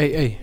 اي 0.00 0.18
اي 0.18 0.38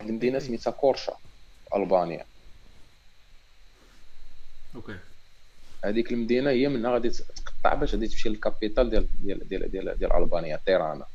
المدينة 0.00 0.38
سميتها 0.38 0.70
كورشا 0.70 1.16
في 1.70 1.76
البانيا 1.76 2.24
OK 4.74 4.98
هذيك 5.84 6.12
المدينة 6.12 6.50
هي 6.50 6.68
منها 6.68 6.90
غادي 6.90 7.10
تقطع 7.10 7.74
باش 7.74 7.94
غادي 7.94 8.08
تمشي 8.08 8.28
لل 8.28 8.40
capitale 8.40 8.90
ديال 8.90 9.08
ديال 9.20 9.48
ديال 9.48 9.70
ديال, 9.70 9.98
ديال 9.98 10.12
البانيا 10.12 10.60
تيرانا 10.66 11.06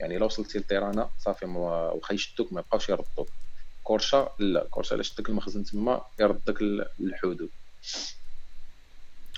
يعني 0.00 0.16
الا 0.16 0.24
وصلتي 0.24 0.58
لتيرانا 0.58 1.10
صافي 1.18 1.44
واخا 1.44 2.14
يشدوك 2.14 2.52
ما 2.52 2.60
يبقاوش 2.60 2.88
يردوك 2.88 3.28
كورشا 3.84 4.34
لا 4.38 4.66
كورشا 4.70 4.94
الا 4.94 5.02
شدك 5.02 5.28
المخزن 5.28 5.64
تما 5.64 6.04
يردك 6.20 6.62
للحدود 6.98 7.48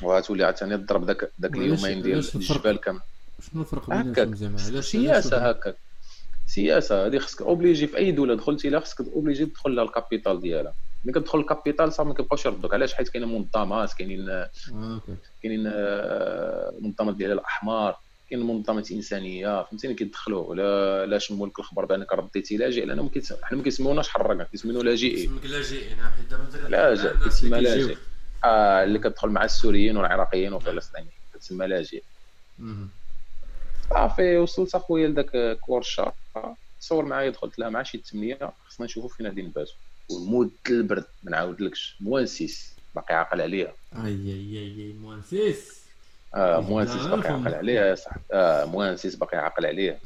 وغتولي 0.02 0.44
عاوتاني 0.44 0.78
تضرب 0.78 1.06
داك 1.06 1.30
داك 1.38 1.54
اليومين 1.56 2.02
ديال 2.02 2.24
الجبال 2.34 2.80
كامل 2.80 3.00
شنو 3.52 3.62
الفرق 3.62 3.90
بينهم 3.90 4.34
زعما؟ 4.34 4.62
علاش 4.62 4.86
سياسة 4.86 5.48
هكاك. 5.48 5.76
سياسة. 6.46 7.06
هذه 7.06 7.18
خصك 7.18 7.42
obligé 7.42 7.86
في 7.86 7.96
أي 7.96 8.12
دولة 8.12 8.34
دخلتي 8.34 8.68
لها 8.68 8.80
خصك 8.80 9.00
obligé 9.00 9.46
تدخل 9.46 9.74
لها 9.76 9.84
ال 9.84 9.91
capitale 9.91 10.41
ديالها. 10.40 10.74
ملي 11.04 11.12
كتدخل 11.12 11.38
ال 11.38 11.45
capitale 11.45 11.92
صافي 11.92 12.08
ما 12.08 12.14
كيبقاوش 12.14 12.46
يردوك. 12.46 12.74
علاش؟ 12.74 12.94
حيت 12.94 13.08
كاينين 13.08 13.28
منظمات 13.28 13.92
كاينين 13.92 14.28
آه، 14.28 14.50
كاينين 15.42 15.66
آه، 15.66 16.72
منظمات 16.80 17.14
ديال 17.16 17.32
الاحمر 17.32 17.95
كاين 18.30 18.46
منظمات 18.46 18.90
إنسانية. 18.90 19.62
فهمتيني؟ 19.62 19.95
كيدخلوا. 19.95 20.46
ولا 20.46 21.06
لا 21.06 21.18
شموا 21.18 21.46
لك 21.46 21.58
الخبر 21.58 21.84
بأنك 21.84 22.12
رديتي 22.12 22.56
لاجئ 22.56 22.84
لأن 22.84 23.10
حنا 23.42 23.56
ما 23.58 23.62
كيسميوناش 23.64 24.08
حراك 24.08 24.50
كيسميونا 24.50 24.82
لاجئين 24.88 25.30
اسمك 25.30 25.46
لاجئين 25.50 25.96
حيت 26.16 26.30
دابا 26.30 26.68
لاجئ 26.68 27.18
كيتسمى 27.24 27.60
لاجئ 27.60 27.96
آه 28.45 28.84
اللي 28.84 28.98
كتدخل 28.98 29.28
مع 29.28 29.45
السوريين 29.45 29.96
والعراقيين 29.96 30.52
والفلسطينيين 30.52 31.12
كتسمى 31.34 31.66
لاجئ. 31.66 32.02
صافي 33.90 34.36
وصلت 34.36 34.74
أخويا 34.74 35.09
لذاك 35.09 35.59
كورشا. 35.60 36.12
تصور 36.80 37.04
معايا 37.04 37.30
دخلت 37.30 37.59
لها 37.59 37.68
مع 37.68 37.82
شي 37.82 37.98
ثمانية 37.98 38.52
خصنا 38.68 38.86
نشوفوا 38.86 39.09
فين 39.09 39.26
غادي 39.26 39.42
نباتوا 39.42 39.74
والمود 40.10 40.51
البرد 40.70 41.04
ما 41.23 41.30
نعاودلكش. 41.30 41.96
moins 42.01 42.47
six 42.47 42.74
باقي 42.95 43.14
عاقل 43.14 43.40
عليها. 43.40 43.73
أي 43.96 44.06
أي 44.06 44.58
أي 44.58 44.92
moins 44.93 45.44
six. 45.44 45.84
آه 46.34 46.60
moins 46.60 46.89
six 46.89 47.07
باقي 47.06 47.29
عاقل 47.29 47.54
عليها 47.54 47.86
يا 47.86 47.95
صاحبي 47.95 48.23
آه 48.32 48.64
moins 48.65 48.96
six 48.96 49.15
باقي 49.14 49.38
عاقل 49.38 49.66
عليها. 49.66 49.98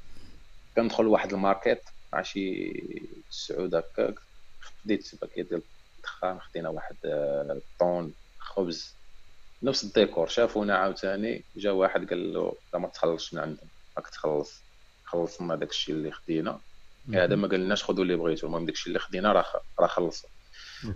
كندخل 0.76 1.04
لواحد 1.04 1.32
ال 1.32 1.39
market 1.39 1.82
مع 2.12 2.22
شي 2.22 2.82
تسعود 3.30 3.74
هكاك 3.74 4.14
خديت 4.60 5.14
paquet 5.20 5.48
ديال 5.48 5.62
الدخان 5.98 6.40
خدينا 6.40 6.68
واحد 6.68 6.96
آه، 7.04 7.60
طون. 7.78 8.12
خبز. 8.48 8.96
نفس 9.62 9.84
الديكور. 9.84 10.26
شافونا 10.26 10.76
عاوتاني 10.76 11.44
جا 11.56 11.70
واحد 11.70 12.08
قال 12.10 12.32
له 12.32 12.52
لا 12.72 12.78
ما 12.78 12.88
تخلصش 12.88 13.34
من 13.34 13.40
عندهم 13.40 13.68
راك 13.96 14.08
تخلص 14.08 14.62
خلصنا 15.04 15.56
داك 15.56 15.70
الشيء 15.70 15.94
اللي 15.94 16.10
خدينا. 16.10 16.60
هذا 17.14 17.36
ما 17.36 17.48
قالناش 17.48 17.84
خذوا 17.84 18.02
اللي 18.02 18.16
بغيتو 18.16 18.46
المهم 18.46 18.66
داك 18.66 18.74
الشيء 18.74 18.88
اللي 18.88 18.98
خدينا 18.98 19.32
راه 19.32 19.44
راه 19.80 19.86
خلصوا 19.86 20.28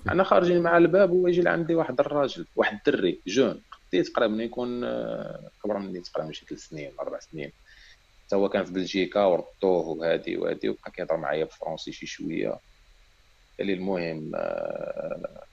أنا 0.09 0.25
خارجين 0.25 0.63
مع 0.63 0.77
الباب 0.77 1.11
ويجي 1.11 1.43
لعندي 1.43 1.75
واحد 1.75 2.01
الراجل 2.01 2.47
واحد 2.57 2.81
الدري 2.87 3.23
jeune. 3.27 3.63
خديت 3.71 4.09
تقريبا 4.09 4.43
يكون 4.43 4.85
آه، 4.85 5.51
كبر 5.65 5.79
مني 5.79 6.01
تقريبا 6.01 6.33
شي 6.33 6.47
ثلاث 6.47 6.61
سنين 6.61 6.93
أربع 7.01 7.19
سنين. 7.19 7.53
حتى 8.27 8.37
هو 8.37 8.49
كان 8.49 8.65
في 8.65 8.73
بلجيكا 8.73 9.25
وردوه 9.25 9.89
وهادي 9.89 10.37
وهادي 10.37 10.69
وبقى 10.69 10.91
كيهضر 10.91 11.17
معايا 11.17 11.45
بالفرنسي 11.45 11.93
شي 11.93 12.07
شوية. 12.07 12.61
قال 13.59 13.67
لي 13.67 13.73
المهم 13.73 14.33
آه، 14.35 15.45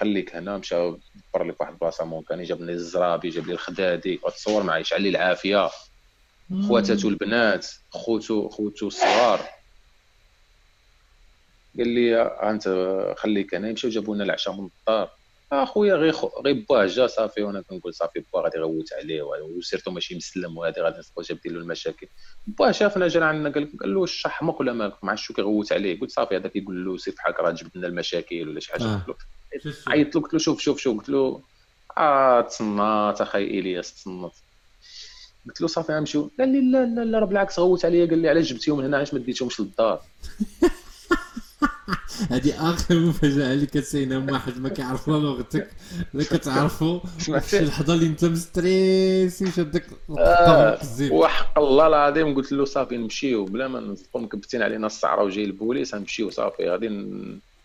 خليك 0.00 0.36
هنا 0.36 0.58
مشى 0.58 0.90
دبر 1.14 1.44
لي 1.44 1.52
فواحد 1.52 1.72
البلاصة 1.72 2.04
مونكاني 2.04 2.42
جاب 2.42 2.60
لي 2.60 2.72
الزرابي 2.72 3.28
جاب 3.28 3.46
لي 3.46 3.52
الخدادي 3.52 4.20
وتصور 4.24 4.62
معايا 4.62 4.82
شعل 4.82 5.02
لي 5.02 5.08
العافية. 5.08 5.70
خواتاتو 6.68 7.08
البنات 7.08 7.66
خوتو 7.90 8.48
خوتو 8.48 8.86
الصغار. 8.86 9.40
قال 11.78 11.88
لي 11.88 12.22
أنت 12.22 12.68
خليك 13.18 13.54
هنا 13.54 13.68
يمشيو 13.68 13.90
جابوا 13.90 14.14
لنا 14.14 14.24
العشاء 14.24 14.54
من 14.54 14.70
الدار. 14.88 15.19
اخويا 15.52 15.94
غير 15.94 16.14
غير 16.44 16.64
باه 16.68 16.86
جا 16.86 17.06
صافي 17.06 17.42
وأنا 17.42 17.60
كنقول 17.60 17.94
صافي 17.94 18.24
باه 18.32 18.42
غادي 18.42 18.58
غوت 18.58 18.92
عليه 18.92 19.22
و 19.22 19.30
surtout 19.30 19.90
ماشي 19.90 20.14
مسلم 20.16 20.58
وهادي 20.58 20.80
غادي 20.80 20.98
نسبقو 20.98 21.22
جاب 21.22 21.38
له 21.46 21.60
المشاكل. 21.60 22.06
باه 22.46 22.70
شافنا 22.70 23.08
جا 23.08 23.24
عندنا 23.24 23.50
قال 23.50 23.78
قال 23.80 23.94
له 23.94 24.00
واش 24.00 24.26
حمق 24.26 24.60
ولا 24.60 24.72
مالك 24.72 25.04
ما 25.04 25.10
عرفتش 25.10 25.26
شو 25.26 25.34
كيغوت 25.34 25.72
عليه. 25.72 26.00
قلت 26.00 26.10
صافي 26.10 26.36
هذا 26.36 26.48
كيقول 26.48 26.84
له 26.84 26.96
سير 26.96 27.14
بحالك 27.14 27.40
راه 27.40 27.50
جبت 27.50 27.76
لنا 27.76 27.86
المشاكل 27.86 28.48
ولا 28.48 28.60
شي 28.60 28.72
حاجة. 28.72 28.84
آه. 28.84 29.06
عيطت 29.86 30.16
له 30.16 30.22
قلت 30.22 30.32
له 30.32 30.38
شوف 30.38 30.60
شوف 30.60 30.78
شوف. 30.78 30.98
قلت 30.98 31.08
له 31.08 31.42
آه 31.98 32.40
تصنات 32.40 33.20
أخي 33.20 33.44
إلياس 33.44 33.94
تصنت 33.94 34.32
قلت 35.46 35.60
له 35.60 35.66
صافي 35.66 35.92
نمشيو 35.92 36.30
قال 36.38 36.48
لي 36.48 36.70
لا 36.70 36.84
لا 36.84 37.04
لا 37.04 37.18
راه 37.18 37.26
بالعكس 37.26 37.58
غوت 37.58 37.84
عليا. 37.84 38.06
قال 38.06 38.18
لي 38.18 38.28
علاش 38.28 38.52
جبتيهم 38.52 38.78
من 38.78 38.84
هنا؟ 38.84 38.96
علاش 38.96 39.14
ما 39.14 39.20
ديتيهمش 39.20 39.60
للدار؟ 39.60 40.02
هذه 42.30 42.70
آخر 42.70 42.94
مفاجأة 42.98 43.52
اللي 43.52 43.66
كتسينا 43.66 44.32
واحد 44.32 44.58
ما 44.58 44.68
كيعرف 44.68 45.08
لا 45.08 45.12
لغتك 45.14 45.70
لا 46.14 46.24
كتعرفو 46.24 47.00
شي 47.18 47.58
اللحظة 47.58 47.94
اللي 47.94 48.06
انت 48.06 48.24
مستريسي 48.24 49.50
شدك 49.50 49.84
آه 50.18 50.78
وحق 51.10 51.58
الله 51.58 51.86
العظيم 51.86 52.34
قلت 52.34 52.52
له 52.52 52.64
صافي 52.64 52.96
نمشيو 52.96 53.44
بلا 53.44 53.68
ما 53.68 53.80
نصدقوا 53.80 54.20
مكبتين 54.20 54.62
علينا 54.62 54.86
الصحراء 54.86 55.24
وجاي 55.26 55.44
البوليس 55.44 55.94
غنمشيو 55.94 56.30
صافي 56.30 56.70
غادي 56.70 56.88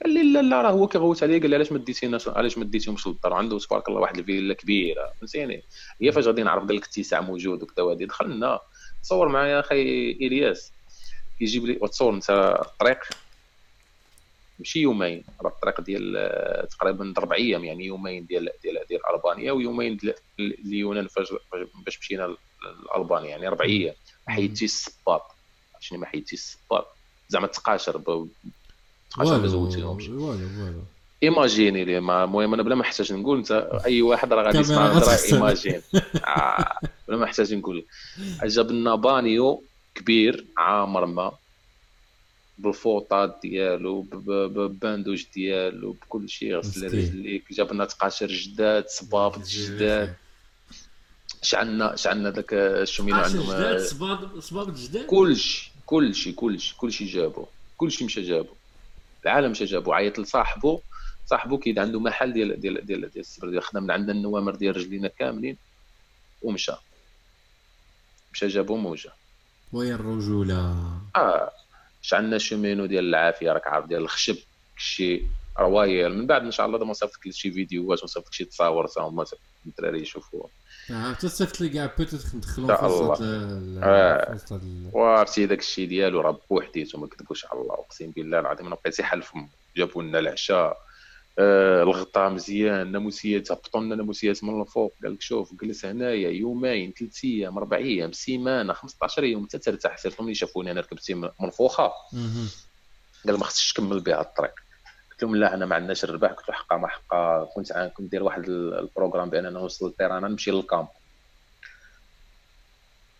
قال 0.03 0.13
لي 0.13 0.33
لا 0.33 0.41
لا 0.41 0.61
راه 0.61 0.71
هو 0.71 0.87
كيغوت 0.87 1.23
عليا 1.23 1.39
قال 1.39 1.49
لي 1.49 1.55
علاش 1.55 1.71
ما 1.71 1.77
ديتيناش 1.77 2.27
علاش 2.27 2.57
ما 2.57 2.65
ديتيهمش 2.65 3.07
للدار 3.07 3.33
عنده 3.33 3.59
تبارك 3.59 3.87
الله 3.89 3.99
واحد 4.01 4.17
الفيلا 4.17 4.53
كبيرة 4.53 5.11
فهمتيني؟ 5.19 5.63
هي 6.01 6.11
فاش 6.11 6.27
غادي 6.27 6.43
نعرف 6.43 6.63
قال 6.67 6.75
لك 6.75 6.83
اتساع 6.85 7.21
موجود 7.21 7.63
وكذا 7.63 7.83
وهادي 7.83 8.05
دخلنا. 8.05 8.59
تصور 9.03 9.27
معايا 9.29 9.59
أخي 9.59 10.11
إلياس 10.11 10.71
كيجيب 11.39 11.65
لي 11.65 11.77
وتصور 11.81 12.13
أنت 12.13 12.29
الطريق 12.61 12.97
ماشي 14.59 14.79
يومين 14.79 15.23
راه 15.41 15.49
الطريق 15.49 15.81
ديال 15.81 16.67
تقريبا 16.79 17.13
أربع 17.17 17.35
أيام 17.35 17.63
يعني 17.63 17.85
يومين 17.85 18.25
ديال 18.25 18.49
ديال 18.63 18.79
ديال 18.89 19.01
ألبانيا 19.15 19.51
ويومين 19.51 19.97
ديال 19.97 20.15
اليونان 20.39 21.07
فاش 21.07 21.33
باش 21.85 21.99
مشينا 21.99 22.35
لألبانيا 22.95 23.29
يعني 23.29 23.47
أربع 23.47 23.65
أيام. 23.65 23.95
ما 24.27 24.33
حيدتيش 24.33 24.63
الصباط 24.63 25.21
شنو 25.79 25.99
ما 25.99 26.05
حيدتيش 26.05 26.39
الصباط 26.39 26.87
زعما 27.29 27.47
تقاشر 27.47 27.91
تقاشر 29.11 29.41
ما 29.41 29.47
زودتيهمش 29.47 30.09
والو 30.09 30.25
والو. 30.25 30.81
imaginez 31.23 31.85
لي 31.85 31.97
المهم 31.97 32.53
أنا 32.53 32.63
بلا 32.63 32.75
ما 32.75 32.81
نحتاج 32.81 33.13
نقول 33.13 33.37
أنت 33.37 33.51
أي 33.85 34.01
واحد 34.01 34.33
راه 34.33 34.43
غادي 34.43 34.57
يسمع 34.57 34.87
راه 34.87 35.17
imagine 35.33 35.81
آه 36.27 36.79
بلا 37.07 37.17
ما 37.17 37.25
نحتاج 37.25 37.53
نقول. 37.53 37.85
جاب 38.43 38.71
لنا 38.71 38.95
بانيو 38.95 39.63
كبير 39.95 40.45
عامر 40.57 41.05
ما. 41.05 41.31
بالفوطات 42.57 43.39
ديالو 43.41 44.01
بال 44.01 44.29
bandage 44.29 45.25
ديالو 45.33 45.91
بكل 45.91 46.29
شيء 46.29 46.55
غسل 46.55 46.85
رجليك 46.85 47.53
جاب 47.53 47.73
لنا 47.73 47.85
تقاشر 47.85 48.27
جداد 48.27 48.87
صباط 48.87 49.43
جداد. 49.47 50.15
شعلنا 51.41 51.95
شعلنا 51.95 52.29
داك 52.29 52.83
شمينا 52.83 53.17
عندهم 53.17 53.43
جداد 53.43 53.79
صباب 53.79 54.39
صباب 54.39 54.75
جداد؟ 54.75 55.05
كلشي 55.05 55.71
كلشي 55.85 56.31
كلشي 56.31 56.75
كلشي 56.77 57.05
جابو. 57.05 57.45
كلشي 57.77 58.05
مشى 58.05 58.21
جابو. 58.21 58.53
العالم 59.23 59.51
مشى 59.51 59.65
جابو. 59.65 59.93
عيط 59.93 60.19
لصاحبو. 60.19 60.79
صاحبو 61.25 61.57
كيد 61.57 61.79
عنده 61.79 61.99
محل 61.99 62.33
ديال 62.33 62.59
ديال 62.59 62.85
ديال 62.85 63.01
ديال 63.01 63.17
السبر 63.17 63.49
ديال 63.49 63.63
خدم 63.63 63.83
من 63.83 63.91
عندنا 63.91 64.11
النوامر 64.11 64.55
ديال 64.55 64.77
رجلينا 64.77 65.07
كاملين 65.07 65.57
ومشى. 66.41 66.71
مشى 68.33 68.47
جابو 68.47 68.77
موجه 68.77 69.11
وين 69.73 69.93
الرجولة. 69.93 70.75
آه. 71.15 71.51
شعلنا 72.05 72.37
شومينو 72.37 72.85
ديال 72.85 73.05
العافية 73.05 73.51
راك 73.51 73.67
عارف 73.67 73.85
ديال 73.85 74.01
الخشب 74.01 74.37
شي 74.77 75.23
روايل 75.59 76.17
من 76.17 76.27
بعد 76.27 76.41
إن 76.43 76.51
شاء 76.51 76.65
الله 76.65 76.77
دابا 76.77 76.91
نصيفط 76.91 77.25
لك 77.25 77.33
شي 77.33 77.51
فيديوهات 77.51 78.01
ونصيفط 78.01 78.27
لك 78.27 78.33
شي 78.33 78.45
تصاور 78.45 78.87
تا 78.87 79.01
هما 79.01 79.25
الدراري 79.65 80.01
يشوفوها 80.01 80.49
آه 80.91 81.13
تصيفط 81.13 81.61
لي 81.61 81.69
كاع 81.69 81.93
peut-être 81.97 82.35
ندخلو 82.35 82.67
في 82.67 82.85
وسط 82.85 83.21
آه. 83.83 84.37
وعرفتي 84.93 85.45
داك 85.45 85.59
الشيء 85.59 85.87
ديالو 85.87 86.21
راه 86.21 86.39
بوحديته 86.49 86.99
ما 86.99 87.07
كذبوش 87.07 87.45
على 87.45 87.61
الله 87.61 87.73
أقسم 87.73 88.11
بالله 88.11 88.39
العظيم 88.39 88.65
أنا 88.67 88.75
بقيت 88.75 89.01
حل 89.01 89.21
فم 89.21 89.47
جابوا 89.77 90.03
لنا 90.03 90.19
العشاء. 90.19 90.84
آه 91.39 91.83
الغطاء 91.83 92.29
مزيان 92.29 92.91
ناموسيات 92.91 93.51
هبطوا 93.51 93.81
لنا 93.81 93.95
ناموسيات 93.95 94.43
من 94.43 94.61
الفوق 94.61 94.97
قال 95.03 95.13
لك 95.13 95.21
شوف 95.21 95.53
جلس 95.55 95.85
هنايا 95.85 96.29
يومين 96.29 96.93
ثلاث 96.99 97.25
أيام 97.25 97.57
أربع 97.57 97.77
أيام 97.77 98.11
سيمانة 98.11 98.73
15 98.73 99.23
يوم 99.23 99.45
حتى 99.45 99.57
ترتاح 99.59 99.97
surtout 99.97 100.23
ملي 100.23 100.33
شافوني 100.35 100.71
أنا 100.71 100.81
ركبت 100.81 101.11
منفوخه 101.41 101.91
قال 103.25 103.39
ما 103.39 103.45
خصكش 103.45 103.73
تكمل 103.73 104.01
بها 104.03 104.21
الطريق. 104.21 104.53
قلت 105.11 105.23
لهم 105.23 105.35
لا 105.35 105.53
أنا 105.53 105.65
ما 105.65 105.75
عندناش 105.75 106.03
الرباح. 106.03 106.31
قلت 106.31 106.49
له 106.49 106.55
حقا 106.55 106.77
ما 106.77 106.87
حقا. 106.87 107.45
كنت 107.55 107.73
كنت 107.73 108.05
ندير 108.07 108.23
واحد 108.23 108.49
ال 108.49 108.57
programme 108.57 109.29
بان 109.29 109.45
أنا 109.45 109.59
نوصل 109.59 109.87
لتيرانا 109.87 110.23
نمشي 110.23 110.51
لل 110.51 110.61
camp. 110.61 110.87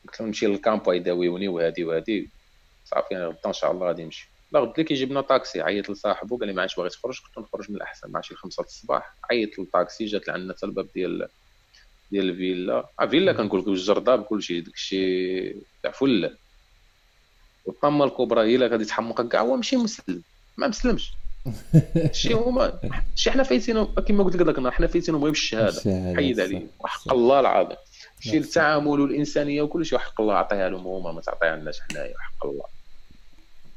قلت 0.08 0.20
لهم 0.20 0.28
نمشي 0.28 0.48
لل 0.48 0.61
camp 0.61 0.88
ويداويوني 0.88 1.48
وهادي 1.48 1.84
وهادي 1.84 2.34
صافي 2.84 3.16
غدا 3.16 3.40
إن 3.48 3.54
شاء 3.54 3.72
الله 3.72 3.88
غادي 3.88 4.04
نمشي. 4.04 4.35
لا 4.56 4.62
غد 4.62 4.74
لي 4.78 4.84
كيجيب 4.84 5.12
لنا 5.12 5.22
طاكسي 5.22 5.62
عيط 5.62 5.90
لصاحبو 5.90 6.38
قال 6.38 6.48
لي 6.48 6.54
ما 6.54 6.62
عادش 6.62 6.76
باغي 6.76 6.90
تخرج 6.90 7.20
قلت 7.20 7.38
له 7.38 7.44
نخرج 7.44 7.70
من 7.72 7.76
الأحسن 7.76 8.12
مع 8.12 8.22
شي 8.22 8.36
5 8.36 8.64
الصباح. 8.64 9.16
عيط 9.32 9.60
للطاكسي 9.60 10.06
جات 10.06 10.28
لعندنا 10.28 10.54
حتى 10.54 10.66
الباب 10.66 10.88
ديال 10.96 11.28
ديال 12.12 12.30
الفيلا 12.30 12.90
آه 13.00 13.06
فيلا 13.06 13.34
كنقول 13.34 13.62
لك 13.62 13.68
الجردة 13.68 14.16
بكلشي 14.16 14.62
داكشي 14.62 15.50
تاع 15.84 15.92
فيلا. 15.92 16.38
والطامة 17.66 18.06
الكبرى 18.06 18.42
هي 18.42 18.56
اللي 18.56 18.68
غادي 18.68 18.86
تحمقك 18.86 19.28
كاع 19.28 19.42
هو 19.42 19.56
ماشي 19.56 19.78
مسلم 19.78 20.22
ما 20.58 20.68
مسلمش. 20.68 21.12
شي 22.12 22.34
هما 22.34 22.80
شي 23.16 23.32
حنا 23.32 23.44
فايتين 23.44 23.86
كما 23.86 24.24
قلت 24.24 24.36
لك 24.36 24.48
ذاك 24.48 24.74
حنا 24.74 24.88
فايتين 24.88 25.18
بغيو 25.18 25.32
الشهادة 25.32 25.82
حيد 26.16 26.40
عليه 26.40 26.68
وحق 26.80 27.14
الله 27.14 27.40
العظيم. 27.40 27.78
شي 28.20 28.38
التعامل 28.38 29.00
والانسانيه 29.00 29.62
وكل 29.62 29.86
شيء 29.86 29.98
وحق 29.98 30.22
الله 30.22 30.34
عطيها 30.34 30.70
لهم 30.70 30.88
هما 30.88 31.12
ما 31.12 31.22
تعطيها 31.22 31.56
لناش 31.56 31.80
حنايا 31.82 32.16
وحق 32.16 32.46
الله. 32.46 32.75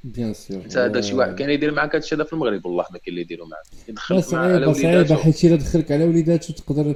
bien 0.04 0.34
sûr 0.34 0.56
انت 0.64 0.76
هذا 0.76 1.00
شي 1.00 1.14
واحد. 1.14 1.34
كان 1.34 1.50
يدير 1.50 1.72
معك 1.72 1.94
هادشي 1.94 2.14
هذا 2.14 2.24
في 2.24 2.32
المغرب 2.32 2.66
والله 2.66 2.84
ما 2.90 2.98
كاين 2.98 3.08
اللي 3.08 3.20
يديروا 3.20 3.46
معك. 3.46 3.88
يدخل 3.88 4.22
صعيبه 4.22 4.72
صعيبه 4.72 5.16
حيت 5.16 5.44
إلا 5.44 5.56
دخلك 5.56 5.92
على 5.92 6.04
وليداتو 6.04 6.52
تقدر 6.52 6.94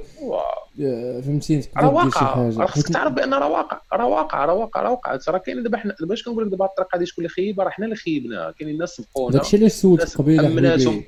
آه، 0.81 1.21
فهمتي 1.21 1.61
تقدر 1.61 2.01
دير 2.01 2.11
شي 2.11 2.19
حاجة. 2.19 2.57
راه 2.57 2.65
خصك 2.65 2.87
تعرف 2.93 3.13
بأن 3.13 3.33
راه 3.33 3.49
واقع 3.49 3.81
راه 3.93 4.07
واقع 4.07 4.45
راه 4.45 4.53
واقع 4.53 4.81
راه 4.81 4.91
واقع 4.91 5.19
راه 5.27 5.37
كاين 5.37 5.63
دابا 5.63 5.77
حنا 5.77 5.95
دابا 5.99 6.13
اش 6.13 6.23
كنقول 6.23 6.45
لك 6.45 6.51
دابا 6.51 6.65
الطريقة 6.65 6.97
هذه 6.97 7.03
شكون 7.03 7.23
اللي 7.25 7.29
خيبها 7.33 7.65
راه 7.65 7.71
حنا 7.71 7.85
اللي 7.85 7.95
خيبناها 7.95 8.51
كاينين 8.51 8.75
الناس 8.75 8.89
سبقونا. 8.89 9.37
داكشي 9.37 9.57
علاش 9.57 9.71
سولت 9.71 10.17
قبيلة 10.17 10.47
امناتهم 10.47 11.03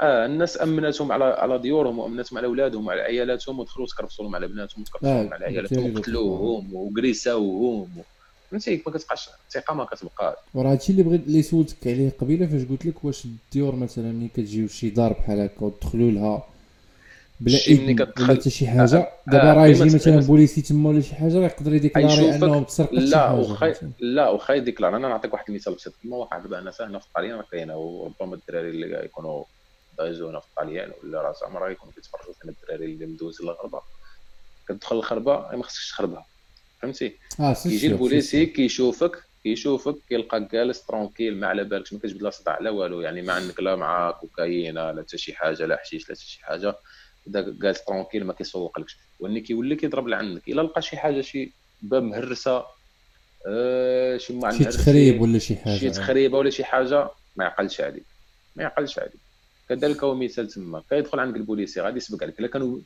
آه 0.00 0.26
الناس 0.26 0.62
أمنتهم 0.62 1.12
على 1.12 1.24
على 1.24 1.58
ديورهم 1.58 1.98
وأمنتهم 1.98 2.38
على 2.38 2.46
أولادهم 2.46 2.86
وعلى 2.86 3.00
عيالاتهم 3.00 3.58
ودخلوا 3.60 3.86
تكرفصوا 3.86 4.24
لهم 4.24 4.34
على 4.34 4.48
بناتهم 4.48 4.82
وتكرفصوا 4.82 5.22
لهم 5.22 5.34
على 5.34 5.44
عيالاتهم 5.44 5.94
وقتلوهم 5.96 6.74
وكريساوهم 6.74 7.88
فهمتي 8.50 8.82
ما 8.86 8.92
كتبقاش 8.92 9.28
الثقة 9.48 9.74
ما 9.74 9.84
كتبقاش. 9.84 10.36
وراه 10.54 10.72
هادشي 10.72 10.92
اللي 10.92 11.02
بغيت 11.02 11.26
اللي 11.26 11.42
سولتك 11.42 11.86
عليه 11.86 12.12
قبيلة 12.20 12.46
فاش 12.46 12.62
قلت 12.64 12.86
لك 12.86 13.04
واش 13.04 13.24
الديور 13.24 13.74
مثلا 13.76 14.12
ملي 14.12 14.28
كتجيو 14.28 14.68
شي 14.68 14.90
دار 14.90 15.12
بحال 15.12 15.40
هكا 15.40 15.62
وتدخلوا 15.64 16.10
لها 16.10 16.46
بلا 17.40 17.58
إذن 17.58 18.00
ولا 18.18 18.26
حتى 18.26 18.50
شي 18.50 18.66
حاجة 18.66 18.96
آه، 18.96 19.12
دابا 19.26 19.52
راه 19.52 19.66
يجي 19.66 19.84
مثلا 19.84 20.20
بوليسي 20.20 20.62
تما 20.62 20.88
ولا 20.88 21.00
شي 21.00 21.14
حاجة 21.14 21.34
راه 21.38 21.44
يقدر 21.44 21.74
يديكلاري 21.74 22.34
انهم 22.34 22.64
تسرقت 22.64 22.92
لا 22.92 23.30
وخا 23.30 23.74
لا 23.98 24.28
وخا 24.28 24.54
يديكلار. 24.54 24.96
أنا 24.96 25.08
نعطيك 25.08 25.32
واحد 25.32 25.44
المثال 25.48 25.74
بسيط. 25.74 25.92
كما 26.02 26.16
واقع 26.16 26.38
دابا 26.38 26.58
أنا 26.58 26.72
هنا 26.80 26.98
في 26.98 27.06
الطاليان 27.06 27.42
كاينة 27.52 27.76
وربما 27.76 28.34
الدراري 28.34 28.70
اللي 28.70 29.04
يكونوا 29.04 29.44
دايزين 29.98 30.40
في 30.40 30.46
الطاليان 30.46 30.92
ولا 31.02 31.22
راس 31.22 31.42
عمر 31.42 31.70
يكونوا 31.70 31.94
كيتفرجوا 31.94 32.34
فينا 32.40 32.54
الدراري 32.62 32.92
اللي 32.92 33.06
مدوز 33.06 33.42
للغربة. 33.42 33.80
كتدخل 34.68 34.96
الخربة 34.96 35.56
ما 35.56 35.62
خصكش 35.62 35.90
تخربها. 35.90 36.26
فهمتي؟ 36.86 37.18
آه 37.40 37.54
كيجي 37.62 37.86
البوليسي 37.86 38.46
كيشوفك 38.46 39.22
كيشوفك 39.42 39.96
كيلقاك 40.08 40.52
جالس 40.52 40.86
tranquille 40.86 41.36
ما 41.36 41.46
على 41.46 41.64
بالكش 41.64 41.92
ما 41.92 41.98
كتجبد 41.98 42.22
لا 42.22 42.30
صداع 42.30 42.58
لا 42.60 42.70
والو 42.70 43.00
يعني 43.00 43.22
ما 43.22 43.32
عندك 43.32 43.60
لا 43.60 43.76
مع 43.76 44.10
كوكايين 44.10 44.74
لا 44.74 45.02
حتى 45.02 45.18
شي 45.18 45.34
حاجة 45.34 45.66
لا 45.66 45.76
حشيش 45.76 46.08
لا 46.08 46.14
حتى 46.14 46.24
شي 46.24 46.44
حاجة. 46.44 46.74
جالس 47.28 47.84
tranquille 47.84 48.24
ما 48.24 48.32
كيسوقلكش 48.32 48.96
واني 49.20 49.40
كيولي 49.40 49.76
كيضرب 49.76 50.08
لعندك. 50.08 50.48
إلا 50.48 50.62
لقى 50.62 50.82
شي 50.82 50.96
حاجة 50.96 51.20
شي 51.20 51.52
باب 51.82 52.02
مهرسة 52.02 52.64
آه 53.48 54.16
شي 54.16 54.32
ما 54.32 54.52
شي 54.52 54.64
تخريب 54.64 55.20
ولا 55.20 55.38
شي 55.38 55.56
حاجة. 55.56 55.78
شي 55.78 55.90
تخريبه 55.90 56.38
ولا 56.38 56.50
شي 56.50 56.64
حاجة 56.64 57.10
ما 57.36 57.44
يعقلش 57.44 57.80
عليك. 57.80 58.06
ما 58.56 58.62
يعقلش 58.62 58.98
عليك. 58.98 59.20
كذلك 59.68 60.04
هو 60.04 60.14
مثال 60.14 60.48
تما. 60.48 60.82
كيدخل 60.90 61.20
عندك 61.20 61.36
البوليسي 61.36 61.80
غادي 61.80 61.96
يسبق 61.96 62.22
عليك. 62.22 62.40
إلا 62.40 62.48
كانوا 62.48 62.78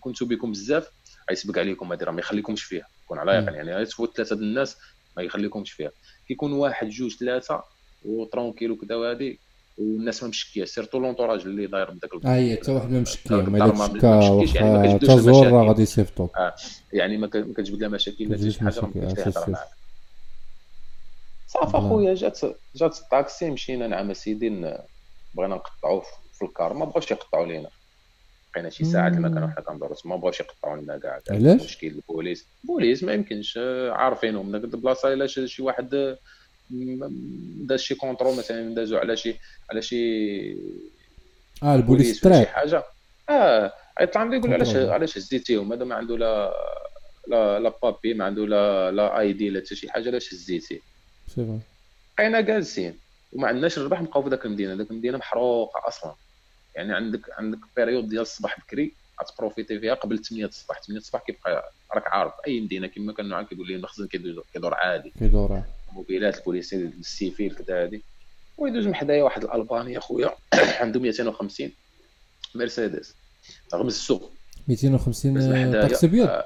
كنتو 0.00 0.26
بكم 0.26 0.52
بزاف 0.52 0.88
غيسبق 1.30 1.58
عليكم 1.58 1.92
هذه 1.92 2.02
راه 2.04 2.12
ما 2.12 2.20
يخليكمش 2.20 2.64
فيها 2.64 2.86
كون 3.08 3.18
على 3.18 3.32
يقين. 3.32 3.54
يعني 3.54 3.86
تفوت 3.86 4.16
ثلاثة 4.16 4.36
الناس 4.36 4.76
ما 5.16 5.22
يخليكمش 5.22 5.72
فيها. 5.72 5.90
كيكون 6.28 6.52
واحد 6.52 6.88
جوج 6.88 7.16
ثلاثة 7.16 7.62
و 8.04 8.10
tranquille 8.10 8.70
وكذا 8.70 8.94
وهذه 8.94 9.36
والناس 9.78 10.22
ما 10.22 10.28
مشكية. 10.28 10.64
surtout 10.64 10.98
l'entourage 10.98 11.40
اللي 11.40 11.66
داير 11.66 11.90
بداك 11.90 12.10
هي 12.26 12.56
حتى 12.56 12.72
واحد 12.72 12.90
ما 12.90 13.00
مشكية. 13.00 13.36
ما 13.36 13.96
شكا 13.96 14.64
واخا 14.64 14.98
تزور 14.98 15.46
راه 15.46 15.68
غادي 15.68 15.82
يصيفطو 15.82 16.28
آه 16.36 16.54
يعني 16.92 17.16
ما 17.16 17.26
كتجبد 17.26 17.80
لها 17.80 17.88
مشاكل 17.88 18.28
لا 18.28 18.50
شي 18.50 18.60
حاجة 18.60 18.80
ما 18.80 19.12
كتهضر 19.12 19.50
معاك 19.50 19.68
صافي 21.48 21.78
اخويا 21.78 22.14
جات 22.14 22.40
جات 22.76 22.98
الطاكسي 22.98 23.50
مشينا 23.50 23.86
نعم 23.86 24.12
سيدي 24.12 24.48
بغينا 25.34 25.54
نقطعوا 25.54 26.02
في 26.32 26.44
الكار. 26.44 26.74
ما 26.74 26.84
بغاوش 26.84 27.10
يقطعوا 27.10 27.46
لينا. 27.46 27.68
بقينا 28.54 28.70
شي 28.70 28.84
ساعه 28.84 29.08
لما 29.08 29.28
كانوا 29.28 29.48
حنا 29.48 29.60
كندورو 29.60 29.94
ما 30.04 30.16
بغاوش 30.16 30.40
يقطعوا 30.40 30.76
لنا 30.76 30.98
كاع 30.98 31.20
علاش؟ 31.30 31.62
مشكل 31.62 31.86
البوليس. 31.86 32.46
البوليس 32.64 33.02
ما 33.02 33.12
يمكنش 33.12 33.58
عارفينهم. 33.90 34.52
داك 34.52 34.64
البلاصه 34.64 35.12
إلا 35.12 35.26
شي 35.26 35.62
واحد 35.62 36.16
داز 37.68 37.80
شي 37.80 37.94
contrôle 37.94 38.38
مثلا 38.38 38.74
دازو 38.74 38.96
على 38.96 39.16
شي 39.16 39.34
على 39.70 39.82
شي 39.82 40.52
آه 41.62 41.74
البوليس 41.74 42.28
شي 42.28 42.46
حاجة. 42.46 42.84
آه 43.30 43.72
يطلع 44.00 44.20
عنده 44.20 44.36
يقول 44.36 44.52
علاش 44.52 44.76
علاش 44.76 45.18
هزيتيهم 45.18 45.72
هذا 45.72 45.84
ما 45.84 45.94
عنده 45.94 46.16
لا 46.16 46.52
لا 47.28 47.60
لا 47.60 47.72
papier 47.82 48.14
ما 48.14 48.24
عنده 48.24 48.46
لا 48.46 48.90
لا 48.90 49.20
ID 49.20 49.50
لا 49.50 49.60
حتى 49.60 49.76
شي 49.76 49.90
حاجة 49.90 50.08
علاش 50.08 50.34
هزيتيه 50.34 50.80
سي 51.28 51.60
بقينا 52.18 52.40
جالسين. 52.40 52.98
وما 53.32 53.48
عندناش 53.48 53.78
الربح 53.78 54.02
نبقاو 54.02 54.22
في 54.22 54.28
ذاك 54.28 54.46
المدينة. 54.46 54.74
ذاك 54.74 54.90
المدينة 54.90 55.18
محروقة 55.18 55.88
أصلا. 55.88 56.14
يعني 56.76 56.94
عندك 56.94 57.20
عندك 57.38 57.58
période 57.76 58.08
ديال 58.08 58.22
الصباح 58.22 58.60
بكري 58.60 58.92
غتبروفيتي 59.22 59.80
فيها 59.80 59.94
قبل 59.94 60.18
8 60.18 60.46
الصباح. 60.46 60.82
8 60.82 61.00
الصباح 61.00 61.22
كيبقى 61.22 61.72
راك 61.94 62.08
عارف 62.08 62.32
أي 62.46 62.60
مدينة 62.60 62.86
كما 62.86 63.12
كان 63.12 63.28
نوعا 63.28 63.42
كيقول 63.42 63.68
لي 63.68 63.76
المخزن 63.76 64.06
كيدور 64.06 64.74
عادي. 64.74 65.12
كيدور 65.18 65.62
طوموبيلات 65.92 66.38
البوليسيه 66.38 66.76
ال 66.76 66.89
civil 66.89 67.54
كذا 67.54 67.82
هادي. 67.82 68.02
ويدوز 68.58 68.86
من 68.86 68.94
حدايا 68.94 69.22
واحد 69.22 69.44
الألباني 69.44 69.98
أخويا 69.98 70.34
عنده 70.80 71.00
250 71.00 71.70
مرسيدس. 72.54 73.14
رغم 73.74 73.86
السوق. 73.86 74.32
250 74.68 75.72
طاكسي 75.72 76.06
أبيض؟ 76.06 76.26
آه 76.28 76.44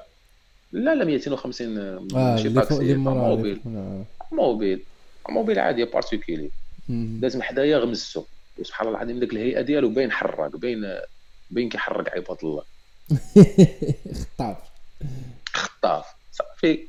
لا 0.71 0.95
لا 0.95 1.05
250 1.05 1.77
آه 1.77 2.07
ماشي 2.13 2.49
طاكسي 2.49 2.93
طوموبيل. 2.93 3.61
طوموبيل. 4.31 4.83
طوموبيل 5.29 5.59
عادي 5.59 5.85
particulier 5.85 6.49
داز 6.89 7.35
من 7.35 7.43
حدايا 7.43 7.77
غمز 7.77 8.01
السوق. 8.01 8.27
وسبحان 8.59 8.87
الله 8.87 8.97
العظيم 8.99 9.19
ديك 9.19 9.33
الهيئة 9.33 9.61
ديالو 9.61 9.89
باين 9.89 10.11
حراك 10.11 10.55
باين 10.55 10.99
باين 11.51 11.69
كيحرك 11.69 12.09
عباد 12.09 12.37
الله. 12.43 12.63
خطاف. 14.37 14.57
خطاف. 15.53 16.05
صافي. 16.31 16.87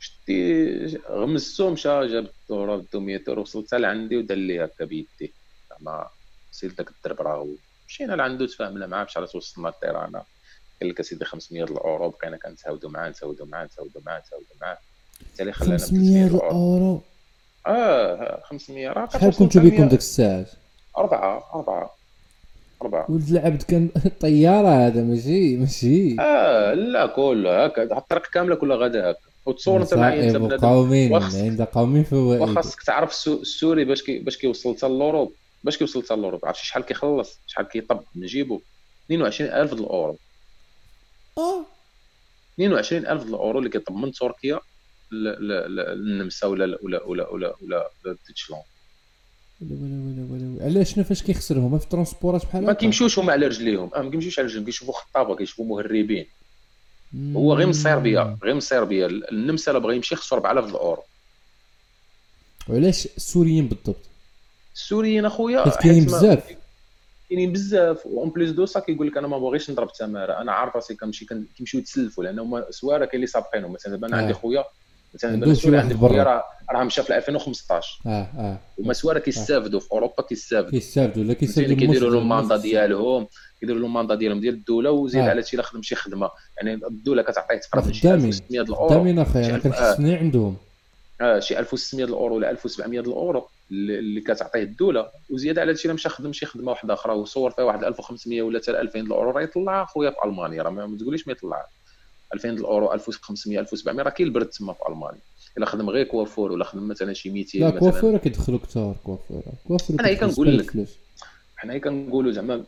شتي 0.00 0.98
غمسو 1.10 1.70
مشى 1.70 2.06
جاب 2.06 2.26
الدورة 2.42 2.76
بدو 2.76 3.00
100 3.00 3.20
يورو 3.28 3.42
وصلت 3.42 3.74
لعندي 3.74 4.16
ودار 4.16 4.36
لي 4.38 4.64
هكا 4.64 4.84
بيدي. 4.84 5.32
زعما 5.70 6.06
سير 6.52 6.70
داك 6.72 6.90
الدرب 6.90 7.20
راه 7.22 7.48
مشينا 7.88 8.12
لعندو 8.14 8.46
تفاهمنا 8.46 8.86
معاه 8.86 9.04
باش 9.04 9.16
عرفت 9.16 9.34
وصلنا 9.34 9.68
للطيرانه 9.68 10.22
قال 10.80 10.90
لك 10.90 11.00
أسيدي 11.00 11.24
500 11.24 11.64
الأورو 11.64 12.08
بقينا 12.08 12.36
كنتساودو 12.36 12.88
معاه 12.88 13.08
نتساودو 13.08 13.44
معاه 13.44 13.64
نتساودو 13.64 14.00
معاه 14.06 14.18
نتساودو 14.18 14.46
معاه. 14.60 14.78
حتى 15.32 15.42
اللي 15.42 15.52
خلانا 15.52 15.78
500 15.78 16.26
الأورو؟ 16.26 17.02
آه 17.66 18.42
500 18.44 18.88
راه 18.88 19.08
شحال 19.08 19.34
كنتو 19.36 19.60
بكم 19.60 19.88
ديك 19.88 19.98
الساعات 19.98 20.50
أربعة 20.98 21.50
أربعة 21.54 21.90
أربعة. 22.82 23.06
ولد 23.10 23.28
العبد 23.30 23.62
كان 23.62 23.88
طيارة 24.20 24.68
هذا 24.68 25.02
ماشي 25.02 25.56
ماشي. 25.56 26.20
آه 26.20 26.74
لا 26.74 27.06
كله 27.06 27.64
هكا 27.64 27.98
الطريق 27.98 28.26
كاملة 28.26 28.54
كلها 28.54 28.76
غدا 28.76 29.10
هكا 29.10 29.18
وتصور 29.46 29.80
أنت 29.82 29.94
معايا 29.94 30.24
أنت 30.28 30.36
بنادم 30.36 30.66
قومين 30.66 31.14
عند 31.14 31.62
قومين 31.62 32.04
فوائد 32.04 32.40
وخاصك 32.42 32.82
تعرف 32.82 33.26
السوري 33.28 33.84
باش 33.84 34.02
كي 34.02 34.18
باش 34.18 34.36
كيوصل 34.38 34.76
حتى 34.76 34.88
لوروب 34.88 35.32
باش 35.64 35.78
كيوصل 35.78 36.02
حتى 36.04 36.16
لوروب 36.16 36.46
عرفتي 36.46 36.66
شحال 36.66 36.82
كيخلص؟ 36.82 37.40
شحال 37.46 37.68
كيطب؟ 37.68 38.00
من 38.14 38.26
جيبو 38.26 38.60
22000 39.10 39.74
د 39.74 39.80
الاورو 39.80 40.18
آه. 41.38 41.64
22000 42.58 43.22
د 43.24 43.28
الاورو 43.28 43.58
اللي 43.58 43.70
كيطب 43.70 43.94
من 43.96 44.12
تركيا 44.12 44.60
للنمسا 45.12 46.46
ولا 46.46 46.78
ولا 46.82 47.02
ولا 47.02 47.28
ولا 47.30 47.54
ولا 47.62 48.16
ديتشلون. 48.28 48.60
ولا 49.60 49.72
ولا 49.72 50.26
ولا 50.30 50.54
ولا 50.54 50.64
علاش 50.64 50.94
شنو 50.94 51.04
فاش 51.04 51.22
كيخسرهم؟ 51.22 51.78
في 51.78 51.84
الترونسبورات 51.84 52.46
بحال 52.46 52.64
ما 52.64 52.72
كيمشيوش 52.72 53.18
هما 53.18 53.32
على 53.32 53.46
رجليهم. 53.46 53.90
آه 53.94 54.02
ما 54.02 54.10
كيمشيوش 54.10 54.38
على 54.38 54.48
رجليهم. 54.48 54.64
كيشوفوا 54.64 54.94
خطافة 54.94 55.36
كيشوفوا 55.36 55.66
مهربين. 55.66 56.26
هو 57.36 57.54
غير 57.54 57.66
من 57.66 57.72
صربيا 57.72 58.38
غير 58.44 58.54
من 58.54 58.60
صربيا 58.60 59.06
النمسا 59.06 59.70
الا 59.70 59.78
بغى 59.78 59.96
يمشي 59.96 60.16
خصو 60.16 60.36
4000 60.36 60.70
الاورو 60.70 61.02
وعلاش 62.68 63.08
السوريين 63.16 63.68
بالضبط؟ 63.68 63.96
السوريين 64.74 65.24
أخويا 65.24 65.64
حيت 65.64 65.76
كاينين 65.76 66.04
بزاف. 66.04 66.56
كاينين 67.28 67.52
بزاف. 67.52 68.06
en 68.06 68.30
plus 68.30 68.50
de 68.50 68.66
ça 68.66 68.80
كيقول 68.80 69.06
لك 69.06 69.16
أنا 69.16 69.28
ما 69.28 69.38
بغيتش 69.38 69.70
نضرب 69.70 69.92
تماره 69.92 70.32
أنا 70.32 70.52
عارف 70.52 70.76
راسي 70.76 70.94
كنمشي 70.94 71.26
كيمشيو 71.56 71.80
يتسلفوا. 71.80 72.24
لأن 72.24 72.38
هما 72.38 72.66
سوارة 72.70 73.04
كاين 73.04 73.14
اللي 73.14 73.26
سابقينهم 73.26 73.72
مثلا 73.72 73.92
دابا 73.92 74.06
أنا 74.06 74.16
عندي 74.16 74.32
آه. 74.32 74.36
خويا 74.36 74.64
مثلا 75.24 75.80
عندي 75.80 75.94
خويا 75.94 76.22
راه 76.22 76.44
راه 76.70 76.84
مشى 76.84 77.02
في 77.02 77.16
2015 77.16 78.00
آه 78.06 78.10
آه. 78.10 78.58
هما 78.80 78.92
سواره 78.92 79.18
كيستافدوا 79.18 79.80
في 79.80 79.92
أوروبا 79.92 80.22
كيستافدوا 80.22 80.70
كيستافدوا 80.70 81.24
لا 81.24 81.32
كيستافدوا 81.32 81.76
كيديروا 81.76 82.10
لهم 82.10 82.28
ماندا 82.28 82.56
ديالهم 82.56 83.26
كيديروا 83.60 83.80
لهم 83.80 83.94
ماندا 83.94 84.14
ديالهم 84.14 84.40
ديال 84.40 84.54
الدولة 84.54 84.90
وزيد 84.90 85.22
آه. 85.22 85.30
على 85.30 85.42
شي 85.42 85.62
خدم 85.62 85.82
شي 85.82 85.94
خدمة. 85.94 86.30
يعني 86.56 86.74
الدولة 86.74 87.22
كتعطيه 87.22 87.60
تقريبا 87.72 87.92
شي 87.92 88.14
1600 88.14 88.60
الأورو. 88.60 88.88
خدامين 88.88 89.18
أخي 89.18 89.46
أنا 89.46 89.58
كنحسني 89.58 90.16
عندهم. 90.16 90.56
آه 91.20 91.38
شي 91.38 91.58
1600 91.58 92.04
الأورو 92.06 92.36
ولا 92.36 92.50
1700 92.50 93.00
الأورو 93.00 93.48
اللي 93.70 94.20
كتعطيه 94.20 94.62
الدولة. 94.62 95.06
وزياده 95.30 95.60
على 95.60 95.70
هادشي 95.70 95.92
مشى 95.92 96.08
خدم 96.08 96.32
شي 96.32 96.46
خدمة 96.46 96.70
واحدة 96.70 96.94
أخرى 96.94 97.12
وصور 97.12 97.50
فيها 97.50 97.64
واحد 97.64 97.84
1500 97.84 98.42
ولا 98.42 98.58
حتى 98.58 98.70
2000 98.70 99.00
الأورو 99.00 99.30
راه 99.30 99.42
يطلع 99.42 99.84
خويا 99.84 100.10
في 100.10 100.16
ألمانيا. 100.24 100.62
راه 100.62 100.70
ما 100.70 100.98
تقوليش 100.98 101.26
ما 101.26 101.32
يطلعش 101.32 101.66
2000 102.34 102.50
الأورو 102.50 102.92
1500 102.92 103.60
1700 103.60 104.02
راه 104.02 104.10
كاين 104.10 104.28
البرد 104.28 104.46
تما 104.46 104.72
في 104.72 104.78
ألمانيا. 104.88 105.20
إلا 105.58 105.66
خدم 105.66 105.90
غير 105.90 106.06
coiffeur 106.06 106.52
ولا 106.52 106.64
خدم 106.64 106.88
مثلا 106.88 107.12
شي 107.12 107.30
200 107.30 107.58
لا 107.58 107.70
coiffeur 107.70 108.16
كيدخلوا 108.16 108.58
كثار 108.58 108.96
كوافور. 109.04 109.42
كوافور 109.68 110.00
أنا 110.00 110.14
كنقول 110.14 110.58
لك. 110.58 110.86
حنا 111.56 111.78
كنقولوا 111.78 112.32
زعما 112.32 112.64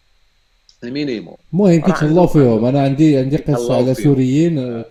المينيموم. 0.84 1.36
المهم 1.52 1.80
كيتهلاو 1.80 2.26
فيهم. 2.26 2.64
أنا 2.64 2.82
عندي 2.82 3.18
عندي 3.18 3.36
قصة 3.36 3.76
على 3.76 3.94
سوريين 3.94 4.58
آه، 4.58 4.84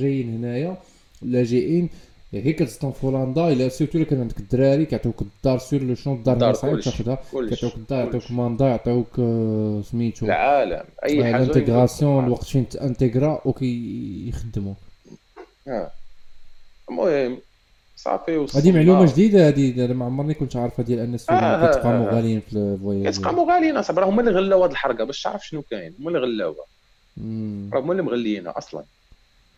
جايين 0.00 0.34
هنايا 0.34 0.76
لاجئين. 1.22 1.88
هي 2.42 2.52
كتسطن 2.52 2.92
في 2.92 3.06
هولندا 3.06 3.52
الا 3.52 3.68
سيرتو 3.68 3.98
الا 3.98 4.06
كان 4.06 4.20
عندك 4.20 4.38
الدراري 4.38 4.86
كيعطيوك 4.86 5.22
الدار 5.22 5.58
سور 5.58 5.82
لو 5.82 5.94
شون 5.94 6.14
الدار 6.14 6.54
صعيب 6.54 6.80
تاخذها 6.80 7.18
كيعطيوك 7.32 7.74
الدار 7.74 8.04
يعطيوك 8.04 8.30
ماندا 8.30 8.66
يعطيوك 8.66 9.18
آه، 9.18 9.82
سميتو 9.84 10.26
العالم 10.26 10.84
اي 11.04 11.24
حاجة 11.24 11.36
الانتيغراسيون 11.36 12.24
الوقت 12.24 12.44
فين 12.44 12.68
تانتيغرا 12.68 13.40
وكيخدموك 13.44 14.76
آه 15.68 15.90
المهم 16.90 17.38
صافي 17.96 18.36
وصلنا 18.36 18.64
هذه 18.64 18.72
معلومه 18.72 19.12
جديده 19.12 19.48
هذه 19.48 19.84
أنا 19.84 19.94
ما 19.94 20.04
عمرني 20.04 20.34
كنت 20.34 20.56
عارفها 20.56 20.84
ديال 20.84 20.98
ان 20.98 21.14
السوريين 21.14 21.44
آه 21.44 21.66
كيتقاموا 21.66 22.10
غاليين 22.10 22.40
في 22.40 22.56
ال 22.56 22.64
voyage 22.64 23.14
كيتقاموا 23.14 23.54
غاليين 23.54 23.76
اصاحبي 23.76 24.00
راه 24.00 24.08
هما 24.08 24.20
اللي 24.20 24.32
غلاو 24.32 24.64
هذه 24.64 24.70
الحركه 24.70 25.04
باش 25.04 25.22
تعرف 25.22 25.46
شنو 25.46 25.62
كاين 25.62 25.94
هما 26.00 26.08
اللي 26.08 26.18
غلاوها 26.18 26.64
راه 27.72 27.80
هما 27.80 27.92
اللي 27.92 28.02
مغليينها 28.02 28.58
أصلا 28.58 28.84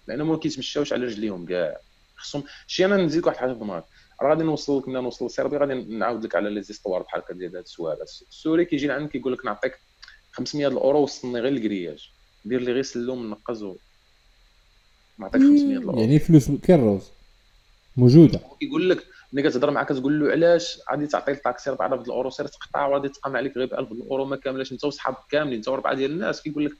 لانهم 0.09 0.29
ما 0.29 0.37
كيتمشاوش 0.37 0.93
على 0.93 1.05
رجليهم 1.05 1.47
كاع 1.47 1.77
خصهم. 2.17 2.45
شي 2.67 2.85
أنا 2.85 2.97
نزيد 2.97 3.27
واحد 3.27 3.37
الحاجة 3.37 3.53
في 3.53 3.59
دماغك. 3.59 3.85
راه 4.23 4.29
غادي 4.29 4.45
نوصل 4.45 4.79
لك 4.79 4.89
ملي 4.89 5.01
نوصل 5.01 5.27
لسيربي 5.27 5.57
غادي 5.57 5.75
نعاود 5.75 6.25
لك 6.25 6.35
على 6.35 6.51
les 6.51 6.63
histoires 6.63 7.03
بحال 7.03 7.21
هكا 7.21 7.35
ديال 7.35 7.57
هاد 7.57 7.63
السؤال. 7.63 8.03
السوري 8.03 8.65
كيجي 8.65 8.87
لعندك 8.87 9.11
كيقول 9.11 9.33
لك 9.33 9.45
نعطيك 9.45 9.79
500 10.33 10.67
اورو 10.67 11.03
وصلني 11.03 11.41
غير 11.41 11.53
للكرياج. 11.53 12.11
دير 12.45 12.61
لي 12.61 12.73
غير 12.73 12.83
سلوم 12.83 13.31
نقز 13.31 13.67
نعطيك 15.19 15.43
500 15.43 15.77
اورو 15.77 16.01
يعني 16.01 16.19
فلوس 16.19 16.51
كروز 16.51 17.11
موجودة. 17.97 18.41
كيقول 18.61 18.91
لك 18.91 19.07
ملي 19.33 19.51
كتهضر 19.51 19.71
معاه 19.71 19.85
كتقول 19.85 20.21
له 20.21 20.31
علاش 20.31 20.79
غادي 20.93 21.07
تعطي 21.07 21.33
الطاكسي 21.33 21.71
4000 21.71 22.07
الأورو؟ 22.07 22.31
سير 22.31 22.47
تقطع 22.47 22.87
وغادي 22.87 23.09
تقام 23.09 23.37
عليك 23.37 23.57
غير 23.57 23.67
ب 23.67 23.75
1000 23.75 23.93
الأورو. 23.93 24.25
ما 24.25 24.37
كاملاش. 24.37 24.73
انت 24.73 24.85
وصحابك 24.85 25.19
كاملين. 25.31 25.55
انت 25.55 25.69
وربعة 25.69 25.95
ديال 25.95 26.11
الناس. 26.11 26.43
كيقول 26.43 26.65
لك 26.65 26.73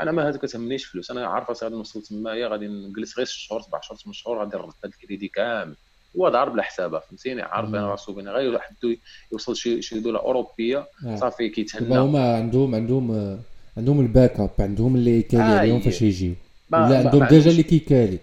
أنا 0.00 0.12
ما 0.12 0.28
هذا 0.28 0.38
كتهمنيش 0.38 0.84
فلوس. 0.84 1.10
أنا 1.10 1.26
عارف 1.26 1.62
غادي 1.64 1.74
نوصل 1.74 2.02
تمايا 2.02 2.48
غادي 2.48 2.68
نجلس 2.68 3.18
غير 3.18 3.26
6 3.26 3.36
شهور 3.36 3.62
7 3.62 3.80
شهور 3.80 3.98
8 3.98 4.12
شهور 4.12 4.38
غادي 4.38 4.56
نرد 4.56 4.72
هذا 4.84 4.92
الكريدي 4.94 5.28
كامل. 5.28 5.76
هو 6.16 6.28
دار 6.28 6.48
بلا 6.48 6.62
حسابه 6.62 6.98
فهمتيني؟ 6.98 7.42
عارف 7.42 7.68
أنا 7.68 7.90
راسو 7.90 8.12
بين 8.12 8.28
غير 8.28 8.58
حدو 8.58 8.94
يوصل 9.32 9.56
شي 9.56 9.82
شي 9.82 10.00
دولة 10.00 10.18
أوروبية 10.18 10.86
آه. 11.06 11.16
صافي 11.16 11.48
كيتهنى. 11.48 11.98
هما 11.98 12.36
عندهم 12.36 12.74
عندهم 12.74 13.38
عندهم 13.76 14.00
ال 14.00 14.13
en 14.13 14.40
backup 14.40 14.50
عندهم 14.58 14.96
اللي 14.96 15.22
كالي 15.22 15.42
عليهم 15.42 15.76
آه 15.76 15.80
فاش 15.80 16.02
يجيو 16.02 16.34
ولا 16.72 16.98
عندهم 16.98 17.24
ديجا 17.24 17.50
اللي 17.50 17.62
كيكالي. 17.62 18.18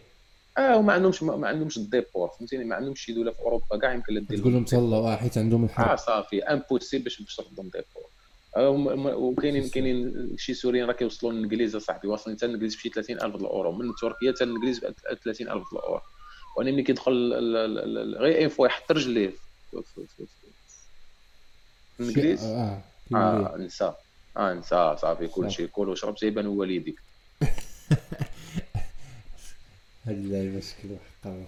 آه 0.58 0.78
وما 0.78 0.94
عندهمش 0.94 1.24
ما 1.24 1.48
عندهمش 1.48 1.78
ال 1.78 1.85
déport 1.85 2.30
فهمتيني؟ 2.30 2.64
ما 2.64 2.76
عندهمش 2.76 3.02
شي 3.02 3.14
دولة 3.14 3.32
في 3.32 3.40
أوروبا 3.40 3.78
كاع 3.82 3.94
يمكن 3.94 4.28
تقول 4.28 4.54
لهم 4.54 4.64
تهلاو 4.64 5.18
حيت 5.18 5.38
عندهم 5.38 5.64
الحرب 5.64 5.90
آه 5.90 5.96
صافي 5.96 6.44
impossible 6.44 7.04
باش 7.04 7.22
باش 7.22 7.36
تردهم 7.36 7.66
déport 7.66 8.04
آه، 8.04 8.17
وكاينين 8.58 9.70
كاينين 9.70 10.36
شي 10.38 10.54
سوريين 10.54 10.86
راه 10.86 10.94
كيوصلوا 10.94 11.32
للإنجليز 11.32 11.76
أصاحبي. 11.76 12.08
واصلين 12.08 12.38
حتى 12.38 12.46
الانجليز 12.46 12.76
بشي 12.76 12.90
30000 12.90 13.36
الاورو 13.36 13.72
من 13.72 13.96
تركيا 14.02 14.32
حتى 14.32 14.44
الانجليز 14.44 14.80
ب 14.80 14.94
30000 15.24 15.74
الاورو 15.74 16.02
وأنا 16.58 16.72
ملي 16.72 16.84
كيدخل 16.84 17.34
غير 18.18 18.38
une 18.38 18.50
fois 18.50 18.68
يحط 18.68 18.92
رجليه. 18.92 19.34
في 21.98 22.00
الإنجليز؟ 22.00 22.44
آه 23.16 23.56
نسى 23.58 23.94
آه 24.38 24.54
نسى 24.54 24.96
صافي 25.02 25.28
كلشي 25.28 25.68
كل 25.68 25.90
وشرب 25.90 26.16
تيبان 26.16 26.48
والديك 26.48 27.00
هاد 30.06 30.18
اللعيبة 30.18 30.60
شكل 30.60 30.96
حقا 31.24 31.46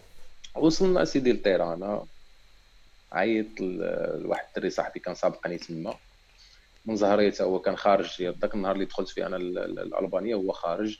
وصلنا 0.55 1.05
سيدي 1.05 1.33
لطيران 1.33 2.01
عيط 3.11 3.61
لواحد 3.61 4.45
الدري 4.47 4.69
صاحبي 4.69 4.99
كان 4.99 5.15
سابقني 5.15 5.57
تما. 5.57 5.95
من 6.85 6.95
زهرية 6.95 7.33
هو 7.41 7.59
كان 7.61 7.75
خارج 7.77 8.23
ذاك 8.23 8.55
النهار 8.55 8.75
اللي 8.75 8.85
دخلت 8.85 9.09
فيه 9.09 9.25
أنا 9.27 9.37
الألبانية 9.37 10.35
هو 10.35 10.51
خارج. 10.51 10.97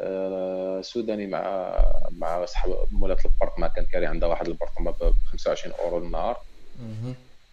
آه، 0.00 0.80
سوداني 0.80 1.26
مع 1.26 1.74
مع 2.12 2.44
صاحب 2.44 2.70
مولات 2.90 3.26
l'appartement 3.26 3.68
كان 3.68 3.86
كاري 3.86 4.06
عندها 4.06 4.28
واحد 4.28 4.48
appartement 4.48 4.90
ب 4.90 5.14
25 5.24 5.74
أورو 5.80 5.98
النهار. 5.98 6.38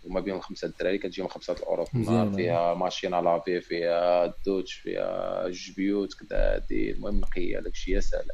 وما 0.04 0.20
بين 0.22 0.42
خمسة 0.42 0.68
الدراري 0.68 0.98
كتجيهم 0.98 1.28
خمسة 1.28 1.54
الأورو 1.54 1.86
في 1.86 1.96
النهار. 1.96 2.28
فيها 2.36 2.74
ماشينه 2.74 3.20
لافي 3.22 3.62
فيها 3.62 4.34
دوتش 4.46 4.74
فيها 4.74 5.44
جوج 5.50 5.72
بيوت 5.78 6.10
كذا 6.14 6.66
المهم 6.72 7.20
نقية 7.20 7.60
داك 7.60 7.74
الشيء 7.74 7.96
يا 7.96 8.00
سلام 8.00 8.26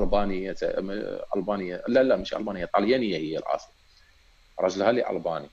البانيه 0.00 0.54
ألبانية. 1.36 1.82
لا 1.88 2.02
لا 2.02 2.16
مش 2.16 2.34
ألبانية 2.34 2.70
طليانيه 2.74 3.16
هي 3.18 3.38
الأصل. 3.38 3.72
راجلها 4.60 4.92
لي 4.92 5.10
ألباني. 5.10 5.50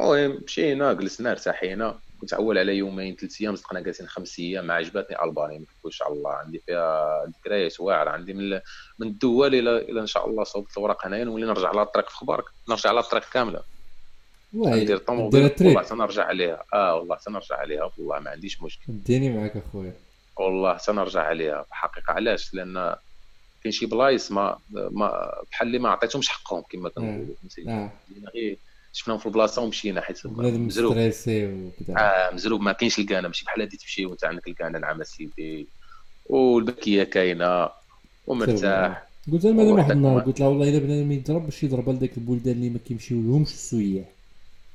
المهم 0.00 0.40
مشينا 0.44 0.92
جلسنا 0.92 1.30
ارتاحينا 1.30 1.98
كنت 2.20 2.32
أول 2.32 2.58
على 2.58 2.76
يومين 2.76 3.16
ثلاث 3.16 3.40
أيام 3.40 3.56
صدقنا 3.56 3.80
جالسين 3.80 4.06
خمس 4.08 4.38
أيام 4.38 4.66
ما 4.66 4.74
عجبتني 4.74 5.22
الباني 5.22 5.58
ما 5.58 5.66
على 6.02 6.14
الله 6.14 6.30
عندي 6.30 6.62
فيها 6.66 7.26
ذكريات 7.26 7.80
واعره 7.80 8.10
عندي 8.10 8.32
من 8.32 8.50
من 8.98 9.06
الدول 9.06 9.54
إلى 9.54 9.76
إلى 9.76 10.00
إن 10.00 10.06
شاء 10.06 10.28
الله 10.28 10.44
صوبت 10.44 10.78
الوراق 10.78 11.06
هنايا 11.06 11.24
نولي 11.24 11.46
نرجع 11.46 11.68
على 11.68 11.82
الطريق 11.82 12.08
في 12.08 12.16
خبارك 12.16 12.44
نرجع 12.68 12.90
على 12.90 13.00
الطريق 13.00 13.28
كاملة. 13.32 13.62
ندير 14.54 14.98
طوموبيل 14.98 15.50
والله 15.60 15.82
تنرجع 15.82 16.24
عليها. 16.24 16.64
آه 16.74 16.94
والله 16.94 17.16
تنرجع 17.16 17.56
عليها 17.56 17.90
والله 17.98 18.18
ما 18.18 18.30
عنديش 18.30 18.62
مشكل. 18.62 18.82
ديني 18.88 19.36
معاك 19.36 19.56
أخويا. 19.56 19.92
والله 20.36 20.76
تنرجع 20.76 21.22
عليها 21.22 21.66
بحقيقه 21.70 22.12
علاش؟ 22.12 22.54
لأن 22.54 22.96
كاين 23.62 23.72
شي 23.72 23.86
بلايص 23.86 24.32
ما, 24.32 24.58
ما 24.70 25.34
بحال 25.50 25.66
اللي 25.66 25.78
ما 25.78 25.88
عطيتهمش 25.88 26.28
حقهم 26.28 26.62
كما 26.70 26.88
كنقولوا. 26.88 27.34
آه. 27.68 27.90
غير 28.34 28.58
شفناهم 28.96 29.18
في 29.18 29.26
البلاصة 29.26 29.62
ومشينا 29.62 30.00
حيت 30.00 30.26
مزروب. 30.26 30.98
آه 31.98 32.30
مزروب 32.34 32.60
ما 32.60 32.72
كاينش 32.72 32.98
الكانه 32.98 33.28
ماشي 33.28 33.44
بحال 33.44 33.60
هادي 33.60 33.76
تمشي 33.76 34.06
وانت 34.06 34.24
عندك 34.24 34.48
الكانه 34.48 34.78
نعم 34.78 35.04
سيدي 35.04 35.66
والبكية 36.26 37.04
كاينة 37.04 37.68
ومرتاح. 38.26 39.06
قلت 39.32 39.44
لها 39.44 39.72
واحد 39.72 39.90
النهار 39.90 40.20
قلت 40.20 40.40
لها 40.40 40.48
والله 40.48 40.68
الا 40.68 40.78
بنادم 40.78 41.12
يضرب 41.12 41.44
باش 41.44 41.62
يضرب 41.62 41.88
لذاك 41.88 42.16
البلدان 42.16 42.54
اللي 42.54 42.70
ما 42.70 42.78
كيمشيو 42.78 43.22
لهمش 43.22 43.48
السياح 43.48 44.08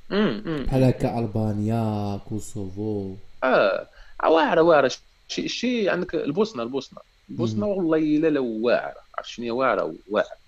بحال 0.10 0.84
هكا 0.84 1.20
ألبانيا 1.20 2.18
كوسوفو. 2.30 3.16
آه 3.44 3.88
واعرة 4.24 4.62
واعرة. 4.62 4.92
شي 5.28 5.48
شي 5.48 5.90
عندك 5.90 6.16
البوسنة 6.16 6.64
البوسنة. 6.64 7.00
البوسنة 7.30 7.66
والله 7.66 7.98
إلا 7.98 8.28
لو 8.28 8.46
واعرة. 8.46 9.00
عرفت 9.18 9.30
شنو 9.30 9.46
هي 9.46 9.52
واعرة؟ 9.52 9.96
واعرة. 10.10 10.40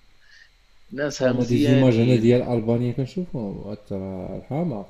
ناسها 0.93 1.31
مزيان 1.31 1.75
ديماج 1.75 1.95
أنا 1.95 2.15
ديال 2.15 2.41
البانيا 2.41 2.91
كنشوفهم 2.91 3.77
ترى 3.89 4.29
الحماق 4.37 4.89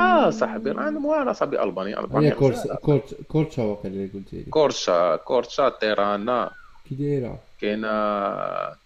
آه 0.00 0.30
صاحبي 0.30 0.70
راه 0.70 0.90
موالى 0.90 1.34
صاحبي 1.34 1.62
البانيا 1.62 2.00
البانيا 2.00 2.30
كورت 2.30 3.14
كورتشا 3.28 3.62
واقع 3.62 3.88
اللي 3.88 4.06
قلت 4.06 4.32
لي. 4.34 4.42
كورشا 4.42 5.16
كورشا 5.16 5.68
تيرانا. 5.68 6.50
كي 6.88 6.94
دايره 6.94 7.38
كاينة 7.60 7.88
آه، 7.88 8.76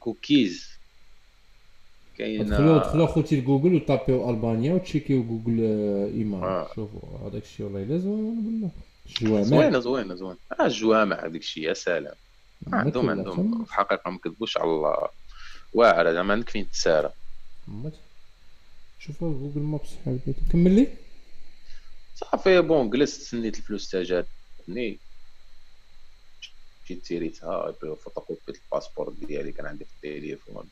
كوكيز. 0.00 0.68
كاين 2.18 2.46
دخلوا 2.50 2.78
دخلوا 2.78 3.06
خوتي 3.06 3.40
لجوجل 3.40 3.74
وطابيو 3.74 4.30
ألبانيا 4.30 4.74
وتشيكيو 4.74 5.22
جوجل 5.22 5.60
إيمان. 6.14 6.42
آه. 6.42 6.68
شوفوا 6.74 7.28
هذاك 7.28 7.42
الشيء 7.42 7.66
والله 7.66 7.82
إلا 7.82 7.98
زوين 7.98 8.42
بالله 8.44 8.70
جوامع. 9.20 9.42
زوينه 9.42 9.78
زوينه 9.78 10.14
زوينه 10.14 10.38
آه 10.60 10.66
الجوامع 10.66 11.16
هذاك 11.16 11.40
الشيء 11.40 11.64
يا 11.64 11.74
سلام. 11.74 12.14
عندهم 12.72 13.10
عندهم 13.10 13.64
في 13.64 13.70
الحقيقة 13.70 14.10
ما 14.10 14.18
كذبوش 14.18 14.56
على 14.58 14.70
الله. 14.70 14.96
واعره 15.72 16.12
زعما 16.12 16.32
عندك 16.34 16.48
فين 16.48 16.70
تسارى. 16.70 17.12
شوفوا 18.98 19.32
جوجل 19.32 19.60
مابس 19.60 19.88
شحال 19.88 20.20
كمل 20.52 20.76
لي. 20.76 20.88
صافي 22.14 22.60
bon 22.60 22.90
جلست 22.90 23.22
سنيت 23.22 23.58
الفلوس 23.58 23.90
تا 23.90 24.02
جاتني. 24.02 25.00
جيت 26.86 27.04
تيريتها 27.04 27.72
photocopie 27.72 28.40
ال 28.48 28.54
passeport 28.54 29.08
ديالي 29.10 29.52
كان 29.52 29.66
عندي 29.66 29.84
في 29.84 29.94
التليفون. 29.94 30.70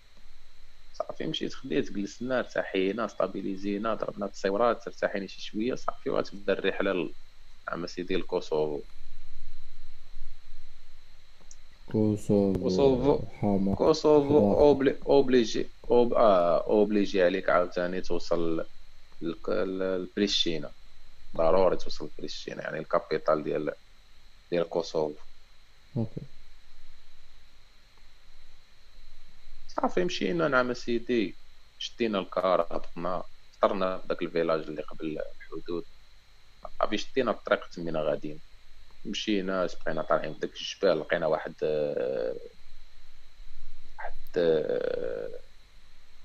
صافي 0.93 1.27
مشيت 1.27 1.55
خديت 1.55 1.93
جلسنا 1.93 2.39
ارتاحينا 2.39 3.07
ستابيليزينا 3.07 3.95
ضربنا 3.95 4.27
التصويرات 4.27 4.87
ارتاحينا 4.87 5.27
شي 5.27 5.41
شوية. 5.41 5.75
صافي 5.75 6.11
وغتبدا 6.11 6.53
الرحلة 6.53 7.15
عام 7.69 7.87
سيدي 7.87 8.17
الكوسوفو. 8.17 8.83
كوسوفو 11.97 13.19
كوسوفو. 13.75 14.55
obli 14.55 15.01
obligé. 15.07 15.71
ob... 15.91 16.15
آه 16.15 16.67
obligé 16.67 17.23
عليك 17.23 17.51
عاوتاني 17.51 18.01
توصل 18.01 18.67
لبريشينا 19.23 20.73
ضروري 21.37 21.77
توصل 21.77 22.07
لبريشينا 22.07 22.63
يعني 22.63 22.79
ال 22.79 22.86
capitale 22.86 23.43
ديال 23.45 23.75
ديال 24.51 24.69
كوسوفو. 24.69 25.23
en 25.97 26.03
okay. 26.03 26.21
صافي 29.69 30.05
مشينا 30.05 30.49
نعم 30.49 30.73
سيدي. 30.73 31.39
شدينا 31.79 32.19
ال 32.19 32.29
car 32.29 32.61
هبطنا 32.61 33.25
فطرنا 33.53 33.99
في 33.99 34.07
داك 34.07 34.23
ال 34.23 34.27
village 34.27 34.61
اللي 34.61 34.83
قبل 34.83 35.07
الحدود. 35.07 35.85
صافي 36.81 36.99
شدينا 36.99 37.31
الطريق 37.31 37.69
تمينا 37.69 38.03
غاديين. 38.03 38.41
مشينا 39.07 39.69
بقينا 39.85 40.03
طالعين 40.03 40.35
في 40.35 40.41
داك 40.41 40.51
الجبال 40.51 41.01
لقينا 41.01 41.27
واحد 41.27 41.55
واحد 43.99 44.15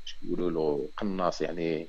اش 0.05 0.15
كيقولوا 0.21 0.51
له 0.51 0.89
قناص 0.97 1.41
يعني 1.41 1.87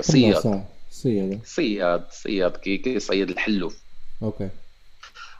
صياد. 0.00 0.64
صياد 0.90 1.40
صياد 1.44 2.10
صياد 2.10 2.56
كيصيد 2.56 3.30
الحلوف. 3.30 3.82
okay. 4.22 4.48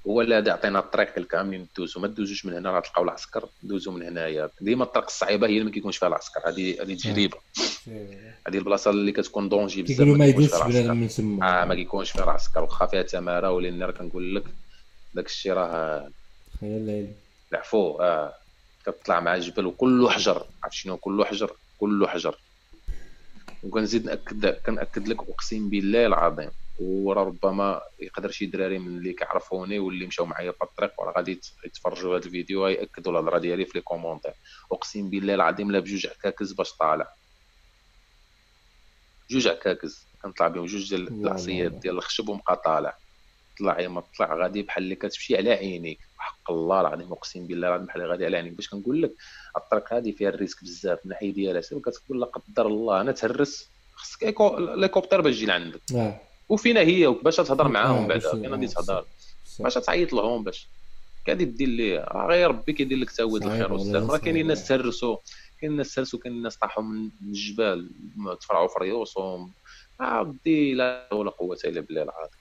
هو 0.06 0.20
اللي 0.20 0.34
غادي 0.34 0.48
يعطينا 0.48 0.78
الطريق 0.78 1.26
كاملين 1.26 1.68
ندوزو. 1.72 2.00
ما 2.00 2.08
دوزوش 2.08 2.46
من 2.46 2.54
هنا 2.54 2.70
راه 2.70 2.80
تلقاو 2.80 3.04
العسكر. 3.04 3.48
دوزو 3.62 3.92
من 3.92 4.02
هنايا. 4.02 4.50
ديما 4.60 4.84
الطريق 4.84 5.06
الصعيبة 5.06 5.46
هي 5.46 5.52
اللي 5.52 5.64
ما 5.64 5.70
كيكونش 5.70 5.96
فيها 5.96 6.08
العسكر. 6.08 6.48
هذه 6.48 6.82
هذه 6.82 6.94
تجربة. 6.94 7.38
هذه 7.88 8.58
البلاصة 8.58 8.90
اللي 8.90 9.12
كتكون 9.12 9.48
danger 9.48 9.82
بزاف 9.82 10.06
ما 10.08 10.26
يدوزش 10.26 10.62
بنادم 10.62 10.96
من 10.96 11.08
تما 11.08 11.62
آه 11.62 11.64
ما 11.64 11.74
كيكونش 11.74 12.10
فيها 12.10 12.24
العسكر 12.24 12.62
واخا 12.62 12.86
فيها 12.86 13.02
تماره 13.02 13.50
ولكن 13.50 13.82
راه 13.82 13.90
كنقول 13.90 14.34
لك 14.34 14.44
داك 15.14 15.26
الشيء 15.26 15.52
راه 15.52 16.10
خيال 16.60 17.12
العفو 17.52 17.96
آه 18.00 18.34
كتطلع 18.86 19.20
مع 19.20 19.34
الجبل 19.34 19.66
وكله 19.66 20.10
حجر. 20.10 20.46
عرفت 20.62 20.74
شنو؟ 20.74 20.96
كله 20.96 21.24
حجر. 21.24 21.52
كله 21.78 22.06
حجر. 22.08 22.38
وكنزيد 23.62 24.04
ناكد 24.04 24.46
كنأكد 24.46 25.08
لك 25.08 25.20
أقسم 25.28 25.70
بالله 25.70 26.06
العظيم 26.06 26.50
وراه 26.80 27.24
ربما 27.24 27.80
يقدر 28.00 28.30
شي 28.30 28.46
دراري 28.46 28.78
من 28.78 28.98
اللي 28.98 29.12
كيعرفوني 29.12 29.78
واللي 29.78 30.06
مشاو 30.06 30.26
معايا 30.26 30.52
في 30.52 30.62
الطريق 30.62 31.00
وراه 31.00 31.12
غادي 31.16 31.40
يتفرجوا 31.64 32.18
هذا 32.18 32.26
الفيديو 32.26 32.66
ياكدوا 32.66 33.12
الهضره 33.12 33.38
ديالي 33.38 33.64
في 33.64 33.72
les 33.74 33.80
commentaires. 33.80 34.32
أقسم 34.72 35.10
بالله 35.10 35.34
العظيم 35.34 35.70
لا 35.72 35.78
بجوج 35.78 36.06
عكاكز 36.06 36.52
باش 36.52 36.72
طالع. 36.72 37.19
جوج 39.30 39.48
عكاكز. 39.48 40.06
كنطلع 40.22 40.48
بهم 40.48 40.66
جوج 40.66 40.88
ديال 40.88 41.08
العصيات 41.08 41.72
ديال 41.72 41.94
الخشب 41.94 42.28
ومبقى 42.28 42.62
طالع 42.64 42.96
طلع 43.58 43.80
يا 43.80 43.88
ما 43.88 44.02
طلع 44.18 44.34
غادي 44.34 44.62
بحال 44.62 44.84
اللي 44.84 44.94
كتمشي 44.94 45.36
على 45.36 45.50
عينيك. 45.50 45.98
حق 46.18 46.50
الله 46.50 46.80
العظيم 46.80 47.12
أقسم 47.12 47.46
بالله 47.46 47.68
العظيم 47.68 47.86
بحال 47.86 48.10
غادي 48.10 48.26
على 48.26 48.36
عينيك. 48.36 48.52
باش 48.52 48.68
كنقول 48.68 49.02
لك 49.02 49.12
الطريق 49.56 49.94
هذه 49.94 50.10
فيها 50.10 50.28
ال 50.28 50.33
risque 50.33 50.64
بزاف 50.64 50.98
من 50.98 51.04
الناحيه 51.04 51.32
ديالها 51.32 51.60
سير 51.60 51.78
كتقول 51.78 52.20
لا 52.20 52.26
قدر 52.26 52.66
الله 52.66 53.00
أنا 53.00 53.12
تهرس 53.12 53.70
خصك 53.94 54.34
l'hélicoptère 54.58 55.20
باش 55.20 55.34
يجي 55.34 55.46
لعندك. 55.46 55.80
وفينا 56.48 56.80
هي 56.80 57.06
باش 57.06 57.36
تهضر 57.36 57.68
معاهم 57.68 58.06
بعدا. 58.06 58.30
فين 58.30 58.46
غادي 58.46 58.66
تهضر. 58.66 59.06
باش 59.58 59.74
تعيط 59.74 60.12
لهم 60.12 60.44
باش. 60.44 60.68
كادي 61.26 61.44
دير 61.44 61.68
ليه 61.68 62.06
غير 62.28 62.48
ربي 62.48 62.72
كيدير 62.72 62.98
لك 62.98 63.10
تاود 63.10 63.42
الخير 63.44 63.72
والسلام 63.72 64.10
راه 64.10 64.18
كاينين 64.18 64.42
الناس 64.42 64.68
تهرسوا. 64.68 65.16
كاين 65.60 65.72
الناس 65.72 65.94
تهرسوا 65.94 66.18
كاين 66.18 66.34
الناس 66.34 66.56
طاحوا 66.56 66.82
من 66.82 67.10
الجبال 67.22 67.90
تفرعوا 68.40 68.68
في 68.68 68.74
ريوسهم 68.80 69.54
عبدي 70.00 70.74
لا 70.74 71.14
ولا 71.14 71.30
قوة 71.30 71.58
إلا 71.64 71.80
بالله 71.80 72.02
العظيم. 72.02 72.40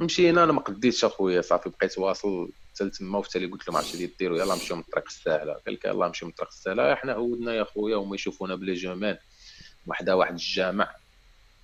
مشينا 0.00 0.44
أنا 0.44 0.52
ما 0.52 0.60
قديتش 0.60 1.04
أخويا 1.04 1.40
صافي 1.40 1.70
بقيت 1.70 1.98
واصل 1.98 2.52
حتى 2.74 2.90
تما 2.90 3.18
وحتى 3.18 3.38
اللي 3.38 3.50
قلت 3.50 3.68
له 3.68 3.72
ما 3.72 3.78
عرفتش 3.78 3.94
اللي 3.94 4.06
ديروا 4.18 4.38
يلاه 4.38 4.54
نمشيو 4.54 4.76
من 4.76 4.82
الطريق 4.82 5.04
السهلة. 5.06 5.52
قال 5.52 5.74
لك 5.74 5.84
يلاه 5.84 6.06
نمشيو 6.06 6.26
من 6.28 6.30
الطريق 6.30 6.50
السهلة 6.50 6.94
حنا 6.94 7.12
عودنا 7.12 7.54
يا 7.54 7.64
خويا 7.64 7.96
هما 7.96 8.14
يشوفونا 8.14 8.54
بلي 8.54 8.74
جمال 8.74 9.18
وحده 9.86 10.16
واحد 10.16 10.32
الجامع. 10.32 10.94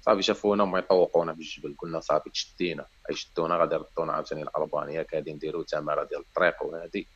صافي 0.01 0.23
شافونا 0.23 0.63
وما 0.63 0.79
يطوقونا 0.79 1.33
بالجبل 1.33 1.77
قلنا 1.79 2.01
صافي 2.01 2.31
تشدينا. 2.31 2.87
يشدونا 3.11 3.57
غادي 3.57 3.75
يردونا 3.75 4.13
عاوتاني 4.13 4.43
الألبانية 4.43 5.07
غادي 5.15 5.33
نديرو 5.33 5.63
تمارة 5.63 6.05
ديال 6.05 6.21
الطريق 6.21 6.63
وهادي. 6.63 7.11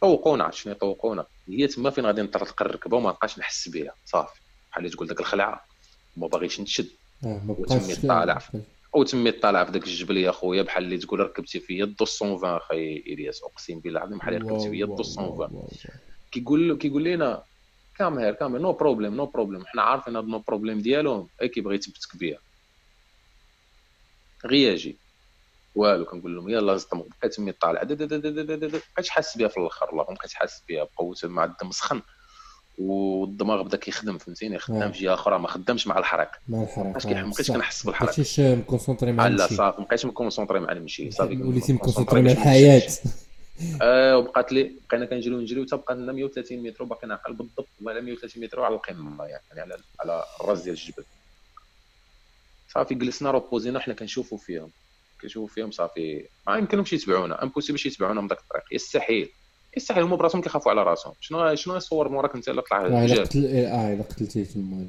طوقونا 0.00 0.50
شنو 0.50 0.72
يطوقونا 0.72 1.26
هي 1.48 1.66
تما 1.66 1.90
فين 1.90 2.06
غادي 2.06 2.22
نطرق 2.22 2.62
الركبه 2.62 2.96
وما 2.96 3.10
نبقاش 3.10 3.38
نحس 3.38 3.68
بها 3.68 3.94
صافي. 4.04 4.40
بحال 4.70 4.84
اللي 4.84 4.96
تقول 4.96 5.08
داك 5.08 5.20
الخلعة 5.20 5.64
ما 6.16 6.26
باغيش 6.26 6.60
نتشد. 6.60 6.88
آه، 7.24 7.42
وتمي 7.48 7.94
طالع 8.08 8.38
وتمي 8.94 9.32
طالع 9.32 9.64
في 9.64 9.72
داك 9.72 9.84
الجبل 9.84 10.16
يا 10.16 10.30
خويا 10.30 10.62
بحال 10.62 10.84
اللي 10.84 10.98
تقول 10.98 11.20
ركبتي 11.20 11.60
فيا 11.60 11.84
220 11.84 12.56
أخي 12.56 12.96
إلياس 12.96 13.42
أقسم 13.42 13.80
بالله 13.80 13.98
العظيم 14.00 14.18
بحال 14.18 14.42
ركبتي 14.42 14.70
فيا 14.70 14.86
220 14.86 15.68
كيقول 16.32 16.78
كيقول 16.78 17.04
لنا 17.04 17.42
كام 17.98 18.18
هير 18.18 18.34
كام 18.34 18.56
نو 18.56 18.72
بروبليم 18.72 19.14
نو 19.14 19.26
بروبليم 19.26 19.66
حنا 19.66 19.82
عارفين 19.82 20.16
هاد 20.16 20.24
نو 20.24 20.38
بروبليم 20.38 20.78
ديالهم 20.80 21.28
أي 21.42 21.48
كيبغي 21.48 21.74
يثبتك 21.76 22.16
بيها. 22.16 22.38
غير 24.44 24.72
يجي 24.72 24.96
والو 25.78 26.04
كنقول 26.04 26.36
لهم 26.36 26.48
يلاه 26.48 26.76
زطم 26.76 27.04
بقيت 27.20 27.34
تمي 27.34 27.52
طالع. 27.52 27.82
بقيتش 27.82 29.08
حاسس 29.08 29.36
بها 29.38 29.48
في 29.48 29.56
الأخر 29.56 29.86
والله 29.86 30.06
ما 30.08 30.14
بقيتش 30.14 30.34
حاسس 30.34 30.62
بها 30.68 30.84
بقوت 30.84 31.24
مع 31.24 31.44
الدم 31.44 31.70
سخن. 31.70 32.02
والدماغ 32.78 33.62
بدأ 33.62 33.76
كيخدم 33.76 34.18
فهمتيني؟ 34.18 34.58
خدام 34.58 34.92
في 34.92 35.04
جهه 35.04 35.14
أخرى 35.14 35.38
ما 35.38 35.48
خدامش 35.48 35.86
مع 35.86 35.98
الحرق 35.98 36.30
مع 36.48 36.62
الحرق 36.62 36.86
ما 36.86 36.92
بقيتش 37.30 37.50
كنحس 37.50 37.86
بالحرق 37.86 38.08
ما 38.08 38.14
بقيتش 38.14 38.40
مكونسونطري 38.40 39.12
مع 39.12 39.26
المشي. 39.26 39.42
لا 39.42 39.56
صافي 39.56 39.80
ما 39.80 39.84
بقيتش 39.86 40.06
مكونسونطري 40.06 40.60
مع 40.60 40.72
المشي. 40.72 41.10
صافي 41.10 41.42
وليتي 41.42 41.72
مكونسونطري 41.72 42.22
مع 42.22 42.30
الحياة. 42.30 42.82
آه 43.82 44.18
وبقات 44.18 44.52
لي 44.52 44.80
بقينا 44.90 45.06
كنجريو 45.06 45.40
نجريو 45.40 45.64
حتى 45.66 45.76
بقى 45.76 45.94
لنا 45.94 46.12
130 46.12 46.62
متر 46.62 46.82
وباقي 46.82 47.08
نعقل 47.08 47.34
بالضبط 47.34 47.68
ولا 47.82 48.00
130 48.00 48.42
متر 48.42 48.60
على 48.60 48.74
القمة 48.74 49.24
يعني 49.24 49.60
على 49.60 49.76
على 50.00 50.24
الراس 50.40 50.62
ديال 50.62 50.74
الجبل. 50.74 51.04
صافي 52.74 52.94
جلسنا 52.94 53.30
روبوزينا 53.30 53.80
حنا 53.80 53.94
كنشوفوا 53.94 54.38
فيهم. 54.38 54.70
كنشوفوا 55.22 55.54
فيهم 55.54 55.70
صافي 55.70 56.26
ما 56.46 56.56
يمكنهمش 56.56 56.92
يتبعونا 56.92 57.42
impossible 57.42 57.78
يتبعونا 57.86 58.20
من 58.20 58.28
ذاك 58.28 58.38
الطريق. 58.40 58.64
يستحيل. 58.72 59.28
يستحيل 59.76 60.02
هما 60.02 60.16
براسهم 60.16 60.40
كيخافوا 60.42 60.70
على 60.72 60.82
راسهم. 60.82 61.12
شنو 61.20 61.54
شنو 61.54 61.76
يصور 61.76 62.08
موراك 62.08 62.34
انت 62.34 62.48
إلا 62.48 62.60
طلع 62.60 62.86
إلا 62.86 63.22
قتل 63.22 63.46
آه 63.46 63.94
إلا 63.94 64.02
قتلتي 64.02 64.44
تما 64.44 64.86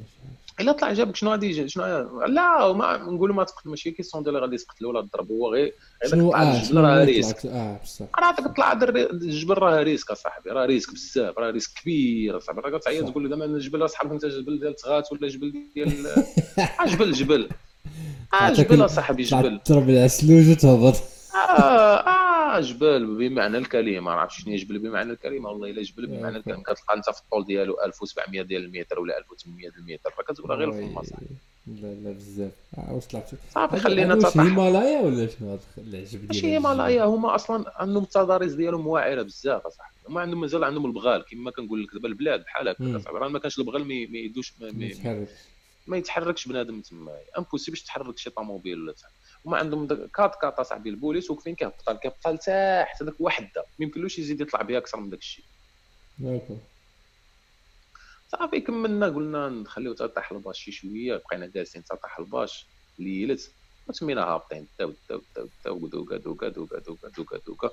إلا 0.60 0.72
طلع 0.72 0.94
جابك 0.94 1.16
شنو 1.16 1.32
غادي 1.32 1.70
شنو 1.70 1.86
لا 2.26 2.74
ما 2.74 2.98
نقولوا 2.98 3.36
ما 3.36 3.44
تقتل 3.44 3.70
ماشي 3.70 3.92
question 3.92 4.24
ديال 4.24 4.38
غادي 4.38 4.58
تقتلوا 4.58 4.92
ولا 4.92 5.02
تضرب 5.08 5.32
هو 5.32 5.54
غير 5.54 5.74
شنو؟ 6.06 6.36
الجبل 6.36 6.78
راه 6.78 7.04
risque. 7.04 7.46
آه 7.46 7.80
بصح. 7.84 8.06
راه 8.20 8.32
تطلع 8.32 8.72
الجبل 8.72 9.58
راه 9.58 9.84
risque 9.84 10.12
أصاحبي 10.12 10.50
راه 10.50 10.66
risque 10.66 10.94
بزاف 10.94 11.38
راه 11.40 11.50
risque 11.52 11.72
كبير 11.82 12.38
أصاحبي. 12.38 12.62
راه 12.62 12.78
كتعيط 12.78 13.10
تقول 13.10 13.24
له 13.24 13.30
دابا 13.30 13.46
الجبل 13.46 13.90
صحابك 13.90 14.12
انت 14.12 14.26
جبل 14.26 14.60
ديال 14.60 14.76
تغات 14.76 15.12
ولا 15.12 15.28
جبل 15.28 15.54
ديال 15.76 16.08
آه 16.82 16.86
جبل 16.86 17.12
جبل. 17.12 17.50
آه 18.34 18.54
جبل 18.54 18.86
اصاحبي 18.86 19.24
جبل. 19.24 19.60
تضرب 19.66 19.90
العسلوج 19.90 20.50
وتهبط. 20.50 20.96
آه 21.36 22.00
آه 22.00 22.60
جبل 22.60 23.06
بمعنى 23.06 23.58
الكلمة 23.58 24.00
ما 24.00 24.12
عرفتش 24.12 24.44
شنو 24.44 24.56
جبل 24.56 24.80
بمعنى 24.80 25.12
الكلمة. 25.12 25.50
والله 25.50 25.70
إلا 25.70 25.82
جبل 25.82 26.08
بمعنى 26.08 26.38
الكلمة. 26.38 26.64
كتلقى 26.64 26.94
أنت 26.98 27.10
في 27.10 27.22
الطول 27.22 27.46
ديالو 27.46 27.78
1700 27.86 28.42
ديال 28.42 28.66
المتر 28.66 29.00
ولا 29.00 29.18
1800 29.18 29.70
ديال 29.70 29.74
المتر. 29.78 30.10
فكتقول 30.18 30.52
غير 30.52 30.72
في 30.72 30.80
المصح 30.80 31.16
لا 31.68 31.88
لا 31.88 32.12
بزاف. 32.12 32.52
آه، 32.78 32.94
واش 32.94 33.06
طلعت 33.08 33.30
صافي 33.54 33.78
خلينا 33.78 34.16
واش 34.16 34.38
هيمالايا 34.38 35.02
ولا 35.02 35.28
شنو 35.28 35.58
العجب 35.78 36.26
ماشي 36.28 36.48
هيمالايا. 36.48 37.04
هما 37.04 37.36
أصلا 37.36 37.74
عندهم 37.76 38.04
التضاريس 38.04 38.54
ديالهم 38.54 38.88
واعرة 38.88 39.22
بزاف 39.22 39.66
اصاحبي 39.66 39.96
هما 40.10 40.22
عندهم 40.22 40.42
مازال 40.42 40.64
عندهم 40.64 40.86
البغال. 40.86 41.26
كما 41.32 41.52
كنقول 41.52 41.84
لك 41.84 41.94
دابا 41.94 42.08
البلاد 42.08 42.44
بحال 42.44 42.70
هكا. 42.70 43.04
راه 43.10 43.28
ما 43.28 43.40
كانش 43.40 43.60
البغال 43.60 43.88
ما 43.88 43.94
يدوش 44.18 44.54
ما 44.62 44.88
يتحركش 45.88 46.48
بنادم 46.48 46.82
تما. 46.82 47.20
impossible 47.38 47.76
باش 47.76 47.84
تحرك 47.84 48.18
شي 48.18 48.30
طوموبيل 48.30 48.82
ولا 48.82 48.94
هما 49.46 49.58
عندهم 49.58 49.88
quatre 49.88 50.36
quatre 50.42 50.60
اصاحبي 50.60 50.90
البوليس 50.90 51.32
وكفين 51.32 51.56
كيهبط 51.56 51.90
كيهبط 51.90 52.28
لتحت 52.28 53.04
هذاك 53.04 53.16
وحده. 53.20 53.66
ما 53.80 53.86
يمكنلوش 53.86 54.20
يزيد 54.20 54.42
يطلع 54.42 54.62
بها 54.62 54.78
أكثر 54.78 55.00
من 55.00 55.10
داك 55.10 55.20
الشيء. 55.20 55.46
صافي 58.28 58.62
كملنا 58.62 59.06
قلنا 59.06 59.50
نخليو 59.50 59.94
تطيح 59.94 60.32
الباش 60.32 60.60
شي 60.60 60.72
شوية. 60.72 61.16
بقينا 61.16 61.48
جالسين 61.48 61.84
تطيح 61.84 62.20
الباش. 62.20 62.66
ليلت 63.00 63.52
وتمينا 63.88 64.24
هابطين. 64.24 64.68
داو 64.80 64.94
داو 65.10 65.22
داو 65.36 65.50
داو 65.66 65.88
دوكا 65.88 66.18
دوكا 66.18 66.50
دوكا 66.50 66.80
دوكا 66.80 67.10
دوكا 67.10 67.38
دوكا. 67.48 67.70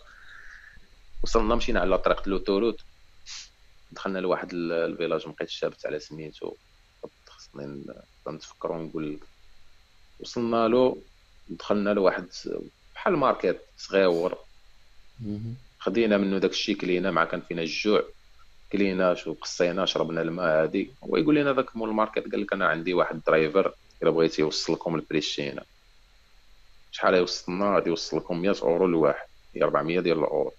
وصلنا 1.23 1.55
مشينا 1.55 1.81
على 1.81 1.99
طريق 1.99 2.29
l'autoroute. 2.29 2.81
دخلنا 3.91 4.19
لواحد 4.19 4.53
ال 4.53 4.62
village 4.62 5.29
مبقيتش 5.29 5.61
ثابت 5.61 5.87
على 5.87 5.99
سميتو. 5.99 6.57
خصني 7.57 8.37
نتفكر 8.37 8.73
ونقول 8.73 9.15
لك 9.15 9.21
وصلنا 10.21 10.69
له 10.69 10.97
دخلنا 11.49 11.91
لواحد 11.91 12.27
بحال 12.95 13.17
market 13.17 13.61
صغيور. 13.79 14.39
خدينا 15.79 16.17
منه 16.17 16.39
داك 16.39 16.51
الشيء 16.51 16.77
كلينا 16.77 17.11
مع 17.11 17.25
كان 17.25 17.41
فينا 17.41 17.63
الجوع. 17.63 18.05
كلينا 18.73 19.15
شو 19.15 19.35
قصينا 19.35 19.87
شربنا 19.87 20.23
الماء 20.23 20.63
هادي. 20.63 20.91
هو 21.05 21.17
يقول 21.17 21.35
لنا 21.35 21.53
ذاك 21.53 21.77
مول 21.77 21.89
ال 21.89 21.95
market 21.95 22.33
قال 22.33 22.41
لك 22.41 22.53
أنا 22.53 22.67
عندي 22.67 22.95
واحد 22.95 23.21
driver 23.27 23.75
إلا 24.03 24.11
بغيتي 24.11 24.43
يوصل 24.43 24.73
لكم 24.73 24.97
لبريشينا 24.97 25.65
شحال 26.93 27.15
يوصلنا؟ 27.15 27.75
غادي 27.75 27.91
يوصل 27.91 28.17
لكم 28.17 28.43
100 28.43 28.57
أورو 28.63 28.87
الواحد 28.87 29.27
هي 29.55 29.63
400 29.63 30.01
ديال 30.01 30.19
الأورو. 30.19 30.53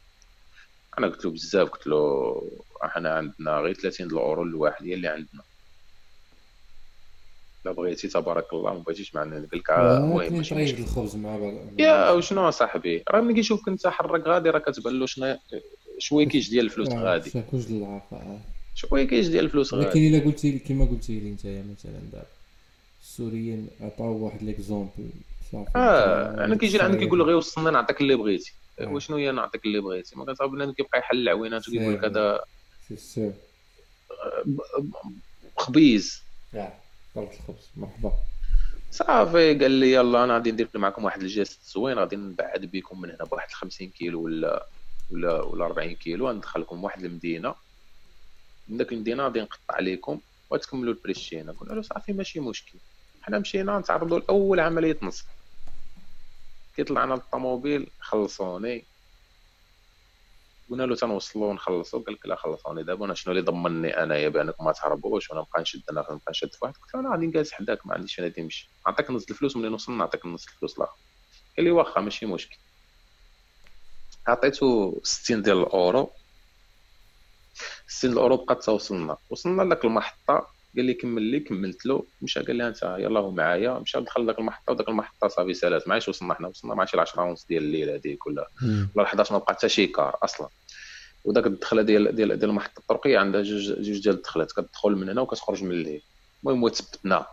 أنا 0.97 1.07
قلت 1.07 1.25
له 1.25 1.31
بزاف 1.31 1.69
قلت 1.69 1.87
له 1.87 2.41
أحنا 2.83 3.09
عندنا 3.17 3.59
غير 3.59 3.73
30 3.73 4.07
الأورو 4.07 4.43
الواحد 4.43 4.85
هي 4.85 4.93
اللي 4.93 5.07
عندنا. 5.07 5.41
لا 7.65 7.71
بغيتي 7.71 8.07
تبارك 8.07 8.53
الله 8.53 8.73
ما 8.73 8.79
بغيتيش 8.79 9.15
معنا 9.15 9.35
قال 9.35 9.49
لك 9.53 9.69
المهم 9.71 10.33
مشكل 10.39 10.59
الخبز 10.59 11.15
مع 11.15 11.37
بعض. 11.37 11.53
يا 11.79 12.11
وشنو 12.11 12.51
صاحبي؟ 12.51 13.03
راه 13.09 13.21
ملي 13.21 13.33
كيشوفك 13.33 13.67
انت 13.67 13.87
حرك 13.87 14.27
غادي 14.27 14.49
راه 14.49 14.59
كتبان 14.59 14.99
له 14.99 15.05
شنو 15.05 15.37
شويكيش 15.99 16.49
ديال 16.49 16.65
الفلوس 16.65 16.89
آه، 16.89 17.03
غادي. 17.03 17.31
شويكيش 18.75 19.27
ديال 19.27 19.45
الفلوس 19.45 19.73
غادي. 19.73 19.85
ولكن 19.85 19.99
إلا 19.99 20.25
قلتي 20.25 20.59
كما 20.59 20.85
قلتي 20.85 21.19
لي 21.19 21.29
انت 21.29 21.45
مثلا 21.45 21.99
دابا 22.11 22.25
السوريين 23.01 23.67
عطاو 23.81 24.25
واحد 24.25 24.43
ليكزومبل. 24.43 25.09
آه 25.75 26.45
أنا 26.45 26.55
كيجي 26.55 26.77
لعندك 26.77 26.99
كيقول 26.99 27.21
غير 27.21 27.35
وصلنا 27.35 27.71
نعطيك 27.71 28.01
اللي 28.01 28.15
بغيتي. 28.15 28.53
آه. 28.79 28.87
وشنو 28.87 29.17
هي 29.17 29.31
نعطيك 29.31 29.65
اللي 29.65 29.79
بغيتي؟ 29.79 30.15
ما 30.15 30.33
كتعرف 30.33 30.51
بنادم 30.51 30.71
كيبقى 30.71 30.99
يحل 30.99 31.17
العوينات 31.17 31.67
وكيقول 31.69 31.93
لك 31.93 32.05
هذا 32.05 32.39
خبيز. 35.57 36.23
ضربت 37.17 37.33
الخبز 37.33 37.71
مرحبا. 37.75 38.13
صافي 38.91 39.53
قال 39.59 39.71
لي 39.71 39.93
يلا 39.93 40.23
أنا 40.23 40.33
غادي 40.33 40.51
ندير 40.51 40.69
معكم 40.75 41.03
واحد 41.03 41.21
ال 41.21 41.30
geste 41.30 41.73
زوين 41.73 41.99
غادي 41.99 42.15
نبعد 42.15 42.65
بكم 42.65 43.01
من 43.01 43.09
هنا 43.09 43.25
بواحد 43.25 43.51
50 43.51 43.89
كيلو 43.89 44.21
ولا 44.21 44.67
ولا 45.11 45.41
ولا 45.41 45.65
40 45.65 45.95
كيلو 45.95 46.29
غندخلكم 46.29 46.75
لواحد 46.75 47.03
المدينة. 47.03 47.55
من 48.67 48.77
داك 48.77 48.91
المدينة 48.91 49.23
غادي 49.23 49.41
نقطع 49.41 49.75
عليكم 49.75 50.19
وتكملوا 50.49 50.93
البريشينا 50.93 51.51
قلنا 51.51 51.73
له 51.73 51.81
صافي 51.81 52.13
ماشي 52.13 52.39
مشكل. 52.39 52.79
حنا 53.21 53.39
مشينا 53.39 53.79
نتعرضوا 53.79 54.19
لأول 54.19 54.59
عملية 54.59 54.97
نصب. 55.01 55.25
كيطلعنا 56.75 57.13
للطوموبيل 57.13 57.87
خلصوني. 57.99 58.83
قلنا 60.69 60.83
له 60.83 60.95
تنوصلوا 60.95 61.53
نخلصوا 61.53 61.99
قال 62.03 62.13
لك 62.15 62.25
لا 62.25 62.35
خلصوني 62.35 62.83
دابا 62.83 63.05
أنا 63.05 63.13
شنو 63.13 63.31
اللي 63.33 63.43
ضمني 63.43 64.03
أنايا 64.03 64.29
بانكم 64.29 64.65
ما 64.65 64.71
تهربوش 64.71 65.29
وأنا 65.29 65.41
نبقى 65.41 65.61
نشد 65.61 65.81
أنا 65.91 66.01
نبقى 66.01 66.21
نشد 66.29 66.49
في 66.53 66.57
واحد 66.61 66.73
قلت 66.73 66.93
له 66.95 66.99
أنا 66.99 67.11
غادي 67.11 67.25
نجلس 67.27 67.51
حداك 67.51 67.87
ما 67.87 67.93
عنديش 67.93 68.19
غادي 68.19 68.41
نمشي 68.41 68.73
نعطيك 68.87 69.11
نص 69.11 69.29
الفلوس 69.29 69.57
ملي 69.57 69.69
نوصل 69.69 69.97
نعطيك 69.97 70.25
نص 70.25 70.47
الفلوس 70.47 70.77
الآخر. 70.77 70.97
قال 71.57 71.65
لي 71.65 71.71
واخا 71.71 72.01
ماشي 72.01 72.25
مشكل. 72.25 72.57
عطيته 74.27 74.99
60 75.03 75.41
ديال 75.41 75.57
الأورو. 75.57 76.11
60 77.87 78.11
الأورو 78.11 78.37
بقات 78.37 78.63
توصلنا. 78.63 79.17
وصلنا 79.29 79.61
لك 79.61 79.85
المحطة 79.85 80.56
قال 80.77 80.85
لي 80.85 80.93
كمل 80.93 81.21
لي 81.21 81.39
كملت 81.39 81.85
له. 81.85 82.03
مشى 82.21 82.39
قال 82.39 82.55
لي 82.55 82.67
أنت 82.67 82.95
يلاه 82.99 83.21
هو 83.21 83.31
معايا. 83.31 83.79
مشى 83.79 84.01
دخل 84.01 84.27
لك 84.27 84.39
المحطه 84.39 84.71
وداك 84.71 84.89
المحطة 84.89 85.27
صافي 85.27 85.53
سالات 85.53 85.87
معايش 85.87 86.09
وصلنا 86.09 86.33
حنا 86.33 86.47
وصلنا 86.47 86.75
مع 86.75 86.85
شي 86.85 86.99
10 86.99 87.23
ونص 87.23 87.45
ديال 87.45 87.63
الليل 87.63 87.89
هذيك 87.89 88.27
ولا 88.27 88.47
ولا 88.95 89.05
11 89.05 89.33
ما 89.33 89.39
بقى 89.39 89.53
حتى 89.53 89.69
شي 89.69 89.87
كار 89.87 90.17
أصلا. 90.23 90.47
وداك 91.25 91.47
الدخلة 91.47 91.81
ديال 91.81 92.15
ديال 92.15 92.39
ديال 92.39 92.49
المحطة 92.49 92.79
الطرقيه 92.79 93.17
عندها 93.17 93.41
جوج 93.41 93.81
جوج 93.81 94.03
ديال 94.03 94.15
الدخلات. 94.15 94.51
كتدخل 94.51 94.91
من 94.91 95.09
هنا 95.09 95.21
وكتخرج 95.21 95.63
من 95.63 95.71
الليل 95.71 96.01
المهم 96.43 96.61
هو 96.61 96.67
تثبتنا 96.67 97.25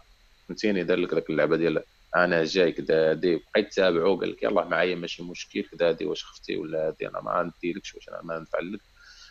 فهمتيني؟ 0.48 0.84
دار 0.84 0.98
لك 0.98 1.14
داك 1.14 1.30
اللعبة 1.30 1.56
ديال 1.56 1.82
أنا 2.16 2.44
جاي 2.44 2.72
كدا 2.72 3.12
دي 3.12 3.36
بقيت 3.36 3.74
تابعو. 3.74 4.16
قال 4.16 4.30
لك 4.30 4.42
يلاه 4.42 4.64
معايا 4.64 4.94
ماشي 4.94 5.22
مشكل. 5.22 5.62
كدا 5.62 5.92
دي 5.92 6.04
واش 6.06 6.24
خفتي 6.24 6.56
ولا 6.56 6.86
هادي؟ 6.86 7.08
أنا 7.08 7.20
ما 7.20 7.52
نديركش 7.58 7.94
واش 7.94 8.08
أنا 8.08 8.20
ما 8.22 8.38
نفعل 8.38 8.72
لك. 8.72 8.80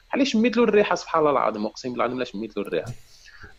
بحال 0.10 0.28
شميت 0.28 0.58
له 0.58 0.64
الريحة 0.64 0.96
سبحان 0.96 1.20
الله 1.20 1.32
العظيم. 1.32 1.66
أقسم 1.66 1.90
بالله 1.90 2.06
العظيم 2.06 2.20
لا 2.20 2.26
شميت 2.26 2.58
له 2.58 2.64
الريحة. 2.64 2.92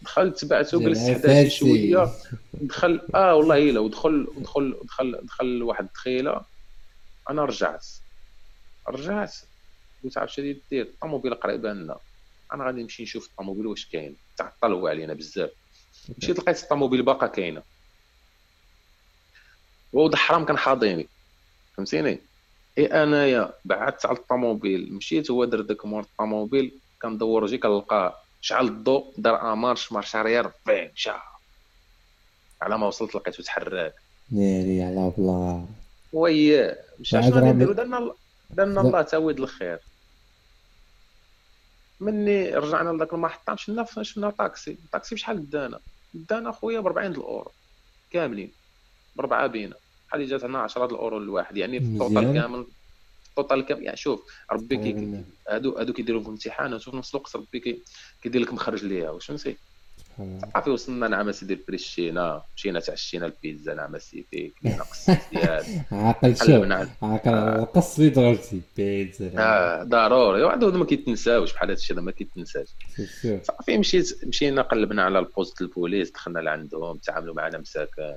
دخلت 0.03 0.39
تبعته 0.39 0.81
جلست 0.81 1.11
حدا 1.11 1.49
شوية. 1.49 2.09
دخل 2.53 3.01
آه 3.15 3.35
والله 3.35 3.71
إلا 3.71 3.81
ودخل 3.81 4.27
ودخل 4.37 4.81
دخل 4.85 5.21
دخل 5.23 5.63
واحد 5.63 5.85
الدخيله 5.85 6.45
أنا 7.31 7.45
رجعت. 7.45 7.87
رجعت. 8.89 9.35
قلت 10.05 10.19
عرفت 10.19 10.35
شنو 10.35 10.55
دير 10.71 10.87
الطوموبيل 10.87 11.35
قريبه 11.35 11.73
لنا. 11.73 11.99
أنا 12.53 12.65
غادي 12.65 12.83
نمشي 12.83 13.03
نشوف 13.03 13.27
الطوموبيل 13.27 13.67
واش 13.67 13.89
كاين. 13.89 14.17
تعطل 14.37 14.73
هو 14.73 14.87
علينا 14.87 15.15
بزاف. 15.15 15.51
مشيت 16.19 16.39
لقيت 16.39 16.63
الطوموبيل 16.63 17.03
باقا 17.03 17.27
كاينة. 17.27 17.63
وولد 19.93 20.13
الحرام 20.13 20.45
كان 20.45 20.59
حاضيني. 20.59 21.09
فهمتيني؟ 21.77 22.29
إي 22.79 22.87
أنايا 22.87 23.53
بعدت 23.65 24.07
على 24.07 24.17
الطوموبيل. 24.17 24.95
مشيت 24.95 25.31
هو 25.31 25.45
دار 25.45 25.61
داك 25.61 25.87
مور 25.87 26.03
الطوموبيل. 26.03 26.81
كندور 27.03 27.45
وجهي 27.45 27.59
كنلقاه 27.59 28.24
شعل 28.45 28.67
الضوء 28.67 29.15
دار 29.19 29.55
marche 29.55 29.93
marche 29.93 30.17
arrière 30.17 30.49
فين 30.65 30.91
مشى 30.95 31.11
على 32.63 32.79
ما 32.79 32.87
وصلت 32.87 33.15
لقيته 33.15 33.43
تحرك. 33.43 33.95
ناري 34.31 34.83
على 34.83 35.13
بلا 35.19 35.65
oui 36.13 36.75
مشى 37.01 37.23
شنو 37.23 37.35
غادي 37.35 37.47
نديرو 37.47 37.73
درنا 37.73 38.15
درنا 38.51 38.81
الله 38.81 39.03
تاويد 39.03 39.41
الخير. 39.41 39.79
مني 42.01 42.55
رجعنا 42.55 42.91
لذاك 42.91 43.13
المحطة 43.13 43.53
مشينا 43.53 43.87
شفنا 44.03 44.31
طاكسي. 44.31 44.71
الطاكسي 44.71 45.15
بشحال 45.15 45.51
دانا؟ 45.51 45.81
دانا 46.15 46.53
خويا 46.53 46.81
ب 46.81 46.87
40 46.87 47.13
الأورو 47.13 47.51
كاملين 48.11 48.53
بربعه 49.17 49.47
بينا. 49.47 49.77
بحال 50.09 50.29
جات 50.29 50.45
هنا 50.45 50.59
10 50.59 50.85
الأورو 50.85 51.19
الواحد 51.19 51.57
يعني 51.57 51.81
في 51.81 51.87
ال 51.87 51.95
total 51.95 52.35
كامل. 52.35 52.67
ال 53.39 53.43
total 53.43 53.67
كامل 53.67 53.83
يعني 53.83 53.97
شوف 53.97 54.23
ربي 54.53 54.77
كي 54.77 55.25
هادو 55.49 55.79
هادو 55.79 55.93
كيديروا 55.93 56.23
في 56.23 56.29
امتحانات 56.29 56.89
وفي 56.89 56.97
نفس 56.97 57.15
الوقت 57.15 57.37
ربي 57.37 57.83
كيدير 58.23 58.43
لك 58.43 58.53
مخرج 58.53 58.85
ليها 58.85 59.11
واش 59.11 59.27
فهمتي 59.27 59.57
صافي 60.55 60.71
وصلنا 60.71 61.09
نعم 61.15 61.33
سيدي 61.33 61.55
البريشينا 61.55 62.43
مشينا 62.57 62.81
تعشينا 62.81 63.27
البيتزا 63.27 63.75
نعم 63.75 63.99
سيدي 63.99 64.55
كلينا 64.63 64.83
قص 64.83 65.11
ديال 65.11 65.65
عاقل 65.93 66.37
شوف 66.37 66.89
عاقل 67.03 67.35
القص 67.35 67.99
اللي 67.99 68.11
ضربتي 68.11 68.61
بيتزا. 68.77 69.33
آه 69.39 69.83
ضروري. 69.83 70.43
وعندو 70.43 70.71
ما 70.71 70.85
كيتنساوش 70.85 71.53
بحال 71.53 71.71
هذا 71.71 71.79
الشيء 71.79 72.01
ما 72.01 72.11
كيتنساش. 72.11 72.69
صافي 73.43 73.79
مشيت 73.79 74.25
مشينا 74.25 74.63
قلبنا 74.63 75.03
على 75.03 75.19
ال 75.19 75.26
poste 75.26 75.61
البوليس 75.61 76.11
دخلنا 76.11 76.39
لعندهم 76.39 76.97
تعاملوا 76.97 77.35
معنا 77.35 77.59
مساكن. 77.59 78.17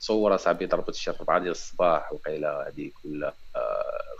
تصور 0.00 0.34
اصاحبي 0.34 0.66
ضربت 0.66 0.94
شي 0.94 1.10
4 1.10 1.38
ديال 1.38 1.50
الصباح 1.50 2.12
وقيله 2.12 2.68
هذيك 2.68 2.94
ولا 3.04 3.34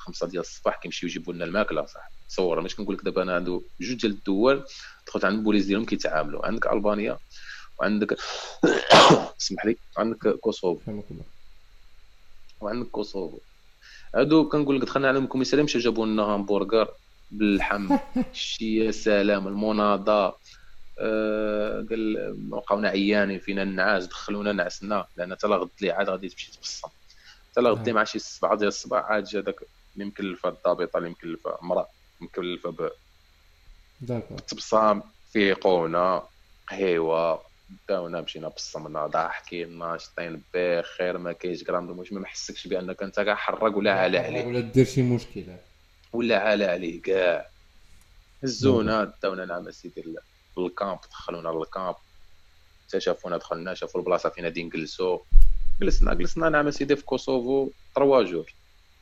آه، 0.06 0.12
خمسة 0.12 0.26
ديال 0.28 0.40
الصباح 0.40 0.76
كيمشيو 0.82 1.08
يجيبوا 1.08 1.32
لنا 1.34 1.44
الماكلة 1.44 1.86
صح. 1.86 2.12
تصور 2.28 2.60
ماشي 2.60 2.76
كنقول 2.76 2.94
لك 2.96 3.04
دابا 3.04 3.22
أنا 3.22 3.34
عنده 3.34 3.62
جوج 3.80 4.00
ديال 4.00 4.12
الدول 4.12 4.64
دخلت 5.06 5.24
عند 5.24 5.38
البوليس 5.38 5.66
ديالهم 5.66 5.86
كيتعاملوا. 5.86 6.46
عندك 6.46 6.66
ألبانيا 6.66 7.18
وعندك 7.80 8.16
اسمح 9.40 9.66
لي 9.66 9.78
عندك 9.98 10.28
كوسوفو. 10.40 10.92
وعندك 12.60 12.88
كوسوفو. 12.90 13.40
هادو 14.14 14.48
كنقول 14.48 14.76
لك 14.76 14.82
دخلنا 14.82 15.08
عليهم 15.08 15.24
الكوميسارية 15.24 15.62
مشاو 15.64 15.80
جابوا 15.82 16.06
لنا 16.06 16.22
همبرغر 16.22 16.94
باللحم 17.30 17.98
شي 18.32 18.76
يا 18.76 18.90
سلام 18.90 19.48
المونادة 19.48 20.38
آه 21.00 21.86
قال 21.90 22.34
بقاونا 22.50 22.88
عيانين 22.88 23.40
فينا 23.40 23.62
النعاس 23.62 24.06
دخلونا 24.06 24.52
نعسنا 24.52 25.08
لأن 25.16 25.34
حتى 25.34 25.46
غد 25.46 25.70
لي 25.82 25.90
عاد 25.90 26.10
غادي 26.10 26.28
تمشي 26.28 26.52
تبصم. 26.52 26.88
حتى 27.52 27.60
غدي 27.60 27.92
مع 27.92 28.04
شي 28.04 28.18
سبعة 28.18 28.56
ديال 28.56 28.68
الصباح 28.68 29.04
عاد 29.04 29.24
جا 29.24 29.40
داك 29.40 29.60
اللي 29.96 30.04
مكلفه 30.04 30.48
الضابطه 30.48 30.98
اللي 30.98 31.10
مكلفه 31.10 31.58
امراه 31.62 31.88
مكلفه 32.20 32.70
ب 32.70 32.90
تبصام 34.48 35.02
فيقونا 35.32 36.22
قهيوة 36.68 37.42
داونا 37.88 38.20
مشينا 38.20 38.48
بصمنا 38.48 39.06
ضاحكين 39.06 39.98
شطين 39.98 40.42
بخير 40.54 41.18
ما 41.18 41.32
كاينش 41.32 41.62
كرام 41.62 41.98
واش 41.98 42.12
ما 42.12 42.20
محسكش 42.20 42.66
بأنك 42.66 43.02
أنت 43.02 43.20
كاع 43.20 43.34
حرق 43.34 43.76
ولا 43.76 43.92
عالى 43.92 44.18
عليه 44.18 44.46
ولا 44.46 44.60
دير 44.60 44.84
شي 44.84 45.02
مشكل 45.02 45.44
ولا 46.12 46.38
عالى 46.38 46.64
عليه 46.64 47.02
كاع 47.02 47.48
هزونا 48.44 49.12
داونا 49.22 49.44
نعم 49.44 49.70
سيدي 49.70 50.04
لل 50.58 50.71
camp 50.71 50.98
دخلونا 51.10 51.48
لل 51.48 51.61
camp. 51.61 51.94
حتى 52.88 53.00
شافونا 53.00 53.36
دخلنا 53.36 53.74
شافوا 53.74 54.00
البلاصة 54.00 54.28
فين 54.28 54.44
غادي 54.44 54.62
نجلسوا 54.62 55.18
جلسنا 55.80 56.14
جلسنا 56.14 56.48
نعم 56.48 56.70
سيدي 56.70 56.96
في 56.96 57.04
كوسوفو 57.04 57.70
3 57.94 58.22
jours. 58.22 58.54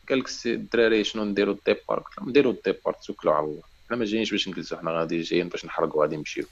قال 0.08 0.18
لك 0.18 0.28
الدراري 0.46 1.04
شنو 1.04 1.24
نديرو 1.24 1.52
ال 1.52 1.59
départ 1.59 1.98
قلت 1.98 2.18
لهم 2.18 2.28
نديرو 2.28 2.50
ال 2.50 2.56
départ 2.56 2.94
توكلوا 2.94 3.34
على 3.34 3.44
الله. 3.44 3.62
حنا 3.88 3.96
ما 3.96 4.04
جايينش 4.04 4.30
باش 4.30 4.48
نجلسوا 4.48 4.78
حنا 4.78 4.90
غادي 4.90 5.20
جايين 5.20 5.48
باش 5.48 5.64
نحرقوا 5.64 6.02
غادي 6.02 6.16
نمشيو. 6.16 6.44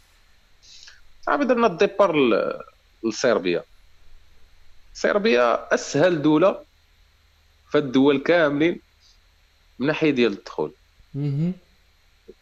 صافي 1.27 1.45
درنا 1.45 1.67
ال 1.67 1.74
départ 1.74 2.17
لصربيا. 3.05 3.63
صربيا 4.95 5.75
أسهل 5.75 6.23
دولة 6.23 6.65
في 7.71 7.79
الدول 7.79 8.19
كاملين 8.19 8.81
من 9.79 9.87
ناحية 9.87 10.11
ديال 10.11 10.33
الدخول. 10.33 10.73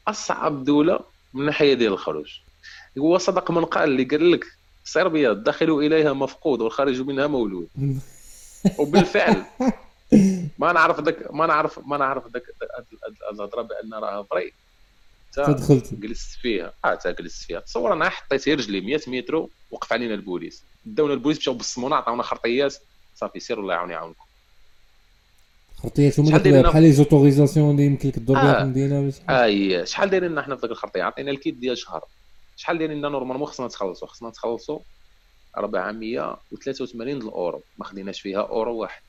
أصعب 0.08 0.64
دولة 0.64 1.00
من 1.34 1.46
ناحية 1.46 1.74
ديال 1.74 1.92
الخروج. 1.92 2.38
هو 2.98 3.18
صدق 3.18 3.50
من 3.50 3.64
قال 3.64 3.90
اللي 3.90 4.04
قال 4.04 4.32
لك 4.32 4.46
صربيا 4.84 5.30
الداخل 5.30 5.70
إليها 5.70 6.12
مفقود 6.12 6.60
والخارج 6.60 7.00
منها 7.00 7.26
مولود. 7.26 7.68
وبالفعل 8.78 9.44
ما 10.58 10.72
نعرف 10.72 11.00
ذاك 11.00 11.32
ما 11.34 11.46
نعرف 11.46 11.78
ما 11.78 11.96
نعرف 11.96 12.24
ذاك 12.26 12.42
الهضره 13.32 13.62
بأن 13.62 13.94
راها 13.94 14.22
vrai. 14.22 14.52
تدخلت 15.32 15.94
جلست 15.94 16.38
فيها. 16.38 16.72
آه 16.84 16.98
جلست 17.06 17.44
فيها. 17.44 17.60
تصور 17.60 17.92
أنا 17.92 18.08
حطيت 18.08 18.48
رجلي 18.48 18.80
100 18.80 19.00
متر 19.06 19.46
وقف 19.70 19.92
علينا 19.92 20.14
البوليس. 20.14 20.62
داونا 20.84 21.14
البوليس 21.14 21.38
مشاو 21.38 21.54
بصمونا 21.54 21.96
عطاونا 21.96 22.22
خرطيات. 22.22 22.76
صافي 23.16 23.40
سير 23.40 23.60
الله 23.60 23.74
يعاون 23.74 23.90
يعاونكم. 23.90 24.24
خرطيات 25.76 26.20
هما 26.20 26.62
بحال 26.62 26.82
les 26.82 26.92
autorisations 26.92 27.70
اللي 27.70 27.86
يمكن 27.86 28.08
لك 28.08 28.14
تدور 28.14 28.36
بها 28.36 28.54
في 28.54 28.62
المدينة 28.62 29.12
آه 29.30 29.84
شحال 29.84 30.10
دايرين 30.10 30.30
لنا 30.30 30.42
حنا 30.42 30.56
في 30.56 30.62
ذاك 30.62 30.70
الخرطية؟ 30.70 31.02
عطينا 31.02 31.30
الكيت 31.30 31.54
ديال 31.54 31.78
شهر. 31.78 32.04
شحال 32.56 32.78
دايرين 32.78 32.98
لنا 32.98 33.08
normalement؟ 33.08 33.46
خصنا 33.46 33.66
نتخلصوا. 33.66 34.08
خصنا 34.08 34.28
نتخلصوا 34.28 34.78
483 35.56 37.16
الاورو 37.16 37.62
ما 37.78 37.84
خديناش 37.84 38.20
فيها 38.20 38.40
أورو 38.40 38.76
واحد. 38.76 39.02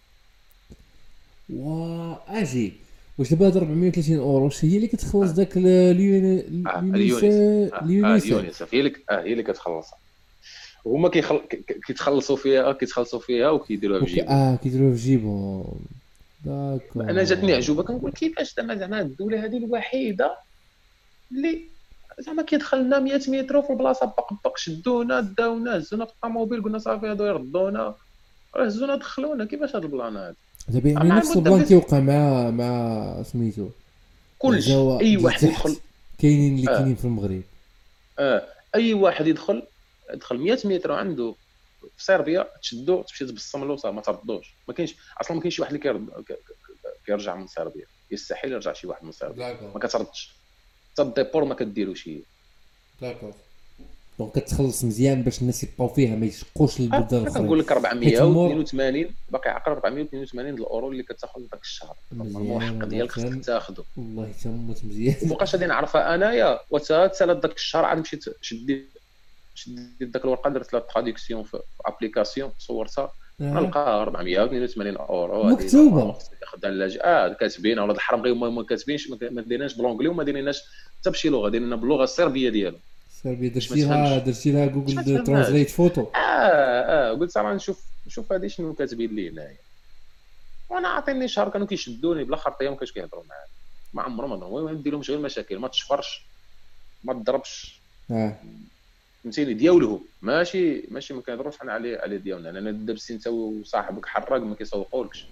وا 1.54 2.16
أجي 2.42 2.74
واش 3.18 3.30
دابا 3.30 3.48
هاد 3.48 3.58
430 3.58 4.18
أورو 4.18 4.46
واش 4.46 4.66
هي 4.66 4.76
اللي 4.76 4.88
كتخلص 4.88 5.30
آه. 5.30 5.34
داك 5.36 5.58
اليونيسيف؟ 5.58 7.74
اليونيسيف. 7.84 8.74
هي 8.74 8.80
اللي 8.80 8.94
آه 9.10 9.22
هي 9.22 9.32
اللي 9.32 9.44
كتخلصها. 9.44 9.98
هما 10.86 11.10
كيخل... 11.10 11.42
كيتخلصوا 11.88 12.36
فيها 12.36 12.72
كيتخلصوا 12.72 13.20
فيها 13.20 13.50
وكيديروها 13.50 14.06
في 14.06 14.14
جيبهم. 14.14 14.30
آه 14.30 14.56
كيديروها 14.56 14.94
في 14.96 15.02
جيبهم. 15.02 15.66
d'accord. 16.46 17.04
أنا 17.04 17.24
جاتني 17.24 17.54
عجوبة. 17.54 17.84
كنقول 17.84 18.12
كيفاش 18.12 18.56
زعما 18.56 18.76
زعما 18.76 19.02
الدولة 19.02 19.46
هذه 19.46 19.58
الوحيدة 19.58 20.36
اللي 21.32 21.62
زعما 22.20 22.42
كيدخل 22.44 22.84
لنا 22.84 23.00
100 23.00 23.16
متر 23.28 23.62
في 23.62 23.70
البلاصة 23.70 24.06
بق 24.06 24.34
بق 24.46 24.58
شدونا 24.58 25.22
داونا 25.22 25.78
هزونا 25.78 26.06
في 26.06 26.12
الطوموبيل 26.12 26.64
قلنا 26.64 26.78
صافي 26.78 27.08
هادو 27.08 27.26
يردونا. 27.26 27.96
هزونا 28.56 28.96
دخلونا. 28.96 29.46
كيفاش 29.46 29.76
هاد 29.76 29.84
ال 29.84 29.90
plan 29.90 30.18
هذا 30.18 30.36
دابا 30.68 30.90
يعني 30.90 31.10
نفس 31.10 31.38
ال 31.38 31.43
plan 31.43 31.66
كيوقع 31.66 32.00
مع 32.00 32.50
مع 32.50 33.24
سميتو. 33.24 33.70
كلشي 34.40 34.74
أي 35.02 35.18
واحد 35.18 35.44
يدخل. 35.44 35.78
كاينين 36.20 36.56
اللي 36.56 36.68
كاينين 36.68 36.96
في 36.96 37.06
المغرب. 37.06 37.42
آه. 38.20 38.48
أي 38.76 38.94
واحد 38.94 39.28
يدخل 39.28 39.64
يدخل 40.14 40.38
100 40.38 40.58
متر 40.66 40.92
عنده 40.92 41.36
في 41.98 42.04
صربيا 42.04 42.48
تشدو 42.62 43.02
تمشي 43.02 43.26
تبصم 43.26 43.68
له 43.68 43.76
صافي 43.76 43.96
ما 43.96 44.02
تردوش. 44.02 44.54
ما 44.68 44.74
كاينش 44.74 44.96
أصلا 45.22 45.38
ما 45.38 45.42
كاينش 45.42 45.56
شي 45.56 45.62
واحد 45.62 45.74
اللي 45.74 45.84
كيرد 45.84 46.08
كيرجع 47.06 47.36
من 47.36 47.48
صربيا. 47.48 47.86
يستحيل 48.12 48.52
يرجع 48.52 48.74
شي 48.74 48.88
واحد 48.88 49.04
من 49.04 49.12
صربيا. 49.12 49.72
ما 49.74 49.80
كتردش. 49.80 50.32
حتى 50.94 51.02
ال 51.02 51.08
déport 51.08 51.46
ما 51.46 51.56
كديروش 51.56 52.08
هي 52.08 52.20
d'accord 53.02 53.34
دونك 54.22 54.44
كتخلص 54.46 54.84
مزيان 54.84 55.22
باش 55.22 55.42
الناس 55.42 55.64
يبقاو 55.64 55.88
فيها 55.88 56.16
ما 56.16 56.26
يشقوش 56.26 56.80
للبلدان 56.82 57.20
آه، 57.20 57.22
الاخرين 57.24 57.44
كنقول 57.44 57.60
لك 57.60 57.72
482 57.72 59.16
باقي 59.32 59.50
عقل 59.50 59.72
482 59.72 60.50
الأورو 60.50 60.92
اللي 60.92 61.04
كتاخذ 61.04 61.42
ذاك 61.42 61.62
الشهر. 61.62 61.96
المحق 62.12 62.86
ديالك 62.86 63.12
خصك 63.12 63.46
تاخذه 63.46 63.84
والله 63.98 64.32
تموت 64.44 64.86
مزيان. 64.86 65.16
وبقاش 65.24 65.56
غادي 65.56 65.66
نعرفها 65.66 66.16
انايا 66.16 66.60
وتسالت 66.70 67.24
ذاك 67.46 67.56
الشهر 67.56 67.86
عاد 67.86 67.98
مشيت 67.98 68.24
شديت 68.42 68.90
شديت 69.56 70.10
ذاك 70.14 70.26
الورقة 70.26 70.50
درت 70.50 70.74
لها 70.74 70.82
تراديكسيون 70.82 71.44
في 71.44 71.60
ابليكاسيون 71.86 72.52
صورتها. 72.60 73.12
نلقاها 73.40 74.02
482 74.02 74.98
أورو 74.98 75.44
مكتوبة. 75.44 76.16
خدام 76.46 76.72
اللاجئ 76.72 77.04
آه 77.04 77.34
كاتبين 77.34 77.80
ولا 77.80 77.92
الحرم 77.92 78.22
غير 78.22 78.34
ما 78.34 78.64
كاتبينش 78.64 79.10
ما 79.10 79.42
دايرينش 79.42 79.74
بالونجلي 79.74 80.08
وما 80.08 80.24
دايريناش 80.24 80.62
حتى 81.00 81.10
بشي 81.10 81.30
لغه 81.30 81.50
دايرينها 81.50 81.78
باللغة 81.78 82.04
الصربية 82.04 82.50
ديالو. 82.50 82.78
الصربيه 83.26 83.50
درتي 83.50 83.82
لها 83.82 84.18
درتي 84.18 84.52
لها 84.52 84.66
Google 84.66 85.24
Translate 85.24 85.70
photo 85.70 86.02
آه 86.02 86.18
آه 86.18 87.12
قلت 87.12 87.38
راه 87.38 87.54
نشوف 87.54 87.84
نشوف 88.08 88.34
هذه 88.34 88.48
شنو 88.48 88.74
كاتبين 88.74 89.16
لي 89.16 89.30
هنايا. 89.30 89.56
وأنا 90.70 90.88
عاطيني 90.88 91.28
شهر 91.28 91.50
كانوا 91.50 91.68
كيشدوني 91.68 92.24
بلا 92.24 92.38
خرطيه 92.38 92.70
ما 92.70 92.76
كانوش 92.76 92.92
كيهضروا 92.92 93.24
معايا. 93.30 93.46
ما 93.94 94.02
عمرهم 94.02 94.30
ما 94.30 94.36
المهم 94.36 94.70
ندير 94.70 94.94
لهم 94.94 95.02
غير 95.02 95.20
مشاكل 95.20 95.60
ما 95.60 95.68
تشفرش 95.68 96.22
ما 97.04 97.14
تضربش. 97.14 97.80
آه. 98.12 98.36
فهمتيني؟ 99.24 99.54
ديالهم. 99.54 100.02
ماشي 100.22 100.84
ماشي 100.92 101.14
ما 101.14 101.22
كنهضروش 101.22 101.58
حنا 101.58 101.74
على 101.74 101.96
على 101.96 102.18
ديالنا. 102.18 102.50
أنا 102.50 102.72
دابسي 102.72 103.14
انت 103.14 103.28
وصاحبك 103.28 104.06
حراق 104.06 104.42
ما 104.42 104.56
كيسوقولكش 104.56 105.26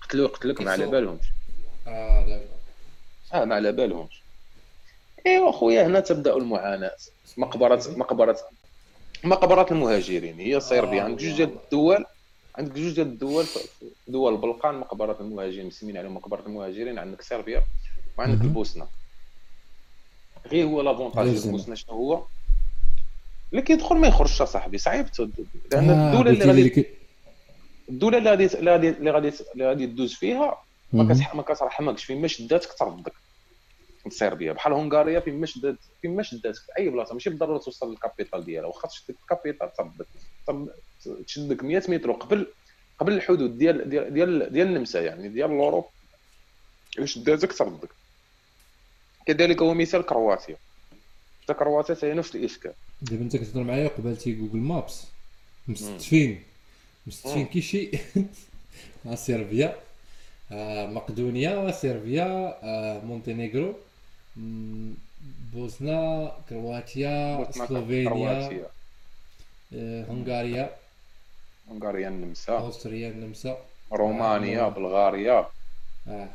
قتلو 0.00 0.26
قتلك 0.26 0.60
ما 0.60 0.70
على 0.70 0.86
بالهمش. 0.86 1.26
آه 1.86 2.26
دابا 2.26 2.44
آه 3.34 3.44
ما 3.44 3.54
على 3.54 3.72
بالهمش. 3.72 4.21
ايوا 5.26 5.52
خويا 5.52 5.86
هنا 5.86 6.00
تبدأ 6.00 6.36
المعاناة. 6.36 6.96
مقبره 7.36 7.82
مقبره 7.96 8.38
مقبرة 9.24 9.66
المهاجرين. 9.70 10.40
هي 10.40 10.60
صيربيا 10.60 11.00
آه 11.00 11.04
عندك 11.04 11.20
جوج 11.22 11.36
ديال 11.36 11.48
الدول 11.64 12.04
عندك 12.56 12.72
جوج 12.72 12.92
ديال 12.92 13.06
الدول 13.06 13.46
دول 14.08 14.32
البلقان 14.32 14.74
مقبرة 14.74 15.16
المهاجرين. 15.20 15.66
مسمين 15.66 15.96
عليهم 15.96 16.14
مقبرة 16.14 16.42
المهاجرين. 16.46 16.98
عندك 16.98 17.22
صربيا 17.22 17.62
وعندك 18.18 18.44
البوسنة. 18.44 18.86
غير 20.46 20.66
هو 20.66 20.82
لافونتاج 20.82 21.28
البوسنة 21.28 21.74
شنو 21.74 21.94
هو؟ 21.94 22.22
اللي 23.50 23.62
كيدخل 23.62 23.96
ما 23.96 24.08
يخرجش 24.08 24.42
صاحبي. 24.42 24.78
صعيب 24.78 25.06
لأن 25.72 25.90
آه 25.90 26.12
الدولة 26.12 26.30
اللي 26.30 26.44
غادي 26.44 26.86
الدولة 27.88 28.18
اللي 28.18 28.30
غادي 28.30 28.46
اللي 28.46 28.70
غادي 28.70 28.88
اللي 28.88 29.10
غادي 29.10 29.32
اللي 29.54 29.68
غادي 29.68 29.86
تدوز 29.86 30.14
فيها 30.14 30.58
ما 30.92 31.42
كترحمكش. 31.42 32.04
فين 32.04 32.20
ما 32.20 32.28
شداتك 32.28 32.72
تردك. 32.72 33.12
صربيا. 34.08 34.52
بحال 34.52 34.72
هنغاريا 34.72 35.20
فين 35.20 35.40
ما 35.40 35.46
شدات 35.46 35.76
فين 36.02 36.16
ما 36.16 36.22
شداتك 36.22 36.60
في 36.60 36.72
أي 36.78 36.88
بلاصة. 36.88 37.14
ماشي 37.14 37.30
بالضرورة 37.30 37.58
توصل 37.58 37.90
لل 37.90 38.01
capitale 38.01 38.44
ديالها. 38.44 38.68
واخا 38.68 38.88
تشدك 38.88 39.14
ال 39.22 39.27
capitale 39.27 39.70
تردك 39.72 40.06
تشدك 41.26 41.64
100 41.64 41.82
متر 41.88 42.12
قبل 42.12 42.46
قبل 42.98 43.12
الحدود 43.12 43.58
ديال 43.58 43.90
ديال 43.90 44.14
ديال, 44.14 44.52
ديال 44.52 44.66
النمسا 44.66 45.00
يعني 45.00 45.28
ديال 45.28 45.50
l'Europe. 45.50 45.84
شداتك 47.04 47.52
تردك. 47.52 47.88
كذلك 49.26 49.62
هو 49.62 49.74
مثال 49.74 50.02
كرواتيا. 50.06 50.56
حتى 51.42 51.54
كرواتيا 51.54 51.96
هي 52.02 52.14
نفس 52.14 52.36
الاشكال 52.36 52.72
دابا 53.02 53.22
أنت 53.22 53.36
كتهضر 53.36 53.62
معايا 53.62 53.88
قبالتي 53.88 54.32
Google 54.32 54.58
Maps 54.58 55.04
مستدفين 55.68 56.42
مستدفين 57.06 57.46
كيشي 57.46 57.90
مع 59.04 59.14
صربيا. 59.14 59.76
آه 60.52 60.86
مقدونيا 60.86 61.70
صربيا 61.70 62.24
آه 62.62 63.04
مونتينيغرو 63.04 63.74
بوسنا 65.52 66.32
كرواتيا 66.48 67.46
سلوفينيا 67.50 68.66
آه 69.74 70.04
هنغاريا. 70.04 70.76
هنغاريا 71.70 72.08
النمسا. 72.08 72.58
أوستريا 72.58 73.08
النمسا. 73.08 73.58
رومانيا 73.92 74.68
بلغاريا. 74.68 75.48
آه 76.08 76.28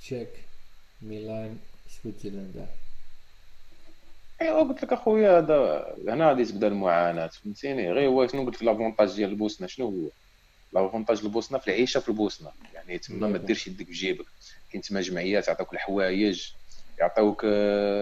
تشيك 0.00 0.28
ميلان 1.02 1.58
سويسرلاند 2.02 2.66
ايوا 4.42 4.62
قلت 4.62 4.84
لك 4.84 4.92
أخويا 4.92 5.38
هذا 5.38 5.86
هنا 6.08 6.28
غادي 6.28 6.44
تبدا 6.44 6.66
المعاناة 6.66 7.26
فهمتيني؟ 7.26 7.92
غير 7.92 8.08
هو 8.08 8.26
شنو 8.26 8.44
قلت 8.44 8.56
لك 8.56 8.62
l'avantage 8.62 9.14
ديال 9.16 9.30
البوسنة 9.30 9.66
شنو 9.66 9.86
هو؟ 9.86 10.10
l'avantage 10.72 11.20
البوسنة 11.24 11.58
في 11.58 11.68
العيشة 11.68 12.00
في 12.00 12.08
البوسنة. 12.08 12.50
يعني 12.74 12.98
تما 12.98 13.28
ما 13.28 13.38
ديرش 13.38 13.66
يدك 13.66 13.86
في 13.86 13.92
جيبك. 13.92 14.26
كاين 14.72 14.82
تما 14.82 15.00
جمعيات 15.00 15.48
يعطيوك 15.48 15.74
الحوايج 15.74 16.52
يعطيوك 16.98 17.42
آه، 17.44 18.00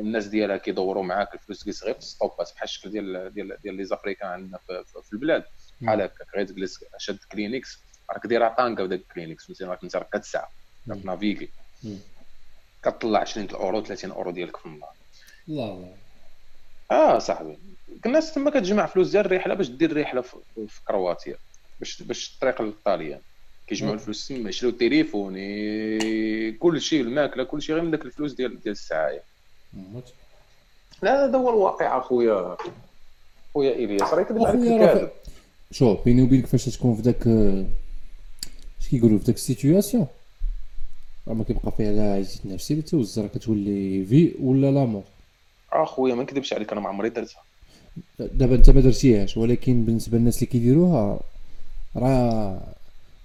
الناس 0.00 0.26
ديالها 0.26 0.56
كيدوروا 0.56 1.02
معاك 1.02 1.34
الفلوس 1.34 1.84
غير 1.84 1.92
في 1.94 1.98
السطوبات 2.00 2.50
بحال 2.54 2.64
الشكل 2.64 2.90
ديال 2.90 3.34
ديال 3.34 3.58
ديال 3.62 3.74
les 3.74 3.84
africains 3.84 4.28
عندنا 4.28 4.58
في, 4.58 4.84
في 5.02 5.12
البلاد. 5.12 5.44
بحال 5.80 6.00
هكاك 6.02 6.26
غير 6.36 6.46
تجلس 6.46 6.84
شاد 6.98 7.18
كلينيكس 7.32 7.84
راك 8.10 8.26
دايره 8.26 8.48
طانكا 8.48 8.82
وداك 8.82 9.00
الكلينيكس 9.00 9.46
فهمتي 9.46 9.64
راك 9.64 9.82
انت 9.82 9.96
راك 9.96 10.08
كتسعى 10.12 10.46
نافيغي. 10.86 11.52
كطلع 12.82 13.20
20 13.20 13.48
أورو 13.50 13.82
30 13.84 14.10
أورو 14.10 14.30
ديالك 14.30 14.56
في 14.56 14.66
النهار. 14.66 14.92
لا 15.46 15.62
لا 15.62 15.94
آه 16.90 17.18
صاحبي. 17.18 17.58
الناس 18.06 18.34
تما 18.34 18.50
كتجمع 18.50 18.86
فلوس 18.86 19.10
ديال 19.10 19.26
الرحلة 19.26 19.54
باش 19.54 19.68
دير 19.68 20.00
رحلة 20.00 20.20
في 20.22 20.80
كرواتيا 20.86 21.36
باش 21.78 22.02
باش 22.02 22.34
الطريق 22.34 22.62
للطاليان. 22.62 23.22
كيجمعوا 23.68 23.94
الفلوس 23.94 24.28
تما 24.28 24.48
يشريو 24.48 24.70
التليفون 24.70 25.34
كل 26.58 26.80
شيء 26.80 27.00
الماكله 27.00 27.44
كل 27.44 27.62
شيء 27.62 27.74
غير 27.74 27.84
من 27.84 27.90
داك 27.90 28.02
الفلوس 28.02 28.32
ديال 28.32 28.60
ديال 28.60 28.72
السعاية. 28.72 29.22
لا 31.02 31.24
هذا 31.24 31.38
هو 31.38 31.50
الواقع 31.50 31.98
أخويا. 31.98 32.56
خويا 33.54 33.72
إلياس 33.72 34.12
راه 34.14 34.20
يكذب 34.20 34.44
عليك 34.44 34.72
الكاذب 34.72 35.10
شوف 35.70 36.04
بيني 36.04 36.22
وبينك 36.22 36.46
فاش 36.46 36.64
تكون 36.64 36.96
في 36.96 37.02
داك 37.02 37.26
اش 38.80 38.88
كيقولوا 38.90 39.18
في 39.18 39.24
داك 39.24 39.36
ال 39.36 39.43
situation 39.43 40.06
راه 41.28 41.34
ما 41.34 41.44
كيبقى 41.44 41.72
فيها 41.76 41.92
لا 41.92 42.14
عزيز 42.14 42.40
نفسي 42.44 42.74
لا 42.74 42.80
توزر 42.80 43.26
كتولي 43.26 44.04
في 44.04 44.34
ولا 44.40 44.70
لامور 44.70 45.02
أخويا 45.72 46.14
ما 46.14 46.22
نكذبش 46.22 46.52
عليك 46.52 46.72
أنا 46.72 46.80
ما 46.80 46.88
عمري 46.88 47.08
درتها. 47.08 47.42
دابا 48.18 48.54
أنت 48.54 48.70
ما 48.70 48.80
درتيهاش 48.80 49.36
ولكن 49.36 49.84
بالنسبة 49.84 50.18
للناس 50.18 50.36
اللي 50.36 50.46
كيديروها 50.46 51.20
راه 51.96 52.60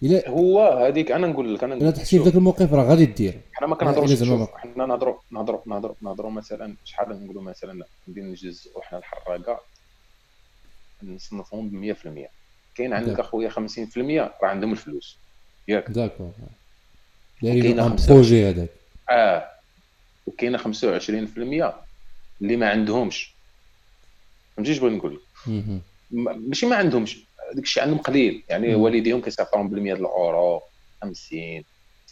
الا 0.04 0.30
هو 0.30 0.68
هذيك 0.86 1.12
أنا 1.12 1.28
نقول 1.28 1.56
لك 1.56 1.64
أنا 1.64 1.76
الا 1.76 1.92
تحسي 1.92 2.18
في 2.18 2.24
ذاك 2.24 2.36
الموقف 2.36 2.74
راه 2.74 2.84
غادي 2.84 3.06
دير. 3.06 3.42
حنا 3.54 3.68
ما 3.68 3.76
كنهضروش 3.76 4.24
حنا 4.56 4.86
نهضروا 4.86 5.16
نهضروا 5.32 5.62
نهضروا 5.66 5.96
نهضروا 6.02 6.32
مثلا 6.32 6.76
شحال 6.84 7.24
نقولوا 7.24 7.42
مثلا 7.42 7.86
ندير 8.08 8.24
نجز 8.24 8.70
وحنا 8.76 8.98
الحراقة 8.98 9.62
نصنفهم 11.04 11.70
ب 11.70 11.94
100% 11.94 12.30
كاين 12.76 12.94
عندك 12.94 13.20
أخويا 13.20 13.50
50% 13.50 13.58
راه 13.98 14.32
عندهم 14.44 14.72
الفلوس. 14.72 15.18
ياك. 15.68 15.92
d'accord. 15.92 16.32
دايرين 17.42 17.96
projet 18.10 18.50
هذاك. 18.50 18.70
آه. 19.10 19.50
وكاينة 20.28 20.58
25% 20.58 21.74
اللي 22.42 22.56
ما 22.58 22.70
عندهمش. 22.70 23.34
فهمتي 24.56 24.72
اش 24.72 24.78
بغيت 24.78 24.94
نقول 24.94 25.20
لك؟ 25.48 25.82
ماشي 26.12 26.66
ما 26.66 26.76
عندهمش. 26.76 27.18
داك 27.54 27.64
الشيء 27.64 27.84
عندهم 27.84 27.98
قليل. 28.00 28.44
يعني 28.50 28.76
والديهم 28.76 29.22
كيصيفطوهم 29.22 29.70
بال 29.70 29.82
100 29.84 29.94
الاورو 29.94 30.62
50 31.02 31.64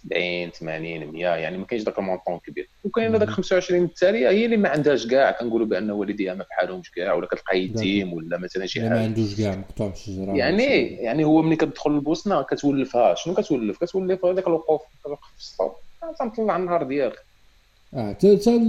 70 0.04 0.50
80 0.52 1.12
100 1.12 1.26
يعني 1.26 1.58
ما 1.58 1.66
كاينش 1.66 1.84
داك 1.84 2.00
ال 2.00 2.05
montant 2.05 2.40
كبير 2.40 2.70
وكاين 2.84 3.12
داك 3.12 3.30
25 3.30 3.84
التاليه 3.84 4.30
هي 4.30 4.46
اللي 4.46 4.58
ما 4.58 4.70
عندهاش 4.70 5.08
كاع. 5.08 5.32
كنقولوا 5.32 5.68
بأن 5.68 5.92
والديها 5.92 6.34
ما 6.34 6.46
بحالهمش 6.50 6.92
كاع 6.92 7.14
ولا 7.14 7.28
كتلقى 7.28 7.60
يتيم 7.60 8.14
ولا 8.14 8.38
مثلا 8.38 8.66
شي 8.66 8.82
حاجة 8.82 8.90
ما 8.90 9.04
عندوش 9.04 9.38
كاع 9.42 9.56
مقطوع 9.56 9.90
في 9.90 9.96
الشجره 9.96 10.32
يعني 10.36 10.88
يعني 10.88 11.24
هو 11.24 11.42
ملي 11.42 11.56
كتدخل 11.56 11.92
للبوسنه 11.92 12.42
كتولفها. 12.42 13.16
شنو 13.16 13.34
كتولف؟ 13.34 13.84
كتولف 13.84 14.26
هذاك 14.26 14.48
الوقوف 14.48 14.82
في 15.04 15.18
السطوب 15.40 15.72
تنطلع 16.20 16.58
النهار 16.58 16.84
ديالك. 16.84 17.26
آه 17.94 18.10
حتى 18.14 18.38
حتى 18.38 18.60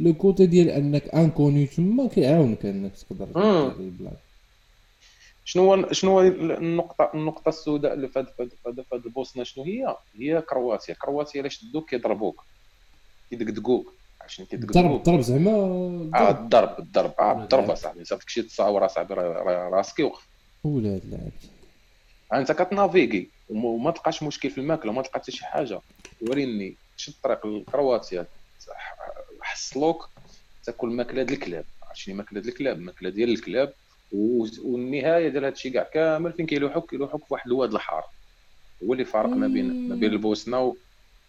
لو 0.00 0.14
كوتي 0.14 0.46
ديال 0.46 0.70
أنك 0.70 1.08
انكوني 1.14 1.66
تما 1.66 2.08
كيعاونك 2.08 2.66
أنك 2.66 2.92
تقدر 2.96 3.26
البلاد 3.80 4.16
شنو 5.44 5.74
هو 5.74 5.92
شنو 5.92 6.10
هو 6.10 6.20
النقطه 6.20 7.10
النقطة 7.14 7.48
السوداء 7.48 7.92
اللي 7.92 8.08
في 8.08 8.26
هذا 8.66 8.84
البوسنه 8.92 9.44
شنو 9.44 9.64
هي؟ 9.64 9.96
هي 10.18 10.42
كرواتيا. 10.42 10.94
كرواتيا 10.94 11.40
الا 11.40 11.48
شدوك 11.48 11.90
كيضربوك. 11.90 12.44
كيدقدقوك. 13.30 13.92
عشان 14.20 14.44
كيدقدقوك. 14.44 14.76
الضرب 14.76 14.96
الضرب 14.96 15.20
زعما 15.20 15.50
آه 16.14 16.30
الضرب 16.30 16.78
الضرب. 16.78 17.14
آه 17.18 17.42
الضرب 17.42 17.70
اصاحبي 17.70 18.04
صافي 18.04 18.24
شي 18.32 18.42
تصاور 18.42 18.86
اصاحبي 18.86 19.14
راسك 19.14 19.98
يوقف 19.98 20.28
ولاد 20.64 21.02
العبد 21.04 21.32
انت 22.32 22.52
كتنافيغي 22.52 23.28
وما 23.50 23.90
تلقاش 23.90 24.22
مشكل 24.22 24.50
في 24.50 24.58
الماكلة. 24.58 24.90
وما 24.90 25.02
تلقى 25.02 25.20
حتى 25.20 25.32
شي 25.32 25.44
حاجة. 25.46 25.80
وريني 26.22 26.76
شد 26.96 27.12
الطريق 27.12 27.46
لكرواتيا 27.46 28.26
حصلوك. 29.40 30.08
تاكل 30.64 30.88
ماكلة 30.88 31.22
ديال 31.22 31.38
الكلاب. 31.38 31.64
عرفتي؟ 31.82 32.12
ماكلة 32.12 32.40
ديال 32.40 32.52
الكلاب. 32.52 32.78
ماكلة 32.78 33.10
ديال 33.10 33.30
الكلاب. 33.30 33.74
والنهاية 34.12 35.28
ديال 35.28 35.44
هادشي 35.44 35.70
كاع 35.70 35.82
كامل 35.82 36.32
فين 36.32 36.46
كيلوحوك 36.46 36.90
كيلوحوك 36.90 37.20
في 37.20 37.34
واحد 37.34 37.46
الواد 37.46 37.74
الحار. 37.74 38.04
هو 38.84 38.92
اللي 38.92 39.04
فارق 39.04 39.30
ما 39.30 39.48
بين 39.48 39.88
ما 39.88 39.94
بين 39.94 40.10
البوسنة 40.10 40.60
و 40.60 40.76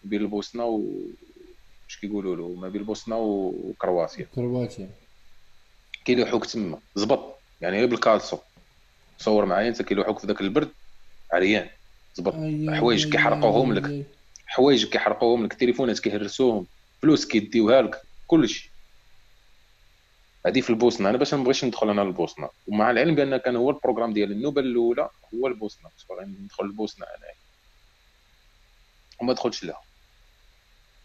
بين 0.04 0.20
البوسنة 0.20 0.64
و 0.64 0.82
اش 1.88 1.96
كيقولوا 2.00 2.36
له؟ 2.36 2.54
ما 2.54 2.68
بين 2.68 2.80
البوسنة 2.80 3.18
وكرواتيا. 3.18 4.24
كرواتيا. 4.34 4.90
كيلوحوك 6.04 6.46
تما. 6.46 6.80
زبط. 6.94 7.42
يعني 7.60 7.78
غير 7.78 7.86
بالكالسو 7.86 8.38
تصور 9.18 9.44
معايا 9.44 9.68
انت 9.68 9.82
كيلوحوك 9.82 10.18
في 10.18 10.26
ذاك 10.26 10.40
البرد 10.40 10.70
عريان. 11.32 11.68
زبط. 12.14 12.34
حوايج 12.68 13.12
كيحرقوهم 13.12 13.72
لك. 13.72 14.06
حوايج 14.46 14.86
كيحرقوهم 14.86 15.44
لك. 15.44 15.52
التليفونات 15.52 15.98
كيهرسوهم. 15.98 16.66
فلوس 17.02 17.26
كيديوها 17.26 17.82
لك. 17.82 18.00
كلشي. 18.26 18.75
هذه 20.46 20.60
في 20.60 20.70
البوسنة. 20.70 21.10
أنا 21.10 21.18
باش 21.18 21.34
ما 21.34 21.40
نبغيش 21.40 21.64
ندخل 21.64 21.90
أنا 21.90 22.00
للبوسنه 22.00 22.48
ومع 22.66 22.90
العلم 22.90 23.14
بأن 23.14 23.36
كان 23.36 23.56
هو 23.56 23.70
البروغرام 23.70 24.12
ديال 24.12 24.32
النوبه 24.32 24.60
الأولى 24.60 25.10
هو 25.34 25.46
البوسنة. 25.46 25.90
باغي 26.08 26.24
ندخل 26.24 26.64
للبوسنه 26.64 27.06
أنا. 27.06 27.26
وما 29.20 29.32
دخلتش 29.32 29.64
لها. 29.64 29.80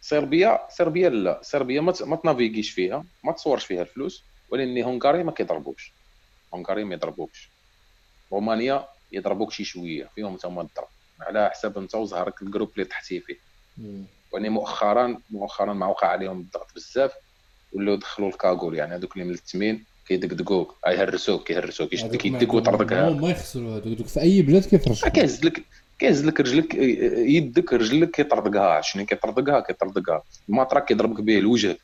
صربيا 0.02 0.68
صربيا 0.70 1.10
لا. 1.10 1.40
صربيا 1.44 1.82
ما 1.82 1.94
ما 2.02 2.16
تنافيغيش 2.16 2.72
فيها 2.72 3.04
ما 3.24 3.32
تصورش 3.32 3.66
فيها 3.66 3.82
الفلوس 3.82 4.24
ولكن 4.50 4.84
هونغاريا 4.84 5.24
ما 5.24 5.32
كيضربوش 5.32 5.92
هونغاريا 6.54 6.84
ما 6.84 6.94
يضربوكش. 6.94 7.50
رومانيا 8.34 8.88
يضربوك 9.12 9.52
شي 9.52 9.64
شوية 9.64 10.10
فيهم 10.16 10.38
تما 10.38 10.62
الضرب 10.62 10.88
على 11.22 11.50
حسب 11.50 11.78
أنت 11.78 11.96
وزهرك 11.96 12.42
ال 12.42 12.46
groupe 12.46 12.72
اللي 12.74 12.86
تحتي 12.86 13.20
فيه. 13.20 13.38
يعني 14.34 14.50
مؤخرا 14.50 15.22
مؤخرا 15.30 15.74
ما 15.74 15.86
وقع 15.88 16.08
عليهم 16.08 16.40
الضغط 16.40 16.76
بزاف. 16.76 17.14
ولاو 17.74 17.96
دخلوا 17.96 18.30
ال 18.30 18.36
cagoule 18.36 18.76
يعني 18.76 18.96
هذوك 18.96 19.14
اللي 19.14 19.26
ملتمين 19.26 19.84
كيدقدقوك 20.08 20.76
يهرسوك 20.88 21.48
كيهرسوك 21.48 21.94
يشدك 21.94 22.26
يدك 22.26 22.54
ويطردك 22.54 22.94
ما 22.94 23.30
يخسروا 23.30 23.78
هذوك 23.78 24.08
في 24.08 24.22
أي 24.22 24.42
بلاد 24.42 24.66
كيفرش 24.66 25.06
كيهز 25.06 25.46
لك 25.46 25.64
كيهز 26.00 26.26
لك 26.26 26.40
رجلك 26.40 26.76
يدك 26.76 27.74
رجلك 27.74 28.12
كيطردقها 28.12 28.82
شنو 28.82 29.06
كيطردقها؟ 29.06 29.60
كيطردقها. 29.60 30.24
الماطراك 30.50 30.86
كيضربك 30.86 31.22
به 31.22 31.38
الوجه. 31.38 31.78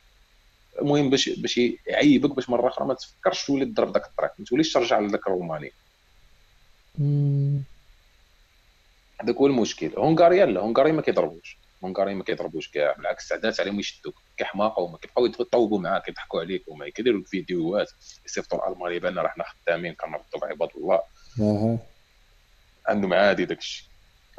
المهم 0.81 1.09
باش 1.09 1.29
باش 1.29 1.61
يعيبك 1.87 2.35
باش 2.35 2.49
مرة 2.49 2.67
أخرى 2.67 2.87
ما 2.87 2.93
تفكرش 2.93 3.45
تولي 3.45 3.65
تضرب 3.65 3.93
ذاك 3.93 4.05
الطريق 4.05 4.31
ما 4.39 4.45
توليش 4.45 4.73
ترجع 4.73 4.99
لذاك 4.99 5.27
الروماني 5.27 5.71
هذاك 9.21 9.35
هو 9.35 9.47
المشكل. 9.47 9.91
هونغاريا 9.97 10.45
لا 10.45 10.61
هونغاريا 10.61 10.93
ما 10.93 11.01
كيضربوش. 11.01 11.57
هونغاريا 11.83 12.13
ما 12.13 12.23
كيضربوش 12.23 12.69
كاع 12.69 12.93
بالعكس 12.93 13.31
عدات 13.31 13.59
عليهم 13.59 13.79
يشدوك 13.79 14.15
كيحماقوا 14.37 14.87
وما 14.87 14.97
كيبقاو 14.97 15.25
يطوبوا 15.25 15.79
معاك 15.79 16.09
يضحكوا 16.09 16.41
عليك 16.41 16.63
وما 16.67 16.89
كيديروا 16.89 17.19
لك 17.21 17.27
فيديوهات 17.27 17.91
يصيفطوا 18.25 18.67
الالمان 18.67 18.93
يبان 18.93 19.19
راه 19.19 19.27
حنا 19.27 19.43
خدامين 19.43 19.93
كنربطوا 19.93 20.39
بعباد 20.39 20.69
الله. 20.75 21.01
عندهم 22.87 23.13
عادي 23.13 23.45
داك 23.45 23.57
الشيء. 23.59 23.87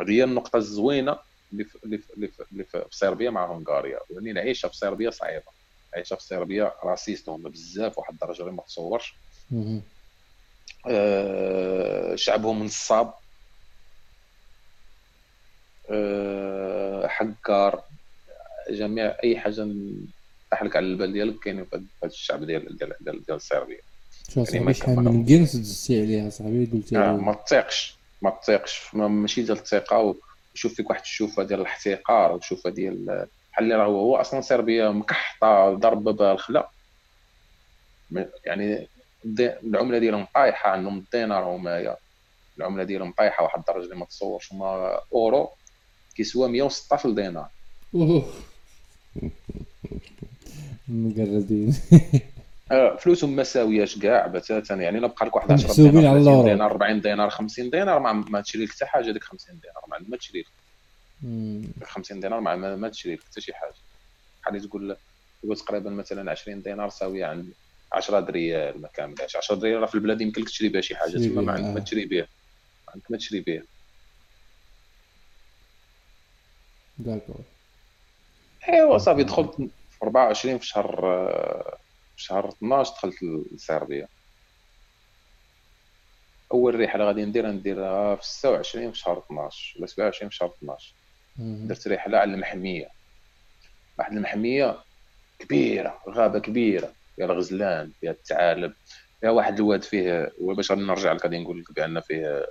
هذه 0.01 0.11
هي 0.11 0.24
النقطة 0.24 0.57
الزوينة 0.57 1.18
اللي 1.53 1.64
في 1.64 1.79
اللي 1.85 1.98
في, 1.98 2.12
اللي 2.12 2.29
في, 2.29 2.44
اللي 2.53 2.64
في 2.64 2.85
صربيا 2.90 3.31
مع 3.31 3.46
هونغاريا 3.46 4.01
يعني 4.11 4.31
العيشة 4.31 4.68
في 4.68 4.77
صربيا 4.77 5.11
صعيبة. 5.11 5.44
العيشه 5.92 6.16
في 6.16 6.22
صربيا 6.22 6.72
راسيست 6.85 7.29
هما 7.29 7.48
بزاف 7.48 7.98
واحد 7.98 8.12
الدرجة 8.12 8.42
اللي 8.42 8.53
ما 8.53 8.62
تصورش. 8.62 9.14
آه 10.87 12.14
شعبهم 12.14 12.62
نصاب 12.64 13.14
آه 15.90 17.07
حكار 17.07 17.83
جميع 18.70 19.16
أي 19.24 19.38
حاجة 19.38 19.66
تحلك 20.51 20.77
على 20.77 20.87
البال 20.87 21.12
ديالك 21.12 21.38
كاين 21.38 21.64
في 21.64 21.77
هذا 21.77 22.12
الشعب 22.12 22.44
ديال 22.44 22.77
ديال 22.77 22.92
ديال, 23.01 23.24
ديال 23.24 23.40
صربيا 23.40 23.79
يعني 24.37 24.74
شحال 24.74 24.96
من 24.96 25.24
جنس 25.24 25.57
دزتي 25.57 26.03
عليها 26.03 26.31
صاحبي؟ 26.31 26.70
قلتي 26.72 26.98
آه 26.98 27.16
ما 27.16 27.35
تثيقش 27.35 27.96
ما 28.22 28.31
تثيقش 28.31 28.94
ماشي 28.94 29.42
ديال 29.42 29.59
الثقة 29.59 30.14
وشوف 30.55 30.74
فيك 30.74 30.90
واحد 30.90 31.01
الشوفة 31.01 31.42
ديال 31.42 31.61
الاحتقار 31.61 32.33
وشوفه 32.33 32.70
ديال 32.70 33.27
بحال 33.53 33.64
اللي 33.64 33.74
راه 33.74 33.87
هو 33.87 34.16
أصلا 34.16 34.40
صربيا 34.40 34.90
مكحطة 34.90 35.74
ضرب 35.74 36.05
باب 36.05 36.22
الخلا 36.22 36.68
يعني 38.44 38.88
العملة 39.64 39.98
ديالهم 39.98 40.27
طايحة 40.35 40.70
عندهم 40.70 40.98
الدينار 40.98 41.44
هما 41.44 41.96
العملة 42.59 42.85
ديالهم 42.85 43.12
طايحة 43.12 43.44
واحد 43.44 43.59
الدرجة 43.59 43.85
اللي 43.85 43.96
ما 43.96 44.05
تصورش. 44.05 44.53
هما 44.53 45.01
أورو 45.12 45.51
كيسوى 46.19 46.49
116 46.49 47.11
دينار. 47.11 47.49
مقردين 50.89 51.75
آه، 52.73 52.97
فلوسهم 52.97 53.37
ما 53.37 53.43
ساوياش 53.43 53.99
كاع 53.99 54.27
بتاتا 54.27 54.75
يعني 54.75 54.99
الا 54.99 55.07
بقى 55.07 55.27
لك 55.27 55.37
واحد 55.37 55.53
10 55.53 55.91
دينار 55.91 56.23
30 56.23 56.45
دينار 56.45 56.71
40 56.71 57.01
دينار 57.01 57.31
50 57.31 57.71
دينار 57.71 57.99
ما, 58.01 58.13
ما 58.13 58.41
تشري 58.41 58.65
لك 58.65 58.71
حتى 58.71 58.87
حاجة 58.87 59.11
ديك 59.11 59.25
50 59.25 59.61
دينار 59.61 59.83
ما 59.89 60.09
ما 60.09 60.17
تشري 60.17 60.41
لك. 60.41 60.47
50 61.89 62.21
دينار 62.21 62.41
ما, 62.41 62.57
ما 62.77 62.89
تشري 62.89 63.15
لك 63.15 63.25
حتى 63.25 63.41
شي 63.41 63.53
حاجة. 63.55 63.75
بحال 64.43 64.69
تقول 64.69 64.97
تقول 65.43 65.57
تقريبا 65.57 65.91
مثلا 65.91 66.31
20 66.31 66.63
دينار 66.63 66.89
ساوية 66.89 67.27
عند 67.27 67.53
10 67.93 68.21
دريال 68.21 68.81
ما 68.81 68.89
كاملاش 68.89 69.37
10 69.37 69.55
دريال 69.57 69.81
راه 69.81 69.87
في 69.87 69.95
البلاد 69.95 70.21
يمكن 70.21 70.43
لك 70.43 70.49
تشري 70.49 70.69
بها 70.69 70.81
شي 70.81 70.97
حاجة 70.97 71.19
تما 71.19 71.43
ما 71.43 71.53
عندك 71.53 71.75
ما 71.75 71.81
تشري 71.81 72.05
بها. 72.05 72.29
ما 72.87 72.93
عندك 72.95 73.11
ما 73.11 73.17
تشري 73.17 73.41
بها. 73.41 73.63
داكور 76.99 77.37
ايوا 78.69 78.99
صافي 78.99 79.25
دخلت 79.25 79.55
في 79.91 80.03
24 80.03 80.59
في 80.59 80.67
شهر 80.67 80.97
في 82.17 82.23
شهر 82.23 82.49
12 82.49 82.93
دخلت 82.93 83.17
لصربيا 83.53 84.09
أول 86.53 86.81
رحلة 86.81 87.05
غادي 87.05 87.25
ندير 87.25 87.47
نديرها 87.47 88.17
في 88.17 88.27
26 88.27 88.93
في 88.93 88.99
شهر 88.99 89.19
12 89.19 89.79
ولا 89.79 89.87
27 89.87 90.31
في 90.31 90.37
شهر 90.37 90.55
12 90.59 90.95
درت 91.67 91.89
رحلة 91.89 92.19
على 92.19 92.35
المحمية. 92.35 92.89
واحد 93.99 94.13
المحمية 94.13 94.85
كبيرة 95.39 96.01
غابة 96.09 96.39
كبيرة 96.39 96.93
فيها 97.17 97.27
الغزلان 97.27 97.93
فيها 98.01 98.11
الثعالب. 98.11 98.75
فيها 99.21 99.31
واحد 99.31 99.59
الواد 99.59 99.83
فيه 99.83 100.33
وباش 100.41 100.73
نرجع 100.73 101.13
لك 101.13 101.25
غادي 101.25 101.39
نقول 101.39 101.61
لك 101.61 101.73
بأن 101.77 102.01
فيه 102.01 102.47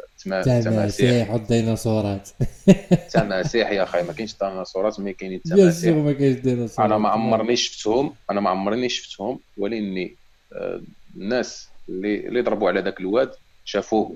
تماسيح 0.61 1.31
والديناصورات. 1.31 2.29
تماسيح 3.13 3.71
يا 3.71 3.83
أخي 3.83 4.03
ما 4.03 4.13
كاينش 4.13 4.35
ديناصورات 4.41 4.99
مي 4.99 5.13
كاينين 5.13 5.41
تماسيح 5.41 5.95
ما 5.95 6.13
كاينش 6.13 6.39
ديناصورات. 6.39 6.79
أنا 6.79 6.97
ما 6.97 7.09
عمرني 7.09 7.55
شفتهم 7.55 8.13
أنا 8.31 8.41
ما 8.41 8.49
عمرني 8.49 8.89
شفتهم 8.89 9.39
ولكني 9.57 10.15
آه، 10.53 10.81
الناس 11.15 11.67
اللي 11.89 12.27
اللي 12.27 12.41
ضربوا 12.41 12.69
على 12.69 12.79
ذاك 12.81 12.99
الواد 12.99 13.31
شافوه 13.65 14.15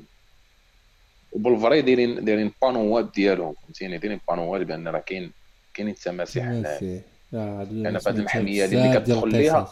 وبالفري 1.32 1.82
دايرين 1.82 2.26
دايرين 2.26 2.52
بانوات 2.62 3.12
ديالهم 3.16 3.54
فهمتيني؟ 3.64 3.98
دايرين 3.98 4.20
بانوات 4.30 4.62
بأن 4.62 4.88
راه 4.88 5.00
كاين 5.00 5.32
كاينين 5.74 5.94
التماسيح 5.94 6.46
هنايا. 6.46 7.02
أنا 7.34 8.00
في 8.00 8.10
هذه 8.10 8.16
المحمية 8.18 8.66
اللي 8.66 9.00
كتدخل 9.00 9.30
ليها 9.30 9.72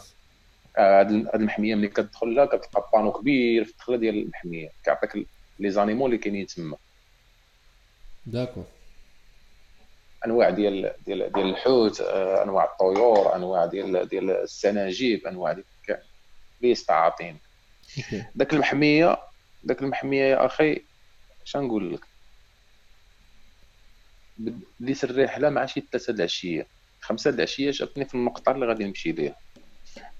هاد 0.78 1.10
المحمية 1.10 1.74
ملي 1.74 1.88
كتدخل 1.88 2.34
لها 2.34 2.44
كتلقى 2.44 2.90
panneau 2.92 3.12
كبير 3.12 3.64
في 3.64 3.70
الدخلة 3.70 3.96
ديال 3.96 4.22
المحمية. 4.22 4.70
كيعطيك 4.84 5.26
les 5.58 5.70
animaux 5.70 6.06
اللي 6.06 6.18
كاينين 6.18 6.46
تما. 6.46 6.76
d'accord. 8.26 8.64
أنواع 10.26 10.50
ديال 10.50 10.92
ديال 11.06 11.32
ديال 11.32 11.50
الحوت 11.50 12.00
آه، 12.00 12.42
أنواع 12.42 12.64
الطيور 12.64 13.36
أنواع 13.36 13.66
ديال 13.66 14.08
ديال 14.08 14.30
السناجيب 14.30 15.26
أنواع 15.26 15.52
ديال 15.52 15.64
ليست 16.62 16.90
عاطين 16.90 17.38
داك 18.34 18.52
المحميه 18.52 19.18
داك 19.64 19.82
المحمية 19.82 20.24
يا 20.24 20.46
أخي 20.46 20.84
اش 21.46 21.56
نقول 21.56 21.94
لك؟ 21.94 22.00
بديت 24.80 25.04
الرحله 25.04 25.50
مع 25.50 25.66
شي 25.66 25.80
ثلاثة 25.92 26.12
العشيه 26.12 26.66
خمسة 27.00 27.30
العشيه 27.30 27.70
جاتني 27.70 28.04
في 28.04 28.14
النقطه 28.14 28.52
اللي 28.52 28.66
غادي 28.66 28.84
نمشي 28.84 29.12
ليها 29.12 29.36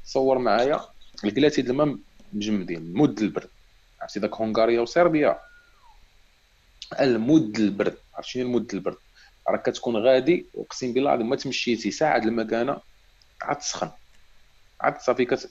تصور 0.04 0.38
معايا. 0.38 0.80
الكلاتي 1.24 1.60
الماء 1.60 1.96
مجمدين 2.32 2.92
مد 2.92 3.18
البرد. 3.18 3.50
عرفتي 4.00 4.20
داك 4.20 4.34
هونغاريا 4.34 4.80
وصربيا؟ 4.80 5.40
المد 7.00 7.58
البرد. 7.58 7.96
عرفتي 8.14 8.30
شنو 8.30 8.42
المد 8.42 8.74
البرد؟ 8.74 8.96
راك 9.48 9.70
كتكون 9.70 9.96
غادي 9.96 10.46
اقسم 10.54 10.92
بالله 10.92 11.10
العظيم 11.10 11.28
ما 11.28 11.36
تمشيتي 11.36 11.90
ساعة 11.90 12.18
المكانة 12.18 12.80
عاد 13.42 13.58
تسخن 13.58 13.90
عاد 14.80 15.00
صافي 15.00 15.24
كت 15.24 15.50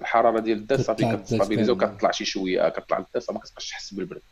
الحرارة 0.00 0.40
ديال 0.40 0.58
الذات 0.58 0.80
صافي 0.80 1.16
كتستابيليزا 1.16 1.72
وكتطلع 1.72 2.10
شي 2.10 2.24
شوية 2.24 2.68
كتطلع 2.68 2.98
الذات 2.98 3.30
ما 3.30 3.38
كتبقاش 3.38 3.70
تحس 3.70 3.94
بالبرد. 3.94 4.22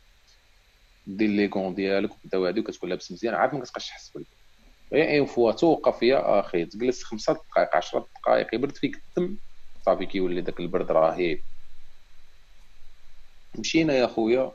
دير 1.07 1.29
les 1.29 1.47
gants 1.47 1.75
ديالك 1.75 2.11
وكدا 2.11 2.37
هادي 2.37 2.59
وكتكون 2.59 2.89
لابس 2.89 3.11
مزيان 3.11 3.33
عاد 3.33 3.53
ما 3.53 3.63
كتبقاش 3.63 3.87
تحس 3.87 4.09
بالبرد. 4.09 4.40
غير 4.93 5.19
une 5.19 5.25
fois 5.25 5.51
توقف 5.51 5.97
فيها 5.97 6.39
أخي 6.39 6.65
تجلس 6.65 7.03
خمسة 7.03 7.33
دقائق 7.33 7.75
10 7.75 8.07
دقائق 8.21 8.55
يبرد 8.55 8.77
فيك 8.77 8.95
الدم 8.95 9.37
صافي 9.85 10.05
كيولي 10.05 10.41
داك 10.41 10.59
البرد 10.59 10.91
رهيب 10.91 11.41
مشينا 13.59 13.93
يا 13.93 14.07
خويا. 14.07 14.51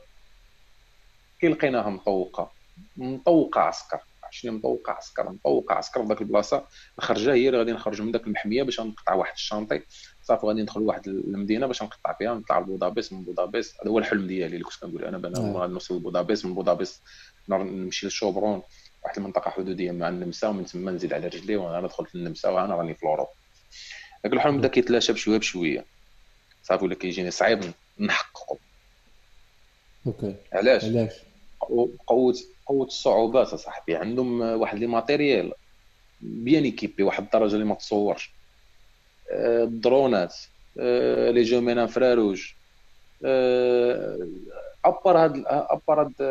كي 1.39 1.47
لقيناها 1.47 1.89
مطوقة. 1.89 2.51
مطوقة 2.97 3.61
عسكر. 3.61 3.99
شنو 4.31 4.51
مطوقة 4.51 4.91
عسكر 4.93 5.29
مطوقة 5.29 5.75
عسكر 5.75 6.01
في 6.01 6.07
ذاك 6.07 6.21
البلاصة. 6.21 6.67
الخرجة 6.99 7.33
هي 7.33 7.47
اللي 7.47 7.59
غادي 7.59 7.71
نخرجوا 7.71 8.05
من 8.05 8.11
ذاك 8.11 8.27
المحمية 8.27 8.63
باش 8.63 8.79
نقطع 8.79 9.13
واحد 9.13 9.33
الشانطي. 9.33 9.81
صافي 10.21 10.45
غادي 10.45 10.61
ندخل 10.61 10.81
لواحد 10.81 11.07
المدينة 11.07 11.67
باش 11.67 11.83
نقطع 11.83 12.13
فيها 12.13 12.33
نطلع 12.33 12.59
لبودابست 12.59 13.13
من 13.13 13.23
بودابست. 13.23 13.75
هذا 13.81 13.91
هو 13.91 13.99
الحلم 13.99 14.27
ديالي 14.27 14.53
اللي 14.53 14.63
كنت 14.63 14.75
كنقول 14.81 15.05
أنا 15.05 15.17
بان 15.17 15.37
آه. 15.37 15.51
غادي 15.51 15.73
نوصل 15.73 15.95
لبودابست. 15.95 16.45
من 16.45 16.53
بودابست 16.53 17.03
نمشي 17.49 18.07
لشوبرون. 18.07 18.61
واحد 19.07 19.17
المنطقة 19.17 19.51
حدودية 19.51 19.91
مع 19.91 20.09
النمسا 20.09 20.47
ومن 20.47 20.65
تما 20.65 20.91
نزيد 20.91 21.13
على 21.13 21.27
رجلي 21.27 21.55
وأنا 21.55 21.81
ندخل 21.81 22.05
في 22.05 22.15
النمسا 22.15 22.49
وأنا 22.49 22.75
راني 22.75 22.93
في 22.93 23.03
الأوروب. 23.03 23.27
ذاك 24.23 24.33
الحلم 24.33 24.57
بدا 24.57 24.67
كيتلاشى 24.67 25.13
بشوية 25.13 25.37
بشوية. 25.37 25.85
صافي 26.63 26.83
ولا 26.83 26.95
كيجيني 26.95 27.31
صعيب 27.31 27.73
نحققه 27.99 28.57
OK. 30.07 30.35
علاش؟ 30.53 30.83
علاش؟ 30.83 31.13
قوة 32.07 32.35
قوة 32.65 32.85
الصعوبات 32.85 33.53
اصاحبي 33.53 33.95
عندهم 33.95 34.41
واحد 34.41 34.77
les 34.77 34.87
matériels 34.87 35.53
bien 36.21 36.63
équipés 36.63 37.03
واحد 37.03 37.23
الدرجة 37.23 37.53
اللي 37.53 37.65
ما 37.65 37.75
تصورش. 37.75 38.31
آه، 39.31 39.63
الدرونات 39.63 40.35
آه، 40.79 41.31
les 41.31 41.43
jumelles 41.43 41.77
infrarouges 41.77 42.51
آه، 43.25 44.27
à 44.85 44.91
part 44.91 45.17
هاد 45.17 45.43
à 45.47 45.58
part 45.58 46.01
هاد 46.01 46.21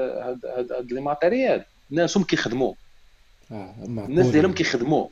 هاد 0.45 0.72
هاد 0.72 0.93
les 0.93 1.01
matériels. 1.01 1.64
ناسهم 1.91 2.24
كيخدموا. 2.24 2.74
الناس 3.51 4.26
ديالهم 4.26 4.53
كيخدموا. 4.53 5.09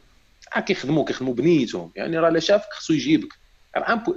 آه 0.57 0.61
كيخدموا 0.61 1.05
كيخدموا 1.05 1.35
بنيتهم. 1.35 1.93
يعني 1.97 2.19
راه 2.19 2.31
لا 2.31 2.41
شافك 2.41 2.73
خصو 2.73 2.93
يجيبك. 2.93 3.29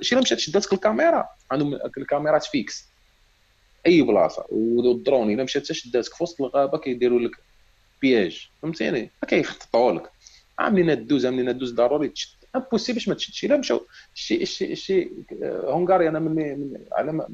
شي 0.02 0.16
لا 0.16 0.22
مشات 0.22 0.40
شداتك 0.40 0.74
الكاميرا. 0.74 1.28
عندهم 1.52 1.80
الكاميرات 1.98 2.44
fixes 2.44 2.94
أي 3.88 4.02
بلاصة. 4.02 4.46
والدرون 4.50 5.34
إلا 5.34 5.44
مشات 5.44 5.72
شداتك 5.72 6.14
في 6.14 6.24
وسط 6.24 6.42
الغابة 6.42 6.78
كيديروا 6.78 7.20
لك 7.20 7.32
piège 8.02 8.50
فهمتيني؟ 8.62 9.12
كيخططوا 9.28 9.92
لك. 9.92 10.12
عاملين 10.60 11.08
دوز 11.08 11.26
عاملين 11.26 11.58
دوز 11.58 11.74
ضروري 11.74 12.10
تشد. 12.10 12.38
impossible 12.56 12.96
باش 12.96 13.08
ما 13.08 13.16
تشدش. 13.16 13.46
إلا 13.46 13.58
مشاو 13.58 13.88
شي 14.14 14.46
شي 14.46 14.76
شي 14.76 15.12
هونغاريا 15.44 16.10
أنا 16.10 16.20
من 16.20 16.74
على 16.92 17.28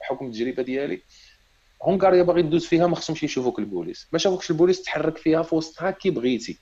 حكم 0.00 0.26
التجربة 0.26 0.62
ديالي 0.62 1.02
هونغاريا 1.82 2.22
باغي 2.22 2.42
دوز 2.42 2.66
فيها 2.66 2.86
ما 2.86 2.96
خصهمش 2.96 3.22
يشوفوك 3.22 3.58
البوليس. 3.58 4.06
ما 4.12 4.18
شافوكش 4.18 4.50
البوليس 4.50 4.82
تحرك 4.82 5.18
فيها 5.18 5.42
في 5.42 5.54
وسطها 5.54 5.90
كي 5.90 6.10
بغيتي. 6.10 6.58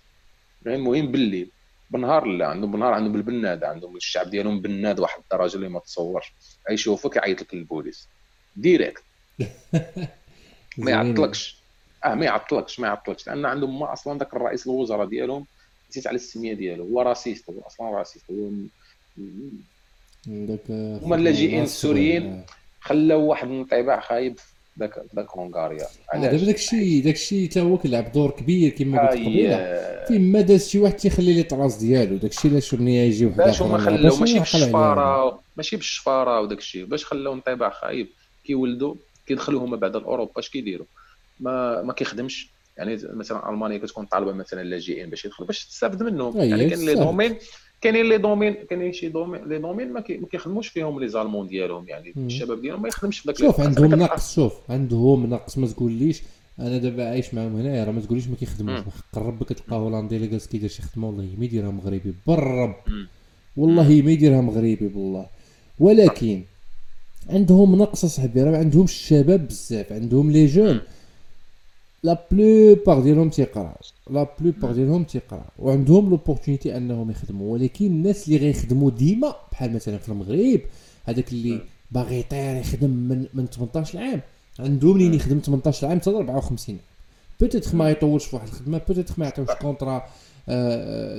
المهم 0.66 1.12
بالليل. 1.12 1.50
بالنهار 1.90 2.24
لا 2.24 2.46
عندهم 2.46 2.72
بالنهار 2.72 2.92
عندهم 2.92 3.14
البناد 3.14 3.64
عندهم 3.64 3.96
الشعب 3.96 4.30
ديالهم 4.30 4.60
بناد 4.60 5.00
واحد 5.00 5.20
الدرجه 5.22 5.56
اللي 5.56 5.68
ما 5.68 5.80
تصورش. 5.80 6.32
يشوفوك 6.70 7.16
يعيط 7.16 7.42
لك 7.42 7.54
البوليس. 7.54 8.08
direct. 8.56 9.02
ما 10.78 10.90
يعطلكش. 10.90 11.56
آه 12.04 12.14
ما 12.14 12.24
يعطلكش 12.24 12.80
ما 12.80 12.86
يعطلكش. 12.88 13.26
لأن 13.26 13.46
عندهم 13.46 13.78
ما 13.78 13.92
أصلا 13.92 14.18
ذاك 14.18 14.34
الرئيس 14.34 14.66
الوزراء 14.66 15.06
ديالهم 15.06 15.46
نسيت 15.90 16.06
على 16.06 16.16
السمية 16.16 16.54
ديالو. 16.54 16.84
هو 16.84 17.02
raciste 17.02 17.50
هو 17.50 17.60
أصلا 17.66 17.90
raciste. 17.90 18.30
هو 18.30 18.50
هما 21.02 21.16
اللاجئين 21.16 21.62
السوريين 21.62 22.44
خلاو 22.80 23.20
واحد 23.26 23.48
الانطباع 23.48 24.00
خايب. 24.00 24.38
ذاك 24.80 25.02
ذاك 25.16 25.30
هونغاريا 25.30 25.86
علاش؟ 26.08 26.32
دابا 26.32 26.44
داك 26.44 26.54
الشيء 26.54 27.04
داك 27.04 27.14
الشيء 27.14 27.50
حتى 27.50 27.60
هو 27.60 27.78
كيلعب 27.78 28.12
دور 28.12 28.30
كبير 28.30 28.70
كما 28.70 29.08
قلت 29.08 29.20
قبيله 29.20 29.56
فين 30.08 30.32
ما 30.32 30.40
داز 30.40 30.68
شي 30.68 30.78
واحد 30.78 30.96
تيخلي 30.96 31.34
لي 31.34 31.42
trace 31.42 31.76
ديالو. 31.76 32.16
داك 32.16 32.30
الشيء 32.30 32.50
علاش 32.50 32.74
ملي 32.74 32.96
يجي 32.96 33.26
واحد 33.26 33.36
باش 33.36 33.62
هما 33.62 33.78
خلاو 33.78 34.16
ماشي 34.16 34.38
بالشفاره 34.38 35.40
ماشي 35.56 35.76
بالشفاره 35.76 36.40
وداك 36.40 36.58
الشيء 36.58 36.84
باش 36.84 37.04
خلاو 37.04 37.32
انطباع 37.32 37.70
خايب 37.70 38.08
كيولدوا 38.44 38.94
كيدخلوا 39.26 39.64
هما 39.64 39.76
بعد 39.76 39.96
الأوروبا 39.96 40.40
اش 40.40 40.50
كيديروا 40.50 40.86
ما 41.40 41.82
ما 41.82 41.92
كيخدمش. 41.92 42.56
يعني 42.76 42.98
مثلا 43.02 43.50
ألمانيا 43.50 43.78
كتكون 43.78 44.04
طالبة 44.04 44.32
مثلا 44.32 44.62
لاجئين 44.62 45.10
باش 45.10 45.24
يدخلوا 45.24 45.46
باش 45.46 45.66
تستافد 45.66 46.02
منهم. 46.02 46.36
يعني 46.36 46.70
كاين 46.70 46.86
les 46.86 46.94
domaines 46.94 47.36
كاينين 47.80 48.08
les 48.08 48.18
domaines 48.18 48.54
كاينين 48.54 48.92
شي 48.92 49.08
domaines 49.08 49.48
les 49.48 49.58
domaines 49.58 49.92
ما 49.92 50.00
كيخدموش 50.00 50.68
فيهم 50.68 51.00
les 51.00 51.08
Allemands 51.08 51.46
ديالهم 51.46 51.88
يعني 51.88 52.14
الشباب 52.16 52.60
ديالهم 52.60 52.82
ما 52.82 52.88
يخدمش 52.88 53.18
في 53.18 53.28
ذاك 53.28 53.38
شوف 53.38 53.60
عندهم 53.60 53.94
نقص 53.94 54.34
شوف 54.34 54.52
عندهم 54.68 55.26
نقص 55.26 55.58
ما 55.58 55.66
تقوليش 55.66 56.22
أنا 56.60 56.78
دابا 56.78 57.08
عايش 57.08 57.34
معاهم 57.34 57.56
هنايا 57.56 57.84
راه 57.84 57.92
ما 57.92 58.00
تقوليش 58.00 58.28
ما 58.28 58.36
كيخدموش. 58.36 58.80
حق 58.80 59.18
الرب 59.18 59.42
كتلقى 59.42 59.76
هولندي 59.76 60.16
اللي 60.16 60.26
جالس 60.26 60.46
كيدير 60.46 60.68
شي 60.68 60.82
خدمه 60.82 61.06
والله 61.06 61.28
ما 61.38 61.44
يديرها 61.44 61.70
مغربي 61.70 62.14
بالرب. 62.26 62.76
والله 63.56 64.02
ما 64.02 64.10
يديرها 64.10 64.40
مغربي 64.40 64.76
بالله. 64.76 65.26
ولكن 65.78 66.42
عندهم 67.30 67.76
نقص 67.76 68.06
صاحبي 68.06 68.42
راه 68.42 68.56
عندهم 68.56 68.84
الشباب 68.84 69.46
بزاف 69.46 69.92
عندهم 69.92 70.30
les 70.30 70.46
jeunes. 70.46 70.80
la 72.06 72.14
plupart 72.30 73.00
ديالهم 73.00 73.30
تيقراو 73.30 73.76
la 74.10 74.26
plupart 74.40 74.72
ديالهم 74.72 75.04
تيقراو 75.04 75.42
وعندهم 75.58 76.10
l'opportunité 76.10 76.76
أنهم 76.76 77.10
يخدموا. 77.10 77.52
ولكن 77.52 77.86
الناس 77.86 78.28
اللي 78.28 78.38
غيخدموا 78.38 78.90
ديما 78.90 79.34
بحال 79.52 79.74
مثلا 79.74 79.98
في 79.98 80.08
المغرب 80.08 80.60
هذاك 81.04 81.32
اللي 81.32 81.60
باغي 81.90 82.20
يطير 82.20 82.56
يخدم 82.56 82.90
من 82.90 83.26
من 83.34 83.46
18 83.46 83.98
عام 83.98 84.20
عندهم 84.58 84.98
لين 84.98 85.14
يخدم 85.14 85.38
18 85.38 85.86
عام 85.86 86.00
حتى 86.00 86.10
54 86.10 86.78
peut-être 87.40 87.74
ما 87.74 87.90
يطولش 87.90 88.24
في 88.24 88.36
واحد 88.36 88.48
الخدمة 88.48 88.80
peut-être 88.88 89.18
ما 89.18 89.24
يعطيوش 89.24 89.48
contrat 89.60 90.02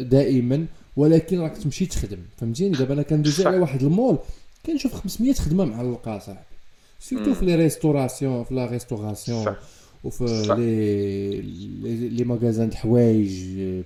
دائما. 0.01 0.65
ولكن 0.97 1.39
راك 1.39 1.57
تمشي 1.57 1.85
تخدم. 1.85 2.17
فهمتيني؟ 2.37 2.77
دابا 2.77 2.93
أنا 2.93 3.01
كندوز 3.01 3.41
على 3.41 3.57
واحد 3.57 3.83
المول. 3.83 4.17
كنشوف 4.65 4.93
500 4.93 5.33
خدمة 5.33 5.65
معلقه 5.65 6.19
صاحبي 6.19 6.39
surtout 6.99 7.33
في 7.33 7.45
les 7.45 7.55
restaurations 7.55 8.43
في 8.43 8.53
la 8.53 8.65
restauration 8.65 9.55
وفي 10.03 10.25
les 11.83 12.09
les 12.09 12.23
magasins 12.23 12.69
د 12.69 12.71
الحوايج 12.71 13.31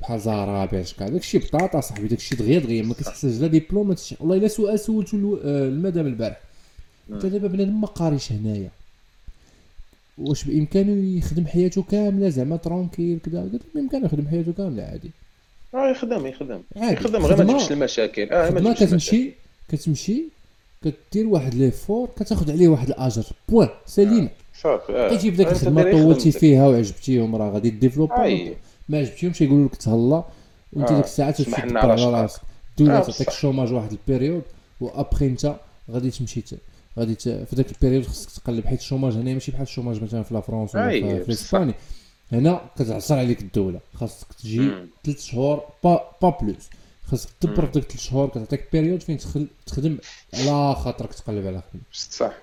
بحال 0.02 0.20
زارا 0.20 0.66
Bershka 0.66 1.10
داكشي 1.10 1.38
بطاطا 1.38 1.82
صاحبي 1.82 2.08
داكشي 2.08 2.36
دغيا 2.36 2.60
دغيا 2.60 2.84
ما 2.84 2.94
كتحتاج 2.94 3.42
لا 3.42 3.48
ديبلوم 3.48 3.96
والله 4.20 4.36
إلا 4.36 4.48
سؤال 4.48 4.80
سولتو 4.80 5.38
المدام 5.44 6.08
البارح. 6.08 6.42
انت 7.12 7.26
دابا 7.26 7.48
بنادم 7.48 7.82
ما 7.82 7.88
قاريش 7.88 8.32
هنايا. 8.32 8.70
واش 10.18 10.44
بإمكانه 10.44 11.18
يخدم 11.18 11.46
حياته 11.46 11.84
كاملة 11.84 12.30
زعما 12.30 12.58
tranquille 12.58 13.20
كذا 13.26 13.42
قلت 13.42 13.62
بإمكانه 13.76 14.06
يخدم 14.06 14.28
حياته 14.28 14.54
كاملة 14.54 14.84
عادي. 14.84 15.12
آه 15.74 15.90
يخدم 15.92 16.28
يخدم. 16.28 16.62
يخدم 16.76 17.26
غير 17.26 17.38
ما 17.38 17.44
تجيبش 17.44 17.72
المشاكل 17.72 18.30
آه 18.32 18.50
ما 18.50 18.74
كتمشي 18.74 19.32
كتمشي 19.70 20.24
كدير 20.84 21.28
واحد 21.28 21.54
l'effort 21.54 22.10
كتاخذ 22.20 22.52
عليه 22.52 22.68
واحد 22.68 22.88
الأجر. 22.88 23.24
point 23.50 23.70
سليم 23.86 24.30
صافي 24.64 24.94
آه. 24.94 25.08
لقيتي 25.08 25.32
في 25.32 25.42
الخدمة 25.42 25.92
طولتي 25.92 26.32
فيها 26.32 26.68
وعجبتيهم 26.68 27.36
راه 27.36 27.50
غادي 27.50 27.70
développer 27.70 28.16
ما 28.90 28.98
عجبتيهمش 28.98 29.42
يقولوا 29.42 29.66
لك 29.66 29.76
تهلا 29.76 30.24
وانت 30.74 30.94
ديك 30.94 31.06
الساعة 31.06 31.32
تمشي 31.32 31.78
على 31.78 32.22
راسك. 32.22 32.42
الدولة 32.80 33.00
تعطيك 33.00 33.28
ال 33.28 33.33
chômage 33.33 33.74
واحد 33.74 33.92
ال 33.92 33.98
période 33.98 34.42
و 34.82 34.89
après 34.89 35.26
انت 35.26 35.56
غادي 35.92 36.12
تمشي 36.12 36.44
غادي 37.00 37.16
في 37.16 37.56
ذاك 37.56 37.72
ال 37.72 37.76
période 37.76 38.06
خصك 38.06 38.30
تقلب 38.44 38.66
حيت 38.66 38.80
ال 38.80 38.84
chômage 38.84 39.14
هنا 39.14 39.34
ماشي 39.34 39.52
بحال 39.52 39.64
ال 39.64 39.69
chômage 39.69 40.04
مثلا 40.04 40.24
في 40.24 40.34
la 40.34 40.44
France 40.44 40.76
ولا 40.76 41.24
في 41.24 41.32
إسبانيا. 41.32 41.74
هنا 42.32 42.62
كتعصر 42.76 43.18
عليك 43.18 43.42
الدولة. 43.42 43.80
خاصك 43.94 44.28
تجي 44.34 44.72
ثلاث 45.06 45.22
شهور 45.22 45.64
pas 45.84 46.12
pas 46.22 46.30
plus. 46.30 46.70
خاصك 47.06 47.30
تبرد 47.40 47.72
ديك 47.72 47.84
3 47.84 48.00
شهور 48.00 48.30
كتعطيك 48.30 48.68
période 48.72 49.04
فين 49.04 49.18
تخدم 49.66 49.98
على 50.34 50.76
خاطرك 50.76 51.14
تقلب 51.14 51.48
على 51.48 51.62
خدمة. 51.70 51.82
صح. 51.92 52.34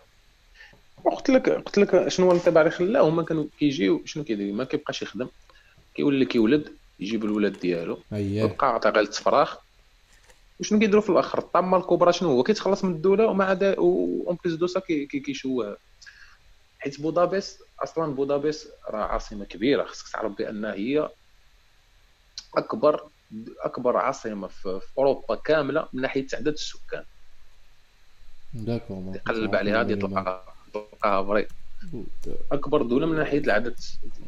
قلت 1.05 1.30
لك 1.30 1.49
قلت 1.49 1.78
لك 1.78 2.09
شنو 2.09 2.26
هو 2.26 2.32
الانطباع 2.32 2.62
اللي 2.62 2.74
خلاه 2.74 3.01
هما 3.01 3.22
كانوا 3.22 3.44
كيجيو 3.59 4.03
شنو 4.05 4.24
كيدير 4.24 4.53
ما 4.53 4.64
كيبقاش 4.64 5.03
يخدم. 5.03 5.28
كيولي 5.94 6.24
كيولد 6.24 6.72
يجيب 7.01 7.24
الولاد 7.24 7.61
ديالو 7.61 8.03
يبقى 8.12 8.74
عطى 8.74 8.88
غير 8.88 9.01
التفراخ. 9.01 9.59
وشنو 10.61 10.78
كيديروا 10.78 11.03
في 11.03 11.11
الآخر؟ 11.11 11.38
الطامة 11.38 11.76
الكبرى 11.76 12.12
شنو 12.12 12.30
هو؟ 12.30 12.42
كيتخلص 12.42 12.84
من 12.84 12.94
الدولة 12.94 13.26
ومع 13.26 13.53
دا 13.53 13.74
en 13.78 14.38
plus 14.44 14.56
de 14.56 14.66
ça 14.66 14.80
كيشوه. 15.24 15.76
حيت 16.78 17.01
بودابست 17.01 17.62
أصلا 17.80 18.14
بودابست 18.14 18.72
راه 18.88 19.05
عاصمة 19.05 19.44
كبيرة. 19.44 19.84
خصك 19.84 20.12
تعرف 20.12 20.32
بأن 20.32 20.64
هي 20.64 21.09
اكبر 22.57 23.09
أكبر 23.61 23.96
عاصمة 23.96 24.49
في, 24.49 24.80
أوروبا 24.99 25.34
كاملة 25.34 25.88
من 25.92 26.03
ناحية 26.03 26.26
عدد 26.34 26.49
السكان. 26.49 27.05
d'accord 28.54 29.14
تقلب 29.14 29.55
عليها 29.55 29.78
غادي 29.78 29.96
تلقاها 29.96 30.47
تلقاها 30.74 31.24
فري 31.24 31.46
أكبر 32.52 32.82
دولة 32.82 33.06
من 33.06 33.16
ناحية 33.16 33.38
العدد 33.38 33.74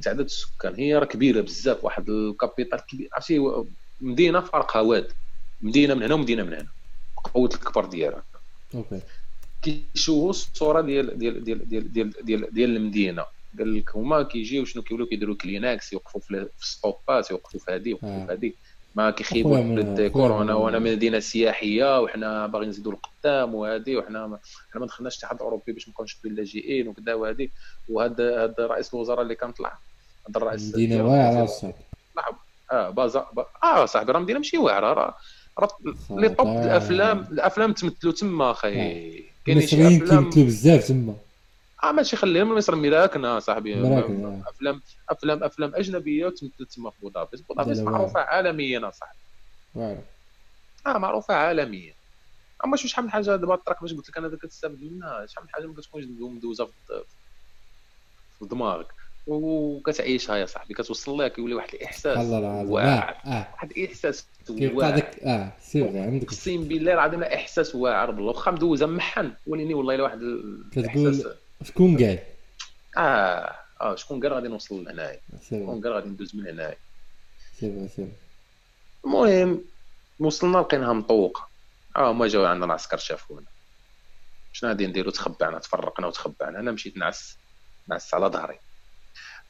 عدد 0.07 0.21
السكان. 0.21 0.75
هي 0.75 0.99
راه 0.99 1.05
كبيرة 1.05 1.41
بزاف 1.41 1.85
واحد 1.85 2.11
ال 2.11 2.18
capitale 2.18 2.81
كبير. 2.87 3.09
عرفتي 3.13 3.65
مدينة 4.01 4.41
فارقه 4.41 4.83
واد 4.83 5.13
مدينة 5.61 5.95
من 5.95 6.03
هنا 6.03 6.15
ومدينة 6.15 6.43
من 6.43 6.55
هنا. 6.55 6.69
قوة 7.35 7.51
الكبر 7.55 7.85
ديالها. 7.85 8.23
Okay. 8.75 9.01
كيشوفوا 9.63 10.31
الصورة 10.31 10.81
ديال 10.81 11.19
ديال 11.19 11.45
ديال 11.45 11.69
ديال 11.69 11.93
ديال 11.93 12.13
ديال, 12.23 12.55
ديال 12.55 12.77
المدينة. 12.77 13.25
قال 13.59 13.79
لك 13.79 13.97
هما 13.97 14.23
كيجيو 14.23 14.65
شنو 14.65 14.83
كيولوا 14.83 15.07
كيديروا 15.07 15.35
كليناكس 15.35 15.93
يوقفوا 15.93 16.21
في 16.21 16.49
ال 16.61 16.72
stopات 16.72 17.31
يوقفوا 17.31 17.61
في 17.61 17.73
هذه 17.73 17.89
يوقفوا 17.89 18.27
في 18.27 18.33
هذه 18.33 18.53
ما 18.95 19.11
كيخيبوا 19.11 19.59
الديكور 19.59 20.33
وأنا 20.33 20.55
وأنا 20.55 20.79
مدينة 20.79 21.19
سياحية 21.21 22.01
وحنا 22.01 22.47
باغيين 22.47 22.71
نزيدوا 22.71 22.93
القدام 22.93 23.55
وهذه 23.55 23.97
وحنا 23.97 24.39
حنا 24.73 24.81
ما 24.81 24.87
دخلناش 24.87 25.17
حتى 25.17 25.27
حد 25.27 25.41
أوروبي 25.41 25.73
باش 25.73 25.89
ما 25.89 25.93
نكونش 25.93 26.19
اللاجئين 26.25 26.89
وكذا 26.89 27.15
وهذه 27.15 27.49
وهذا 27.89 28.45
هذا 28.45 28.67
رئيس 28.67 28.95
الوزراء 28.95 29.23
اللي 29.23 29.35
كان 29.35 29.53
طلع 29.53 29.79
هذا 30.29 30.37
الرئيس 30.37 30.75
مدينة 30.75 31.05
واعرة 31.09 31.49
آه 32.73 32.91
بازا 32.91 33.27
آه 33.63 33.87
صاحبي 33.87 34.13
راه 34.13 34.19
مدينة 34.21 34.39
ماشي 34.39 34.59
واعرة 34.59 34.95
راه 34.95 35.15
لي 36.11 36.29
طوب 36.29 36.47
الافلام 36.49 37.27
الأفلام 37.33 37.73
تمثلوا 37.73 38.13
تما 38.13 38.51
أخي. 38.51 38.71
كاين 39.47 39.61
شي 39.61 39.97
افلام 39.97 40.31
بزاف 40.31 40.89
تما. 40.89 41.15
آه 41.85 41.93
ماشي 41.93 42.17
خليهم 42.17 42.55
مصر. 42.55 42.77
مراكنا 42.77 43.41
صاحبي. 43.41 43.75
مراكن 43.75 44.43
أفلام 44.49 44.83
أفلام 45.11 45.45
أفلام 45.45 45.75
أجنبية 45.75 46.27
وتمثلت 46.27 46.73
تما 46.73 46.91
في 46.91 46.97
بودابست 47.03 47.49
بودابست 47.49 47.83
معروفة 47.83 48.21
عالميا 48.21 48.91
صاحبي. 48.91 49.19
آه 50.87 50.99
معروفة 50.99 51.35
عالميا. 51.35 51.95
أما 52.65 52.77
شو 52.77 52.89
شحال 52.89 53.05
من 53.05 53.11
حاجة 53.11 53.37
دابا 53.37 53.55
الطريق 53.55 53.81
باش 53.81 53.95
قلت 53.95 54.09
لك 54.11 54.19
أنا 54.19 54.37
كتستافد 54.43 54.83
منها 54.83 55.27
شحال 55.27 55.45
من 55.45 55.51
حاجة 55.51 55.67
ما 55.67 55.75
كتكونش 55.75 56.05
مدوزه 56.21 56.69
في 58.39 58.45
دماغك 58.47 58.87
وكتعيشها 59.27 60.37
يا 60.37 60.47
صاحبي. 60.47 60.75
كتوصل 60.75 61.13
لها 61.13 61.29
كيولي 61.29 61.55
واحد 61.55 61.75
الإحساس 61.75 62.19
الله 62.19 62.39
العظيم. 62.39 62.71
واعر. 62.71 63.17
آه. 63.25 63.29
آه. 63.29 63.49
واحد 63.53 63.71
الإحساس 63.71 64.27
داك 64.49 65.19
آه 65.23 65.53
سي 65.61 65.85
عندك 65.85 66.27
أقسم 66.27 66.65
بالله 66.65 66.93
العظيم 66.93 67.23
إحساس 67.23 67.75
واعر 67.75 68.11
بالله. 68.11 68.29
واخا 68.29 68.51
مدوزة 68.51 68.87
محن 68.87 69.33
وليني 69.47 69.75
والله 69.75 69.95
إلا 69.95 70.03
واحد 70.03 70.21
كتقول 70.73 71.25
شكون 71.63 71.97
قال؟ 71.97 72.19
آه 72.97 73.57
آه 73.81 73.95
شكون 73.95 74.23
قال 74.23 74.33
غادي 74.33 74.49
نوصل 74.49 74.85
لهنايا 74.85 75.21
شكون 75.47 75.81
قال 75.81 75.93
غادي 75.93 76.09
ندوز 76.09 76.37
من 76.37 76.47
هنايا؟ 76.47 76.77
si 77.61 77.89
si 77.89 78.09
المهم 79.05 79.65
وصلنا 80.19 80.59
لقيناها 80.59 80.93
مطوقة. 80.93 81.49
آه 81.97 82.11
هما 82.11 82.29
جاو 82.29 82.45
عندنا 82.45 82.67
العسكر 82.67 82.97
شافونا. 82.97 83.47
شنو 84.53 84.71
غادي 84.71 84.87
نديرو؟ 84.87 85.11
تخبعنا 85.11 85.59
تفرقنا 85.59 86.07
وتخبعنا. 86.07 86.61
أنا 86.61 86.73
مشيت 86.73 86.97
نعس 86.97 87.37
نعس 87.89 88.15
على 88.15 88.27
ظهري. 88.27 88.59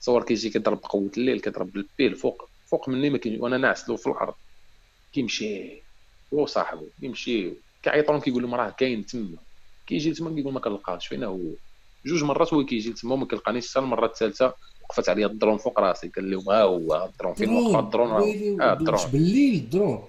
تصور 0.01 0.25
كيجي 0.25 0.51
كيضرب 0.51 0.81
بقوه 0.81 1.11
الليل 1.17 1.41
كيضرب 1.41 1.73
بال 1.73 1.88
pile 1.88 2.17
فوق 2.17 2.49
فوق 2.67 2.89
مني 2.89 3.11
ما 3.11 3.19
كاين 3.19 3.41
وأنا 3.41 3.59
ناعس 3.59 3.89
له 3.89 3.97
في 3.97 4.07
الأرض. 4.07 4.35
كيمشي 5.13 5.83
هو 6.35 6.47
صاحبه 6.47 6.87
يمشي. 7.03 7.53
كيعيطوا 7.83 8.13
لهم 8.13 8.23
كيقول 8.23 8.43
لهم 8.43 8.55
راه 8.55 8.71
كاين 8.71 9.07
تما. 9.07 9.37
كيجي 9.87 10.13
تما 10.13 10.35
كيقول 10.35 10.53
ما 10.53 10.61
كنلقاش 10.61 11.07
فين 11.07 11.25
هو؟ 11.25 11.39
جوج 12.07 12.25
مرات 12.25 12.55
هو 12.55 12.65
كيجي 12.65 12.93
تما 12.93 13.15
وما 13.15 13.27
كيلقانيش 13.27 13.71
حتى 13.71 13.79
المره 13.79 14.07
الثالثه 14.07 14.55
وقفت 14.85 15.09
عليا 15.09 15.27
الدرون 15.27 15.57
فوق 15.57 15.81
راسي 15.81 16.09
قال 16.09 16.31
لهم 16.31 16.49
ها 16.51 16.63
هو 16.63 17.05
الدرون 17.05 17.35
فين 17.35 17.51
وقف 17.51 17.85
الدرون 17.85 18.11
آه 18.61 18.73
الدرون 18.73 19.01
بالليل 19.13 19.55
الدرون 19.55 20.03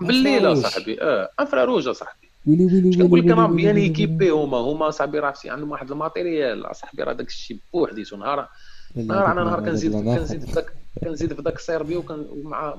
بالليل 0.00 0.52
اصاحبي 0.52 1.02
آه 1.02 1.30
infrarouge 1.40 1.88
اصاحبي 1.88 2.28
ويلي 2.46 2.64
ويلي 2.64 2.76
ويلي 2.76 2.96
كنقول 2.96 3.20
لك 3.20 3.30
راهم 3.30 3.56
بيان 3.56 3.76
ايكيبي 3.76 4.30
هما 4.30 4.58
هما 4.58 4.90
صاحبي 4.90 5.18
راه 5.18 5.34
عندهم 5.44 5.70
واحد 5.70 5.90
ال 5.90 5.98
matériel 5.98 6.66
اصاحبي 6.66 7.02
راه 7.02 7.12
داك 7.12 7.28
الشيء 7.28 7.58
بوحديتو 7.72 8.16
نهار 8.16 8.48
نهار 8.96 9.32
أنا 9.32 9.44
نهار 9.44 9.60
كنزيد 9.60 9.92
كنزيد 9.92 10.44
في 10.44 10.52
ذاك 10.52 10.72
كنزيد 11.04 11.34
في 11.34 11.42
ذاك 11.42 11.56
ال 11.56 11.62
Serbie 11.62 11.96
ومع 11.96 12.76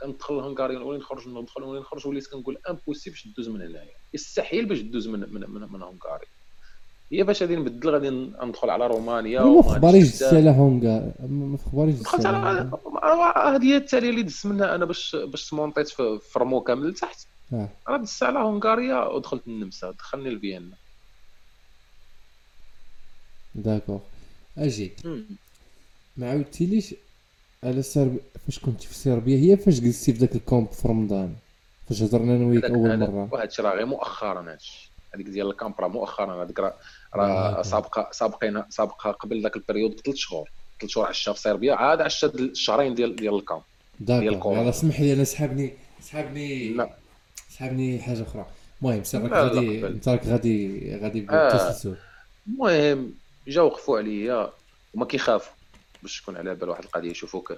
كندخل 0.00 0.38
الهنغاريا 0.38 0.78
ولين 0.78 1.00
نخرج 1.00 1.28
ندخل 1.28 1.62
ولين 1.62 1.82
نخرج 1.82 2.06
وليت 2.06 2.26
كنقول 2.26 2.58
impossible 2.70 3.16
باش 3.16 3.28
دوز 3.36 3.48
من 3.48 3.62
هنايا 3.62 3.88
يستحيل 4.14 4.66
باش 4.66 4.80
دوز 4.80 5.08
من 5.08 5.20
من 5.20 5.50
من, 5.50 5.60
من 5.60 5.82
هنغاريا 5.82 6.28
هي 7.18 7.22
باش 7.22 7.42
غادي 7.42 7.56
نبدل 7.56 7.90
غادي 7.90 8.10
ندخل 8.42 8.70
على 8.70 8.86
رومانيا 8.86 9.40
ما 9.42 9.62
خباريش 9.62 10.08
دزت 10.08 10.22
على 10.34 10.50
هونغا 10.50 11.12
ما 11.28 11.58
خباريش 11.58 11.94
دزت 11.94 12.26
على 12.26 12.70
هذه 13.56 13.64
هي 13.64 13.76
التاليه 13.76 14.10
اللي 14.10 14.22
دزت 14.22 14.46
منها 14.46 14.74
أنا 14.74 14.84
باش 14.84 15.16
باش 15.16 15.50
تmontيت 15.50 15.88
في, 15.88 16.18
في 16.18 16.38
remorque 16.38 16.60
كامل 16.60 16.88
لتحت. 16.88 17.26
راه 17.88 17.96
دزت 17.96 18.22
على 18.22 18.38
هنغاريا 18.38 19.04
ودخلت 19.06 19.46
النمسا 19.46 19.90
دخلني 19.90 20.30
لفيينا. 20.30 20.76
D'accord. 23.54 23.98
أجي. 24.58 24.92
ما 26.16 26.30
عاودتيليش 26.30 26.94
على 27.64 27.82
سرب 27.82 28.16
فاش 28.46 28.58
كنت 28.58 28.82
في 28.82 28.94
صربيا 28.94 29.36
هي 29.38 29.56
فاش 29.56 29.80
جلستي 29.80 30.12
في 30.12 30.18
ذاك 30.18 30.34
ال 30.34 30.41
camp 30.41 30.68
في 30.72 30.88
رمضان؟ 30.88 31.34
فاش 31.88 32.02
هضرنا 32.02 32.36
أنا 32.36 32.46
وياك 32.46 32.64
أول 32.64 32.98
مرة. 32.98 33.44
الشيء 33.44 33.64
راه 33.64 33.74
غير 33.76 33.86
مؤخرا 33.86 34.52
هادشي. 34.52 34.90
هذيك 35.14 35.26
ديال 35.26 35.50
ال 35.50 35.55
camp 35.55 35.74
راه 35.80 35.88
مؤخرا 35.88 36.44
هذيك 36.44 36.60
راه 36.60 36.74
سابقه 37.62 38.08
سابقين 38.12 38.62
سابقة 38.70 39.10
قبل 39.10 39.42
ذاك 39.42 39.56
ال 39.56 39.61
période 39.61 39.96
بثلاث 39.96 40.16
شهور. 40.16 40.48
ثلاث 40.80 40.92
شهور 40.92 41.06
عشا 41.06 41.32
في 41.32 41.40
صربيا 41.40 41.74
عاد 41.74 42.00
عشا 42.00 42.26
الشهرين 42.26 42.94
ديال 42.94 43.16
ديال 43.16 43.34
ال 43.34 43.40
camp 43.40 43.62
ديال 44.00 44.28
الكورونا 44.28 44.60
يلاه 44.62 44.70
سمح 44.70 45.00
لي 45.00 45.12
أنا 45.12 45.24
سحبني 45.24 45.74
سحبني 46.00 46.68
لا. 46.68 46.90
سحبني 47.50 47.98
حاجة 48.02 48.22
أخرى. 48.22 48.46
المهم 48.82 49.04
سير 49.04 49.26
غادي 49.34 49.86
أنت 49.86 50.08
راك 50.08 50.26
غادي 50.26 50.96
غادي 51.02 51.20
بالتسلسل 51.20 51.90
آه. 51.90 51.96
المهم 52.46 53.14
جاو 53.48 53.66
وقفوا 53.66 53.98
عليا. 53.98 54.50
وما 54.94 55.06
كيخافوا 55.06 55.52
باش 56.02 56.20
تكون 56.20 56.36
على 56.36 56.54
بال 56.54 56.68
واحد 56.68 56.84
القضية 56.84 57.10
يشوفوك 57.10 57.52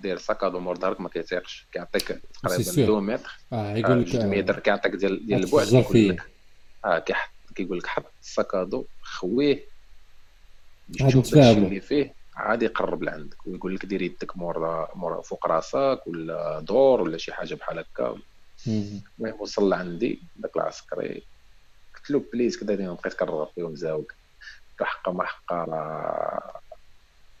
داير 0.00 0.18
sac 0.18 0.35
à 0.35 0.41
dos 0.41 0.58
مور 0.58 0.76
دارك 0.76 1.00
ما 1.00 1.08
كيتيقش 1.08 1.66
كيعطيك 1.72 2.20
تقريبا 2.42 2.70
2 2.70 2.90
متر. 2.90 3.38
آه 3.52 3.76
يقول 3.76 4.02
لك 4.02 4.08
2 4.08 4.38
متر. 4.38 4.58
كيعطيك 4.58 4.92
ديال 4.92 5.26
ديال 5.26 5.44
البعد 5.44 5.66
كيقول 5.66 6.08
لك. 6.08 6.22
آه 6.84 6.98
كيحط 6.98 7.30
كيقول 7.52 7.78
لك 7.78 7.86
حط 7.86 8.14
ال 8.22 8.30
sac 8.30 8.54
à 8.54 8.62
dos 8.62 8.86
خويه 9.02 9.68
يشوف 10.88 11.34
داكشي 11.34 11.52
اللي 11.66 11.80
فيه 11.80 12.14
عادي 12.36 12.64
يقرب 12.64 13.02
لعندك 13.02 13.46
ويقول 13.46 13.74
لك 13.74 13.86
دير 13.86 14.02
يدك 14.02 14.36
مور 14.36 14.88
مور 14.96 15.22
فوق 15.22 15.46
راسك 15.46 16.00
ولا 16.06 16.60
دور 16.60 17.00
ولا 17.00 17.18
شي 17.18 17.32
حاجة 17.32 17.54
بحال 17.54 17.78
هكا. 17.78 18.18
المهم 19.18 19.40
وصل 19.40 19.68
لعندي 19.68 20.22
داك 20.36 20.56
العسكري 20.56 21.28
قلت 21.94 22.10
له 22.10 22.24
please 22.32 22.56
كذا 22.58 22.92
بقيت 22.94 23.14
كنرغب 23.14 23.48
فيه 23.54 23.62
ومزاوق 23.62 24.12
حقا 24.80 25.12
ما 25.12 25.24
حقا 25.24 25.56
راه 25.56 26.60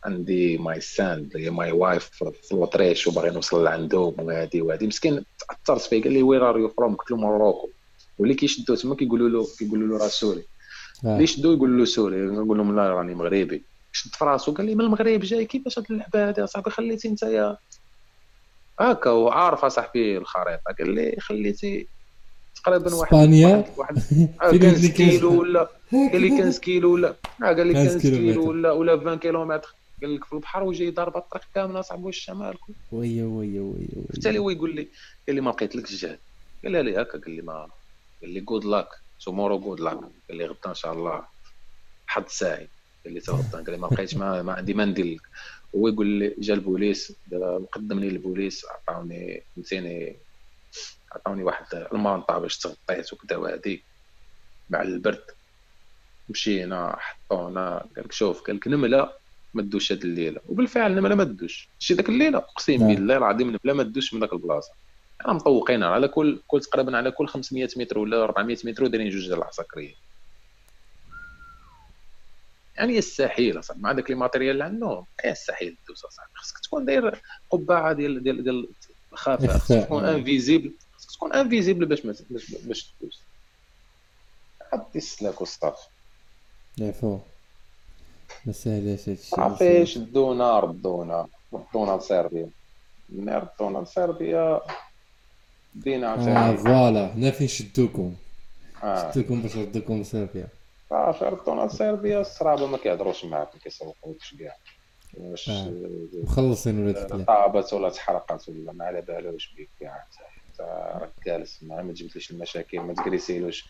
عندي 0.04 0.58
my 0.58 0.80
son 0.80 1.36
و 1.36 1.50
my 1.50 1.72
wife 1.72 2.10
في 2.42 2.52
الوطريش 2.52 3.06
وباغي 3.06 3.30
نوصل 3.30 3.64
لعندهم 3.64 4.20
وهادي 4.20 4.62
وهادي. 4.62 4.86
مسكين 4.86 5.24
تأثرت 5.38 5.80
فيه 5.80 6.02
قال 6.02 6.12
لي 6.12 6.22
where 6.22 6.50
are 6.50 6.58
you 6.58 6.68
from 6.68 6.96
قلت 6.96 7.10
له 7.10 7.16
Morocco. 7.16 7.72
واللي 8.18 8.34
كيشدو 8.34 8.74
تما 8.74 8.94
كيقولوا 8.94 9.28
له 9.28 9.46
كيقولوا 9.58 9.88
له 9.88 10.04
راه 10.04 10.08
سوري. 10.08 10.42
آه. 11.04 11.14
اللي 11.14 11.26
شدو 11.26 11.52
يقول 11.52 11.78
له 11.78 11.84
سوري؟ 11.84 12.16
نقول 12.16 12.58
لهم 12.58 12.76
لا 12.76 12.90
راني 12.90 13.14
مغربي. 13.14 13.62
شد 13.92 14.14
في 14.14 14.24
راسو 14.24 14.52
قال 14.52 14.66
لي 14.66 14.74
من 14.74 14.80
المغرب 14.80 15.20
جاي؟ 15.20 15.44
كيفاش 15.44 15.78
هاد 15.78 15.86
اللعبة 15.90 16.28
هادي 16.28 16.44
أصاحبي؟ 16.44 16.70
خليتي 16.70 17.08
أنت 17.08 17.22
يا 17.22 17.56
هكا 18.80 19.10
وعارف 19.10 19.64
أصاحبي 19.64 20.18
الخريطة. 20.18 20.72
قال 20.78 20.94
لي 20.94 21.16
خليتي 21.20 21.86
تقريبا 22.64 22.94
واحد 22.94 23.14
إسبانيا؟ 23.14 23.64
واحد 23.76 23.98
15 24.40 24.88
كيلو 24.88 25.40
ولا 25.40 25.68
قال 25.92 26.20
لي 26.20 26.30
15 26.30 26.58
كيلو 26.58 26.94
ولا 26.94 27.14
قال 27.42 27.66
لي 27.66 27.74
15 27.74 28.00
كيلو 28.00 28.48
ولا 28.48 28.72
ولا 28.72 28.92
20 28.92 29.18
كيلومتر. 29.18 29.74
قال 30.02 30.14
لك 30.14 30.24
في 30.24 30.32
البحر 30.32 30.62
وجاي 30.62 30.90
ضارب 30.90 31.16
الطريق 31.16 31.44
كاملة 31.54 31.80
صاحبي 31.80 32.08
الشمال 32.08 32.54
ويا 32.92 33.24
ويا 33.24 33.60
ويا 33.60 34.04
حتى 34.16 34.38
هو 34.38 34.50
يقول 34.50 34.74
لي. 34.74 34.88
قال 35.26 35.34
لي 35.34 35.40
ما 35.40 35.50
لقيتلكش 35.50 35.92
الجهد 35.92 36.18
قال 36.64 36.84
لي 36.84 37.02
هكا. 37.02 37.18
قال 37.18 37.30
لي 37.30 37.42
ما 37.42 37.66
قال 38.22 38.30
لي 38.30 38.40
good 38.40 38.64
luck 38.64 38.88
tomorrow 39.24 39.58
good 39.58 39.80
luck 39.80 39.98
قال 40.28 40.38
لي 40.38 40.46
غدا 40.46 40.68
إن 40.68 40.74
شاء 40.74 40.92
الله. 40.92 41.24
حظ 42.06 42.24
ساعي 42.28 42.68
قال 43.04 43.14
لي 43.14 43.20
تا 43.20 43.32
غدا 43.32 43.58
قال 43.58 43.70
لي 43.70 43.76
ما 43.76 43.86
لقيتش 43.86 44.14
ما, 44.14 44.52
عندي 44.52 44.74
ما 44.74 44.84
ندير 44.84 45.06
لك. 45.06 45.20
هو 45.76 45.88
يقول 45.88 46.06
لي 46.06 46.34
جا 46.38 46.54
البوليس 46.54 47.16
قدمني 47.72 48.10
للبوليس 48.10 48.66
عطاوني 48.66 49.42
فهمتيني 49.56 50.16
عطاوني 51.12 51.42
واحد 51.42 51.86
المانطا 51.92 52.38
باش 52.38 52.58
تغطيت 52.58 53.12
وكذا 53.12 53.36
وهادي. 53.36 53.84
مع 54.70 54.82
البرد. 54.82 55.24
مشينا 56.28 56.96
حطونا. 56.98 57.78
قال 57.96 58.04
لك 58.04 58.12
شوف 58.12 58.42
قال 58.42 58.56
لك 58.56 58.68
نملة 58.68 59.12
ما 59.54 59.62
تدوش 59.62 59.92
هاد 59.92 60.04
الليلة. 60.04 60.40
وبالفعل 60.48 60.94
نملة 60.94 61.14
ما 61.14 61.24
تدوش. 61.24 61.68
شي 61.78 61.94
داك 61.94 62.08
الليلة 62.08 62.38
أقسم 62.38 62.72
نعم. 62.72 62.94
بالله 62.94 63.16
العظيم 63.16 63.48
نملة 63.48 63.74
ما 63.74 63.82
تدوش 63.82 64.14
من 64.14 64.20
داك 64.20 64.32
البلاصة. 64.32 64.72
أنا 65.24 65.32
مطوقين 65.32 65.82
على 65.82 66.08
كل 66.08 66.42
كل 66.46 66.60
تقريبا 66.60 66.96
على 66.96 67.10
كل 67.10 67.28
500 67.28 67.68
متر 67.76 67.98
ولا 67.98 68.24
400 68.24 68.56
متر 68.64 68.84
ودايرين 68.84 69.10
جوج 69.10 69.26
ديال 69.28 69.38
العساكريه 69.38 69.94
يعني 72.76 72.94
يستحيل 72.96 73.58
أصاحبي. 73.58 73.82
مع 73.82 73.92
داك 73.92 74.10
les 74.10 74.16
matériels 74.16 74.50
اللي 74.52 74.64
عندهم 74.64 75.06
يستحيل 75.24 75.76
تدوز 75.84 76.04
اصاحبي 76.04 76.32
خصك 76.34 76.58
تكون 76.64 76.84
داير 76.84 77.22
قبعة 77.50 77.92
ديال 77.92 78.22
ديال 78.22 78.44
ديال 78.44 78.68
الخفاء 79.12 79.58
خصك 79.58 79.84
تكون 79.84 80.04
invisible 80.04 80.74
خصك 80.92 81.10
تكون 81.16 81.32
invisible 81.32 81.86
باش 81.86 82.00
باش 82.06 82.54
باش 82.64 82.94
تدوز. 83.00 83.22
عطي 84.72 84.98
السلاك 84.98 85.40
وصافي 85.40 85.86
عفوا 86.80 87.18
ما 88.46 88.52
ساهلاش 88.52 89.08
هادشي 89.08 89.22
صافي 89.22 89.86
شدونا 89.86 90.60
ردونا 90.60 91.28
ردونا 91.52 91.96
لصربيا 91.96 92.50
ملي 93.08 93.38
ردونا 93.38 93.78
لصربيا 93.78 94.60
دينا 95.74 96.14
آه 96.14 96.56
فوالا. 96.56 97.14
هنا 97.14 97.30
فين 97.30 97.48
شدوكم. 97.48 98.14
آه. 98.82 99.12
شدوكم 99.12 99.42
باش 99.42 99.56
ردوكم 99.56 100.02
صافي 100.02 100.46
صافي 100.90 101.24
ردونا 101.24 101.66
لصربيا 101.66 102.20
الصرابة 102.20 102.66
ما 102.66 102.78
كيهضروش 102.78 103.24
معاك 103.24 103.48
ما 103.54 103.60
كيسوقوكش 103.60 104.34
كاع 104.34 104.56
واش 105.14 105.50
آه. 105.50 105.72
مخلصين 106.22 106.86
ولا 106.86 107.24
طابت 107.24 107.72
ولا 107.72 107.90
تحرقت 107.90 108.48
ولا 108.48 108.72
ما 108.72 108.84
على 108.84 109.00
بالوش 109.00 109.54
بيك 109.56 109.68
كاع 109.80 110.04
راك 111.00 111.10
جالس 111.26 111.62
ما 111.62 111.92
تجبدليش 111.92 112.30
المشاكل 112.30 112.80
ما 112.80 112.94
تأگريسيلوش 112.94 113.64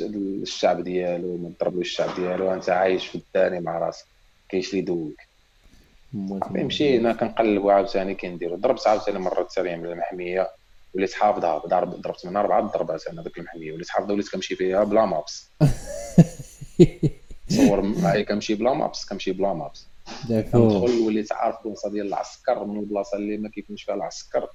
الشعب 0.00 0.80
ديالو 0.84 1.36
ما 1.36 1.50
تضربلوش 1.58 1.86
الشعب 1.86 2.14
ديالو 2.14 2.54
أنت 2.54 2.70
عايش 2.70 3.06
في 3.06 3.14
الثاني 3.14 3.60
مع 3.60 3.78
راسك. 3.78 4.06
كاينش 4.48 4.68
اللي 4.68 4.78
يدوك 4.78 5.20
مشينا 6.50 7.12
كنقلبوا 7.12 7.72
عاوتاني 7.72 8.14
كنديروا. 8.14 8.56
ضربت 8.56 8.86
عاوتاني 8.86 9.18
مره 9.18 9.48
من 9.58 9.86
المحمية. 9.86 10.50
وليت 10.94 11.12
حافظها 11.12 11.58
ضربت 11.58 12.26
منها 12.26 12.40
اربعه 12.40 12.60
ضربات 12.60 13.06
أنا 13.06 13.22
ذاك 13.22 13.38
المحمية 13.38 13.72
وليت 13.72 13.88
حافظها 13.88 14.12
وليت 14.12 14.28
كنمشي 14.28 14.56
فيها 14.56 14.84
بلا 14.84 15.06
maps. 15.06 15.50
تصور 17.48 17.82
معايا 17.82 18.22
كنمشي 18.22 18.54
بلا 18.54 18.74
maps 18.74 19.04
كنمشي 19.04 19.32
بلا 19.32 19.52
maps. 19.52 19.86
كندخل 20.28 20.98
وليت 20.98 21.32
عارف 21.32 21.56
البلاصه 21.58 21.90
ديال 21.90 22.06
العسكر 22.06 22.64
من 22.64 22.80
البلاصه 22.80 23.16
اللي 23.16 23.36
ما 23.36 23.48
كيكونش 23.48 23.82
فيها 23.82 23.94
العسكر. 23.94 24.48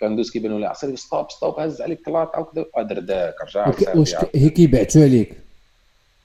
كندوز 0.00 0.30
كيبانوا 0.30 0.58
لي 0.58 0.66
عصير 0.66 0.96
stop 0.96 1.30
stop 1.30 1.60
هز 1.60 1.82
عليك 1.82 2.02
كلاط 2.02 2.38
وكذا 2.38 2.66
ادر 2.74 2.98
داك 2.98 3.34
رجع 3.42 3.72
واش 3.94 4.14
هي 4.34 4.50
كيبعثوا 4.50 5.02
عليك؟ 5.02 5.36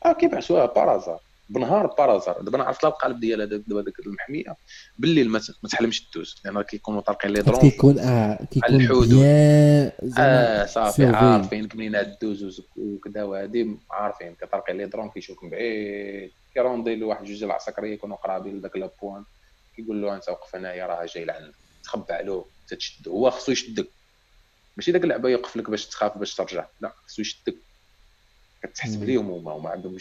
آه 0.05 0.13
كيبعثوها 0.13 0.65
par 0.65 0.83
hasard 0.83 1.19
بنهار 1.49 1.87
par 1.87 2.05
hasard 2.05 2.41
دابا 2.41 2.57
أنا 2.57 2.63
عرفت 2.63 2.85
القالب 2.85 3.19
ديال 3.19 3.41
هذاك 3.41 3.61
دابا 3.67 3.81
ديك 3.81 3.99
المحمية 3.99 4.55
بالليل 4.97 5.29
ما 5.29 5.41
تحلمش 5.69 6.09
دوز 6.15 6.35
لأن 6.45 6.61
كيكونوا 6.61 7.01
طالقين 7.01 7.31
les 7.31 7.41
drones 7.41 7.59
كيكون 7.59 7.99
آه 7.99 8.45
كيكون 8.51 8.75
الحدود 8.75 9.13
آه 10.19 10.65
صافي 10.65 11.05
عارفين 11.05 11.69
منين 11.75 12.15
دوز 12.21 12.61
وكذا 12.77 13.23
وهادي 13.23 13.77
عارفين 13.91 14.35
كطالقين 14.35 14.77
les 14.77 14.85
drones 14.85 15.09
كيشوفك 15.09 15.43
من 15.43 15.49
بعيد. 15.49 16.31
كيروندي 16.53 16.95
له 16.95 17.05
واحد 17.05 17.25
جوج 17.25 17.43
العسكريه 17.43 17.93
يكونوا 17.93 18.17
قرابين 18.17 18.57
لذاك 18.57 18.75
le 18.75 18.89
point 18.89 19.23
كيقول 19.75 20.01
له 20.01 20.15
أنت 20.15 20.29
وقف 20.29 20.55
هنايا 20.55 20.85
راه 20.85 21.05
جاي 21.05 21.25
لعندك 21.25 21.55
تخبع 21.83 22.19
له 22.19 22.45
تتشد 22.67 23.07
هو 23.07 23.29
خصو 23.29 23.51
يشدك. 23.51 23.87
ماشي 24.77 24.91
داك 24.91 25.03
اللعبة 25.03 25.29
يوقف 25.29 25.57
لك 25.57 25.69
باش 25.69 25.85
تخاف 25.85 26.17
باش 26.17 26.35
ترجع. 26.35 26.65
لا 26.81 26.93
خصو 27.07 27.21
يشدك. 27.21 27.55
كتحسب 28.63 29.03
ليهم 29.03 29.31
هما 29.31 29.51
هما 29.51 29.69
عندهم 29.69 29.95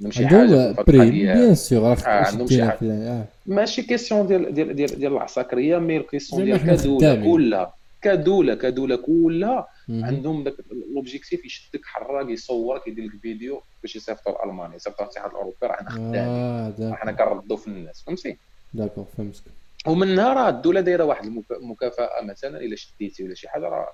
عندهم 0.00 0.12
شي 0.12 0.26
حاجة 0.26 0.72
prime 0.72 1.10
bien 1.10 1.54
sûr 1.54 1.98
عندهم 2.04 2.48
شي 2.48 2.64
حاجة. 2.64 2.92
آه. 2.92 3.24
ماشي 3.46 3.82
question 3.82 4.26
ديال 4.26 4.54
ديال 4.54 4.76
ديال 4.76 4.98
ديال 4.98 5.12
العساكرية 5.12 5.78
mais 5.78 6.02
question 6.02 6.44
ديال 6.44 6.76
كدولة. 6.76 7.32
كلها. 7.32 7.74
كدولة 8.02 8.54
كدولة 8.54 8.96
كلها 8.96 9.68
عندهم 9.88 10.44
داك 10.44 10.54
l'objectif 10.94 11.44
يشدك 11.44 11.80
حراك 11.84 12.28
يصورك 12.28 12.88
يدير 12.88 13.04
لك 13.04 13.20
فيديو 13.22 13.62
باش 13.82 13.96
يصيفطوا 13.96 14.32
لألمانيا. 14.46 14.76
يصيفطوا 14.76 15.04
الاتحاد 15.04 15.30
الأوروبي 15.30 15.56
راه 15.62 15.72
حنا 15.72 15.90
خدامين 15.90 16.94
حنا 16.94 17.12
كنردوا 17.12 17.56
في 17.56 17.68
الناس 17.68 18.02
فهمتي؟ 18.06 18.36
داكور 18.74 19.04
فهمتك. 19.16 19.42
ومنها 19.86 20.34
راه 20.34 20.48
الدولة 20.48 20.80
دايرة 20.80 21.04
واحد 21.04 21.24
المكافاه 21.50 22.24
مثلا 22.24 22.60
إلا 22.60 22.76
شديتي 22.76 23.24
ولا 23.24 23.34
شي 23.34 23.48
حاجة 23.48 23.64
راه 23.64 23.86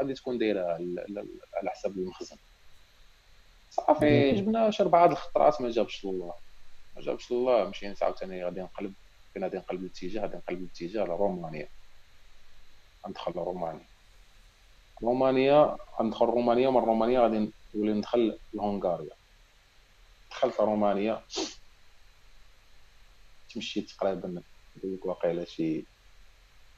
غادي 0.00 0.14
تكون 0.14 0.38
دايرة 0.38 0.60
على 1.54 1.70
حساب 1.70 1.92
المخزن. 1.96 2.36
صافي 3.86 4.32
جبنا 4.32 4.70
شي 4.70 4.82
أربعة 4.82 5.06
الخطرات 5.06 5.60
ما 5.60 5.70
جابش 5.70 6.04
الله. 6.04 6.34
ما 6.96 7.02
جابش 7.02 7.32
الله. 7.32 7.68
مشينا 7.68 7.94
عاوتاني 8.02 8.44
غادي 8.44 8.60
نقلب 8.60 8.94
كنا 9.34 9.46
غادي 9.46 9.56
نقلب 9.56 9.80
الاتجاه 9.80 10.22
غادي 10.22 10.36
نقلب 10.36 10.58
الاتجاه 10.58 11.04
لرومانيا 11.04 11.68
ندخل 13.08 13.32
لرومانيا 13.32 13.88
رومانيا. 15.02 15.76
غندخل 16.00 16.26
رومانيا 16.26 16.70
من 16.70 16.76
رومانيا 16.76 17.20
غادي 17.20 17.52
نولي 17.74 17.92
ندخل 17.92 18.40
لهونغاريا 18.52 19.16
دخلت 20.30 20.60
رومانيا 20.60 21.26
تمشي 23.54 23.80
تقريبا 23.80 24.42
واقيلا 25.04 25.44
شي 25.44 25.86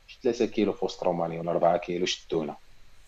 شي 0.07 0.20
3 0.22 0.46
كيلو 0.46 0.72
في 0.72 0.84
وسط 0.84 1.03
رومانيا 1.03 1.40
ولا 1.40 1.51
4 1.51 1.76
كيلو 1.76 2.07
شدونا. 2.07 2.57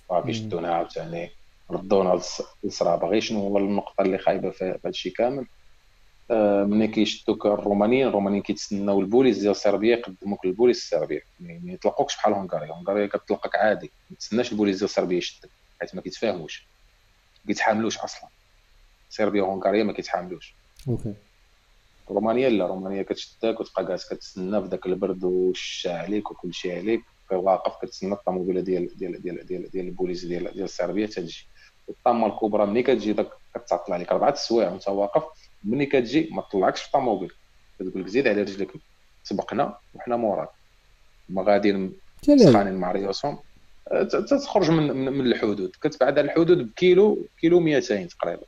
صافي 0.09 0.33
شدونا 0.33 0.75
عاوتاني. 0.75 1.31
ردونا 1.73 2.21
للصرابه 2.65 3.09
غير 3.09 3.21
شنو 3.21 3.41
هو 3.41 3.59
النقطة 3.59 4.03
اللي 4.03 4.19
خايبة 4.19 4.51
في 4.51 4.79
هادشي 4.85 5.11
كامل؟ 5.11 5.47
آه 6.31 6.65
ملي 6.65 6.89
كيشدوك 6.89 7.47
الرومانيين؟ 7.47 8.09
الرومانيين 8.09 8.43
كيتسناو 8.43 9.01
البوليس 9.01 9.39
ديال 9.39 9.57
صربيا 9.57 9.97
يقدموك 9.97 10.47
للبوليس 10.47 10.79
الصربي. 10.79 11.23
يعني 11.41 11.61
ما 11.65 11.73
يطلقوكش 11.73 12.17
بحال 12.17 12.33
هونغاريا 12.33 12.73
هونغاريا 12.73 13.07
كتطلقك 13.07 13.57
عادي. 13.57 13.91
ما 14.11 14.17
تسناش 14.17 14.53
البوليس 14.53 14.79
ديال 14.79 14.91
صربيا 14.91 15.19
يشدك 15.19 15.51
حيت 15.81 15.95
ما 15.95 16.01
كيتفاهموش. 16.01 16.67
ما 17.45 17.47
كيتحاملوش 17.47 17.99
أصلا. 17.99 18.29
صربيا 19.11 19.43
وهونغاريا 19.43 19.85
ما 19.85 19.93
كيتحاملوش. 19.93 20.55
OK. 20.89 21.15
رومانيا 22.11 22.49
لا. 22.49 22.67
رومانيا 22.67 23.03
كتشدك 23.03 23.61
وتبقى 23.61 23.87
جالس 23.87 24.09
كتسنى 24.09 24.63
في 24.63 24.69
ذاك 24.69 24.87
البرد 24.87 25.25
والشتا 25.25 25.99
عليك 25.99 26.31
وكل 26.31 26.55
شيء 26.55 26.79
عليك. 26.79 27.01
واقف 27.33 27.77
كتسنى 27.83 28.13
الطوموبيلة 28.13 28.61
ديال 28.61 28.97
ديال 28.97 29.23
ديال 29.23 29.47
ديال, 29.47 29.71
ديال 29.71 29.87
البوليس 29.87 30.25
ديال 30.25 30.53
ديال 30.53 30.65
الصربيه 30.65 31.07
تجي. 31.07 31.47
الطامة 31.89 32.27
الكبرى 32.27 32.67
ملي 32.67 32.83
كتجي 32.83 33.13
داك 33.13 33.29
كتعطل 33.55 33.93
عليك 33.93 34.13
أربعة 34.13 34.31
السوايع 34.31 34.71
وأنت 34.71 34.89
واقف 34.89 35.23
ملي 35.65 35.87
كتجي 35.87 36.29
ما 36.33 36.43
تطلعكش 36.43 36.81
في 36.81 36.87
الطوموبيل. 36.87 37.33
كتقول 37.79 38.03
لك 38.03 38.09
زيد 38.09 38.29
على 38.29 38.43
رجلك. 38.43 38.73
سبقنا 39.25 39.77
وحنا 39.95 40.17
موراك. 40.17 40.49
هما 41.31 41.43
غاديين 41.43 41.93
سخانين 42.37 42.75
مع 42.75 42.93
ريوسهم 42.93 43.39
تخرج 44.31 44.71
من 44.71 45.13
من 45.13 45.27
الحدود. 45.27 45.73
كتبعد 45.83 46.19
على 46.19 46.27
الحدود 46.27 46.59
بكيلو 46.59 47.27
كيلو 47.41 47.61
200 47.61 48.09
تقريبا. 48.09 48.43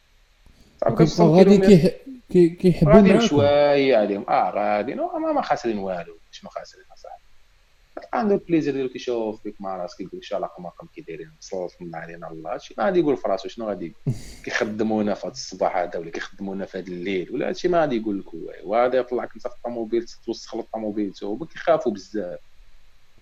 غادي 1.21 1.91
كيحبوا 2.31 3.19
شوية 3.21 3.97
عليهم. 3.97 4.25
آه 4.29 4.51
غادي 4.51 4.95
ما, 4.95 5.33
ما 5.33 5.43
خاسرين 5.43 5.79
والو. 5.79 6.17
شنو 6.31 6.51
خاسرين 6.51 6.85
أصاحبي. 6.93 7.24
عنده 8.13 8.35
البليزير 8.35 8.75
ديالو 8.75 8.89
كيشوف 8.89 9.43
فيك 9.43 9.61
مع 9.61 9.77
راسك 9.77 9.97
كيقول 9.99 10.19
لك 10.19 10.23
شالاق 10.23 10.61
ماكم 10.61 10.87
كي 10.87 11.01
دايرين 11.01 11.33
صلت 11.41 11.73
من 11.81 11.95
علينا 11.97 12.31
الله. 12.31 12.55
هادشي 12.55 12.75
ما 12.79 12.85
غادي 12.85 12.99
يقول 13.01 13.17
في 13.17 13.29
راسو 13.29 13.49
شنو 13.49 13.69
غادي 13.69 13.95
كيخدمونا 14.45 15.15
في 15.15 15.27
هذا 15.27 15.33
الصباح 15.33 15.77
هذا 15.77 15.99
ولا 15.99 16.11
كيخدمونا 16.11 16.67
في 16.67 16.79
هذا 16.79 16.87
الليل 16.87 17.31
ولا 17.35 17.49
هادشي 17.49 17.69
ما 17.69 17.81
غادي 17.81 17.97
يقول 17.97 18.19
لك 18.19 18.27
هو. 18.29 18.71
وغادي 18.71 18.97
يطلعك 18.97 19.31
انت 19.35 19.49
في 19.49 19.55
الطوموبيل 19.55 20.05
توسخ 20.05 20.55
الطوموبيل 20.55 21.13
هما 21.23 21.47
كيخافوا 21.47 21.93
بزاف. 21.93 22.39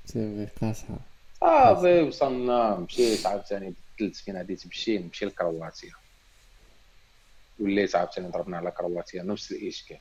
c'est 0.05 0.49
قاصحه 0.61 0.99
صافي 1.41 2.03
وصلنا 2.03 2.77
مشيت 2.77 3.27
عاوتاني 3.27 3.75
بدلت 3.99 4.17
فين 4.17 4.37
غادي 4.37 4.57
تمشي 4.57 4.99
نمشي 4.99 5.25
لكرواتيا. 5.25 5.93
وليت 7.61 7.97
عاوتاني 7.97 8.29
ضربنا 8.29 8.57
على 8.57 8.71
كرواتيا 8.71 9.23
نفس 9.23 9.53
الإشكال. 9.53 9.99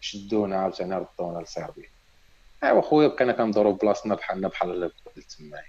شدونا 0.00 0.56
عاوتاني 0.56 0.94
ردونا 0.96 1.38
لصربيا 1.42 1.88
ايوا 2.64 2.82
خويا 2.82 3.08
بقينا 3.08 3.32
كندورو 3.32 3.72
بلاصتنا 3.72 4.14
بحالنا 4.14 4.48
بحال 4.48 4.92
تماك 5.38 5.64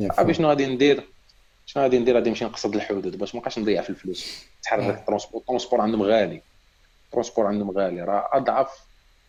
عرفتي 0.00 0.34
شنو 0.34 0.48
غادي 0.48 0.66
ندير؟ 0.66 1.08
شنو 1.66 1.82
غادي 1.82 1.98
ندير؟ 1.98 2.14
غادي 2.14 2.30
نمشي 2.30 2.44
نقصد 2.44 2.74
الحدود 2.74 3.16
باش 3.16 3.34
مابقاش 3.34 3.58
نضيع 3.58 3.82
في 3.82 3.90
الفلوس. 3.90 4.44
تحرك 4.62 4.98
ال 4.98 5.02
transport 5.02 5.40
ال 5.40 5.44
transport 5.44 5.80
عندهم 5.80 6.02
غالي. 6.02 6.42
ال 7.06 7.10
transport 7.10 7.46
عندهم 7.46 7.70
غالي. 7.70 8.02
راه 8.02 8.28
أضعف 8.32 8.80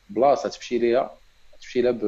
بلاصة 0.09 0.49
تمشي 0.49 0.77
ليها 0.77 1.17
تمشي 1.61 1.81
لها 1.81 1.91
ب 1.91 2.03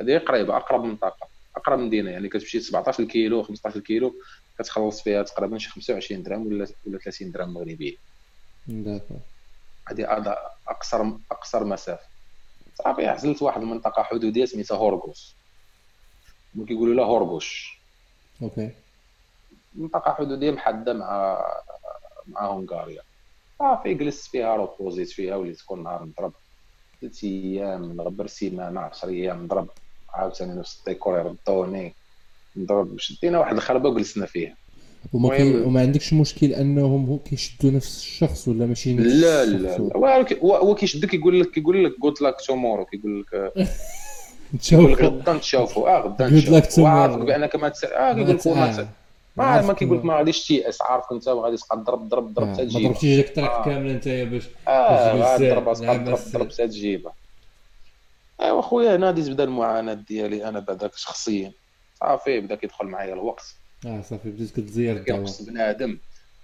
هذه 0.00 0.18
قريبة 0.18 0.56
أقرب 0.56 0.84
منطقه 0.84 1.28
أقرب 1.56 1.78
مدينه 1.78 2.10
يعني 2.10 2.28
كتمشي 2.28 2.60
17 2.60 3.04
كيلو 3.04 3.42
15 3.42 3.80
كيلو 3.80 4.14
كتخلص 4.58 5.02
فيها 5.02 5.22
تقريبا 5.22 5.58
شي 5.58 5.70
25 5.70 6.22
درهم 6.22 6.46
ولا 6.46 6.66
ولا 6.86 6.98
30 6.98 7.32
درهم 7.32 7.54
مغربية. 7.54 7.96
هذه 9.88 10.36
اقصر 10.68 11.12
أقصر 11.30 11.64
مسافة. 11.64 12.09
صافي 12.74 13.06
عزلت 13.06 13.42
واحد 13.42 13.62
المنطقة 13.62 14.02
حدودية 14.02 14.44
سميتها 14.44 14.76
هورغوس. 14.76 15.40
هما 16.54 16.66
كيقولوا 16.66 16.94
لها 16.94 17.04
هورغوش. 17.04 17.80
أوكي. 18.42 18.74
منطقة 19.74 20.14
حدودية 20.14 20.50
محددة 20.50 20.92
مع 20.92 21.44
مع 22.26 22.46
هونغاريا 22.46 23.02
صافي 23.58 23.94
جلست 23.94 24.30
فيها 24.30 24.56
reposيت 24.56 25.08
فيها 25.08 25.36
وليت 25.36 25.60
كل 25.66 25.82
نهار 25.82 26.04
نضرب 26.04 26.34
ثلاث 27.00 27.24
أيام 27.24 27.92
نغبر 27.92 28.26
سيمانه 28.26 28.80
10 28.80 29.08
أيام 29.08 29.44
نضرب 29.44 29.70
عاوتاني 30.10 30.54
نفس 30.54 30.78
الديكور 30.78 31.18
يردوني 31.18 31.96
نضرب 32.56 32.98
شدينا 32.98 33.38
واحد 33.38 33.56
الخربة 33.56 33.88
وجلسنا 33.88 34.26
فيها. 34.26 34.56
وما 35.12 35.36
كي 35.36 35.60
وما 35.62 35.80
عندكش 35.80 36.12
مشكل 36.12 36.52
أنهم 36.52 37.18
كيشدوا 37.18 37.70
نفس 37.70 37.98
الشخص 37.98 38.48
ولا 38.48 38.66
ماشي 38.66 38.94
نفس 38.94 39.06
لا 39.06 39.44
لا 39.44 39.78
لا. 39.78 40.26
هو 40.44 40.74
كيشدك 40.74 41.14
يقول 41.14 41.40
لك 41.40 41.58
يقول 41.58 41.84
لك 41.84 42.00
good 42.00 42.22
luck 42.22 42.40
tomorrow 42.46 42.84
كيقول 42.84 43.20
لك 43.20 43.52
تشوف 44.60 45.02
غدا 45.02 45.32
نتشافوا 45.32 45.88
آه 45.88 46.00
غدا 46.00 46.28
نتشافوا 46.28 46.84
وعارفك 46.84 47.18
بانك 47.18 47.56
ما 47.56 47.68
تس... 47.68 47.84
آه 47.84 48.12
كيقول 48.12 48.30
لك 48.30 48.46
ما 48.46 48.88
ما 49.36 49.62
ما 49.62 49.72
كيقول 49.72 49.98
لك 49.98 50.04
ما 50.04 50.14
غاديش 50.14 50.46
تيأس 50.46 50.82
عارفك 50.82 51.12
أنت 51.12 51.28
غادي 51.28 51.56
تبقى 51.56 51.76
تضرب 51.76 52.08
ضرب 52.08 52.34
ضرب 52.34 52.48
حتى 52.52 52.66
تجيبها 52.66 52.82
ما 52.82 52.88
ضربتيش 52.88 53.16
ديك 53.16 53.28
الطريق 53.28 53.64
كاملة 53.64 53.92
أنت 53.92 54.08
باش. 54.08 54.44
آه 54.68 55.36
ضرب 55.36 55.68
ضرب 55.68 56.04
ضرب 56.04 56.48
حتى 56.50 56.68
تجيبها 56.68 57.12
أيوا 58.42 58.62
خويا 58.62 58.96
هنا 58.96 59.06
غادي 59.06 59.22
تبدا 59.22 59.44
المعاناة 59.44 59.94
ديالي 59.94 60.48
أنا 60.48 60.60
بعدا 60.60 60.90
شخصيا. 60.96 61.52
صافي 62.00 62.40
بدأ 62.40 62.54
كيدخل 62.54 62.86
معايا 62.86 63.14
الوقت. 63.14 63.54
آه 63.86 64.00
صافي 64.02 64.30
بديت 64.30 64.50
كتزير 64.56 64.98
كينقص 64.98 65.42
بنادم. 65.42 65.98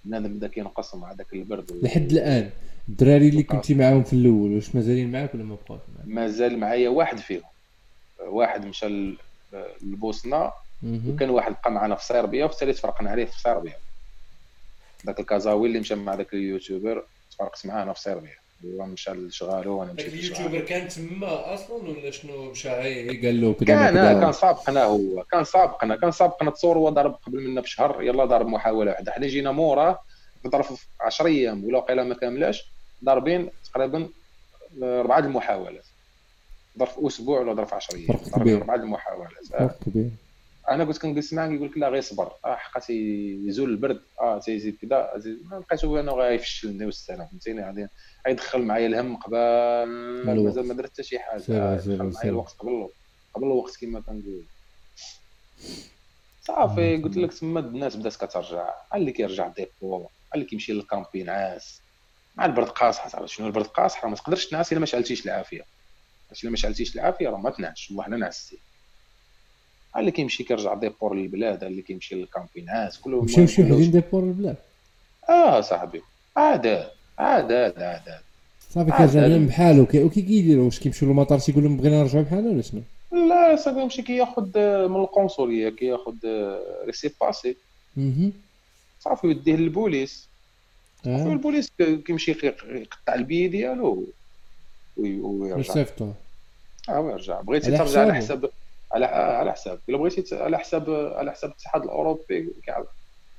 بنادم 0.05 0.33
بدا 0.37 0.47
كينقص 0.47 0.95
مع 0.95 1.13
داك 1.13 1.33
البرد 1.33 1.71
لحد 1.83 2.11
الآن. 2.11 2.49
الدراري 2.89 3.29
اللي 3.29 3.43
كنتي 3.43 3.73
معاهم 3.75 4.03
في 4.03 4.13
الأول 4.13 4.51
واش 4.55 4.75
مازالين 4.75 5.11
معاك 5.11 5.35
ولا 5.35 5.43
ما 5.43 5.55
بقاوش 5.55 5.81
معاك؟ 5.97 6.07
مازال 6.07 6.57
معايا 6.59 6.89
واحد 6.89 7.17
فيهم. 7.17 7.41
واحد 8.27 8.65
مشى 8.65 9.13
لبوسنا 9.81 10.51
وكان 11.07 11.29
واحد 11.29 11.51
بقى 11.51 11.71
معنا 11.71 11.95
في 11.95 12.05
صربيا 12.05 12.45
والثالث 12.45 12.79
فرقنا 12.79 13.09
عليه 13.09 13.25
في 13.25 13.39
صربيا 13.41 13.75
داك 15.05 15.19
الكازاوي 15.19 15.67
اللي 15.67 15.79
مشى 15.79 15.95
مع 15.95 16.15
داك 16.15 16.33
اليوتيوبر 16.33 17.03
تفرقت 17.31 17.65
معاه 17.65 17.83
أنا 17.83 17.93
في 17.93 18.01
صربيا 18.01 18.35
مشى 18.63 19.11
لشغالو 19.11 19.79
وأنا 19.79 19.93
مشيت 19.93 20.13
اليوتيوبر 20.13 20.59
كان 20.59 20.87
تما 20.87 21.53
أصلا 21.53 21.75
ولا 21.75 22.11
شنو؟ 22.11 22.51
مشى 22.51 22.69
قال 22.69 23.41
له 23.41 23.53
كذا 23.53 23.65
كان 23.65 24.21
كان 24.21 24.31
سابقنا 24.31 24.83
هو 24.83 25.23
كان 25.23 25.43
سابقنا 25.43 25.95
كان 25.95 26.11
سابقنا 26.11 26.51
تصور 26.51 26.77
هو 26.77 26.89
ضرب 26.89 27.13
قبل 27.13 27.47
منا 27.47 27.61
بشهر 27.61 28.03
يلا 28.03 28.25
ضرب 28.25 28.47
محاولة 28.47 28.91
واحدة. 28.91 29.11
حنا 29.11 29.27
جينا 29.27 29.51
موراه 29.51 29.99
في 30.43 30.75
10 31.01 31.25
أيام 31.25 31.63
ولا 31.65 31.77
وقيلا 31.77 32.03
ما 32.03 32.15
كاملاش 32.15 32.71
ضاربين 33.03 33.49
تقريبا 33.73 34.09
أربعة 34.83 35.19
المحاولات. 35.19 35.85
في 36.77 37.07
أسبوع 37.07 37.39
ولا 37.39 37.65
في 37.65 37.75
10 37.75 37.95
أيام. 37.95 38.19
أربعة 38.57 38.75
المحاولات. 38.75 39.45
فرق 39.49 39.79
كبير. 39.85 40.09
أنا 40.69 40.85
كنت 40.85 40.97
كنجلس 40.97 41.33
معاه 41.33 41.47
يقول 41.47 41.69
لك 41.69 41.77
لا 41.77 41.89
غير 41.89 42.01
صبر. 42.01 42.31
آه 42.45 42.55
حقا 42.55 42.81
يزول 43.45 43.69
البرد. 43.69 44.01
آه 44.21 44.39
تيزيد 44.39 44.77
كذا. 44.81 45.11
لقيته 45.51 45.99
انه 45.99 46.11
غيفشلني 46.11 46.85
والسلام 46.85 47.27
فهمتيني؟ 47.27 47.65
غادي 47.65 47.87
غيدخل 48.27 48.61
معايا 48.61 48.87
الهم 48.87 49.15
قبل 49.15 49.35
مازال 50.43 50.67
ما 50.67 50.73
درت 50.73 50.89
حتى 50.89 51.03
شي 51.03 51.19
حاجة. 51.19 51.75
دخل 51.75 52.03
معايا 52.03 52.29
الوقت 52.29 52.55
قبل 52.59 52.89
قبل 53.33 53.45
الوقت 53.45 53.77
كما 53.81 53.99
كنقول 53.99 54.43
صافي 56.41 56.97
قلت 56.97 57.17
لك 57.17 57.33
تما 57.33 57.59
الناس 57.59 57.95
بدات 57.95 58.15
كترجع. 58.15 58.73
اللي 58.95 59.11
كيرجع 59.11 59.47
ديبو 59.47 60.07
اللي 60.35 60.45
كيمشي 60.45 60.73
لل 60.73 60.90
camp 60.90 61.23
نعاس 61.23 61.81
مع 62.35 62.45
البرد 62.45 62.67
قاصح 62.69 63.07
تعرف 63.07 63.31
شنو 63.31 63.47
البرد 63.47 63.65
قاصح 63.65 64.03
راه 64.03 64.09
ما 64.09 64.15
تقدرش 64.15 64.45
تنعس 64.45 64.71
إلا 64.71 64.79
ما 64.79 64.85
شعلتيش 64.85 65.25
العافية. 65.25 65.61
إلا 66.43 66.51
ما 66.51 66.57
شعلتيش 66.57 66.95
العافية؟ 66.95 67.29
راه 67.29 67.37
ما 67.37 67.49
تنعش. 67.49 67.89
والله 67.89 68.07
الا 68.07 68.17
نعستي 68.17 68.59
اللي 69.97 70.11
كيمشي 70.11 70.43
كيرجع 70.43 70.73
déport 70.73 71.15
للبلاد 71.15 71.63
اللي 71.63 71.81
كيمشي 71.81 72.15
لل 72.15 72.33
camp 72.33 72.68
إينات 72.68 72.95
كله 73.01 73.21
مشاو 73.21 73.45
شي 73.45 73.61
وحدين 73.61 73.91
déport 73.91 74.25
للبلاد. 74.25 74.55
آه 75.29 75.61
صاحبي. 75.61 76.01
عادات 76.37 76.91
عادات 77.17 77.77
عادات 77.77 78.21
صافي 78.69 78.91
كيرجع 78.91 79.37
بحالو 79.37 79.81
وكي 79.83 80.09
كيديروا 80.09 80.65
واش 80.65 80.79
كيمشيو 80.79 81.07
للمطار 81.07 81.39
تيقول 81.39 81.63
لهم 81.63 81.77
بغينا 81.77 82.01
نرجعوا 82.01 82.23
بحالنا 82.23 82.49
ولا 82.49 82.61
شنو؟ 82.61 82.81
لا 83.11 83.55
صافي 83.55 83.81
يمشي 83.81 84.01
كياخذ 84.01 84.45
من 84.87 84.95
القنصليه 84.95 85.69
كياخذ 85.69 86.15
ريسي 86.85 87.11
باسي. 87.21 87.55
صافي 88.99 89.27
يديه 89.27 89.55
للبوليس. 89.55 90.27
صافي 91.05 91.29
آه. 91.29 91.33
البوليس 91.33 91.71
كيمشي 92.05 92.31
يقطع 92.31 93.15
البي 93.15 93.47
ديالو 93.47 94.05
ويرجع. 94.97 95.59
يصيفطو 95.59 96.11
آه 96.89 96.99
ويرجع. 96.99 97.41
بغيتي 97.41 97.77
ترجع 97.77 98.01
على 98.01 98.15
حساب 98.15 98.49
على 98.97 99.05
على 99.05 99.51
حساب. 99.51 99.79
إلا 99.89 99.97
بغيتي 99.97 100.35
على 100.35 100.59
حساب 100.59 100.89
على 101.15 101.31
حساب 101.31 101.49
الاتحاد 101.49 101.83
الأوروبي 101.83 102.53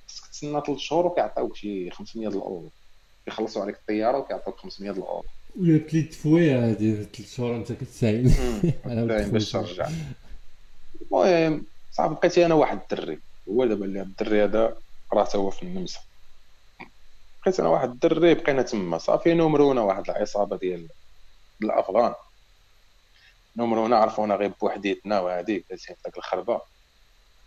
خصك 0.09 0.26
تسنى 0.26 0.62
ثلاث 0.66 0.78
شهور 0.78 1.06
وكيعطيوك 1.06 1.56
شي 1.56 1.90
500 1.90 2.28
الأورو. 2.28 2.70
كيخلصوا 3.24 3.62
عليك 3.62 3.76
الطيارة 3.76 4.18
وكيعطيوك 4.18 4.59
500 4.59 4.90
الأورو. 4.90 5.24
ولا 5.61 5.78
بليت 5.78 6.14
فوية 6.14 6.70
هذه 6.70 7.06
ثلاث 7.14 7.34
شهور 7.36 7.56
أنت 7.56 7.72
كتسايل 7.72 8.34
باش 9.04 9.52
ترجع 9.52 9.88
المهم 11.00 11.64
صافي 11.92 12.14
بقيت 12.14 12.38
أنا 12.38 12.54
واحد 12.54 12.80
الدري. 12.92 13.18
هو 13.48 13.64
دابا 13.64 13.84
اللي 13.84 14.02
الدري 14.02 14.44
هذا 14.44 14.76
راه 15.12 15.28
هو 15.34 15.50
في 15.50 15.62
النمسا. 15.62 16.00
بقيت 17.42 17.61
أنا 17.61 17.68
واحد 17.68 17.90
الدري 17.90 18.34
بقينا 18.34 18.62
تما. 18.62 18.98
صافي 18.98 19.34
نمرونا 19.34 19.80
واحد 19.80 20.11
العصابة 20.11 20.56
ديال 20.56 20.88
الأفغان. 21.62 22.14
نمرونا 23.59 23.96
عرفونا 23.96 24.34
غير 24.34 24.52
بوحديتنا 24.61 25.20
وهذيك 25.20 25.66
دازين 25.70 25.96
في 25.96 26.02
داك 26.04 26.18
الخربة. 26.18 26.61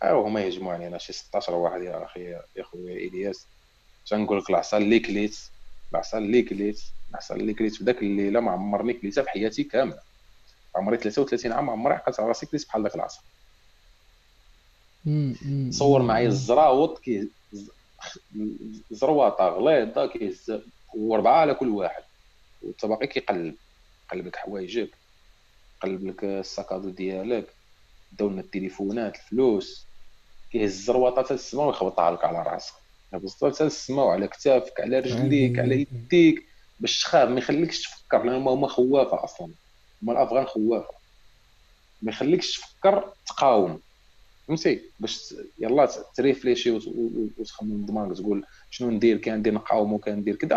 ها 0.02 0.12
هما 0.12 0.40
يهجموا 0.40 0.72
علينا 0.72 0.98
شي 0.98 1.12
16 1.12 1.54
واحد 1.54 1.82
يا 1.82 2.04
أخي 2.04 2.24
يا 2.56 2.62
خويا 2.62 2.96
إلياس. 2.96 3.46
تنقول 4.06 4.38
لك 4.38 4.50
العصا 4.50 4.76
اللي 4.76 5.00
كليت 5.00 5.38
العصا 5.92 6.18
اللي 6.18 6.42
كليت 6.42 6.82
العصا 7.10 7.34
اللي 7.34 7.54
كليت. 7.54 7.74
في 7.74 7.84
داك 7.84 7.98
الليلة 7.98 8.40
ما 8.40 8.50
عمرني 8.50 8.92
كليتها 8.92 9.22
في 9.22 9.30
حياتي 9.30 9.64
كاملة. 9.64 10.02
عمري 10.76 10.96
33 10.96 11.52
عام 11.52 11.70
عمري 11.70 11.94
عقلت 11.94 12.20
على 12.20 12.28
راسي 12.28 12.46
كليت 12.46 12.66
بحال 12.66 12.82
داك 12.82 12.94
العصا. 12.94 13.22
صور 15.70 16.02
معايا 16.02 16.28
الزراوط 16.28 16.98
كي 16.98 17.30
زرواطة 18.90 19.48
غليظة 19.48 20.06
كيهز 20.06 20.62
وأربعة 20.94 21.40
على 21.40 21.54
كل 21.54 21.68
واحد. 21.68 22.02
والطباقي 22.62 23.06
كيقلب 23.06 23.56
قلب 24.10 24.26
لك 24.26 24.36
حوايجك. 24.36 25.01
قلب 25.82 26.06
لك 26.06 26.24
الساكادو 26.24 26.88
ديالك 26.90 27.54
داو 28.12 28.28
لنا 28.28 28.40
التليفونات 28.40 29.16
الفلوس. 29.16 29.88
كيهز 30.50 30.70
الزرواطه 30.70 31.22
حتى 31.22 31.34
السما 31.34 31.64
ويخبطها 31.64 32.10
لك 32.10 32.24
على 32.24 32.42
راسك. 32.42 32.74
يهبطها 33.12 33.50
حتى 33.50 33.64
السما 33.64 34.02
وعلى 34.02 34.28
كتافك 34.28 34.80
على 34.80 34.98
رجليك 34.98 35.58
على 35.58 35.80
يديك. 35.80 36.46
باش 36.80 37.02
تخاف 37.02 37.28
ما 37.28 37.38
يخليكش 37.38 37.82
تفكر. 37.82 38.24
لأن 38.24 38.46
هما 38.46 38.68
خوافة 38.68 39.24
أصلا. 39.24 39.52
هما 40.02 40.12
الأفغان 40.12 40.46
خوافة. 40.46 40.94
ما 42.02 42.12
يخليكش 42.12 42.60
تفكر 42.60 43.12
تقاوم. 43.26 43.80
فهمتي؟ 44.48 44.92
باش 44.98 45.34
يلا 45.58 45.88
تريفليشي 46.14 46.70
وتخمم 47.38 47.86
دماغك 47.86 48.16
تقول 48.16 48.44
شنو 48.70 48.90
ندير؟ 48.90 49.18
كان 49.18 49.38
ندير 49.38 49.54
نقاوم 49.54 49.92
وكان 49.92 50.18
ندير 50.18 50.36
كذا. 50.36 50.56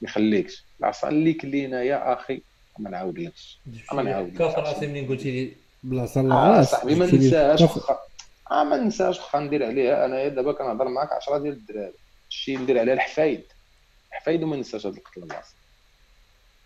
ما 0.00 0.08
يخليكش. 0.08 0.64
العصا 0.80 1.08
اللي 1.08 1.32
كلينا 1.32 1.82
يا 1.82 2.12
أخي 2.12 2.42
ما 2.78 2.90
نعاودلكش. 2.90 3.58
ما 3.92 4.02
نعاودلكش. 4.02 4.38
كافر 4.38 4.62
راسي 4.62 4.86
منين 4.86 5.08
قلتي 5.08 5.30
لي؟ 5.30 5.56
بلاصه 5.82 6.20
الله 6.20 6.62
صاحبي 6.62 6.94
ما 6.94 7.06
ننساهاش 7.06 7.62
آه 8.50 8.64
ما 8.64 8.76
ننساش 8.76 9.18
واخا 9.18 9.40
ندير 9.40 9.66
عليها 9.66 10.04
انايا 10.04 10.28
دابا 10.28 10.52
كنهضر 10.52 10.88
معاك 10.88 11.12
10 11.12 11.38
ديال 11.38 11.52
الدراري. 11.52 11.92
شي 12.28 12.56
ندير 12.56 12.78
عليها 12.78 12.94
الحفايد. 12.94 13.44
الحفايد 14.10 14.42
وما 14.42 14.56
ننساش 14.56 14.86
هاد 14.86 14.96
القتل 14.96 15.20
بلاصه 15.20 15.54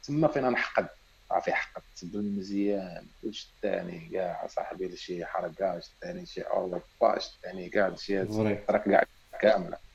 تما 0.04 0.28
فين 0.28 0.50
نحقد. 0.50 0.88
عافي 1.30 1.52
حقد. 1.52 1.82
تبن 2.00 2.36
مزيان. 2.38 3.06
وشتاني 3.24 4.10
كاع 4.12 4.46
صاحبي 4.46 4.96
شي 4.96 5.24
حركه 5.26 5.80
شتاني 5.80 6.26
شي 6.26 6.40
أوروبا 6.40 7.18
شتاني 7.18 7.68
كاع 7.68 7.94
شي 7.94 8.24
ترك 8.24 8.84
كاع 8.84 9.04
كامله 9.40 9.85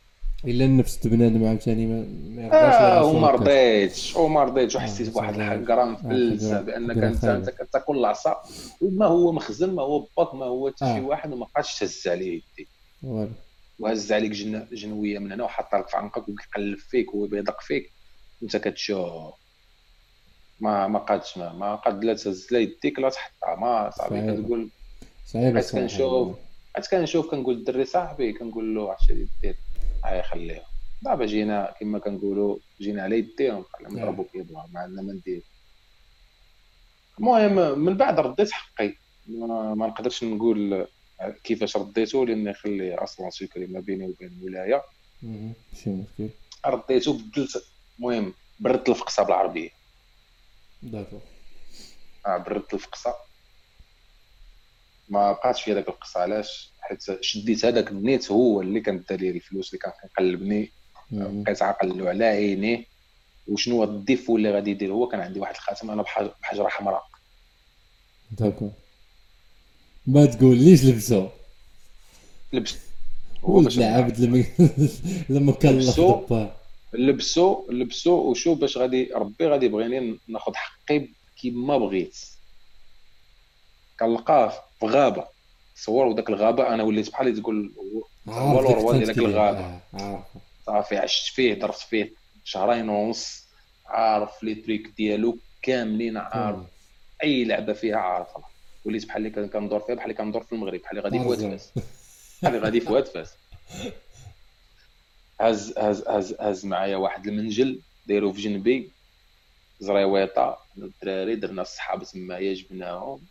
إلا 0.46 0.66
النفس 0.66 1.08
بنادم 1.08 1.46
عاوتاني 1.48 1.86
ما 1.86 2.44
يرضاش 2.44 2.74
آه 2.74 3.06
وما 3.06 3.32
رضيتش 3.32 4.16
وما 4.16 4.44
رضيتش 4.44 4.76
وحسيت 4.76 5.08
آه، 5.08 5.12
بواحد 5.12 5.40
الغرام 5.40 5.96
فلسه 5.96 6.62
بأنك 6.62 6.98
أنت 6.98 7.24
أنت 7.26 7.50
كتاكل 7.50 7.98
العصا 7.98 8.44
وما 8.82 9.06
هو 9.06 9.32
مخزن 9.32 9.76
ما 9.76 9.82
هو 9.82 10.08
باك 10.18 10.36
ما 10.36 10.46
هو 10.46 10.70
حتى 10.70 10.86
شي 10.86 10.98
آه. 10.98 11.02
واحد 11.02 11.34
وما 11.34 11.46
بقاش 11.46 11.80
تهز 11.80 12.08
عليه 12.08 12.42
يديك 12.54 12.68
وهز 13.80 14.12
عليك 14.12 14.32
جن... 14.32 14.68
جنوية 14.72 15.20
من 15.20 15.32
هنا 15.32 15.44
وحطها 15.44 15.80
لك 15.80 15.88
في 15.90 15.98
عنقك 15.98 16.30
وكيقلب 16.30 16.78
فيك 16.78 17.16
ويبيدق 17.16 17.62
فيك. 17.62 17.92
وانت 18.42 18.58
كتشوف. 18.58 19.34
ما 20.60 20.88
ما 20.88 21.00
قادش 21.00 21.38
ما, 21.38 21.54
ما 21.54 21.76
قاد 21.76 22.04
لا 22.04 22.14
تهز 22.14 22.48
لا 22.52 22.60
يديك 22.60 23.00
لا 23.00 23.10
تحطها. 23.10 23.56
ما 23.56 23.90
صافي 23.90 24.34
كتقول 24.34 24.70
صعيبه 25.26 25.60
حيت 25.62 25.72
كنشوف 25.72 26.36
حيت 26.76 26.88
كنشوف 26.92 27.32
كنقول 27.32 27.56
الدري 27.56 27.86
صاحبي 27.86 28.34
كنقول 28.34 28.76
له 28.76 28.90
عرفتي 28.90 29.28
دير؟ 29.42 29.56
هاي 30.06 30.24
خليها. 30.24 30.66
دابا 31.02 31.26
جينا 31.26 31.74
كما 31.80 32.00
كنقولوا 32.00 32.58
جينا 32.82 33.04
على 33.04 33.18
يديهم 33.18 33.66
نضربوا 33.82 34.26
كيبغى 34.34 34.68
ما 34.72 34.80
عندنا 34.80 35.02
ما 35.02 35.14
ندير. 35.14 35.42
المهم 37.20 37.80
من 37.80 37.98
بعد 37.98 38.20
رديت 38.20 38.52
حقي. 38.52 38.94
ما 39.28 39.88
نقدرش 39.88 40.24
نقول 40.24 40.88
كيفاش 41.44 41.78
رديته 41.78 42.26
لأن 42.26 42.48
يخلي 42.48 42.96
أصلا 42.96 43.30
سكري 43.30 43.68
ما 43.68 43.80
بيني 43.80 44.06
وبين 44.06 44.28
الولاية. 44.28 44.84
ماشي 45.22 45.90
مشكل؟ 45.90 46.30
رديته 46.66 47.14
بدلت 47.14 47.64
المهم 48.00 48.34
بردت 48.60 48.90
الفقصة 48.90 49.24
بالعربية. 49.24 49.70
d'accord 50.82 51.20
آه 52.26 52.38
بردت 52.38 52.74
الفقصة. 52.74 53.16
ما 55.12 55.32
بقاتش 55.32 55.62
في 55.62 55.72
هذاك 55.72 55.90
القصة 55.90 56.20
علاش؟ 56.20 56.72
حيت 56.82 57.22
شديت 57.22 57.66
هذاك 57.66 57.92
النيت 57.92 58.32
هو 58.32 58.62
اللي 58.62 58.80
كان 58.80 59.04
لي 59.10 59.30
الفلوس 59.30 59.70
اللي 59.70 59.80
كان 59.80 59.92
كيقلبني 60.02 60.72
بقيت 61.12 61.62
عاقل 61.62 62.08
على 62.08 62.26
عينيه. 62.26 62.86
وشنو 63.48 63.76
هو 63.76 63.84
الديفو 63.84 64.38
اللي 64.38 64.52
غادي 64.52 64.72
يدير؟ 64.72 64.94
هو 64.94 65.08
كان 65.08 65.20
عندي 65.20 65.40
واحد 65.40 65.56
الخاتم 65.56 65.92
أنا 65.92 66.02
بحجرة 66.42 66.68
حمراء. 66.68 67.08
داكو 68.32 68.70
ما 70.08 70.26
تقول 70.26 70.58
ليش 70.58 70.86
لبسو؟ 70.86 71.28
لبس. 72.54 72.78
هو 73.44 73.64
عبد 73.78 74.20
لما 74.20 74.46
لما 75.30 75.52
كان 75.52 75.80
لبسو 76.94 77.68
لبسو 77.70 78.14
وشوف 78.14 78.60
باش 78.60 78.78
غادي 78.78 79.12
ربي 79.14 79.48
غادي 79.48 79.66
يبغيني 79.66 80.18
ناخذ 80.28 80.52
حقي 80.56 81.08
كيما 81.38 81.78
بغيت. 81.78 82.18
كنلقاه 84.00 84.71
في 84.82 84.88
غابة. 84.88 85.28
تصور 85.76 86.06
وداك 86.06 86.30
الغابة 86.30 86.74
أنا 86.74 86.84
وليت 86.84 87.10
بحال 87.12 87.42
تقول 87.42 87.74
هو 88.30 88.60
الروان 88.60 88.98
ديال 88.98 89.08
داك 89.08 89.18
الغابة. 89.18 89.80
آه، 89.94 90.24
صافي 90.66 90.98
عشت 90.98 91.34
فيه 91.34 91.54
درت 91.54 91.76
فيه 91.76 92.14
شهرين 92.44 92.90
ونص 92.90 93.48
عارف 93.86 94.44
لي 94.44 94.56
تريك 94.56 94.88
ديالو 94.98 95.38
كاملين 95.62 96.18
عارف. 96.18 96.60
أي 97.24 97.44
لعبة 97.46 97.74
فيها 97.74 97.98
عارفها 97.98 98.44
وليت 98.86 99.06
بحال 99.06 99.26
اللي 99.28 99.48
كندور 99.48 99.80
فيها 99.80 99.96
بحال 99.96 100.12
اللي 100.12 100.18
كندور 100.24 100.44
في 100.44 100.52
المغرب 100.52 100.80
بحال 100.82 100.98
اللي 100.98 101.10
غادي 101.10 101.20
في 101.20 101.26
واد 101.28 101.40
فاس 101.52 101.72
بحال 102.42 102.56
اللي 102.56 102.66
غادي 102.66 102.80
في 102.80 102.92
واد 102.92 103.06
فاس 103.06 103.34
هز 105.42 105.78
هز 105.78 106.08
هز 106.08 106.36
هز 106.40 106.66
معايا 106.66 106.98
واحد 106.98 107.28
المنجل 107.28 107.80
دايرو 108.08 108.32
في 108.34 108.42
جنبي. 108.42 108.92
زريويطة 109.80 110.58
الدراري 110.78 111.36
درنا 111.36 111.62
الصحاب 111.62 112.04
تمايا 112.04 112.54
جبناهم. 112.54 113.22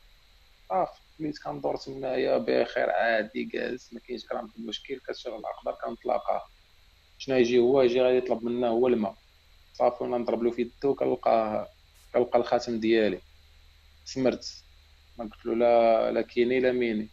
صافي 0.69 1.01
وليت 1.21 1.39
كندور 1.39 1.77
تمايا 1.77 2.39
بخير 2.39 2.91
عادي 2.91 3.45
جالس 3.45 3.93
ما 3.93 4.01
كاينش 4.01 4.27
كرام 4.27 4.53
المشكل 4.59 5.01
كتشغل 5.01 5.35
الاخضر 5.39 5.73
كنتلاقى 5.73 6.47
شنو 7.19 7.37
يجي 7.37 7.59
هو 7.59 7.83
يجي 7.83 8.03
غادي 8.03 8.17
يطلب 8.17 8.45
منا 8.45 8.69
هو 8.69 8.89
الماء. 8.89 9.15
صافي 9.73 10.05
وأنا 10.05 10.19
نضرب 10.19 10.43
له 10.43 10.51
في 10.51 10.63
يدو 10.63 10.95
كنلقاه 10.95 11.69
كنلقى 12.15 12.39
الخاتم 12.39 12.81
ديالي. 12.81 13.21
سمرت. 14.05 14.65
ما 15.19 15.25
قلت 15.25 15.47
له 15.47 15.55
لا 15.55 16.13
لا 16.13 16.23
كيني 16.23 16.61
لا 16.61 16.73
ميني. 16.73 17.09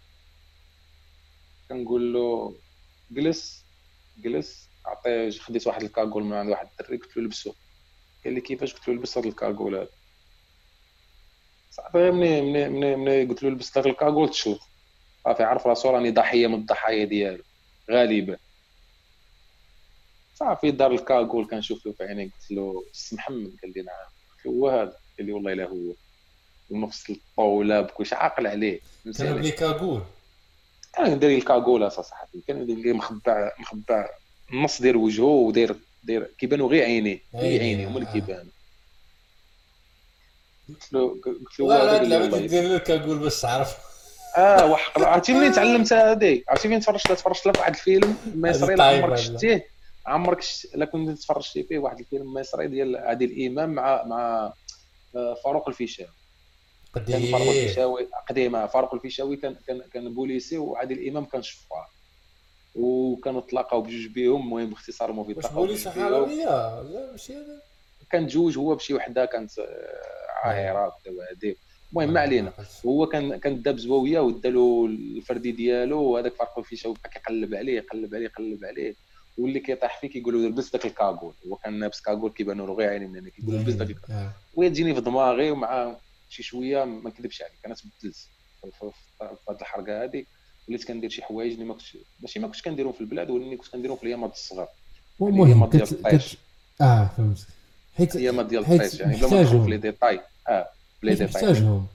كنقول 1.70 2.14
له 2.14 2.56
جلس 3.12 3.66
جلس. 4.18 4.70
عطيه 4.86 5.30
خديت 5.30 5.68
واحد 5.68 5.84
ال 5.84 5.89
cagoule 5.89 6.24
من 6.24 6.34
عند 6.34 6.50
واحد 6.50 6.68
الدري 6.80 6.98
قلت 6.98 7.18
له 7.18 7.24
لبسو. 7.24 7.54
قال 8.26 8.34
لي 8.34 8.42
كيفاش؟ 8.42 8.74
قلت 8.74 8.88
له 8.88 8.94
لبس 8.94 9.18
هاد 9.18 9.26
ال 9.26 9.32
cagoule 9.32 9.76
هذا 9.76 9.90
صافي 11.78 12.12
ملي 12.12 12.42
ملي 12.42 12.70
ملي 12.70 12.96
ملي 12.96 13.26
قلت 13.26 13.44
له 13.44 13.50
لبس 13.50 13.76
داك 13.76 13.86
ال 13.86 13.91
cagoule 13.91 14.30
تشلط 14.30 14.60
صافي 15.24 15.44
عرف 15.44 15.68
راسو 15.68 15.90
راني 15.90 16.12
ضحية 16.12 16.48
من 16.48 16.54
الضحايا 16.54 17.06
ديالو. 17.06 17.44
غالبا. 17.92 18.38
صافي 20.36 20.72
دار 20.72 20.92
الكاغول 20.92 21.48
كنشوف 21.48 21.86
له 21.86 21.92
في 21.92 22.04
عيني 22.04 22.24
قلت 22.24 22.52
له 22.52 22.84
السي 22.92 23.16
محمد 23.16 23.52
قال 23.62 23.74
لي 23.76 23.82
نعم. 23.82 23.96
قلت 24.36 24.46
له 24.46 24.52
هو 24.52 24.70
هذا؟ 24.70 24.98
قال 25.18 25.28
لي 25.28 25.32
والله 25.32 25.54
الا 25.54 25.66
هو. 25.66 25.94
ونفس 26.70 27.10
الطاولة 27.10 27.82
بكلشي 27.82 28.16
عاقل 28.16 28.48
عليه. 28.48 28.80
كان 29.18 29.38
لي 29.38 29.52
كاغول 29.52 30.02
كان 30.94 31.20
داير 31.20 31.38
الكاغول 31.38 31.84
اصاحبي 31.84 32.44
كان 32.48 32.96
مخبع 32.96 33.52
مخبع 33.60 34.10
النص 34.54 34.82
ديال 34.82 34.96
وجهه 34.96 35.24
وداير 35.24 35.76
داير 36.04 36.24
كيبانوا 36.38 36.70
غير 36.70 36.84
عينيه. 36.84 37.20
غير 37.36 37.62
عينيه. 37.62 37.88
هما 37.88 37.98
اللي 37.98 38.12
كيبانوا 38.12 38.52
قلت 40.70 40.94
له 40.94 41.22
قلت 41.26 41.60
له 41.60 41.84
هذا 41.84 42.02
اللعبه 42.02 42.38
دير 42.48 42.76
لك 42.76 42.84
cagoule 42.84 43.20
باش 43.20 43.42
تعرف 43.42 43.78
آه 44.38 44.72
وحق 44.72 45.00
عرفتي 45.00 45.34
منين 45.34 45.52
تعلمت 45.52 45.94
هذه؟ 45.94 46.42
عرفتي 46.50 46.68
فين 46.68 46.80
تفرجت 46.80 47.12
تفرجت 47.12 47.42
في 47.42 47.60
واحد 47.60 47.74
الفيلم 47.74 48.18
مصري؟ 48.36 48.76
لا 48.76 48.84
عمرك 48.84 49.16
شتيه؟ 49.16 49.68
عمرك. 50.06 50.44
لا 50.76 50.86
كنت 50.86 51.20
تفرجتي 51.20 51.64
فيه 51.64 51.80
واحد 51.80 52.00
الفيلم 52.00 52.34
مصري 52.34 52.68
ديال 52.68 52.96
عادل 52.96 53.26
الامام 53.26 53.70
مع 53.70 54.04
مع 54.04 54.54
آه، 55.16 55.38
فاروق 55.44 55.70
الفيشاوي. 55.70 56.10
قديم. 56.94 57.32
فاروق 57.32 57.48
الفيشاوي 57.48 58.08
قديم 58.30 58.68
فاروق 58.68 58.94
الفيشاوي 58.94 59.36
كان 59.38 59.56
كان 59.68 59.82
كان 59.94 60.14
بوليسي 60.14 60.58
وعادل 60.58 61.00
الامام 61.00 61.26
كان 61.26 61.42
شفار. 61.42 61.88
وكانوا 62.76 63.42
تلاقاو 63.42 63.82
بجوج 63.82 64.08
بيهم 64.08 64.42
المهم 64.42 64.70
باختصار 64.70 65.12
mauvais 65.12 65.34
تلاقاو 65.34 65.66
بوليس 65.66 65.88
حراميه 65.88 66.82
لا 66.82 67.12
ماشي 67.12 67.34
هذا. 67.34 67.62
كان 68.12 68.28
جوج 68.28 68.58
هو 68.58 68.76
بشي 68.76 68.94
وحده 68.94 69.26
كانت 69.26 69.60
آه، 69.60 70.48
عاهرة 70.48 70.94
هذيك 71.32 71.58
المهم 71.92 72.14
ما 72.14 72.20
علينا. 72.20 72.54
هو 72.86 73.06
كان 73.06 73.38
كان 73.40 73.62
داب 73.62 73.78
زواوية 73.78 74.20
ودالو 74.20 74.86
الفردي 74.86 75.52
ديالو 75.52 76.02
وهذاك 76.02 76.34
فارق 76.36 76.60
الفيشه 76.60 76.90
وبقى 76.90 77.10
كيقلب 77.10 77.56
عليه 77.56 77.76
يقلب 77.78 78.16
عليه 78.16 78.26
يقلب 78.26 78.66
عليه. 78.66 78.96
واللي 79.38 79.60
كيطيح 79.60 80.00
فيه 80.02 80.08
كيقول 80.08 80.34
له 80.44 80.50
لبس 80.50 80.72
داك 80.72 80.86
الكاغول 80.86 81.34
هو 81.48 81.56
كان 81.56 81.80
لابس 81.80 82.02
كاغول 82.02 82.32
كيبانوا 82.32 82.68
له 82.68 82.74
غير 82.74 82.90
عيني 82.90 83.08
من 83.08 83.20
هنا 83.20 83.30
كيقول 83.30 83.56
لبس 83.56 83.74
داك 83.74 83.90
الكاغول 83.90 84.30
وهي 84.56 84.70
تجيني 84.70 84.96
في 84.96 85.02
دماغي 85.02 85.52
ومع 85.52 85.96
شي 86.30 86.44
شوية 86.44 86.84
ما 86.84 87.10
نكذبش 87.10 87.42
عليك 87.42 87.60
أنا 87.66 87.76
تبدلت 87.76 88.16
في 88.80 88.92
هذه 89.22 89.58
الحركة 89.62 90.04
هذه 90.04 90.26
وليت 90.70 90.84
كندير 90.88 91.10
شي 91.10 91.24
حوايج 91.24 91.54
اللي 91.54 91.66
ما 91.66 91.74
كنتش 91.74 91.98
ماشي 92.22 92.40
ما 92.40 92.48
كنتش 92.48 92.62
كنديرهم 92.62 92.92
في 92.92 93.02
البلاد 93.02 93.30
ولكن 93.30 93.58
كنت 93.58 93.68
كنديرهم 93.68 93.98
في 93.98 94.04
الأيامات 94.04 94.34
الصغار. 94.34 94.68
المهم 95.22 95.66
ديال 95.70 95.84
الطيش 95.84 96.38
آه 96.82 97.10
فهمت. 97.18 97.48
حيت 97.98 98.16
الايامات 98.16 98.46
ديال 98.46 98.62
الطيش 98.72 99.00
يعني 99.00 99.18
بلا 99.18 99.28
ما 99.30 99.42
ندخل 99.42 99.64
في 99.64 99.70
les 99.70 99.78
détails. 99.78 100.20
آه 100.50 100.68
ب 101.04 101.06
les 101.06 101.12
détails. 101.16 101.28
محتاجهم 101.28 101.88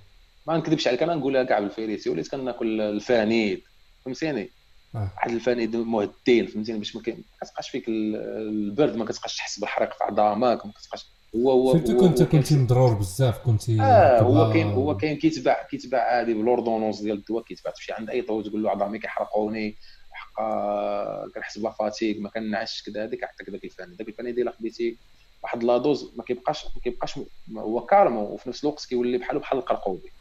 ما 0.46 0.56
نكذبش 0.56 0.88
عليك 0.88 1.02
أنا 1.02 1.14
نقولها 1.14 1.42
كاع 1.44 1.60
بالفريسي 1.60 2.10
وليت 2.10 2.28
كناكل 2.28 2.80
الفانيد 2.80 3.62
فهمتيني؟ 4.04 4.50
آه. 4.94 5.10
واحد 5.16 5.30
الفانيد 5.30 5.76
مهدين 5.76 6.46
فهمتيني؟ 6.46 6.78
باش 6.78 6.96
ما 6.96 7.02
كتبقاش 7.02 7.68
فيك 7.70 7.84
البرد 7.88 8.96
ما 8.96 9.04
كتبقاش 9.04 9.36
تحس 9.36 9.58
بالحريق 9.60 9.92
في 9.92 10.04
عظامك 10.04 10.66
ما 10.66 10.72
كتبقاش 10.72 11.06
هو 11.36 11.50
هو 11.50 11.72
surtout 11.72 11.96
كنت 11.96 12.22
كنتي 12.22 12.56
مضرور 12.56 12.94
بزاف 12.94 13.38
كنتي 13.38 13.80
آه 13.80 14.20
هو 14.20 14.52
كاين 14.52 14.66
هو 14.70 14.96
كاين 14.96 15.16
كيتباع 15.16 15.66
كيتباع 15.70 16.00
عادي 16.00 16.34
بال 16.34 16.45
ordonnance 16.45 17.00
ديال 17.00 17.16
الدواء 17.16 17.44
كيتباع. 17.44 17.72
تمشي 17.72 17.92
عند 17.92 18.10
أي 18.10 18.22
طبيب 18.22 18.44
تقول 18.46 18.62
له 18.62 18.70
عظامي 18.70 18.98
كيحرقوني 18.98 19.74
حقا 20.12 21.28
كنحس 21.34 21.58
بلا 21.58 21.70
فاتيك 21.70 22.20
ما 22.20 22.28
كنعش 22.28 22.82
كذا 22.82 23.04
هذيك 23.04 23.22
يعطيك 23.22 23.50
ذاك 23.50 23.64
الفاني 23.64 23.94
ذاك 23.96 24.08
الفاني 24.08 24.32
ديال 24.32 24.52
خديتي 24.52 24.96
واحد 25.42 25.64
لا 25.64 25.78
دوز 25.78 26.14
ما 26.16 26.24
كيبقاش 26.24 26.64
ما 26.64 26.80
كيبقاش 26.84 27.20
هو 27.56 27.86
كارم 27.86 28.16
وفي 28.16 28.48
نفس 28.48 28.64
الوقت 28.64 28.86
كيولي 28.86 29.18
بحالو 29.18 29.40
بحال 29.40 29.58
القرقوبي. 29.58 30.12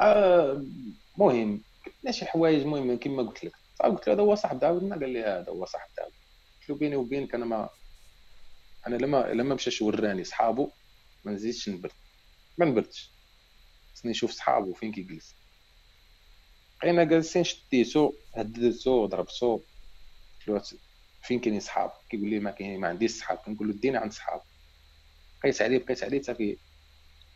آه 0.00 0.64
مهم. 1.18 1.62
كنا 1.84 2.12
شي 2.12 2.26
حوايج 2.26 2.66
مهم 2.66 2.96
كما 2.98 3.22
قلت 3.22 3.44
لك. 3.44 3.52
قلت 3.84 4.06
له 4.08 4.14
هذا 4.14 4.22
هو 4.22 4.34
صاحب 4.34 4.58
داودنا 4.58 4.96
قال 4.96 5.10
لي 5.10 5.22
هذا 5.22 5.50
هو 5.50 5.64
صاحب 5.64 5.88
داود 5.96 6.12
قلت 6.60 6.70
له 6.70 6.76
بيني 6.76 6.96
وبينك 6.96 7.34
أنا 7.34 7.44
ما 7.44 7.68
أنا 8.86 8.96
لما 8.96 9.32
لما 9.32 9.54
مشاش 9.54 9.82
وراني 9.82 10.24
صحابو 10.24 10.70
ما 11.24 11.32
نزيدش 11.32 11.68
نبرد. 11.68 11.92
ما 12.58 12.66
نبردش. 12.66 13.10
خصني 13.94 14.10
نشوف 14.10 14.30
صحابو 14.30 14.72
فين 14.72 14.92
كيجلس. 14.92 15.36
بقينا 16.82 17.04
جالسين 17.04 17.44
شديتو 17.44 18.12
هددتو 18.36 19.06
ضربتو. 19.06 19.60
قلت 20.48 20.48
له 20.48 20.80
فين 21.22 21.40
كاينين 21.40 21.60
صحاب؟ 21.60 21.90
كيقول 22.10 22.30
لي 22.30 22.38
ما 22.38 22.50
كاين 22.50 22.80
ما 22.80 22.88
عنديش 22.88 23.10
صحاب. 23.10 23.38
كنقول 23.38 23.68
له 23.68 23.74
دينا 23.74 23.98
عند 23.98 24.12
صحاب. 24.12 24.40
بقيت 25.42 25.62
عليه 25.62 25.84
بقيت 25.84 26.04
عليه 26.04 26.22
حتى 26.22 26.56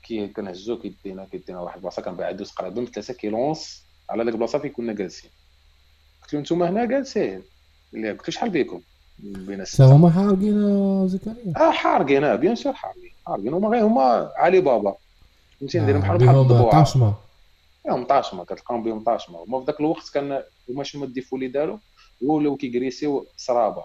كي 0.02 0.28
كنهزو 0.28 0.78
كيدينا 0.78 1.24
كيدينا 1.24 1.60
واحد 1.60 1.76
البلاصة 1.76 2.02
كان 2.02 2.16
بعد 2.16 2.42
تقريبا 2.42 2.84
3 2.84 3.14
كيلونس 3.14 3.84
على 4.10 4.24
ديك 4.24 4.34
البلاصة 4.34 4.58
فين 4.58 4.70
كنا 4.70 4.92
جالسين. 4.92 5.30
قلت 6.22 6.34
له 6.34 6.40
نتوما 6.40 6.70
هنا 6.70 6.84
جالسين. 6.84 7.42
قلت 7.92 8.28
له 8.28 8.30
شحال 8.30 8.50
بيكم؟ 8.50 8.80
بين 9.18 9.64
هما 9.80 10.10
حارقين 10.10 11.08
زكريا؟ 11.08 11.52
آه 11.56 11.70
حارقين 11.70 12.24
آه 12.24 12.34
bien 12.34 12.54
sûr 12.54 12.72
حارقين. 12.72 13.10
حارقين. 13.26 13.54
هما 13.54 13.68
غير 13.68 13.84
هما 13.84 14.32
علي 14.36 14.60
بابا. 14.60 14.96
فهمتي؟ 15.60 15.80
ندير 15.80 15.98
بحال 15.98 16.18
بحال 16.18 16.36
الضبوع 16.36 16.70
طاشمة. 16.70 17.14
يوم 17.88 18.04
طاشمة. 18.04 18.44
كتلقاهم 18.44 18.82
بهم 18.82 19.04
طاشمة. 19.04 19.38
هما 19.38 19.60
في 19.60 19.66
ذاك 19.66 19.80
الوقت 19.80 20.10
كان 20.14 20.42
هما 20.68 20.84
شنو 20.84 21.04
ال 21.04 21.09
défaut 21.09 21.36
اللي 21.36 21.48
داروا؟ 21.48 21.78
ولاو 22.20 22.56
كيكريسيو 22.56 23.26
سرابه 23.36 23.84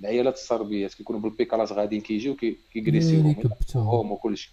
العيالات 0.00 0.34
الصربيات 0.34 0.94
كيكونوا 0.94 1.20
بالبيكالات 1.20 1.72
غاديين 1.72 2.02
كيجيو 2.02 2.36
كيكريسيو 2.72 3.20
هما. 3.74 4.12
وكلشي. 4.12 4.52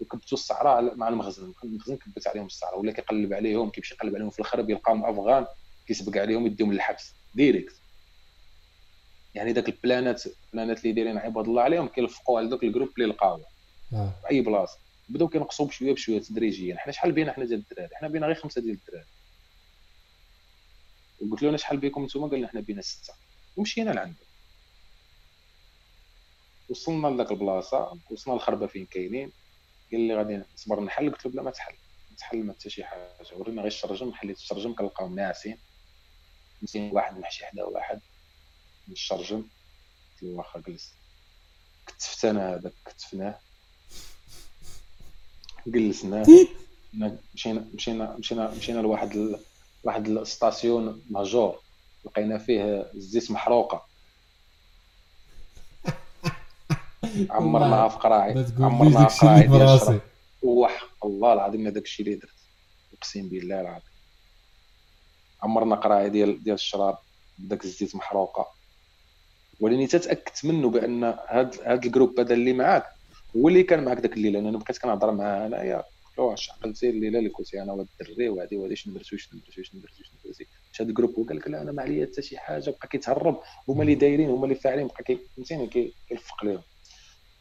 وكبتوا 0.00 0.38
الصحراء 0.38 0.94
مع 0.94 1.08
المخزن. 1.08 1.52
المخزن 1.64 1.96
كبت 1.96 2.26
عليهم 2.26 2.46
الصحراء. 2.46 2.80
ولا 2.80 2.92
كيقلب 2.92 3.32
عليهم 3.32 3.70
كيمشي 3.70 3.94
يقلب 3.94 4.14
عليهم 4.14 4.30
في 4.30 4.38
الخرب 4.38 4.70
يلقاهم 4.70 5.04
أفغان 5.04 5.46
كيسبق 5.86 6.20
عليهم 6.20 6.46
يديهم 6.46 6.72
للحبس. 6.72 7.12
direct 7.34 7.74
يعني 9.34 9.52
ذاك 9.52 9.68
البلانات 9.68 10.22
البلانات 10.26 10.82
اللي 10.82 10.92
دايرين 10.92 11.18
عباد 11.18 11.48
الله 11.48 11.62
عليهم 11.62 11.88
كيلفقوا 11.88 12.38
على 12.38 12.48
ذاك 12.48 12.62
ال 12.62 12.66
groupe 12.66 12.88
اللي 12.98 13.08
لقاوه. 13.08 13.44
آه. 13.92 14.12
في 14.22 14.30
أي 14.30 14.40
بلاصة. 14.40 14.78
بداو 15.08 15.28
كينقصوا 15.28 15.66
بشوية 15.66 15.92
بشوية 15.92 16.20
تدريجيا. 16.20 16.76
حنا 16.76 16.92
شحال 16.92 17.12
بينا 17.12 17.32
حنا 17.32 17.44
ديال 17.44 17.58
الدراري؟ 17.70 17.94
حنا 17.94 18.08
بينا 18.08 18.26
غير 18.26 18.34
خمسة 18.34 18.60
ديال 18.60 18.74
الدراري. 18.74 19.06
وقلت 21.20 21.42
له 21.42 21.56
شحال 21.56 21.76
بكم 21.76 22.04
نتوما؟ 22.04 22.28
قال 22.28 22.38
لنا 22.38 22.48
حنا 22.48 22.60
بينا 22.60 22.82
ستة. 22.82 23.14
ومشينا 23.56 23.90
لعنده 23.90 24.26
وصلنا 26.68 27.08
لذاك 27.08 27.30
البلاصة 27.30 27.98
وصلنا 28.10 28.34
للخربه 28.34 28.66
فين 28.66 28.86
كاينين. 28.86 29.32
قال 29.92 30.00
لي 30.00 30.16
غادي 30.16 30.42
نصبر 30.54 30.80
نحل 30.80 31.10
قلت 31.10 31.26
له 31.26 31.32
بلا 31.32 31.42
ما 31.42 31.50
تحل. 31.50 31.74
تحل 32.18 32.42
ما 32.42 32.52
حتى 32.52 32.70
شي 32.70 32.84
حاجة. 32.84 33.10
ورينا 33.32 33.62
غير 33.62 33.70
الشرجم 33.70 34.12
حليت 34.12 34.36
الشرجم 34.36 34.74
كنلقاهم 34.74 35.14
ناعسين 35.14 35.58
مسكين 36.62 36.90
واحد 36.92 37.18
محشي 37.18 37.46
حدا 37.46 37.64
واحد. 37.64 38.00
نشرجم 38.88 39.36
قلت 40.12 40.22
له 40.22 40.30
واخا 40.30 40.60
جلس 40.60 40.94
كتفت 41.86 42.24
أنا 42.24 42.54
هذاك 42.54 42.72
كتفناه. 42.84 43.38
جلسناه 45.66 46.26
مشينا 47.34 47.68
مشينا 47.74 48.16
مشينا 48.18 48.50
مشينا 48.50 48.78
لواحد. 48.80 49.38
واحد 49.84 50.08
ال 50.08 50.20
station 50.20 51.02
مهجورة 51.10 51.60
لقينا 52.04 52.38
فيه 52.38 52.90
الزيت 52.94 53.30
محروقة. 53.30 53.86
عمرنا 57.30 57.88
في 57.88 57.96
قراعي 57.98 58.46
عمرنا 58.58 59.08
في 59.08 59.18
قراعي 59.26 59.46
ديال 59.46 59.62
الشرب. 59.62 60.00
وحق 60.42 61.06
الله 61.06 61.32
العظيم 61.32 61.66
هذاك 61.66 61.82
الشيء 61.82 62.06
اللي 62.06 62.16
درت. 62.16 62.30
أقسم 62.98 63.28
بالله 63.28 63.60
العظيم. 63.60 63.90
عمرنا 65.42 65.76
قراعي 65.76 66.10
ديال 66.10 66.44
ديال 66.44 66.54
الشراب 66.54 66.98
بداك 67.38 67.64
الزيت 67.64 67.96
محروقة. 67.96 68.46
ولاني 69.60 69.86
تتاكدت 69.86 70.44
منه 70.44 70.70
بأن 70.70 71.04
هاد 71.04 71.60
هاد 71.64 71.84
ال 71.84 71.89
groupe 71.89 72.20
هذا 72.20 72.34
اللي 72.34 72.52
معاك 72.52 72.84
هو 73.36 73.48
اللي 73.48 73.62
كان 73.62 73.84
معاك 73.84 73.98
داك 73.98 74.12
الليلة. 74.12 74.40
لأن 74.40 74.58
بقيت 74.58 74.78
كنهضر 74.78 75.12
معاه 75.12 75.46
انايا 75.46 75.84
قلت 76.16 76.24
له 76.24 76.30
واش 76.30 76.50
عقلتي 76.50 76.90
الليلة 76.90 77.18
اللي 77.18 77.30
كنت 77.30 77.54
أنا 77.54 77.72
وهاد 77.72 77.86
الدري 78.00 78.28
وهادي 78.28 78.56
وهادي 78.56 78.76
شنو 78.76 78.94
درتو 78.94 79.16
شنو 79.16 79.40
درتو 79.40 79.62
شنو 79.62 79.80
درتو 79.80 80.02
شنو 80.02 80.18
درتو 80.24 80.44
مشى 80.72 80.82
هاد 80.82 80.88
ال 80.88 80.92
groupe 80.92 81.18
وقال 81.18 81.36
لك 81.36 81.48
لا 81.48 81.62
أنا 81.62 81.72
ما 81.72 81.82
عليا 81.82 82.06
حتى 82.06 82.22
شي 82.22 82.38
حاجة 82.38 82.70
بقى 82.70 82.88
كيتهرب. 82.88 83.40
هما 83.68 83.82
اللي 83.82 83.94
دايرين 83.94 84.30
هما 84.30 84.44
اللي 84.44 84.54
فاعلين 84.54 84.86
بقى 84.86 85.18
فهمتيني؟ 85.36 85.66
كيلفق 86.08 86.44
لهم 86.44 86.62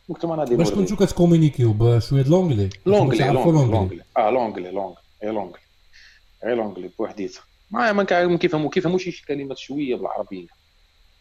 قلت 0.09 0.23
لهم 0.23 0.33
أنا 0.33 0.43
باش 0.43 0.71
كنتو 0.71 0.95
كت 0.95 1.07
communiqui 1.07 1.67
و 1.67 1.73
بشوية 1.73 2.21
د 2.21 2.27
l'anglais 2.27 2.69
l'anglais 2.85 3.31
لونجلي 3.31 4.03
آه 4.17 4.29
l'anglais 4.29 4.71
l'anglais 4.71 5.01
غير 5.23 5.33
l'anglais 5.33 5.59
غير 6.45 6.55
l'anglais 6.57 6.89
بوحديتها 6.99 7.43
ما 7.71 7.91
ما 7.91 8.37
كيفهموا 8.37 8.69
كيفهموا 8.69 8.97
شي 8.97 9.25
كلمات 9.27 9.57
شوية 9.57 9.95
بالعربية. 9.95 10.47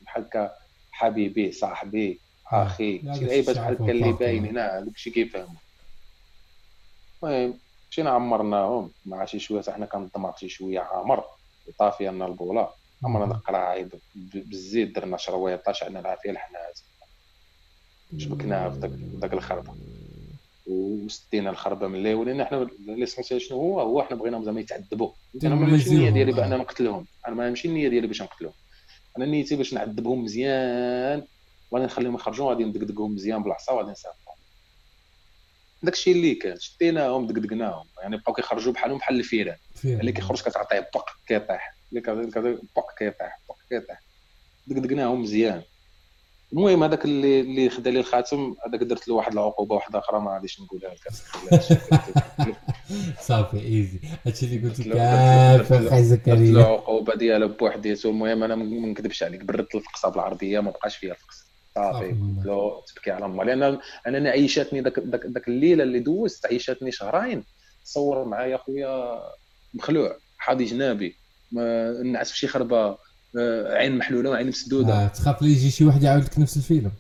بحال 0.01 0.51
حبيبي 0.91 1.53
صاحبي 1.53 2.21
أخي 2.53 2.99
شي 3.19 3.25
لعيبات 3.25 3.57
بحال 3.57 3.75
هكا 3.75 3.91
اللي 3.91 4.13
باين 4.13 4.47
هنا 4.47 4.81
داكشي 4.81 5.11
كيفهموا 5.11 5.64
المهم 7.25 7.59
مشينا 7.91 8.11
عمرناهم 8.11 8.91
مع 9.07 9.25
شي 9.25 9.39
شوية 9.39 9.63
حنا 9.63 9.87
كنضمر 9.87 10.37
شي 10.37 10.49
شوية 10.49 10.81
عامر. 10.81 11.25
طافيه 11.79 12.11
لنا 12.11 12.27
البوله 12.27 12.69
عمرنا 13.05 13.35
القراعي 13.35 13.89
بالزيت 14.15 14.95
درنا 14.95 15.17
شرويطه 15.17 15.73
شعلنا 15.73 15.99
لها 15.99 16.17
فيها 16.17 16.33
الحنات 16.33 16.81
شبكناها 18.19 18.71
في 18.71 18.89
داك 19.21 19.33
الخربه 19.33 19.75
وستينا 20.67 21.51
الخربه 21.51 21.87
من 21.89 21.95
اللي 21.95 22.15
ولينا 22.15 22.45
حنا. 22.45 22.69
l'essentiel 22.87 23.43
شنو 23.43 23.59
هو؟ 23.59 23.81
هو 23.81 24.03
حنا 24.03 24.17
بغينا 24.17 24.45
زعما 24.45 24.61
يتعذبوا. 24.61 25.11
أنا 25.45 25.55
ماشي 25.55 25.91
النية 25.91 26.11
ديالي 26.11 26.33
بأن 26.33 26.59
نقتلهم. 26.59 27.07
أنا 27.29 27.35
ماشي 27.35 27.69
النية 27.69 27.89
ديالي 27.89 28.07
باش 28.07 28.23
نقتلهم. 28.23 28.53
أنا 29.19 29.27
نيتي 29.27 29.57
باش 29.57 29.75
نعذبهم 29.75 30.25
مزيان. 30.25 31.27
وغادي 31.71 31.87
نخليهم 31.87 32.15
يخرجوا 32.15 32.49
غادي 32.49 32.65
ندقدقهم 32.65 33.15
مزيان 33.15 33.43
بالعصا 33.43 33.73
وغادي 33.73 33.91
نصافحهم 33.91 34.24
داكشي 35.85 36.13
اللي 36.13 36.35
كان 36.35 36.59
شديناهم 36.61 37.27
دقدقناهم. 37.27 37.87
يعني 38.03 38.17
بقاو 38.17 38.35
كيخرجوا 38.35 38.73
بحالهم 38.73 38.99
بحال 38.99 39.19
الفيران 39.19 39.57
اللي 39.85 40.13
كيخرج 40.13 40.43
كتعطيه 40.43 40.81
بق 40.95 41.11
كيطيح. 41.27 41.75
اللي 41.91 42.01
كتعطيه 42.01 42.59
بق 42.77 42.99
كيطيح 42.99 43.41
بق 43.49 43.57
كيطيح. 43.69 44.03
دقدقناهم 44.67 45.23
مزيان. 45.23 45.63
المهم 46.53 46.85
هذاك 46.85 47.05
اللي 47.05 47.41
اللي 47.41 47.71
خدا 47.71 47.91
لي 47.91 48.01
الخاتم 48.01 48.55
هذاك 48.67 48.81
درت 48.81 49.09
له 49.09 49.15
واحد 49.15 49.33
العقوبة 49.33 49.75
واحدة 49.75 49.99
أخرى 49.99 50.21
ما 50.21 50.35
غاديش 50.35 50.61
نقولها 50.61 50.95
لك. 50.95 51.09
صافي 53.21 53.57
ايزي 53.57 54.01
هادشي 54.27 54.47
اللي 54.47 54.69
قلت 54.69 54.89
كافه 54.89 55.91
خاي 55.91 56.05
زكريا 56.05 56.35
العقوبة 56.35 57.15
ديالها 57.15 57.47
بوحديته. 57.47 58.11
المهم 58.11 58.43
أنا 58.43 58.55
ما 58.55 58.87
نكذبش 58.87 59.23
عليك. 59.23 59.45
بردت 59.45 59.75
الفقصة 59.75 60.09
بالعربيه 60.09 60.61
ما 60.61 60.71
بقاش 60.71 60.97
فيها 60.97 61.13
الفقص 61.13 61.44
صافي. 61.75 62.17
له 62.45 62.83
تبكي 62.87 63.11
على 63.11 63.27
الله 63.27 63.45
لأن 63.45 63.79
أنا 64.07 64.31
عيشاتني 64.31 64.81
داك 64.81 64.99
داك 65.25 65.49
الليلة 65.49 65.83
اللي 65.83 65.99
دوزت 65.99 66.47
عيشاتني 66.47 66.93
شهرين. 66.93 67.45
تصور 67.85 68.25
معايا 68.25 68.57
خويا 68.57 69.21
مخلوع. 69.75 70.17
حاضي 70.39 70.65
جنابي. 70.65 71.17
النعس 71.57 72.31
في 72.31 72.39
شي 72.39 72.47
خربة 72.47 72.99
آه، 73.39 73.75
عين 73.77 73.99
محلولة 73.99 74.31
وعين 74.31 74.49
مسدودة. 74.49 75.05
آه 75.05 75.09
تخاف 75.09 75.43
لي 75.43 75.49
يجي 75.49 75.71
شي 75.71 75.85
واحد 75.85 76.03
يعاود 76.03 76.25
لك 76.25 76.39
نفس 76.39 76.57
الفيلم. 76.57 76.91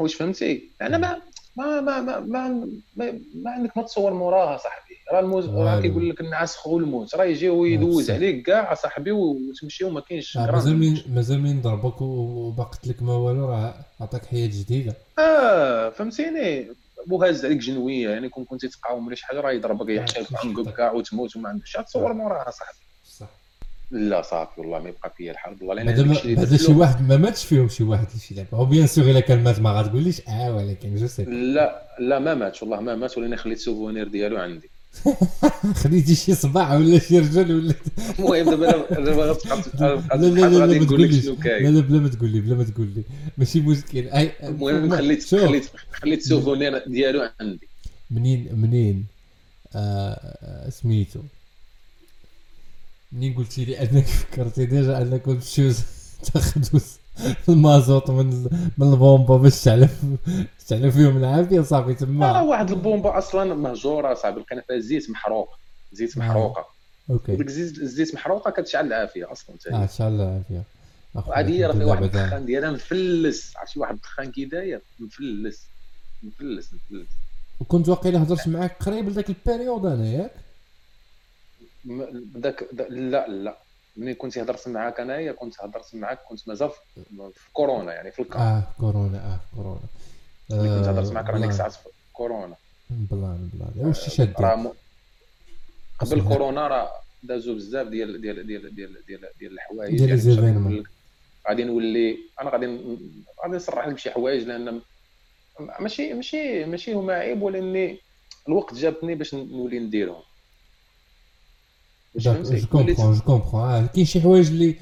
واش 0.00 0.14
فهمتي؟ 0.14 0.70
أنا 0.82 0.98
ما 0.98 1.20
ما 1.56 1.80
ما 1.80 2.00
ما 2.00 2.20
ما, 2.20 2.48
ما, 2.96 3.20
ما 3.34 3.50
عندك 3.50 3.76
ما 3.76 3.82
تصور 3.82 4.12
موراها 4.14 4.56
صاحبي. 4.56 4.92
راه 5.12 5.20
الموت 5.20 5.44
راه 5.48 5.80
كيقول 5.80 6.10
لك 6.10 6.20
النعاس 6.20 6.56
خو 6.56 6.78
الموت 6.78 7.14
راه 7.14 7.24
يجي 7.24 7.48
ويدوز 7.48 8.10
عليك 8.10 8.46
كاع 8.46 8.74
صاحبي 8.74 9.12
وتمشي 9.12 9.84
وما 9.84 10.00
كاينش 10.00 10.36
آه 10.36 10.52
مازال 10.52 10.76
من 10.78 10.98
مازال 11.14 11.40
من 11.40 11.60
ضربك 11.62 12.00
وما 12.00 12.64
قتلك 12.64 13.02
ما 13.02 13.14
والو 13.14 13.44
راه 13.48 13.74
عطاك 14.00 14.24
حياة 14.26 14.46
جديدة. 14.46 14.94
آه 15.18 15.90
فهمتيني؟ 15.90 16.66
وهز 17.10 17.44
عليك 17.44 17.58
جنوية 17.58 18.08
يعني 18.10 18.28
كون 18.28 18.44
كنتي 18.44 18.68
تقاوم 18.68 19.06
ولا 19.06 19.14
شي 19.14 19.26
حاجة 19.26 19.40
راه 19.40 19.50
يضربك 19.52 19.88
يحشيك 19.88 20.26
عنقك 20.44 20.74
كاع 20.74 20.92
وتموت 20.92 21.36
وما 21.36 21.48
عندكش 21.48 21.72
تصور 21.72 22.12
موراها 22.12 22.50
صاحبي. 22.50 22.78
لا 23.92 24.22
صافي 24.22 24.60
والله 24.60 24.78
ما 24.78 24.88
يبقى 24.88 25.12
فيا 25.16 25.32
الحال 25.32 25.56
والله 25.60 25.82
لأن 25.82 26.38
هذا 26.38 26.56
شي 26.56 26.72
واحد 26.72 27.08
ما 27.08 27.16
ماتش 27.16 27.44
فيهم 27.44 27.68
شي 27.68 27.84
واحد 27.84 28.06
شي 28.28 28.34
لعبه 28.34 28.48
هو 28.58 28.64
bien 28.64 28.86
sûr 28.86 29.04
إلا 29.04 29.20
كان 29.20 29.42
مات 29.44 29.60
ما 29.60 29.72
غاتقوليش 29.72 30.28
آه 30.28 30.56
ولكن 30.56 30.94
je 30.94 31.06
sais. 31.06 31.24
لا 31.24 31.82
لا 32.00 32.18
ما 32.18 32.34
ماتش 32.34 32.62
والله 32.62 32.80
ما 32.80 32.96
مات 32.96 33.18
ولأني 33.18 33.36
خليت 33.36 33.58
souvenir 33.58 34.08
ديالو 34.08 34.36
عندي. 34.36 34.70
خليتي 35.82 36.14
شي 36.14 36.34
صباع 36.34 36.76
ولا 36.76 36.98
شي 36.98 37.18
رجل 37.18 37.52
ولا 37.52 37.74
المهم 38.18 38.50
دابا 38.50 39.00
دابا 39.00 39.24
غتبقى 39.30 40.18
لا 40.18 40.26
لا 40.26 40.40
لا 40.40 40.66
لا 40.66 40.78
ما 40.78 40.84
تقوليش. 40.84 41.26
لا 41.26 41.68
لا 41.68 41.80
بلا 41.80 41.98
ما 41.98 42.08
تقول 42.08 42.30
لي 42.30 42.40
بلا 42.40 42.54
ما 42.54 42.64
تقول 42.64 42.86
لي 42.96 43.02
ماشي 43.38 43.60
مشكل. 43.60 44.08
المهم 44.42 44.96
خليت 44.96 45.34
خليت 45.34 45.70
خليت 45.92 46.22
souvenir 46.22 46.84
ديالو 46.86 47.28
عندي. 47.40 47.68
منين 48.10 48.48
منين؟ 48.52 49.06
آه 49.74 50.68
سميتو. 50.70 51.20
منين 53.12 53.34
قلتي 53.34 53.64
لي 53.64 53.80
انك 53.82 54.04
فكرتي 54.04 54.66
déjà 54.66 55.02
انكم 55.02 55.34
تمشيو 55.34 55.72
تاخذوا 56.32 56.80
المازوط 57.48 58.10
من 58.10 58.48
من 58.78 58.92
البومبا 58.92 59.36
باش 59.36 59.64
تشعل 59.64 60.00
تشعل 60.68 60.96
فيهم 60.96 61.16
العافيه 61.16 61.60
صافي 61.60 61.94
تما 61.94 62.32
راه 62.32 62.44
واحد 62.44 62.70
البومبا 62.70 63.18
أصلا 63.18 63.54
مهجوره 63.54 64.14
صاحبي 64.14 64.40
لقينا 64.40 64.62
فيها 64.62 64.78
زيت 64.78 65.10
محروق 65.10 65.48
زيت 65.92 66.18
محروقه. 66.18 66.66
OK 67.10 67.36
ديك 67.36 67.46
الزيت 67.48 68.14
محروقه 68.14 68.50
كتشعل 68.50 68.86
العافيه 68.86 69.32
أصلا 69.32 69.56
آه 69.72 69.86
تشعل 69.86 70.12
العافيه 70.12 70.62
هذه 71.36 71.66
راه 71.66 71.72
فيها 71.72 71.84
واحد 71.86 72.02
الدخان 72.02 72.46
ديالها 72.46 72.70
مفلس 72.70 73.56
عرفتي 73.56 73.80
واحد 73.80 73.94
الدخان 73.94 74.30
كي 74.30 74.44
داير 74.44 74.80
مفلس 75.00 75.66
مفلس 76.22 76.70
مفلس 76.74 77.06
وكنت 77.60 77.88
واقيلا 77.88 78.22
هضرت 78.22 78.48
معاك 78.48 78.82
قريب 78.82 79.08
لذاك 79.08 79.28
ال 79.30 79.37
période 79.37 79.86
أنا 79.86 80.06
ياك 80.06 80.32
ذاك 82.38 82.68
لا 82.90 83.28
لا. 83.28 83.56
ملي 83.96 84.14
كنت 84.14 84.38
هضرت 84.38 84.68
معاك 84.68 85.00
أنايا 85.00 85.32
كنت 85.32 85.60
هضرت 85.60 85.94
معاك 85.94 86.18
كنت 86.28 86.48
مازال 86.48 86.70
في 86.70 87.50
كورونا 87.52 87.92
يعني 87.94 88.10
في 88.12 88.22
ال 88.22 88.26
camp 88.26 88.40
آه 88.42 88.62
كورونا 88.80 89.18
آه 89.18 89.40
كورونا. 89.56 89.80
ملي 90.50 90.78
كنت 90.78 90.88
هضرت 90.88 91.12
معاك 91.12 91.26
راه 91.30 91.38
ديك 91.38 91.50
الساعات 91.50 91.72
في 91.72 91.88
كورونا. 92.12 92.54
plan 92.90 93.50
plan. 93.52 93.86
واش 93.86 94.08
شاد. 94.16 94.34
راه 94.40 94.72
قبل 95.98 96.22
كورونا 96.22 96.68
راه 96.68 96.92
دازو 97.22 97.54
بزاف 97.54 97.86
ديال 97.88 98.20
ديال 98.20 98.46
ديال 98.46 98.74
ديال 98.74 99.06
ديال 99.06 99.28
ديال 99.40 99.52
الحوايج 99.52 99.98
ديال 99.98 100.08
les 100.10 100.27
événements 100.27 100.84
غادي 101.48 101.64
نولي 101.64 102.18
أنا 102.40 102.50
غادي 102.50 102.66
غادي 103.44 103.56
نصرح 103.56 103.86
لك 103.88 103.94
بشي 103.94 104.10
حوايج 104.10 104.42
لأن 104.42 104.80
ماشي 105.80 106.14
ماشي 106.14 106.64
ماشي 106.64 106.94
هما 106.94 107.12
عيب 107.14 107.42
ولأني 107.42 107.98
الوقت 108.48 108.74
جابني 108.74 109.14
باش 109.14 109.34
نولي 109.34 109.78
نديرهم. 109.78 110.22
je 112.16 112.66
comprends 112.72 113.14
جو 113.14 113.20
comprends 113.20 113.86
كاين 113.86 114.06
شي 114.06 114.20
حوايج 114.20 114.48
اللي 114.48 114.76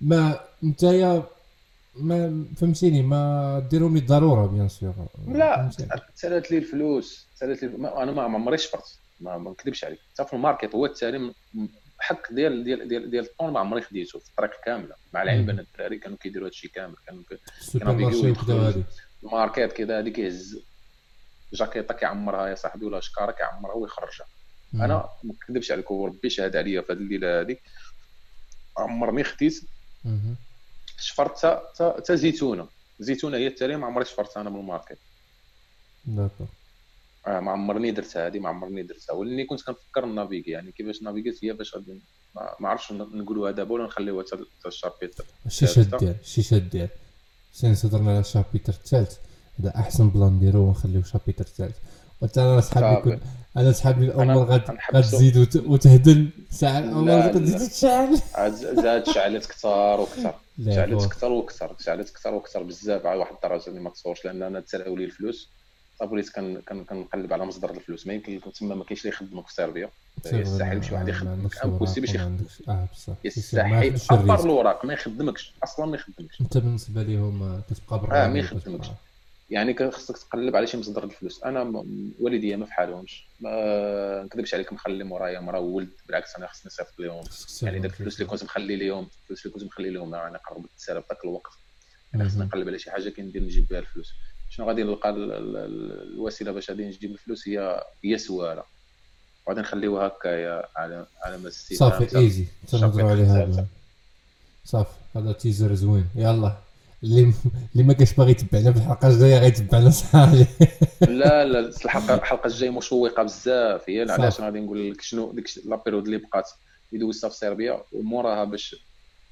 ما 0.00 0.40
نتايا 0.64 1.22
ما 1.96 2.44
فهمتيني 2.56 3.02
ما 3.02 3.62
ديرهم 3.70 3.94
بالضروره 3.94 4.46
bien 4.46 4.68
sûr 4.68 4.94
لا 5.28 5.70
سالت 6.14 6.50
لي 6.50 6.58
الفلوس 6.58 7.26
سالت 7.34 7.62
لي 7.62 7.88
أنا 8.02 8.12
ما 8.12 8.22
عمري 8.22 8.58
شفرت 8.58 8.98
ما 9.20 9.38
نكذبش 9.38 9.84
عليك 9.84 9.98
حتى 10.14 10.24
في 10.24 10.32
ال 10.32 10.38
market 10.38 10.74
هو 10.74 10.86
الثاني 10.86 11.32
حك 11.98 12.32
ديال 12.32 12.64
ديال 12.64 12.88
ديال 12.88 13.10
ديال 13.10 13.24
الطون 13.24 13.52
ما 13.52 13.60
عمري 13.60 13.80
خديته 13.80 14.18
في 14.18 14.28
الطريق 14.28 14.50
كامله 14.64 14.94
مع 15.14 15.22
العلم 15.22 15.46
بان 15.46 15.58
الدراري 15.58 15.98
كانوا 15.98 16.16
كيديروا 16.16 16.46
هادشي 16.46 16.68
كامل 16.68 16.94
كانوا 17.06 17.22
كانوا 17.80 18.72
ال 19.22 19.29
market 19.29 19.72
كذا 19.72 19.98
هذيك 19.98 20.14
كيهز 20.14 20.58
جاكيطه 21.52 21.94
كيعمرها 21.94 22.48
يا 22.48 22.54
صاحبي 22.54 22.86
ولا 22.86 23.00
شكاره 23.00 23.32
كيعمرها 23.32 23.74
ويخرجها 23.74 24.26
أنا 24.74 25.08
ما 25.24 25.34
نكذبش 25.34 25.72
عليك 25.72 25.90
وربي 25.90 26.30
شهد 26.30 26.56
عليا 26.56 26.80
في 26.80 26.92
هذه 26.92 26.98
الليلة 26.98 27.40
هذه 27.40 27.56
عمرني 28.76 29.24
خديت 29.24 29.60
شفرت 31.00 31.46
حتى 31.98 32.16
زيتونة. 32.16 32.68
زيتونة 33.00 33.36
هي 33.36 33.46
التالية 33.46 33.76
ما 33.76 33.86
عمري 33.86 34.04
شفرتها 34.04 34.40
أنا 34.40 34.50
من 34.50 34.60
ال 34.60 34.65
market. 34.65 34.98
d'accord. 36.04 36.46
آه 37.26 37.40
ما 37.40 37.52
عمرني 37.52 37.90
درتها 37.90 38.26
هذه 38.26 38.38
ما 38.38 38.48
عمرني 38.48 38.82
درتها. 38.82 39.12
ولاني 39.12 39.44
كنت 39.44 39.62
كنفكر 39.62 40.06
naviguer 40.06 40.50
يعني 40.50 40.72
كيفاش 40.72 41.02
navigu 41.02 41.34
يت 41.34 41.44
هي 41.44 41.52
باش 41.52 41.74
غادي 41.74 42.00
ما 42.60 42.68
عرفتش 42.68 42.92
نقولوها 42.92 43.50
دابا 43.50 43.74
ولا 43.74 43.84
نخليوها 43.84 44.24
حتى 44.24 44.68
ال 44.68 44.74
chapitre 44.74 45.24
الشيشه 45.46 45.82
ديال 45.82 46.16
الشيشه 46.20 46.58
ديال 46.58 46.88
سين 47.52 47.76
هضرنا 47.84 48.10
على 48.10 48.20
ال 48.20 48.26
chapitre 48.26 48.72
الثالث. 48.72 49.16
هذا 49.60 49.76
أحسن 49.76 50.08
plan 50.08 50.32
نديرو 50.32 50.60
ونخليو 50.60 51.00
ال 51.00 51.05
chapitre 51.05 51.44
الثالث. 51.44 51.76
وحتى 52.22 52.40
أنا 52.40 52.60
صحابي 52.60 53.02
كنت 53.02 53.22
أنا 53.56 53.72
صحابي 53.72 54.04
الأول 54.04 54.38
غاد 54.38 54.62
غتزيد 54.94 55.66
وتهدل. 55.66 56.30
ساعه 56.50 56.78
الأول 56.78 57.10
غتزيد 57.10 57.68
تشعل 57.70 58.16
زاد 58.82 59.06
شعلت 59.06 59.46
كثر 59.46 60.00
وكثر. 60.00 60.34
شعلت 60.74 61.08
كثر 61.12 61.32
وكثر. 61.32 61.76
شعلت 61.80 62.14
كثر 62.14 62.34
وكثر 62.34 62.62
بزاف 62.62 63.06
على 63.06 63.18
واحد 63.18 63.34
الدرجة 63.34 63.68
اللي 63.68 63.80
ما 63.80 63.90
تصورش 63.90 64.24
لأن 64.24 64.42
أنا 64.42 64.60
تسرقوا 64.60 64.96
لي 64.96 65.04
الفلوس. 65.04 65.48
وليت 66.10 66.30
كنقلب 66.88 67.32
على 67.32 67.44
مصدر 67.44 67.70
الفلوس. 67.70 68.06
ما 68.06 68.14
يمكن 68.14 68.40
تما 68.60 68.74
ما 68.74 68.84
كاينش 68.84 69.00
اللي 69.00 69.14
يخدمك 69.14 69.46
في 69.46 69.54
سيربيا 69.54 69.90
يستحيل 70.32 70.84
شي 70.84 70.94
واحد 70.94 71.08
يخدمك. 71.08 71.64
impossible 71.64 72.06
باش 72.06 72.14
يخدمك. 72.14 72.40
آه 72.68 72.88
بصح. 72.92 73.12
يستحيل. 73.24 74.00
à 74.10 74.17
part 74.17 74.44
الاوراق 74.44 74.84
ما 74.84 74.92
يخدمكش. 74.92 75.54
أصلا 75.64 75.86
ما 75.86 75.96
يخدمكش. 75.96 76.40
أنت 76.40 76.58
بالنسبة 76.58 77.02
لهم 77.02 77.62
كتبقى 77.70 77.98
برا 78.00 78.24
آه 78.24 78.28
ما 78.28 78.38
يخدمكش. 78.38 78.86
يعني 79.52 79.90
خصك 79.90 80.18
تقلب 80.18 80.56
على 80.56 80.66
شي 80.66 80.76
مصدر 80.76 81.04
الفلوس. 81.04 81.44
أنا 81.44 81.84
والديا 82.20 82.56
ما 82.56 82.66
فحالهمش 82.66 83.24
ما 83.40 84.22
نكذبش 84.22 84.54
عليك 84.54 84.72
مخلي 84.72 85.04
مورايا 85.04 85.40
مرا 85.40 85.58
وولد 85.58 85.88
بالعكس 86.06 86.36
أنا 86.36 86.46
خصني 86.46 86.62
نصيفط 86.66 86.98
لهم 86.98 87.24
يعني 87.62 87.78
داك 87.78 87.90
الفلوس 87.90 88.20
اللي 88.20 88.30
كنت 88.30 88.44
مخلي 88.44 88.76
لهم 88.76 89.08
الفلوس 89.22 89.46
اللي 89.46 89.54
كنت 89.54 89.64
مخلي 89.64 89.90
لهم 89.90 90.14
أنا 90.14 90.38
قربت 90.38 90.68
تسالى 90.78 91.02
في 91.02 91.06
ذاك 91.10 91.24
الوقت. 91.24 91.52
أنا 92.14 92.28
خصني 92.28 92.44
نقلب 92.44 92.68
على 92.68 92.78
شي 92.78 92.90
حاجة 92.90 93.08
كندير 93.08 93.42
نجيب 93.42 93.66
بها 93.70 93.78
الفلوس. 93.78 94.12
شنو 94.50 94.66
غادي 94.68 94.82
نلقى 94.82 95.10
الوسيلة 95.10 96.52
باش 96.52 96.70
غادي 96.70 96.84
نجيب 96.84 97.10
الفلوس؟ 97.10 97.48
هي 97.48 97.84
هي 98.04 98.18
سواله 98.18 98.62
وغادي 99.46 99.60
نخليوها 99.60 100.06
هكايا 100.06 100.66
على 100.76 101.06
على 101.22 101.38
ما 101.38 101.50
صافي 101.50 102.18
easy. 102.18 102.46
تنهضروا 102.68 103.10
عليها. 103.10 103.66
صافي. 104.64 104.94
هذا 105.16 105.32
teaser 105.32 105.74
زوين. 105.74 106.06
يلا. 106.14 106.56
اللي 107.04 107.32
اللي 107.72 107.84
ما 107.84 107.92
كانش 107.92 108.12
باغي 108.12 108.30
يتبعنا 108.30 108.72
في 108.72 108.78
الحلقة 108.78 109.08
الجاية 109.08 109.38
غيتبعنا 109.38 109.90
صحاح 109.90 110.32
لا 111.02 111.44
لا 111.44 111.58
الحلقة 111.84 112.14
الحلقة 112.14 112.46
الجاية 112.46 112.70
مشوقة 112.70 113.22
بزاف. 113.22 113.90
هي 113.90 114.06
علاش 114.10 114.40
غادي 114.40 114.60
نقول 114.60 114.90
لك 114.90 115.00
شنو 115.00 115.32
ديك 115.32 115.50
la 115.64 115.76
période 115.76 116.04
اللي 116.04 116.18
بقات. 116.18 116.50
اللي 116.92 117.04
دوزتها 117.04 117.28
في 117.30 117.36
صربيا 117.36 117.82
وموراها 117.92 118.44
باش 118.44 118.76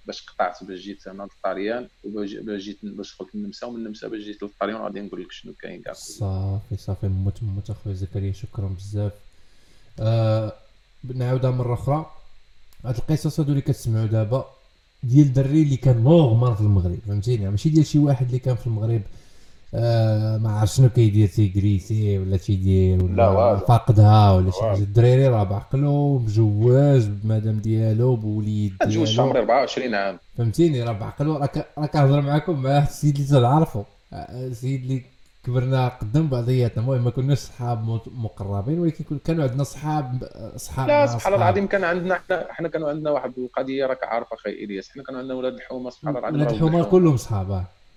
باش 0.06 0.26
قطعت 0.26 0.64
باش 0.64 0.78
جيت 0.80 1.06
أنا 1.06 1.22
للطاليان 1.22 1.88
وباش 2.04 2.28
جيت 2.62 2.78
باش 2.82 3.14
دخلت 3.16 3.34
النمسا 3.34 3.66
ومن 3.66 3.76
النمسا 3.76 4.08
باش 4.08 4.20
جيت 4.20 4.42
للطاليان 4.42 4.76
غادي 4.76 5.00
نقول 5.00 5.22
لك 5.22 5.32
شنو 5.32 5.52
كاين 5.62 5.82
كاع. 5.82 5.92
صافي 5.92 6.76
صافي. 6.76 7.08
موت 7.08 7.42
موت 7.42 7.70
أخويا 7.70 7.94
زكريا 7.94 8.32
شكرا 8.32 8.66
بزاف. 8.68 9.12
آه 10.00 10.52
نعاودها 11.14 11.50
مرة 11.50 11.74
أخرى. 11.74 12.10
هاد 12.84 12.96
القصص 12.96 13.40
هادو 13.40 13.50
اللي 13.50 13.62
كتسمعوا 13.62 14.06
دابا 14.06 14.50
ديال 15.02 15.26
الدري 15.26 15.62
اللي 15.62 15.76
كان 15.76 16.02
normal 16.04 16.54
في 16.54 16.60
المغرب 16.60 16.98
فهمتيني؟ 17.08 17.50
ماشي 17.50 17.68
ديال 17.68 17.86
شي 17.86 17.98
واحد 17.98 18.26
اللي 18.26 18.38
كان 18.38 18.54
في 18.56 18.66
المغرب 18.66 19.02
آه 19.74 20.38
ما 20.38 20.50
عرف 20.50 20.70
شنو 20.74 20.88
كيدير 20.88 21.28
تي 21.28 21.48
agressي 21.48 22.18
ولا 22.18 22.36
تيدير 22.36 23.04
ولا 23.04 23.56
فاقدها 23.56 24.32
ولا 24.32 24.50
شي 24.50 24.60
حاجة. 24.60 24.78
الدريري 24.78 25.28
راه 25.28 25.44
بعقلو 25.44 26.18
مجواز 26.18 27.06
بمدام 27.06 27.58
ديالو 27.58 28.16
بوليد 28.16 28.72
ديالو 28.78 28.92
تزوج 29.04 29.14
في 29.16 29.22
عمري 29.22 29.38
24 29.38 29.94
عام. 29.94 30.18
فهمتيني؟ 30.38 30.82
راه 30.82 30.92
بعقلو 30.92 31.36
راه 31.36 31.86
كنهضر 31.86 32.20
معاكم 32.20 32.62
مع 32.62 32.78
السيد 32.82 33.16
اللي 33.16 33.28
تنعرفو. 33.28 33.82
السيد 34.12 34.82
اللي 34.82 35.02
كبرنا 35.50 35.88
قدام 35.88 36.28
بعضياتنا 36.28 36.82
المهم 36.82 37.04
ما 37.04 37.10
كناش 37.10 37.38
صحاب 37.38 38.00
مقربين 38.06 38.78
ولكن 38.78 39.18
كانوا 39.24 39.44
عندنا 39.44 39.64
صحاب 39.64 40.28
صحاب 40.56 40.88
لا 40.88 41.06
سبحان 41.06 41.34
الله 41.34 41.44
العظيم 41.44 41.66
كان 41.66 41.84
عندنا 41.84 42.14
إحنا 42.14 42.50
إحنا 42.50 42.68
كانوا 42.68 42.88
عندنا 42.88 43.10
واحد 43.10 43.32
القضية 43.38 43.86
راك 43.86 44.04
عارف 44.04 44.32
أخي 44.32 44.50
إلياس 44.50 44.90
إحنا 44.90 45.02
كانوا 45.02 45.20
عندنا 45.20 45.34
ولاد 45.34 45.54
الحومة 45.54 45.90
سبحان 45.90 46.16
الله 46.16 46.28
العظيم 46.28 46.40
ولاد 46.40 46.54
الحومة 46.54 46.84
كلهم 46.84 47.16
صحاب 47.16 47.50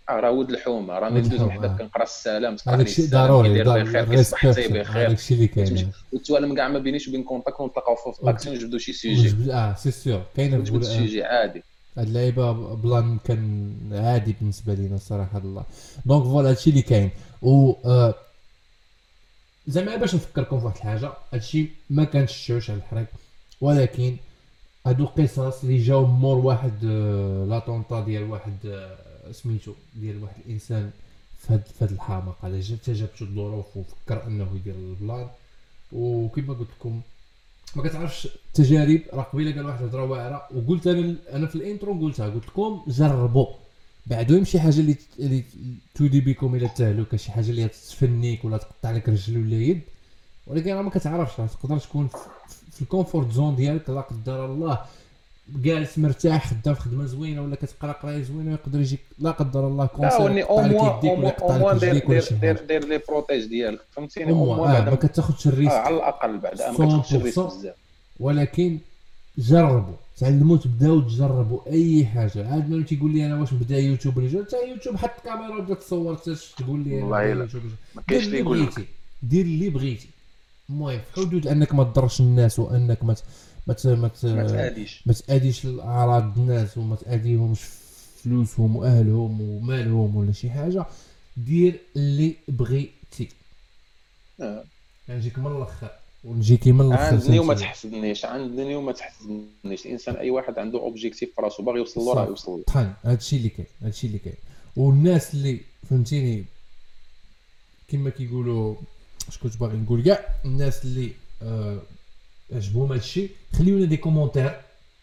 آه 0.10 0.20
راه 0.20 0.32
ولد 0.32 0.50
الحومة 0.50 1.00
راني 1.00 1.20
ندوز 1.20 1.42
وحده 1.42 1.68
كنقرأ 1.68 2.04
السلام 2.04 2.56
هذاك 2.68 2.88
الشيء 2.88 3.10
ضروري 3.10 3.64
بخير 3.64 4.06
كيصبح 4.06 4.48
بخير. 4.48 4.82
هذاك 4.86 5.18
الشيء 5.18 5.38
اللي 5.38 5.48
كاين. 5.48 5.92
والتوالم 6.14 6.56
كاع 6.56 6.68
ما 6.68 6.80
بينيش 6.80 7.08
وبين 7.08 7.24
contact 7.24 7.60
ونتلاقاو 7.60 7.96
في 7.96 8.08
الطاكسي 8.08 8.50
ونجبدوا 8.50 8.80
شي 8.80 8.94
sujet 8.94 9.54
آه 9.54 9.76
c'est 9.76 9.92
sûr 9.92 10.22
كاين 10.36 10.66
sujet 10.66 11.24
عادي. 11.24 11.64
هاد 11.98 12.08
اللعيبة 12.08 12.52
plan 12.76 13.18
كان 13.24 13.74
عادي 13.92 14.36
بالنسبة 14.40 14.74
لينا 14.74 14.96
الصراحه 14.96 15.38
الله. 15.38 15.64
donc 16.06 16.24
voilà 16.24 16.50
هادشي 16.50 16.70
اللي 16.70 16.82
كاين. 16.82 17.10
و 17.44 17.74
آه 17.86 18.16
زعما 19.68 19.96
باش 19.96 20.16
نفكركم 20.16 20.60
في 20.60 20.66
واحد 20.66 20.76
الحاجة 20.78 21.12
هادشي 21.34 21.70
ما 21.90 22.04
كنشجعوش 22.04 22.70
على 22.70 22.80
الحريق 22.80 23.08
ولكن 23.62 24.18
هادو 24.86 25.04
القصص 25.04 25.64
اللي 25.64 25.78
جاو 25.78 26.06
مور 26.06 26.38
واحد 26.38 26.74
آه 26.86 27.46
la 27.46 27.56
tentative 27.56 28.02
ديال 28.06 28.24
واحد 28.24 28.58
آه 28.66 29.32
سميتو 29.32 29.74
ديال 29.96 30.24
واحد 30.24 30.36
الإنسان 30.46 30.92
في 31.40 31.54
هاد, 31.54 31.64
في 31.80 31.86
هاد 31.86 31.92
الحماقه 31.92 32.38
على 32.44 32.60
جابتو 32.60 33.26
الظروف 33.26 33.78
وفكر 33.78 34.28
أنه 34.28 34.48
يدير 34.56 34.76
ال 34.76 34.86
plan 34.86 35.28
وكما 35.92 36.54
قلت 36.54 36.70
لكم 36.80 37.02
ما 37.76 37.84
كتعرفش 37.84 38.26
التجارب 38.48 39.02
راه 39.14 39.24
قبيلة 39.24 39.56
قال 39.56 39.66
واحد 39.66 39.82
الهضره 39.82 40.04
واعره 40.04 40.48
وقلت 40.56 40.88
أنا 40.88 41.16
أنا 41.32 41.48
في 41.48 41.56
ال 41.56 41.64
intro 41.64 42.02
قلتها 42.02 42.30
قلت 42.30 42.48
لكم 42.48 42.84
جربوا. 42.88 43.48
بعدهم 44.06 44.44
شي 44.44 44.60
حاجة 44.60 44.80
اللي 44.80 44.96
اللي 45.20 45.44
تودي 45.96 46.22
بكم 46.22 46.56
إلى 46.56 46.66
التهلكه 46.66 47.18
شي 47.18 47.32
حاجة 47.32 47.50
اللي 47.50 47.68
تفنيك 47.68 48.46
ولا 48.46 48.58
تقطع 48.58 48.92
لك 48.92 49.10
رجل 49.10 49.38
ولا 49.38 49.56
يد. 49.56 49.82
ولكن 50.48 50.74
راه 50.74 50.82
ما 50.82 50.90
كتعرفش 50.90 51.36
تقدر 51.36 51.80
تكون 51.80 52.10
في 52.72 52.82
ال 52.82 52.88
comfort 52.88 53.32
zone 53.32 53.56
ديالك 53.56 53.90
لا 53.90 54.02
قدر 54.02 54.46
الله. 54.46 54.78
جالس 55.56 55.98
مرتاح 55.98 56.48
خدام 56.48 56.76
خدمة 56.76 57.06
زوينة 57.06 57.42
ولا 57.42 57.56
كتقرأ 57.56 57.92
قراية 57.92 58.24
زوينة 58.24 58.52
يقدر 58.52 58.80
يجيك 58.80 59.00
لا 59.20 59.32
قدر 59.32 59.68
الله 59.68 59.86
cancer 59.86 60.28
لا 60.28 60.44
au 60.50 60.62
moins 60.62 61.34
au 61.42 61.58
moins 61.58 61.78
دير 61.80 62.22
دير 62.42 62.66
دير 62.68 62.86
les 62.86 63.02
protèges 63.10 63.46
ديالك 63.46 63.80
فهمتيني؟ 63.92 64.32
au 64.32 64.46
moins 64.46 64.86
ما 64.86 64.96
كتاخذش 64.96 65.48
ال 65.48 65.51
risque. 65.51 65.72
على 65.74 65.96
الأقل 65.96 66.38
بعد 66.38 66.62
ما 66.62 66.74
كتاخذش 66.74 67.16
ال 67.16 67.19
risque 67.19 67.40
بزاف. 67.40 67.76
ولكن 68.20 68.80
جربوا. 69.38 69.96
تعلموا 70.18 70.58
تبداو 70.58 71.02
تجربوا 71.02 71.72
أي 71.72 72.06
حاجة. 72.06 72.54
عاد 72.54 72.70
ملي 72.70 72.84
تيقول 72.84 73.14
لي 73.14 73.26
أنا 73.26 73.40
واش 73.40 73.54
نبدا 73.54 73.78
يوتيوب 73.78 74.18
ولا 74.18 74.30
حتى 74.30 74.70
يوتيوب 74.70 74.96
حط 74.96 75.12
الكاميرا 75.18 75.58
وبدا 75.58 75.74
تصور 75.74 76.16
تقول 76.58 76.84
لي 76.84 77.02
والله 77.02 77.34
لا 77.34 77.48
ما 77.96 78.02
كاينش 78.08 78.26
اللي 78.26 78.40
يقول 78.40 78.64
لك 78.64 78.88
دير 79.24 79.46
اللي 79.46 79.70
بغيتي. 79.70 80.08
المهم 80.70 81.00
في 81.00 81.22
حدود 81.22 81.48
أنك 81.48 81.74
ما 81.76 81.84
تضرش 81.84 82.22
الناس 82.22 82.60
وأنك 82.60 83.04
ما 83.04 83.16
ما 83.68 83.76
ما 83.94 84.08
تاديش 84.48 85.04
ما 85.06 85.14
تاديش 85.14 85.66
الأعراض 85.66 86.38
الناس 86.38 86.78
وما 86.78 86.96
تاديهمش 86.96 87.60
فلوسهم 88.24 88.76
وأهلهم 88.76 89.42
ومالهم 89.42 90.16
ولا 90.16 90.32
شي 90.32 90.50
حاجة. 90.50 90.86
دير 91.38 91.80
اللي 91.96 92.36
بغيتي. 92.48 93.30
آه. 94.42 94.64
نجيك 95.10 95.40
من 95.40 95.48
الأخر. 95.48 95.92
ونجيكي 96.24 96.72
من 96.72 96.82
الأخر 96.88 97.04
عاندني 97.04 97.40
وما 97.40 97.54
تحسدنيش 97.54 98.26
عاندني 98.26 98.76
وما 98.76 98.92
تحسدنيش 98.92 99.86
الإنسان 99.86 100.16
أي 100.16 100.30
واحد 100.30 100.60
عنده 100.60 100.80
objectif 100.80 101.36
في 101.36 101.42
راسو 101.42 101.64
باغي 101.64 101.78
يوصل 101.80 102.02
له 102.02 102.14
راه 102.14 102.26
يوصل 102.28 102.52
له. 102.52 102.64
طحن 102.68 102.94
هادشي 103.04 103.36
اللي 103.36 103.50
كاين 103.50 103.68
هادشي 103.82 104.08
اللي 104.08 104.18
كاين. 104.20 104.36
والناس 104.76 105.34
اللي 105.34 105.60
فهمتيني 105.90 106.46
كما 107.88 108.10
كيقولوا 108.10 108.76
اش 109.28 109.38
كنت 109.38 109.58
باغي 109.58 109.78
نقول 109.78 110.04
كاع 110.04 110.30
الناس 110.46 110.86
اللي 110.86 111.12
آه 111.42 111.80
عجبهم 112.52 112.92
هادشي 112.92 113.30
خليو 113.54 113.78
لنا 113.78 113.86
des 113.86 113.98
commentaires 113.98 114.62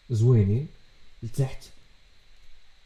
زوينين 0.09 0.67
لتحت. 1.23 1.63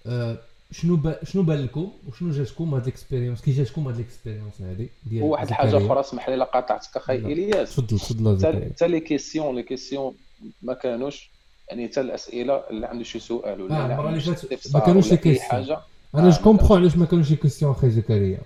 آه 0.05 0.37
شنو 0.81 0.95
با 0.95 1.25
شنو 1.25 1.43
بان 1.43 1.63
لكم 1.63 1.91
وشنو 2.07 2.31
جاتكم 2.31 2.73
هاد 2.73 2.81
ال 2.81 2.87
expérience 2.87 3.41
كي 3.41 3.51
جاتكم 3.51 3.87
هاد 3.87 3.95
ال 3.99 4.05
expérience 4.05 4.61
هادي 4.61 4.89
ديال 5.05 5.23
وواحد 5.23 5.47
الحاجة 5.47 5.77
أخرى 5.77 5.99
اسمح 5.99 6.29
لي 6.29 6.43
قاطعتك 6.45 6.97
أخي 6.97 7.15
إلياس. 7.15 7.75
تفضل 7.75 7.99
تفضل 7.99 8.65
حتى 8.65 8.87
les 8.87 8.99
questions 8.99 9.55
les 9.55 9.63
questions 9.63 10.15
ما 10.61 10.73
كانوش 10.73 11.29
يعني 11.69 11.87
حتى 11.87 12.01
الأسئلة 12.01 12.53
اللي 12.69 12.87
عنده 12.87 13.03
شي 13.03 13.19
سؤال 13.19 13.61
ولا 13.61 13.75
آه 13.75 13.85
المره 13.85 14.09
اللي 14.09 14.19
فاتت 14.21 14.73
ما 14.73 14.79
كانوش 14.79 15.11
les 15.11 15.17
questions 15.17 15.77
أنا 16.15 16.29
je 16.29 16.43
comprends 16.43 16.79
علاش 16.79 16.97
ما 16.97 17.05
كانوش 17.05 17.29
les 17.29 17.35
questions 17.35 17.71
أخي 17.71 17.89
زكريا. 17.89 18.39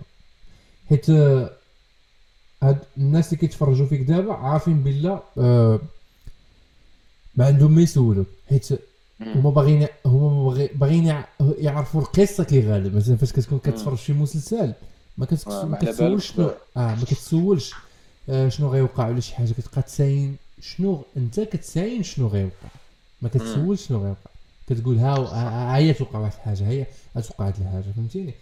حيت 0.90 1.10
هاد 2.64 2.78
الناس 2.98 3.28
اللي 3.28 3.38
كيتفرجوا 3.38 3.86
فيك 3.88 4.02
دابا 4.02 4.34
عارفين 4.34 4.84
بالله 4.84 5.22
آه 5.38 5.80
ما 7.36 7.46
عندهم 7.46 7.72
ما 7.72 7.82
يسولوا 7.82 8.26
حيت 8.50 8.70
هما 9.22 9.50
باغيين 9.50 9.88
هما 10.06 10.68
باغيين 10.76 11.24
يعرفوا 11.58 12.02
القصة 12.02 12.44
كي 12.44 12.68
غالب. 12.70 12.96
مثلا 12.96 13.16
فاش 13.16 13.32
كتكون 13.34 13.60
كتفرج 13.60 13.98
شي 13.98 14.14
مسلسل 14.14 14.74
ما 15.18 15.26
كتسولش 15.26 16.32
شنو 16.32 16.48
آه 16.78 16.96
ما 16.96 17.04
كتسولش 17.06 17.74
آه 18.30 18.50
شنو 18.50 18.70
غيوقع 18.70 19.08
ولا 19.08 19.20
شي 19.20 19.36
حاجة. 19.36 19.52
كتبقى 19.54 19.82
تساين 19.82 20.36
شنو 20.62 21.04
انت 21.18 21.40
كتساين 21.40 22.04
شنو 22.04 22.28
غيوقع. 22.28 22.68
ما 23.22 23.30
كتسولش 23.30 23.88
شنو 23.88 23.98
غيوقع. 23.98 24.30
كتقول 24.70 24.98
ها 24.98 25.78
هي 25.78 25.94
توقع 25.94 26.20
واحد 26.20 26.34
الحاجة 26.34 26.68
هي 26.68 26.86
توقع 27.16 27.48
هاد 27.48 27.54
الحاجة 27.62 27.92
فهمتيني؟ 27.96 28.34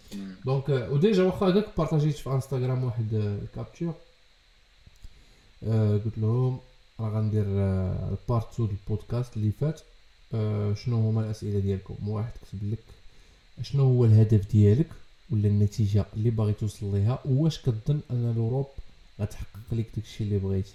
donc 0.45 0.69
و 0.69 0.80
déjà 0.80 1.23
واخا 1.23 1.49
هكاك 1.49 1.65
partagيت 1.77 2.15
في 2.15 2.29
انستغرام 2.29 2.83
واحد 2.83 3.13
ال 3.13 3.23
capture 3.23 3.93
آه 5.67 5.91
قلت 6.05 6.17
لهم 6.17 6.59
راه 6.99 7.09
غندير 7.09 7.43
ال 7.47 7.68
part 7.68 8.53
2 8.53 8.69
البودكاست 8.69 9.37
اللي 9.37 9.51
فات. 9.51 9.81
آه 10.33 10.73
شنو 10.73 11.09
هما 11.09 11.21
الأسئلة 11.21 11.59
ديالكم؟ 11.59 12.09
واحد 12.09 12.31
كتب 12.31 12.71
لك 12.71 12.83
شنو 13.61 13.83
هو 13.83 14.05
الهدف 14.05 14.51
ديالك 14.51 14.87
ولا 15.31 15.47
النتيجة 15.47 16.05
اللي 16.13 16.29
باغي 16.29 16.53
توصل 16.53 16.95
ليها 16.95 17.19
واش 17.25 17.59
كتظن 17.61 17.99
أن 18.11 18.31
ال 18.31 18.36
Europe 18.36 18.67
غتحقق 19.21 19.73
لك 19.73 19.87
داكشي 19.95 20.23
اللي 20.23 20.37
بغيتي؟ 20.37 20.73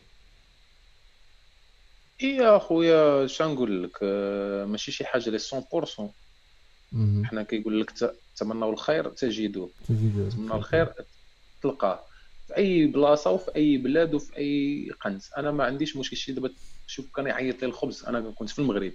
إي 2.23 2.47
اخويا 2.47 3.27
شنقول 3.27 3.83
لك؟ 3.83 4.03
ماشي 4.69 4.93
شي 4.93 5.05
حاجة 5.05 5.31
لي 5.31 5.39
100% 5.39 6.11
حنا 7.25 7.43
كيقول 7.43 7.81
لك 7.81 7.93
تمنوا 8.37 8.73
الخير 8.73 9.11
تجدوه. 9.11 9.71
تمنى 9.89 10.55
الخير 10.55 10.93
تلقاه. 11.63 12.01
في 12.49 12.57
أي 12.57 12.87
بلاصة 12.87 13.31
وفي 13.31 13.57
أي 13.57 13.77
بلاد 13.77 14.15
وفي 14.15 14.37
أي 14.37 14.91
قنت 15.05 15.23
أنا 15.37 15.51
ما 15.51 15.65
عنديش 15.65 15.97
مشكل. 15.97 16.17
شي 16.17 16.33
دابا 16.33 16.51
شوف 16.87 17.07
كان 17.17 17.27
يعيط 17.27 17.63
لي 17.63 17.69
الخبز 17.69 18.05
أنا 18.05 18.31
كنت 18.31 18.51
في 18.51 18.59
المغرب. 18.59 18.93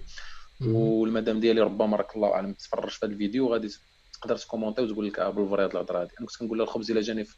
والمدام 0.66 1.40
ديالي 1.40 1.60
ربما 1.60 1.96
راك 1.96 2.16
الله 2.16 2.34
أعلم 2.34 2.52
تفرج 2.52 2.90
في 2.90 3.06
هذا 3.06 3.12
الفيديو 3.12 3.52
غادي 3.52 3.68
تقدر 4.12 4.36
ت 4.36 4.41
commenter 4.41 4.82
وتقول 4.82 5.06
لك 5.06 5.18
آه 5.18 5.30
بال 5.30 5.41
vrai 5.41 5.64
هاد 5.64 5.70
الهضره 5.70 6.00
هادي 6.00 6.10
أنا 6.20 6.26
كنت 6.26 6.36
كنقول 6.36 6.58
لها 6.58 6.66
الخبز 6.66 6.90
إلا 6.90 7.00
جاني 7.00 7.24
في 7.24 7.36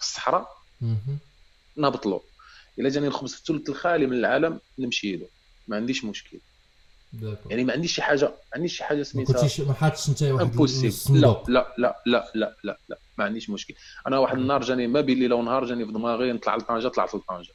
الصحراء 0.00 0.48
نهبط 1.76 2.06
له 2.06 2.20
إلا 2.78 2.88
جاني 2.88 3.06
الخبز 3.06 3.34
في 3.34 3.40
الثلث 3.40 3.68
الخالي 3.68 4.06
من 4.06 4.12
العالم 4.12 4.60
نمشي 4.78 5.16
له 5.16 5.26
ما 5.68 5.76
عنديش 5.76 6.04
مشكل. 6.04 6.38
يعني 7.50 7.64
ما 7.64 7.72
عنديش 7.72 7.94
شي 7.94 8.02
حاجة 8.02 8.24
ما 8.24 8.34
عنديش 8.54 8.76
شي 8.76 8.84
حاجة 8.84 9.02
سميتها 9.02 9.32
ما 9.64 9.74
حاطش 9.74 10.08
أنت 10.08 10.22
واحد 10.22 10.44
لا 11.20 11.42
لا 11.48 11.74
لا 11.78 12.02
لا 12.06 12.30
لا 12.34 12.56
لا 12.64 12.78
لا. 12.88 12.98
ما 13.18 13.24
عنديش 13.24 13.50
مشكل. 13.50 13.74
أنا 14.06 14.18
واحد 14.18 14.38
النهار 14.38 14.62
جاني 14.62 14.86
ما 14.86 15.00
بين 15.00 15.18
ليلة 15.18 15.36
ونهار 15.36 15.64
جاني 15.64 15.86
في 15.86 15.92
دماغي 15.92 16.32
نطلع 16.32 16.56
لطنجة 16.56 16.88
طلعت 16.88 17.14
لطنجة. 17.14 17.52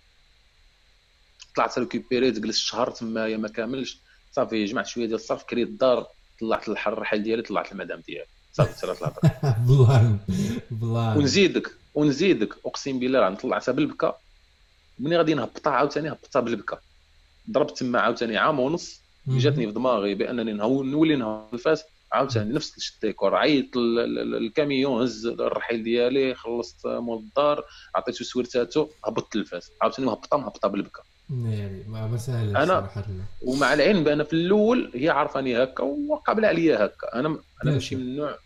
طلعت 1.56 1.80
récupéré 1.80 2.32
جلست 2.32 2.60
شهر 2.60 2.92
تمايا 2.92 3.38
ما 3.38 3.48
كاملش. 3.48 4.00
صافي 4.32 4.66
جمعت 4.66 4.88
شوية 4.88 5.06
ديال 5.06 5.16
الصرف 5.16 5.44
كريت 5.44 5.68
الدار 5.68 6.08
طلعت 6.40 6.70
الرحل 6.70 7.24
ديالي 7.24 7.42
طلعت 7.42 7.72
المدام 7.72 8.00
ديالي. 8.00 8.28
صافي 8.54 8.80
سالات 8.80 9.02
الهضرة. 9.02 9.22
plan 9.68 10.20
plan. 10.72 11.18
ونزيدك 11.18 11.72
ونزيدك. 11.94 12.56
أقسم 12.66 13.00
بالله 13.00 13.36
طلعتها 13.36 13.72
بالبكا. 13.72 14.18
ملي 15.00 15.18
غادي 15.18 15.34
نهبطها 15.34 15.74
عاوتاني 15.74 16.12
هبطتها 16.12 16.40
بالبكا. 16.40 16.80
ضربت 17.52 17.78
تما 17.78 18.00
عاوتاني 18.00 18.38
عام 18.38 18.60
ونص. 18.60 19.02
جاتني 19.28 19.68
في 19.68 19.72
دماغي 19.72 20.16
بأنني 20.16 20.54
نولي 20.54 21.16
نهبط 21.16 21.54
الفاس. 21.54 21.84
عاوتاني 22.12 22.54
نفس 22.54 22.94
الديكور. 22.96 23.36
عيط 23.36 23.78
الكاميون 23.78 25.02
هز 25.02 25.26
الرحيل 25.26 25.84
ديالي 25.84 26.36
خلصت 26.36 26.88
مول 26.88 27.18
الدار 27.18 27.64
عطيته 27.96 28.26
سويرتاتو 28.26 28.88
هبطت 29.06 29.36
الفاس 29.36 29.72
عاوتاني 29.82 30.08
مهبطه 30.08 30.38
مهبطه 30.38 30.68
بالبكا. 30.68 31.04
يعني 31.32 31.84
ما 31.88 32.18
سهل 32.18 32.58
أنا 32.58 32.90
ومع 33.42 33.74
العلم 33.74 34.04
بأن 34.04 34.24
في 34.24 34.34
الأول 34.34 34.92
هي 34.96 35.10
عرفاني 35.10 35.64
هكا 35.64 35.84
وقابلة 35.84 36.48
عليا 36.48 36.86
هكا. 36.86 37.20
أنا 37.20 37.28
أنا 37.64 37.72
ماشي. 37.72 37.96
من 37.96 38.02
النوع 38.02 38.38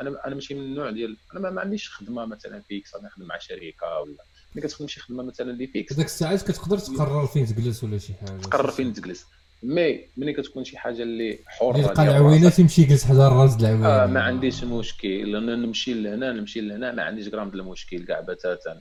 أنا 0.00 0.26
أنا 0.26 0.34
ماشي 0.34 0.54
من 0.54 0.60
النوع 0.60 0.90
ديال 0.90 1.16
أنا 1.36 1.50
ما 1.50 1.60
عنديش 1.60 1.90
خدمة 1.90 2.24
مثلا 2.26 2.60
fixe 2.68 2.94
أنا 2.94 3.06
نخدم 3.06 3.26
مع 3.26 3.38
شركة 3.38 4.00
ولا 4.00 4.24
ملي 4.54 4.66
كتخدم 4.66 4.88
شي 4.88 5.00
خدمة 5.00 5.22
مثلا 5.22 5.50
اللي 5.50 5.66
fixe 5.66 5.92
هذاك 5.92 6.06
الساعات 6.06 6.42
كتقدر 6.42 6.78
تقرر 6.78 7.26
فين 7.26 7.46
تجلس 7.46 7.84
ولا 7.84 7.98
شي 7.98 8.14
حاجة. 8.14 8.40
تقرر 8.40 8.70
فين 8.70 8.92
تجلس. 8.92 9.26
mais 9.62 10.00
ملي 10.16 10.32
كتكون 10.32 10.64
شي 10.64 10.78
حاجة 10.78 11.02
اللي 11.02 11.38
حره 11.46 11.78
يلقى 11.78 12.02
العوينة 12.02 12.50
تمشي 12.50 12.82
يجلس 12.82 13.04
حدا 13.04 13.26
الراس 13.26 13.60
العوينة. 13.60 13.86
آه 13.86 14.06
ما 14.06 14.22
عنديش 14.22 14.64
مشكل. 14.64 15.32
نمشي 15.56 15.94
لهنا 15.94 16.32
نمشي 16.32 16.60
لهنا 16.60 16.92
ما 16.92 17.02
عنديش 17.02 17.28
غرام 17.28 17.50
ديال 17.50 17.60
المشكل 17.60 18.04
كاع 18.04 18.20
بتاتا. 18.20 18.80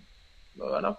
أنا 0.79 0.95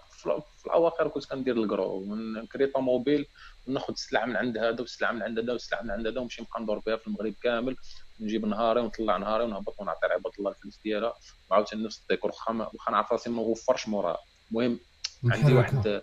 في 0.63 0.69
الأواخر 0.69 1.07
كنت 1.07 1.25
كندير 1.25 1.63
الكرو 1.63 2.15
نكري 2.15 2.67
طوموبيل 2.67 3.25
وناخذ 3.67 3.93
السلعه 3.93 4.25
من 4.25 4.35
عند 4.35 4.57
هذا 4.57 4.81
والسلعه 4.81 5.11
من 5.11 5.21
عند 5.21 5.39
هذا 5.39 5.53
والسلعه 5.53 5.81
من 5.81 5.91
عند 5.91 6.07
هذا 6.07 6.19
ونمشي 6.19 6.41
نبقى 6.41 6.61
ندور 6.61 6.79
بها 6.79 6.95
في 6.95 7.07
المغرب 7.07 7.33
كامل 7.43 7.75
نجيب 8.19 8.45
نهاري 8.45 8.79
ونطلع 8.81 9.17
نهاري 9.17 9.43
ونهبط 9.43 9.79
ونعطي 9.79 10.07
لعباد 10.07 10.33
الله 10.39 10.51
الفلوس 10.51 10.79
ديالها. 10.83 11.13
وعاوتاني 11.51 11.83
نفس 11.83 12.01
الديكور 12.01 12.31
واخا 12.31 12.69
واخا 12.73 12.91
نعرف 12.91 13.11
راسي 13.11 13.29
ما 13.29 13.35
نوفرش 13.35 13.87
موراها. 13.87 14.17
المهم 14.51 14.79
عندي 15.25 15.53
واحد 15.53 16.01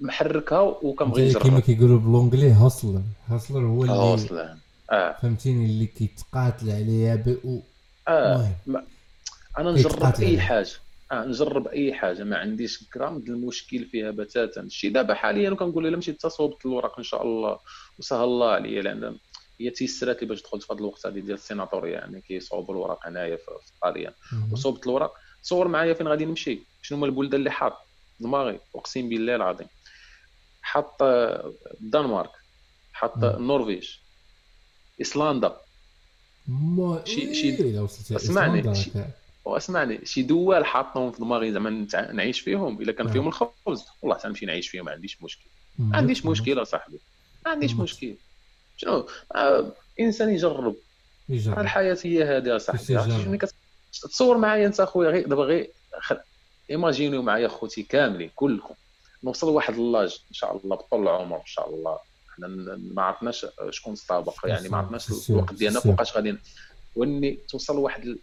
محركها 0.00 0.60
وكنبغي 0.60 1.28
نجرب 1.28 1.42
كيما 1.42 1.60
كيقولوا 1.60 1.98
ب 1.98 2.03
l'anglais 2.03 2.50
hustler 2.50 3.02
hustler 3.28 3.58
هو 3.66 3.82
اللي 3.82 3.94
hustler 3.94 4.56
آه. 4.92 5.16
فهمتيني 5.22 5.66
اللي 5.66 5.86
كيتقاتل 5.86 6.70
عليها 6.70 7.16
ب 7.16 7.38
آه 8.08 8.50
أنا 9.58 9.72
نجرب 9.72 10.14
أي 10.20 10.40
حاجة. 10.40 10.70
آه 11.12 11.24
نجرب 11.24 11.68
أي 11.68 11.94
حاجة. 11.94 12.24
ما 12.24 12.36
عنديش 12.36 12.84
غرام 12.96 13.18
ديال 13.18 13.36
المشكل 13.36 13.84
فيها 13.84 14.10
بتاتا. 14.10 14.60
الشيء 14.60 14.92
دابا 14.92 15.14
حاليا 15.14 15.54
كنقول 15.54 15.86
الا 15.86 15.96
مشيت 15.96 16.20
تصوبت 16.20 16.66
الوراق 16.66 16.98
إن 16.98 17.04
شاء 17.04 17.22
الله 17.22 17.58
وسهل 17.98 18.24
الله 18.24 18.50
عليا 18.50 18.82
لأن 18.82 19.18
هي 19.60 19.70
تيسرات 19.70 20.22
لي 20.22 20.28
باش 20.28 20.42
دخلت 20.42 20.62
في 20.62 20.72
هذا 20.72 20.80
الوقت 20.80 21.06
هذه 21.06 21.20
ديال 21.20 21.34
السيناتوريا 21.34 21.92
يعني 21.92 22.20
كيصوبوا 22.20 22.74
الوراق 22.74 23.06
هنايا 23.06 23.36
في 23.36 23.48
الطاليان 23.74 24.12
وصوبت 24.52 24.86
الوراق. 24.86 25.14
تصور 25.42 25.68
معايا 25.68 25.94
فين 25.94 26.08
غادي 26.08 26.24
نمشي؟ 26.24 26.58
شنو 26.82 26.98
هما 26.98 27.06
البلدان 27.06 27.40
اللي 27.40 27.50
حاط 27.50 27.72
دماغي. 28.20 28.60
أقسم 28.74 29.08
بالله 29.08 29.36
العظيم. 29.36 29.66
حط 30.62 31.02
الدنمارك 31.02 32.30
حط 32.92 33.24
النرويج 33.24 33.90
ايسلندا 35.00 35.56
شي 37.04 37.34
شي 37.34 37.76
اسمعني. 38.16 38.74
شي 38.74 38.90
واسمعني 39.46 40.06
شي 40.06 40.22
دول 40.22 40.64
حاطهم 40.66 41.12
في 41.12 41.18
دماغي 41.18 41.52
زعما 41.52 41.86
نعيش 42.12 42.40
فيهم 42.40 42.82
إلا 42.82 42.92
كان 42.92 43.08
فيهم 43.08 43.28
الخبز. 43.28 43.84
والله 44.02 44.16
تنمشي 44.16 44.46
نعيش 44.46 44.68
فيهم 44.68 44.84
ما 44.84 44.92
عنديش 44.92 45.22
مشكل. 45.22 45.46
ما 45.78 45.96
عنديش 45.96 46.26
مشكل 46.26 46.62
اصاحبي 46.62 46.98
ما 47.44 47.50
عنديش 47.50 47.74
مشكل. 47.74 48.14
شنو؟ 48.76 49.06
آه 49.34 49.72
إنسان 50.00 50.28
يجرب. 50.34 50.76
يجرب. 51.28 51.58
الحياة 51.58 51.98
هي 52.04 52.24
هذه 52.24 52.56
اصاحبي 52.56 53.38
تصور 53.92 54.38
معايا 54.38 54.66
أنت 54.66 54.80
أخويا؟ 54.80 55.10
غير 55.10 55.28
دابا 55.28 55.42
غير 55.42 55.70
إيماجينيو 56.70 57.22
معايا 57.22 57.48
خوتي 57.48 57.82
كاملين 57.82 58.30
كلكم. 58.34 58.74
نوصل 59.24 59.46
لواحد 59.46 59.74
l'âge 59.74 60.20
إن 60.28 60.34
شاء 60.34 60.56
الله 60.56 60.76
بطول 60.76 61.02
العمر 61.02 61.36
إن 61.36 61.46
شاء 61.46 61.74
الله. 61.74 61.98
حنا 62.36 62.48
ما 62.94 63.02
عرفناش 63.02 63.46
شكون 63.70 63.96
سابق 63.96 64.34
يعني 64.44 64.68
ما 64.68 64.76
عرفناش 64.76 65.30
الوقت 65.30 65.54
ديالنا 65.54 65.80
فوقاش 65.80 66.16
غادي 66.16 66.38
وني 66.96 67.38
توصل 67.48 67.76
لواحد 67.76 68.18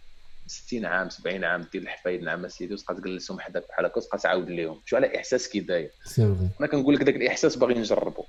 60 0.46 0.84
عام 0.84 1.10
70 1.10 1.44
عام 1.44 1.66
دير 1.72 1.82
الحفايد 1.82 2.22
نعم 2.22 2.48
سيدي 2.48 2.74
وتبقى 2.74 2.94
تجلسهم 2.94 3.40
حداك 3.40 3.68
بحال 3.68 3.86
هكا 3.86 3.96
وتبقى 3.98 4.18
تعاود 4.18 4.50
لهم 4.50 4.80
شو 4.86 4.96
على 4.96 5.16
إحساس 5.16 5.48
كي 5.48 5.60
داير. 5.60 5.90
أنا 6.60 6.68
كنقول 6.68 6.94
لك 6.94 7.02
ذاك 7.02 7.16
الإحساس 7.16 7.56
باغي 7.56 7.74
نجربه 7.74 8.24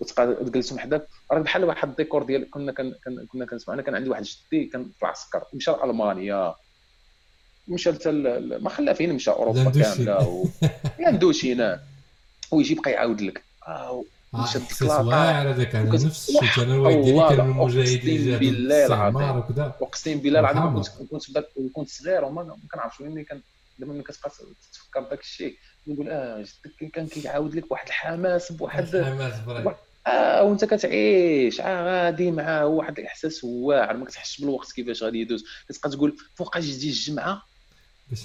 وتبقى 0.00 0.34
تجلسهم 0.34 0.78
حداك 0.78 1.08
راه 1.32 1.38
بحال 1.38 1.64
واحد 1.64 1.88
الديكور 1.88 2.22
ديال 2.22 2.50
كنا 2.50 2.72
كن 2.72 2.94
كنا 3.32 3.46
كنسمع 3.46 3.74
أنا 3.74 3.82
كان 3.82 3.94
عندي 3.94 4.10
واحد 4.10 4.22
جدي 4.22 4.64
كان 4.64 4.84
في 4.84 5.02
العسكر 5.02 5.44
مشى 5.54 5.70
لألمانيا. 5.70 6.54
مشى 7.68 7.92
ما 8.60 8.70
خلى 8.70 8.94
فين 8.94 9.12
مشى 9.14 9.30
أوروبا 9.30 9.70
كاملة 9.70 10.28
و... 10.28 10.46
لاندوشينا 11.00 11.82
ويجي 12.50 12.72
يبقى 12.72 12.90
يعاود 12.90 13.20
لك. 13.20 13.42
آه 13.68 14.04
إحساس 14.34 14.82
واعر 15.06 15.50
هذاك 15.50 15.74
أنا 15.74 15.90
نفس 16.06 16.30
الشيء 16.42 16.64
أنا 16.64 16.74
الوالد 16.74 17.04
ديالي 17.04 17.28
كان 17.36 17.46
من 17.46 17.52
المجاهدين 17.52 18.38
بالله 18.38 18.86
العظيم. 18.86 19.16
أقسم 19.82 20.18
بالله 20.18 20.40
العظيم 20.40 20.82
كنت 20.82 21.28
كنت 21.28 21.46
كنت 21.72 21.88
صغير 21.88 22.24
وما 22.24 22.56
كنعرفش 22.72 23.00
وين 23.00 23.24
كان 23.24 23.40
دابا 23.78 23.92
ملي 23.92 24.02
كتبقى 24.02 24.30
تفكر 24.72 25.10
ذاك 25.10 25.20
الشيء 25.20 25.56
نقول 25.86 26.08
آه 26.10 26.40
جدك 26.42 26.90
كان 26.92 27.06
كيعاود 27.06 27.54
لك 27.54 27.68
بواحد 27.68 27.86
الحماس 27.86 28.52
بواحد 28.52 28.94
الحماس 28.94 29.34
آه 30.06 30.42
وأنت 30.42 30.64
كتعيش 30.64 31.60
عا 31.60 31.82
غادي 31.84 32.30
معاه 32.30 32.66
واحد 32.66 32.98
الإحساس 32.98 33.44
واعر 33.44 33.96
ما 33.96 34.04
كتحسش 34.04 34.40
بالوقت 34.40 34.72
كيفاش 34.72 35.02
غادي 35.02 35.20
يدوز. 35.20 35.44
كتبقى 35.68 35.90
تقول 35.90 36.16
فوقاش 36.34 36.64
تجي 36.64 36.88
الجمعة 36.88 37.42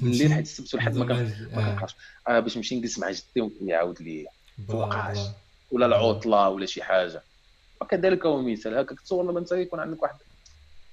الليل 0.02 0.34
حيت 0.34 0.46
السبت 0.46 0.74
والحد 0.74 0.98
ما 0.98 1.06
كنبقاش 1.06 1.96
آه 2.28 2.40
باش 2.40 2.58
نمشي 2.58 2.76
نجلس 2.76 3.00
مع 3.00 3.12
جدي 3.12 3.42
ويعاود 3.62 4.02
لي 4.02 4.26
فوقاش. 4.68 5.18
ولا 5.72 5.86
العطلة 5.86 6.50
ولا 6.50 6.66
شي 6.66 6.84
حاجة. 6.84 7.24
وكذلك 7.82 8.26
هو 8.26 8.42
مثال. 8.42 8.78
هكا 8.78 8.96
تصور 8.96 9.24
لما 9.24 9.40
انت 9.40 9.52
يكون 9.52 9.80
عندك 9.80 10.04
واحد 10.04 10.16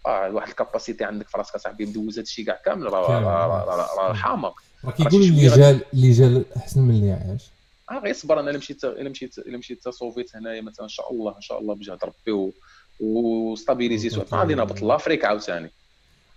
آه 0.06 0.30
واحد 0.30 0.48
ال 0.48 0.55
capacité 0.55 1.04
عندك 1.04 1.28
في 1.28 1.38
راسك 1.38 1.56
صاحبي 1.56 1.86
مدوز 1.86 2.14
هذا 2.14 2.22
الشيء 2.22 2.44
كاع 2.46 2.60
كامل 2.64 2.92
راه 2.92 3.20
راه 3.98 4.12
حامق. 4.12 4.54
راه 4.84 4.90
كيقولوا 4.90 5.26
اللي 5.26 5.46
جا 5.48 5.80
اللي 5.94 6.12
جا 6.12 6.44
أحسن 6.56 6.82
من 6.82 6.94
اللي 6.94 7.12
عاش 7.12 7.50
آه 7.90 7.98
غير 7.98 8.14
صبر. 8.14 8.40
أنا 8.40 8.50
إلا 8.50 8.58
مشيت 8.58 8.84
إلا 8.84 9.08
مشيت 9.08 9.38
إلا 9.38 9.58
مشيت 9.58 9.84
تصوبت 9.84 10.36
هنايا 10.36 10.60
مثلا 10.60 10.84
إن 10.84 10.88
شاء 10.88 11.12
الله 11.12 11.36
إن 11.36 11.40
شاء 11.40 11.60
الله 11.60 11.74
بجهد 11.74 11.98
ربي 12.04 12.52
و 13.00 13.12
stabilisé 13.12 14.20
غادي 14.32 14.54
نهبط 14.54 14.82
l'Afrique 14.82 15.24
عاوتاني. 15.24 15.70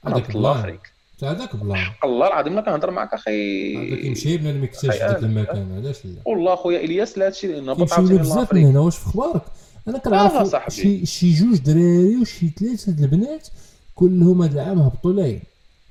نهبط 0.05 0.35
l'Afrique 0.35 0.96
هذاك 1.23 1.55
plan. 1.55 1.75
حق 1.75 2.05
الله 2.05 2.27
العظيم 2.27 2.55
ما 2.55 2.61
كنهضر 2.61 2.91
معاك 2.91 3.13
أخي. 3.13 3.77
هذاك 3.77 4.05
يمشي 4.05 4.37
بنادم 4.37 4.63
يكتشف 4.63 4.89
ذاك 4.89 5.23
المكان 5.23 5.75
علاش 5.75 6.05
لا؟ 6.05 6.11
والله 6.25 6.55
خويا 6.55 6.79
إلياس 6.79 7.17
لا 7.17 7.25
هادشي 7.25 7.59
نهبط 7.59 7.93
عاوتاني 7.93 8.19
بزاف 8.19 8.53
من 8.53 8.65
هنا 8.65 8.79
واش 8.79 8.97
في 8.97 9.07
أخبارك 9.07 9.41
أنا 9.87 9.97
كنعرف 9.97 10.55
شي 10.69 11.05
شي 11.05 11.33
جوج 11.33 11.57
دراري 11.57 12.17
وشي 12.21 12.49
ثلاثة 12.49 13.03
البنات 13.03 13.47
كلهم 13.95 14.41
هذا 14.41 14.61
العام 14.61 14.79
هبطوا 14.79 15.13
لاين 15.13 15.41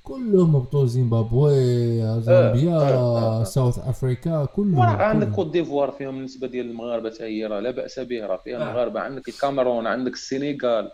كلهم 0.03 0.57
هبطوا 0.57 0.87
زيمبابوي 0.87 2.23
زامبيا 2.23 2.77
آه. 2.77 3.45
South 3.45 3.79
Africa 3.79 4.45
كلهم 4.45 4.79
وراه 4.79 4.89
عندك 4.89 5.31
كوت 5.31 5.53
ديفوار 5.53 5.91
فيهم 5.91 6.15
بالنسبة 6.15 6.47
ديال 6.47 6.71
المغاربة 6.71 7.11
حتى 7.11 7.25
هي 7.25 7.47
راه 7.47 7.61
لا 7.61 7.71
بأس 7.71 8.01
به 8.01 8.27
راه 8.27 8.37
فيها 8.37 8.57
المغاربه 8.57 9.01
عندك 9.01 9.29
الكاميرون 9.29 9.87
عندك 9.87 10.13
السنغال 10.13 10.91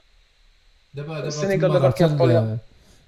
دابا 0.95 1.15
دابا 1.15 1.27
السنغال 1.29 1.73
دابا 1.73 1.91
كيعطوا 1.91 2.57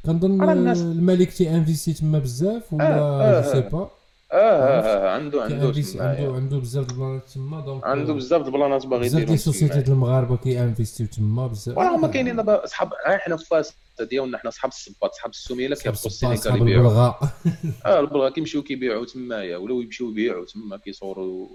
كنظن 0.07 0.43
الملك 0.69 1.33
ت 1.33 1.51
investi 1.51 1.93
تما 1.93 2.19
بزاف 2.19 2.73
ولا 2.73 2.99
آه 2.99 3.41
je 3.41 3.53
sais 3.53 3.61
pas؟ 3.61 3.91
آه 4.33 4.37
آه 4.37 5.11
عنده 5.11 5.43
عنده 5.43 5.73
عنده 6.01 6.33
عنده 6.33 6.59
بزاف 6.59 6.91
البلانات 6.91 7.31
تما 7.35 7.61
donc 7.61 7.85
عنده 7.85 8.13
بزاف 8.13 8.47
البلانات 8.47 8.87
باغي 8.87 9.07
يدير 9.07 9.33
بزاف 9.33 9.73
ديال 9.73 9.89
المغاربة 9.89 10.37
كي 10.37 10.61
انفيستيو 10.65 11.07
تما 11.07 11.47
بزاف. 11.47 11.79
راه 11.79 11.97
هما 11.97 12.09
كاينين 12.09 12.37
دابا 12.37 12.65
اصحاب 12.65 12.91
حنا 13.05 13.37
في 13.37 13.45
فاس 13.45 13.75
ديالنا 14.11 14.39
حنا 14.39 14.51
صحاب 14.51 14.71
الصباط 14.71 15.15
صحاب 15.15 15.31
السميلة 15.31 15.77
كيهبطوا 15.77 16.07
السينيغال 16.07 16.61
يبيعوا 16.61 16.87
البلغة. 16.87 17.29
آه 17.87 18.01
البلغة 18.01 18.31
كيمشيو 18.33 18.63
كيبيعوا 18.63 19.05
تمايا 19.07 19.57
ولاو 19.57 19.81
يمشيو 19.81 20.11
يبيعوا 20.11 20.45
تما 20.45 20.77
كيصوروا 20.77 21.49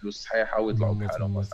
فلوس 0.00 0.22
صحيحة 0.22 0.60
ويطلعوا 0.60 0.94
بحالهم 0.94 1.44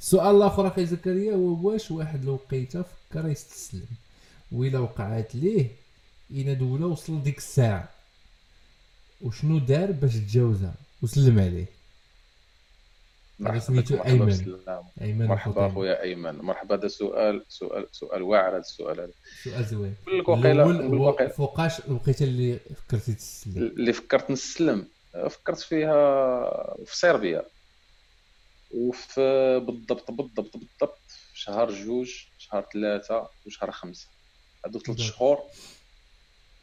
السؤال 0.00 0.36
الآخر 0.36 0.66
أخي 0.66 0.86
زكريا 0.86 1.34
هو 1.34 1.68
واش 1.68 1.90
واحد 1.90 2.24
لو 2.24 2.34
لقيته 2.34 2.82
فكر 2.82 3.28
يستسلم؟ 3.28 3.86
وإلا 4.52 4.78
وقعت 4.78 5.34
ليه 5.34 5.68
إنا 6.30 6.52
دولة 6.52 6.86
وصل 6.86 7.22
ديك 7.22 7.38
الساعة. 7.38 7.88
وشنو 9.20 9.58
دار 9.58 9.92
باش 9.92 10.14
تجاوزها؟ 10.14 10.74
وسلم 11.02 11.38
عليه. 11.38 11.66
سميتو 13.58 13.94
أيمن. 14.04 14.58
أيمن 15.00 15.26
مرحبا 15.26 15.66
اخويا 15.66 16.02
أيمن. 16.02 16.36
مرحبا 16.36 16.74
هذا 16.74 16.88
سؤال 16.88 17.44
سؤال 17.48 17.86
سؤال 17.92 18.22
واعر 18.22 18.50
هذا 18.50 18.58
السؤال 18.58 19.00
هذا. 19.00 19.12
سؤال 19.44 19.64
زوين. 19.64 19.94
نقول 20.08 20.18
لك 20.18 20.28
وقيله 20.28 21.28
فوقاش 21.28 21.80
الوقيته 21.80 22.24
اللي 22.24 22.58
فكرتي 22.58 23.14
تسلم؟ 23.14 23.56
اللي 23.56 23.92
فكرت 23.92 24.30
نسلم. 24.30 24.88
فكرت 25.30 25.60
فيها 25.60 26.74
في 26.84 26.96
صربيا 26.96 27.44
وفي 28.74 29.20
بالضبط 29.66 30.10
بالضبط 30.10 30.56
بالضبط 30.56 31.00
شهر 31.34 31.70
جوج 31.72 32.10
شهر 32.38 32.66
ثلاثة 32.72 33.28
وشهر 33.46 33.70
خمسة. 33.70 34.08
هادو 34.66 34.78
ثلاث 34.78 34.98
شهور 34.98 35.38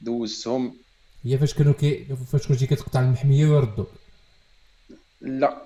دوزتهم. 0.01 0.77
هي 1.23 1.37
فاش 1.37 1.53
كانوا 1.53 1.73
كي 1.73 2.05
فاش 2.31 2.47
كنتي 2.47 2.67
كتقطع 2.67 2.99
المحمية 2.99 3.45
ويردوا 3.45 3.85
لا 5.21 5.61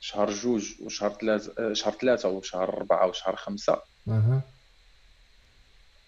شهر 0.00 0.30
جوج 0.30 0.72
وشهر 0.82 1.10
ثلاثة 1.10 1.54
آه، 1.58 1.72
شهر 1.72 1.92
ثلاثة 1.92 2.28
وشهر 2.28 2.68
أربعة 2.68 3.06
وشهر 3.08 3.36
خمسة. 3.36 3.82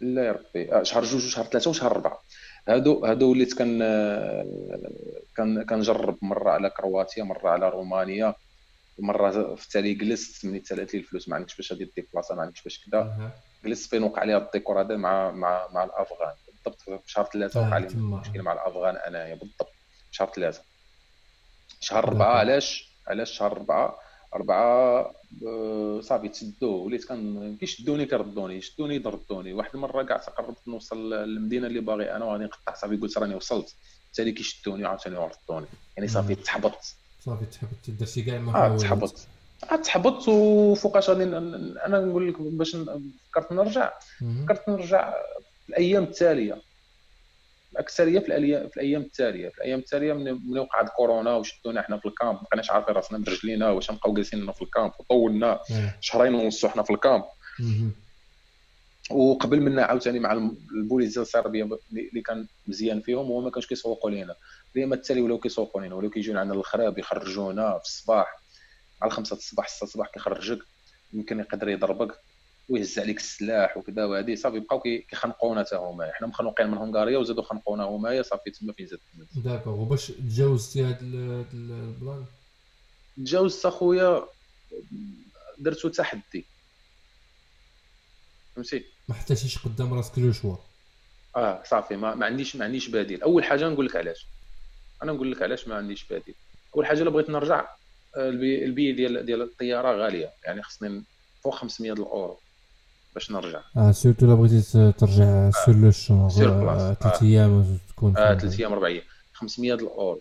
لا 0.00 0.26
يا 0.26 0.32
ربي. 0.32 0.72
آه، 0.74 0.82
شهر 0.82 1.04
جوج 1.04 1.26
وشهر 1.26 1.44
ثلاثة 1.44 1.70
وشهر 1.70 1.90
أربعة 1.90 2.22
هادو 2.68 3.04
هادو 3.06 3.30
وليت 3.30 3.52
كان 3.52 3.82
آه، 3.82 4.80
كان 5.36 5.62
كنجرب 5.62 6.18
مرة 6.22 6.50
على 6.50 6.70
كرواتيا 6.70 7.24
مرة 7.24 7.48
على 7.48 7.68
رومانيا 7.68 8.34
مرة 8.98 9.54
في 9.54 9.64
التالي 9.64 9.94
جلست 9.94 10.46
ملي 10.46 10.58
تسالات 10.60 10.94
لي 10.94 11.00
الفلوس. 11.00 11.28
ما 11.28 11.36
عندكش 11.36 11.56
باش 11.56 11.72
غادي 11.72 11.92
ديبلاصا 11.96 12.34
ما 12.34 12.42
عندكش 12.42 12.62
باش 12.62 12.86
كذا 12.86 13.32
جلست 13.64 13.90
فين 13.90 14.02
وقع 14.02 14.24
لي 14.24 14.36
الديكور 14.36 14.80
هذا 14.80 14.96
مع 14.96 15.30
مع 15.30 15.68
مع 15.72 15.84
الأفغان. 15.84 16.34
بالضبط 16.46 16.80
في 16.82 16.98
شهر 17.06 17.24
ثلاثة 17.24 17.60
وقع 17.60 17.78
لي 17.78 17.86
مشكل 17.96 18.42
مع 18.42 18.52
الأفغان 18.52 18.96
أنايا 18.96 19.34
بالضبط 19.34 19.72
شهر 20.10 20.28
ثلاثة. 20.36 20.62
شهر 21.80 22.04
أربعة 22.04 22.36
علاش؟ 22.38 22.96
علاش 23.08 23.30
شهر 23.30 23.52
أربعة؟ 23.52 23.98
أربعة 24.34 25.14
آه، 25.46 26.00
صافي 26.00 26.28
تسدوه. 26.28 26.76
وليت 26.76 27.04
كان 27.04 27.56
كيشدوني 27.56 28.06
كيردوني 28.06 28.56
يشدوني 28.56 28.94
يردوني 28.94 29.52
واحد 29.52 29.70
المرة 29.74 30.02
كاع 30.02 30.16
قربت 30.16 30.68
نوصل 30.68 31.14
للمدينة 31.14 31.66
اللي 31.66 31.80
باغي 31.80 32.16
أنا 32.16 32.24
وغادي 32.24 32.44
نقطع. 32.44 32.74
صافي 32.74 32.96
قلت 32.96 33.18
راني 33.18 33.34
وصلت. 33.34 33.74
حتى 34.12 34.32
كيشدوني 34.32 34.84
عاوتاني 34.86 35.16
يردوني 35.16 35.66
يعني 35.96 36.08
صافي 36.08 36.34
تحبطت. 36.34 36.96
صافي 37.20 37.46
تحبطت. 37.46 37.90
درتي 37.90 38.22
كاع 38.22 38.38
ما 38.38 38.66
آه 38.66 38.76
تحبطت. 38.76 39.28
تحبطت 39.84 40.28
وفوقاش 40.28 41.10
غادي 41.10 41.22
أنا 41.22 42.00
نقول 42.00 42.28
لك 42.28 42.40
باش 42.40 42.76
فكرت 42.76 43.52
نرجع. 43.52 43.92
فكرت 44.44 44.68
نرجع 44.68 45.14
في 45.64 45.68
الأيام 45.68 46.02
التالية. 46.02 46.62
الاكثرية 47.72 48.18
في 48.18 48.26
الأيام 48.26 48.68
في 48.68 48.76
الأيام 48.76 49.02
التالية. 49.02 49.48
في 49.48 49.58
الأيام 49.58 49.78
التالية 49.78 50.12
من 50.12 50.58
وقعت 50.58 50.88
كورونا 50.96 51.36
وشدونا 51.36 51.80
إحنا 51.80 51.98
في 51.98 52.08
ال 52.08 52.13
camp. 52.13 52.34
ما 52.34 52.42
بقيناش 52.42 52.70
عارفين 52.70 52.94
راسنا 52.94 53.18
برجلينا 53.18 53.70
واش 53.70 53.90
نبقاو 53.90 54.14
جالسين 54.14 54.52
في 54.52 54.62
ال 54.62 54.67
camp. 54.67 54.92
وطولنا 54.98 55.60
شهرين 56.00 56.34
ونص 56.34 56.66
حنا 56.66 56.82
في 56.82 56.90
ال 56.92 56.98
camp. 56.98 57.24
وقبل 59.10 59.60
منا 59.60 59.84
عاوتاني 59.84 60.18
مع 60.18 60.32
البوليس 60.74 61.18
الصربية 61.18 61.64
اللي 61.92 62.22
كان 62.26 62.48
مزيان 62.66 63.00
فيهم 63.00 63.26
هو 63.26 63.40
ما 63.40 63.50
كانش 63.50 63.66
كيسوقوا 63.66 64.10
لينا. 64.10 64.34
الأيام 64.74 64.92
التالي 64.92 65.20
ولاو 65.20 65.38
كيسوقوا 65.38 65.82
لينا 65.82 65.94
ولاو 65.94 66.10
كيجيو 66.10 66.38
عندنا 66.38 66.58
الخراب 66.58 66.98
يخرجونا 66.98 67.78
في 67.78 67.84
الصباح. 67.84 68.41
على 69.02 69.10
5 69.10 69.36
الصباح 69.36 69.68
6 69.68 69.84
الصباح 69.84 70.08
كيخرجك 70.08 70.58
يمكن 71.12 71.40
يقدر 71.40 71.68
يضربك 71.68 72.18
ويهز 72.68 72.98
عليك 72.98 73.16
السلاح 73.16 73.76
وكذا 73.76 74.04
وهذه 74.04 74.34
صافي 74.34 74.60
بقاو 74.60 74.80
كيخنقونا 74.80 75.64
حتى 75.64 75.76
هما. 75.76 76.12
حنا 76.12 76.26
مخنوقين 76.26 76.66
من 76.66 76.78
هنغاريا 76.78 77.18
وزادوا 77.18 77.42
خنقونا 77.42 77.84
هما 77.84 78.22
صافي 78.22 78.50
تما 78.50 78.72
فين 78.72 78.86
زاد 78.86 79.00
d'accord 79.34 79.80
وباش 79.80 80.06
تجاوزتي 80.06 80.84
هذا 80.84 80.98
البلان؟ 81.00 82.24
تجاوزت 83.16 83.66
أخويا 83.66 84.26
درتو 85.58 85.88
تحدي. 85.88 86.44
فهمتي؟ 88.56 88.84
ما 89.08 89.14
حطيتيش 89.14 89.58
قدام 89.58 89.94
راسك 89.94 90.18
le 90.18 90.32
choix. 90.32 90.56
آه 91.36 91.62
صافي. 91.66 91.96
ما, 91.96 92.14
ما 92.14 92.26
عنديش 92.26 92.56
ما 92.56 92.64
عنديش 92.64 92.88
بديل. 92.88 93.22
أول 93.22 93.44
حاجة 93.44 93.68
نقول 93.68 93.86
لك 93.86 93.96
علاش. 93.96 94.26
أنا 95.02 95.12
نقول 95.12 95.32
لك 95.32 95.42
علاش 95.42 95.68
ما 95.68 95.74
عنديش 95.74 96.04
بديل. 96.04 96.34
أول 96.76 96.86
حاجة 96.86 97.02
إلا 97.02 97.10
بغيت 97.10 97.30
نرجع 97.30 97.68
البي 98.16 98.92
ديال 98.92 99.26
ديال 99.26 99.42
الطيارة 99.42 100.04
غالية. 100.04 100.30
يعني 100.44 100.62
خصني 100.62 101.02
فوق 101.44 101.54
500 101.54 101.92
الأورو 101.92 102.38
باش 103.14 103.30
نرجع. 103.30 103.60
آه 103.76 103.92
surtout 103.92 104.26
الا 104.26 104.34
بغيتي 104.34 104.92
ترجع 104.92 105.50
sur 105.50 105.74
le 105.74 105.90
champ 105.90 106.28
ثلاث 106.30 107.22
أيام 107.22 107.78
تكون 107.88 108.16
آه 108.16 108.34
ثلاث 108.34 108.60
أيام 108.60 108.72
أربع 108.72 108.86
أيام 108.86 109.02
500 109.32 109.74
الأورو. 109.74 110.20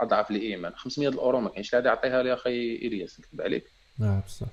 أضعف 0.00 0.30
الإيمان. 0.30 0.72
500 0.76 1.08
الأورو 1.08 1.40
ما 1.40 1.48
كاينش 1.48 1.74
لا 1.74 1.80
يعطيها 1.80 2.22
لي 2.22 2.34
أخي 2.34 2.76
إلياس 2.76 3.20
نكتب 3.20 3.40
عليك. 3.40 3.64
آه 4.02 4.22
بصح. 4.26 4.46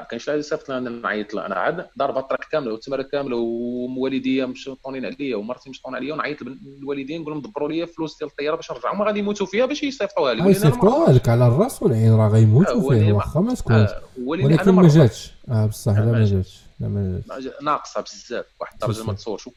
كاينش 0.00 0.30
لا 0.30 0.40
صيفط 0.40 0.70
أنا 0.70 0.90
نعيط 0.90 1.36
أنا 1.36 1.54
عاد 1.54 1.86
ضاربه 1.98 2.20
الطريق 2.20 2.48
كاملة 2.52 2.72
والتماره 2.72 3.02
كاملة 3.02 3.36
ووالديا 3.36 4.46
مشطونين 4.46 5.04
عليا 5.04 5.36
ومرتي 5.36 5.70
مشطون 5.70 5.94
عليا 5.94 6.14
ونعيط 6.14 6.42
للوالدين 6.42 7.20
نقول 7.20 7.32
لهم 7.32 7.42
دبروا 7.42 7.68
لي 7.68 7.86
فلوس 7.86 8.18
ديال 8.18 8.30
الطيارة 8.30 8.56
باش 8.56 8.72
نرجع 8.72 8.92
هما 8.92 9.04
غادي 9.04 9.18
يموتوا 9.18 9.46
فيها 9.46 9.66
باش 9.66 9.82
يصيفطوها 9.82 10.34
لي. 10.34 10.50
يصيفطوها 10.50 11.12
لك 11.12 11.28
على 11.28 11.46
الرأس 11.46 11.82
والعين 11.82 12.14
راه 12.14 12.28
غيموتوا 12.28 12.90
فيه 12.90 13.12
واخا 13.12 13.40
ما 13.40 13.54
تكونش. 13.54 13.90
ولكن 14.24 14.70
ما 14.70 14.88
جاتش. 14.88 15.32
آه 15.48 15.66
بصح 15.66 15.98
لا 15.98 16.12
ما 16.12 16.24
جاتش. 16.24 16.60
لا 16.80 16.88
ما 16.88 17.22
جاتش. 17.38 17.54
ناقصة 17.62 18.00
بزاف. 18.00 18.44
واحد 18.60 18.74
الدرجة 18.82 19.06
ما 19.06 19.12
تصورش. 19.12 19.48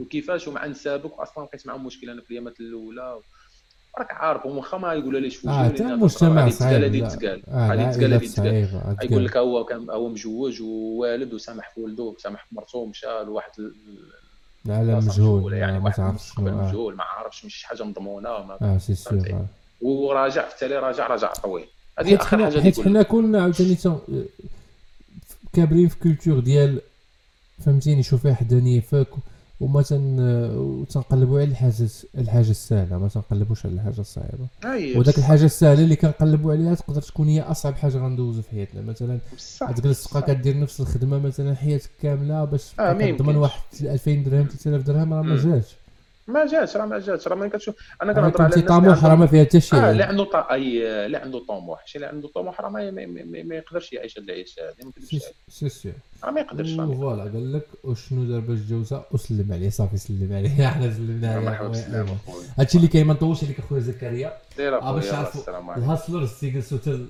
وكيفاش 0.00 0.48
ومع 0.48 0.66
نسابك 0.66 1.12
أصلا 1.12 1.44
لقيت 1.44 1.66
معاهم 1.66 1.86
مشكل 1.86 2.10
أنا 2.10 2.22
في 2.22 2.30
الأيامات 2.30 2.60
الأولى. 2.60 3.18
راك 3.98 4.12
عارف 4.12 4.46
واخا 4.46 4.78
ما 4.78 4.92
يقولوا 4.92 5.20
ليش 5.20 5.46
آه 5.46 5.64
حتى 5.64 5.82
المجتمع 5.82 6.48
صعيب 6.50 6.82
غادي 6.82 7.00
تتقال 7.00 7.42
غادي 7.48 8.28
تتقال 8.28 8.68
غادي 8.86 9.06
يقول 9.12 9.24
لك 9.24 9.36
هو 9.36 9.64
كان 9.64 9.90
هو 9.90 10.08
مجوج 10.08 10.62
ووالد 10.62 11.34
وسامح 11.34 11.70
في 11.74 11.80
ولده 11.80 12.14
سامح 12.18 12.46
في 12.48 12.54
مرته 12.54 12.78
ومشى 12.78 13.06
لواحد 13.06 13.50
العالم 14.66 14.98
مجهول. 14.98 15.52
يعني 15.52 15.80
ما 15.80 15.90
تعرفش 15.90 16.38
مجهول 16.38 16.96
ما 16.96 17.04
عارفش 17.04 17.44
مش 17.44 17.64
حاجة 17.64 17.82
مضمونة 17.82 18.28
ما 18.28 18.58
آه 18.62 18.78
سي 18.78 18.94
سيغ 18.94 19.38
وراجع 19.80 20.48
في 20.48 20.54
التالي 20.54 20.78
راجع 20.78 21.06
راجع 21.06 21.32
طويل. 21.32 21.66
هذه 21.98 22.16
آخر 22.16 22.44
حاجة 22.44 22.60
حيت 22.60 22.80
حنا 22.80 23.02
كنا 23.02 23.42
عاوتاني 23.42 23.76
كابرين 25.52 25.88
في 25.88 25.96
كولتور 25.98 26.40
ديال 26.40 26.80
فهمتيني 27.64 28.02
شوفي 28.02 28.34
حدا 28.34 28.80
فاك 28.80 29.08
وما 29.62 29.82
تن 29.82 30.16
تنقلبوا 30.90 31.40
على 31.40 31.48
الحاجة 31.50 31.88
الحاجة 32.18 32.50
السهلة 32.50 32.98
ما 32.98 33.08
تنقلبوش 33.08 33.66
على 33.66 33.74
الحاجة 33.74 34.00
الصعيبة. 34.00 34.46
وداك 34.98 35.18
الحاجة 35.18 35.44
السهلة 35.44 35.82
اللي 35.82 35.96
كنقلبوا 35.96 36.52
عليها 36.52 36.74
تقدر 36.74 37.02
تكون 37.02 37.28
هي 37.28 37.40
أصعب 37.40 37.74
حاجة 37.74 37.96
غندوزو 37.98 38.42
في 38.42 38.50
حياتنا. 38.50 38.82
مثلا 38.82 39.18
تجلس 39.76 40.04
تبقى 40.04 40.22
كدير 40.22 40.60
نفس 40.60 40.80
الخدمة 40.80 41.18
مثلا 41.18 41.54
حياتك 41.54 41.90
كاملة 42.02 42.44
باش 42.44 42.72
تضمن 43.16 43.36
واحد 43.36 43.60
2000 43.82 44.14
درهم 44.14 44.46
3000 44.46 44.82
درهم 44.86 45.14
راه 45.14 45.22
ما 45.22 45.36
جاش. 45.36 45.76
ما 46.28 46.46
جاتش 46.46 46.76
راه 46.76 46.86
ما 46.86 46.98
جاتش. 46.98 47.28
راه 47.28 47.34
ما 47.34 47.48
كتشوف. 47.48 47.74
أنا 48.02 48.12
كنهضر 48.12 48.42
على 48.42 48.62
طموح 48.62 49.04
راه 49.04 49.14
ما 49.14 49.26
فيها 49.26 49.44
حتى 49.44 49.60
شيء 49.60 49.78
آه 49.78 49.90
اللي 49.90 50.02
عنده 50.02 50.24
ط... 50.24 50.36
أي 50.36 50.86
اللي 51.06 51.16
عنده 51.16 51.38
طموح. 51.48 51.86
شي 51.86 51.98
اللي 51.98 52.06
عنده 52.06 52.28
طموح 52.28 52.60
راه 52.60 52.68
ما, 52.68 52.90
ما, 52.90 53.06
ما, 53.06 53.42
ما 53.42 53.54
يقدرش 53.54 53.92
يعيش 53.92 54.18
هذه 54.18 54.24
العيشة 54.24 54.60
هذه 54.62 54.84
ما 54.84 54.92
يقدرش 54.96 55.22
سي 55.48 55.68
سي 55.68 55.92
راه 56.24 56.30
ما 56.30 56.40
يقدرش 56.40 56.72
فوالا 56.72 57.22
قال 57.22 57.52
لك 57.52 57.66
وشنو 57.84 58.24
دار 58.24 58.40
باش 58.40 58.58
جوزها 58.58 59.06
وسلم 59.10 59.52
عليه 59.52 59.70
صافي 59.70 59.96
سلم 59.96 60.32
عليه. 60.32 60.66
إحنا 60.68 60.92
سلمنا 60.92 61.34
عليه. 61.34 62.06
هادشي 62.58 62.76
اللي 62.76 62.88
كاين 62.88 63.06
ما 63.06 63.14
نطولش 63.14 63.44
عليك 63.44 63.58
أخويا 63.58 63.80
زكريا. 63.80 64.32
باش 64.58 65.06
تعرفوا 65.08 65.76
الهاسلرز 65.76 66.30
تيجلسوا 66.40 66.78
تل 66.78 67.06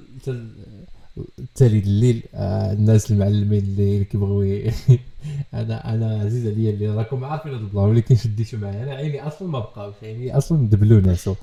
التالي 1.39 1.79
الليل. 1.79 2.23
آه 2.35 2.73
الناس 2.73 3.11
المعلمين 3.11 3.59
اللي 3.59 4.05
كيبغيو 4.05 4.71
أنا 5.55 5.95
أنا 5.95 6.21
عزيز 6.21 6.47
عليا 6.47 6.71
اللي 6.71 6.89
راكم 6.89 7.25
عارفين 7.25 7.53
هذا 7.55 7.61
البلان 7.61 7.85
ولكن 7.85 8.17
شديتو 8.17 8.57
معايا. 8.57 8.83
أنا 8.83 8.95
عيني 8.95 9.27
أصلا 9.27 9.49
ما 9.49 9.59
بقاوش 9.59 9.95
عيني 10.03 10.37
أصلا 10.37 10.69
دبلوا 10.69 11.01
ناسو 11.01 11.35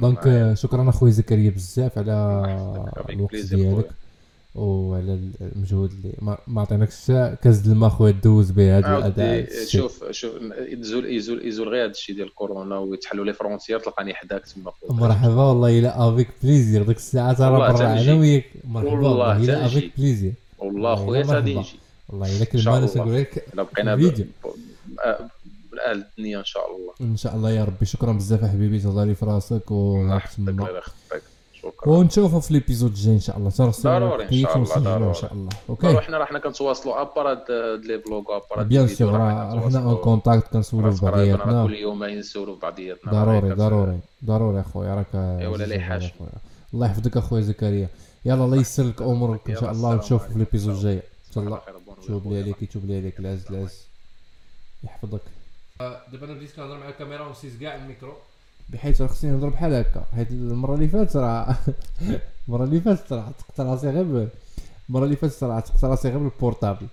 دونك 0.00 0.52
شكرا 0.56 0.88
اخويا 0.88 1.12
زكريا 1.12 1.50
بزاف 1.50 1.98
على 1.98 2.12
الوقت 3.10 3.36
ديالك. 3.36 3.90
وعلى 4.54 5.18
المجهود 5.40 5.90
اللي 5.92 6.14
ما, 6.22 6.38
ما 6.46 6.60
عطيناكش 6.60 7.06
كاز 7.42 7.68
الماء 7.68 7.90
خويا 7.90 8.12
دوز 8.12 8.50
به 8.50 8.78
هذا 8.78 8.98
الأداء. 8.98 9.48
شوف 9.66 10.04
شوف 10.10 10.32
يزول 10.68 11.06
يزول 11.06 11.46
يزول 11.46 11.68
غير 11.68 11.84
هذا 11.84 11.90
الشيء 11.90 12.16
ديال 12.16 12.34
كورونا 12.34 12.78
ويتحلوا 12.78 13.24
لي 13.24 13.32
فرونتيير 13.32 13.78
تلقاني 13.78 14.14
حداك 14.14 14.42
تما 14.46 14.72
مرحبا 14.90 15.42
والله 15.42 15.78
إلا 15.78 16.08
افيك 16.08 16.28
بليزير 16.42 16.82
ديك 16.82 16.96
الساعة 16.96 17.32
ترى 17.32 17.50
برا 17.50 18.00
أنا 18.00 18.14
وياك. 18.14 18.44
مرحبا 18.64 18.90
والله 19.08 19.36
إلا 19.36 19.66
افيك 19.66 19.92
بليزير 19.98 20.32
والله 20.58 20.94
خويا 20.94 21.22
غادي 21.26 21.54
نجي 21.58 21.81
والله 22.12 22.36
الا 22.36 22.44
كلمه 22.44 22.78
أنا 22.78 22.86
تقول 22.86 23.14
لك 23.16 23.44
بقينا 23.54 23.96
فيديو. 23.96 24.26
الدنيا 25.92 26.38
إن 26.38 26.44
شاء 26.44 26.62
الله. 26.76 26.92
إن 27.00 27.16
شاء 27.16 27.36
الله 27.36 27.50
يا 27.50 27.64
ربي. 27.64 27.86
شكرا 27.86 28.12
بزاف 28.12 28.44
حبيبي. 28.44 28.78
تهضري 28.78 29.14
في 29.14 29.24
راسك 29.26 29.70
و 29.70 30.18
شكرا. 31.62 31.92
ونشوفوا 31.92 32.40
في 32.40 32.52
l'épisode 32.52 32.90
الجاي 32.90 33.14
إن 33.14 33.20
شاء 33.20 33.36
الله. 33.36 33.50
ضروري 33.82 34.24
إن 34.24 34.32
شاء 34.32 34.56
الله 34.56 34.78
ضروري 34.78 35.08
إن 35.08 35.14
شاء 35.14 35.32
الله. 35.32 35.48
أوكي. 35.68 36.00
حنا 36.00 36.18
راه 36.18 36.38
كنتواصلوا 36.38 37.00
à 37.00 37.06
part 37.06 37.30
هاد 37.30 37.44
les 37.84 37.98
vlogs 37.98 38.22
à 38.22 38.30
part 38.30 38.62
bien 38.62 38.88
sûr 38.88 39.12
راه 39.12 39.60
حنا 39.60 39.84
en 39.84 39.96
contact 39.96 40.48
كنسولوا 40.52 40.90
في 40.90 41.04
بعضياتنا. 41.04 41.66
كل 41.66 41.74
يومين 41.74 42.18
نسولوا 42.18 42.54
في 42.54 42.60
بعضياتنا. 42.60 43.12
ضروري 43.12 43.54
ضروري. 43.54 43.98
ضروري 44.24 44.60
أخويا. 44.60 44.94
راك 44.94 45.14
ولا 45.52 45.80
حاجة. 45.80 46.10
الله 46.74 46.86
يحفظك 46.86 47.16
أخويا 47.16 47.42
زكريا. 47.42 47.88
يلا 48.24 48.44
الله 48.44 48.56
يسر 48.56 48.84
لك 48.84 49.02
أمورك 49.12 49.50
إن 49.50 49.56
شاء 49.56 49.70
الله. 49.72 49.90
ونشوفك 49.90 50.28
في 50.28 50.38
l'épisode 50.38 50.74
الجاي. 50.74 51.02
ان 51.36 51.52
شاء 52.02 52.10
الله 52.10 52.22
توب 52.22 52.32
لي 52.32 52.42
عليك 52.42 52.62
يتوب 52.62 52.84
لي 52.86 52.96
عليك 52.96 53.20
العز 53.20 53.46
العز 53.50 53.86
يحفظك. 54.84 55.22
دابا 55.80 56.24
أنا 56.24 56.34
بديت 56.34 56.52
كنهضر 56.56 56.78
مع 56.78 56.88
الكاميرا 56.88 57.26
ونسيت 57.26 57.60
كاع 57.60 57.76
الميكرو. 57.76 58.14
بحيث 58.68 59.02
خصني 59.02 59.30
نهضر 59.30 59.48
بحال 59.48 59.74
هكا. 59.74 60.06
حيت 60.14 60.30
المرة 60.30 60.74
اللي 60.74 60.88
فاتت 60.88 61.16
راه 61.16 61.56
المرة 62.48 62.64
اللي 62.64 62.80
فاتت 62.80 63.12
راه 63.12 63.22
عتقت 63.22 63.60
راسي 63.60 63.90
غير 63.90 64.28
المرة 64.88 65.04
اللي 65.04 65.16
فاتت 65.16 65.44
راه 65.44 65.54
عتقت 65.54 65.84
راسي 65.84 66.08
غير 66.08 66.18
ب 66.18 66.24
ال 66.24 66.30
portable. 66.30 66.86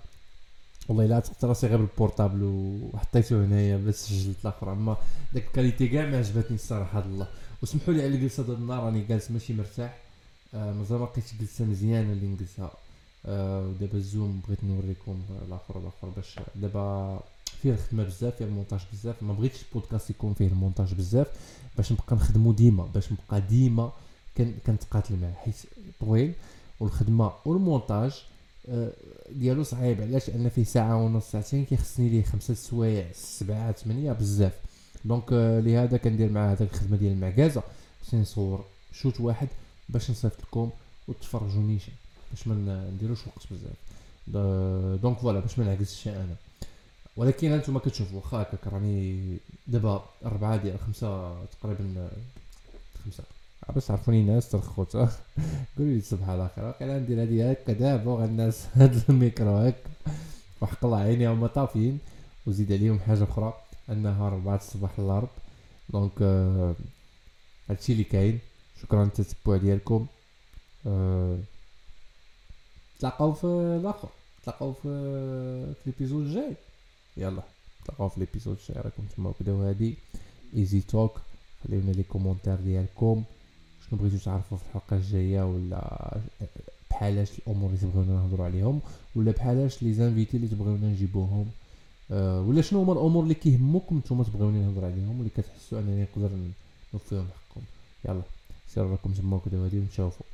والله 0.88 1.04
إلا 1.04 1.16
عتقت 1.16 1.44
راسي 1.44 1.66
غير 1.66 1.76
ب 1.78 1.84
ال 1.84 1.91
portable 1.91 2.42
وحطيته 2.44 3.44
هنايا 3.44 3.76
باش 3.76 3.94
سجلت 3.94 4.36
الأخر. 4.42 4.72
أما 4.72 4.96
داك 5.32 5.44
ال 5.46 5.51
qualité 5.51 5.88
كاع 5.88 6.06
ما 6.06 6.18
عجبتني 6.18 6.54
الصراحة 6.56 6.98
هاد 6.98 7.04
الله. 7.04 7.26
وسمحوا 7.62 7.94
لي 7.94 8.02
على 8.02 8.14
الجلسة 8.14 8.42
ديال 8.42 8.56
النهار 8.56 8.84
راني 8.84 9.04
جالس 9.04 9.30
ماشي 9.30 9.52
مرتاح. 9.54 9.98
آه 10.54 10.72
مازال 10.72 10.98
ما 10.98 11.04
لقيتش 11.04 11.34
جلسة 11.40 11.64
مزيانة 11.64 12.12
اللي 12.12 12.26
نجلسها. 12.26 12.64
آه 12.64 12.89
ودابا 13.24 13.94
ال 13.98 14.06
zoom 14.06 14.40
بغيت 14.46 14.64
نوريكم 14.64 15.22
الآخر 15.48 15.78
والاخر 15.78 16.08
باش 16.16 16.38
دابا 16.56 17.20
فيه 17.62 17.72
الخدمه 17.72 18.04
بزاف 18.04 18.36
فيه 18.36 18.44
المونتاج 18.44 18.80
بزاف. 18.92 19.22
ما 19.22 19.32
بغيتش 19.32 19.62
البودكاست 19.62 20.10
يكون 20.10 20.34
فيه 20.34 20.46
المونتاج 20.46 20.94
بزاف 20.94 21.26
باش 21.76 21.92
نبقى 21.92 22.16
نخدمو 22.16 22.52
ديما 22.52 22.84
باش 22.94 23.12
نبقى 23.12 23.40
ديما 23.40 23.92
كنتقاتل 24.66 25.16
معاه. 25.16 25.32
حيت 25.32 25.54
طويل 26.00 26.32
والخدمة 26.80 27.32
والمونتاج 27.44 28.12
آه، 28.68 28.92
ديالو 29.32 29.62
صعيب. 29.62 30.00
علاش؟ 30.00 30.30
لأن 30.30 30.48
فيه 30.48 30.64
ساعة 30.64 30.96
ونص 31.04 31.30
ساعتين 31.30 31.64
كيخصني 31.64 32.08
ليه 32.08 32.22
خمسة 32.22 32.54
سوايع 32.54 33.06
سبعة 33.14 33.72
ثمانية 33.72 34.12
بزاف. 34.12 34.52
donc 35.04 35.32
آه، 35.32 35.60
لهذا 35.60 35.96
كندير 35.96 36.30
مع 36.30 36.52
هذاك 36.52 36.72
الخدمة 36.72 36.96
ديال 36.96 37.12
المعكازه 37.12 37.62
خصني 38.02 38.20
نصور 38.20 38.64
شوت 38.92 39.20
واحد 39.20 39.48
باش 39.88 40.10
نصيفط 40.10 40.42
لكم 40.42 40.70
وتفرجوا 41.08 41.62
نيشان 41.62 41.94
باش 42.30 42.46
ما 42.48 42.90
نديروش 42.90 43.18
وقت 43.26 43.46
بزاف. 43.50 43.76
دونك 45.02 45.18
فوالا 45.18 45.40
باش 45.40 45.58
ما 45.58 45.64
نعكسش 45.64 46.08
أنا. 46.08 46.36
ولكن 47.16 47.52
أنتم 47.52 47.78
كتشوفوا 47.78 48.16
واخا 48.16 48.42
هكاك 48.42 48.66
راني 48.66 49.36
دابا 49.66 50.04
أربعة 50.24 50.56
ديال 50.56 50.78
خمسة 50.78 51.34
تقريبا 51.44 52.10
خمسة. 53.04 53.24
باش 53.74 53.84
تعرفوني 53.86 54.20
الناس 54.20 54.48
ترخوت 54.50 54.96
قولوا 54.96 55.12
لي 55.78 56.00
صباح 56.00 56.28
الخير 56.28 56.64
واقيلا 56.64 56.98
ندير 56.98 57.22
هادي 57.22 57.52
هكا 57.52 57.72
دابا 57.72 58.24
الناس 58.24 58.66
هاد 58.74 59.02
الميكرو 59.08 59.56
هكا. 59.56 59.90
وحق 60.60 60.84
الله 60.84 60.98
عيني 60.98 61.28
هما 61.28 61.46
طافيين. 61.46 61.98
وزيد 62.46 62.72
عليهم 62.72 62.98
حاجة 62.98 63.24
أخرى 63.24 63.54
أنها 63.90 64.26
أربعة 64.26 64.56
الصباح 64.56 64.98
الأرض 64.98 65.28
دونك 65.90 66.12
آه 66.22 66.74
هادشي 67.70 67.92
اللي 67.92 68.04
كاين. 68.04 68.38
شكرا 68.82 69.04
للتتبع 69.04 69.56
ديالكم. 69.56 70.06
آه 70.86 71.38
تلاقاو 73.00 73.32
في 73.32 73.44
الآخر 73.80 74.08
تلاقاو 74.44 74.72
في 74.72 74.82
في 75.74 75.90
l'épisode 75.90 76.26
الجاي. 76.26 76.54
يلا 77.16 77.42
تلقاو 77.84 78.08
في 78.08 78.20
l'épisode 78.20 78.56
الجاي. 78.60 78.82
راكم 78.82 79.02
تما 79.16 79.32
بداو 79.40 79.62
هادي. 79.62 79.94
ايزي 80.56 80.80
توك 80.80 81.20
خليونا 81.64 81.90
لي 81.90 82.02
commentaires 82.02 82.56
ديالكم. 82.56 83.22
شنو 83.90 83.98
بغيتو 84.00 84.24
تعرفوا 84.24 84.58
في 84.58 84.64
الحلقة 84.64 84.96
الجاية 84.96 85.42
ولا 85.42 86.18
بحالاش 86.90 87.38
الأمور 87.38 87.68
اللي 87.68 87.80
تبغيونا 87.80 88.12
نهضروا 88.12 88.46
عليهم 88.46 88.80
ولا 89.16 89.32
بحالاش 89.32 89.82
les 89.82 89.92
invités 89.92 90.36
اللي 90.36 90.48
تبغيونا 90.48 90.86
نجيبوهم؟ 90.86 91.50
أه 92.10 92.40
ولا 92.40 92.62
شنو 92.62 92.82
هما 92.82 92.92
الأمور 92.92 93.22
اللي 93.22 93.34
كيهموكم 93.34 93.98
نتوما 93.98 94.24
تبغيوني 94.24 94.58
نهضر 94.58 94.84
عليهم 94.84 95.18
واللي 95.18 95.30
كتحسوا 95.36 95.78
أنني 95.80 96.02
نقدر 96.02 96.30
نوفيهم 96.94 97.26
حقكم؟ 97.28 97.60
يلا 98.04 98.22
سير 98.68 98.86
راكم 98.86 99.12
تما 99.12 99.36
وكذا 99.36 99.64
هادي 99.64 99.78
ونشوفوا 99.78 100.26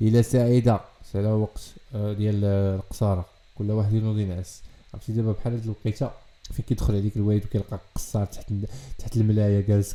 ليله 0.00 0.22
سعيدة. 0.22 0.80
سالا 1.12 1.32
وقت 1.32 1.60
أه 1.94 2.12
ديال 2.12 2.44
القصاره 2.44 3.26
كل 3.58 3.70
واحد 3.70 3.92
ينوض 3.92 4.18
ينعس. 4.18 4.62
عرفتي 4.94 5.12
دابا 5.12 5.32
بحال 5.32 5.52
هاد 5.52 5.64
الوقيتة 5.64 6.10
فين 6.52 6.64
كيدخل 6.68 6.94
عليك 6.94 7.16
الوالد 7.16 7.44
وكيلقى 7.44 7.80
قصار 7.94 8.26
تحت 8.26 8.52
تحت 8.98 9.16
الملاية 9.16 9.60
جالس 9.60 9.94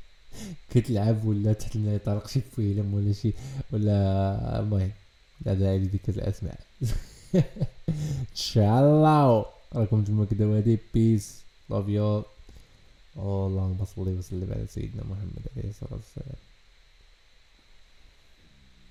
كتلعب 0.70 1.24
ولا 1.24 1.52
تحت 1.52 1.76
الملاية 1.76 1.98
طارق 1.98 2.28
شي 2.28 2.40
فيلم 2.40 2.94
ولا 2.94 3.12
شي 3.12 3.32
ولا 3.72 4.60
المهم 4.60 4.90
لا 5.46 5.54
داعي 5.54 5.78
لذكر 5.78 6.12
الأسماء. 6.12 6.60
تشالاو 8.34 9.44
راكم 9.74 10.04
تما 10.04 10.24
كدا 10.24 10.46
وهادي. 10.46 10.78
بيس 10.94 11.42
لاف 11.70 11.88
يو 11.88 12.22
اللهم 13.16 13.84
صل 13.96 14.08
وسلم 14.18 14.52
على 14.52 14.66
سيدنا 14.66 15.02
محمد 15.04 15.42
عليه 15.56 15.68
الصلاة 15.70 15.92
والسلام. 15.92 16.47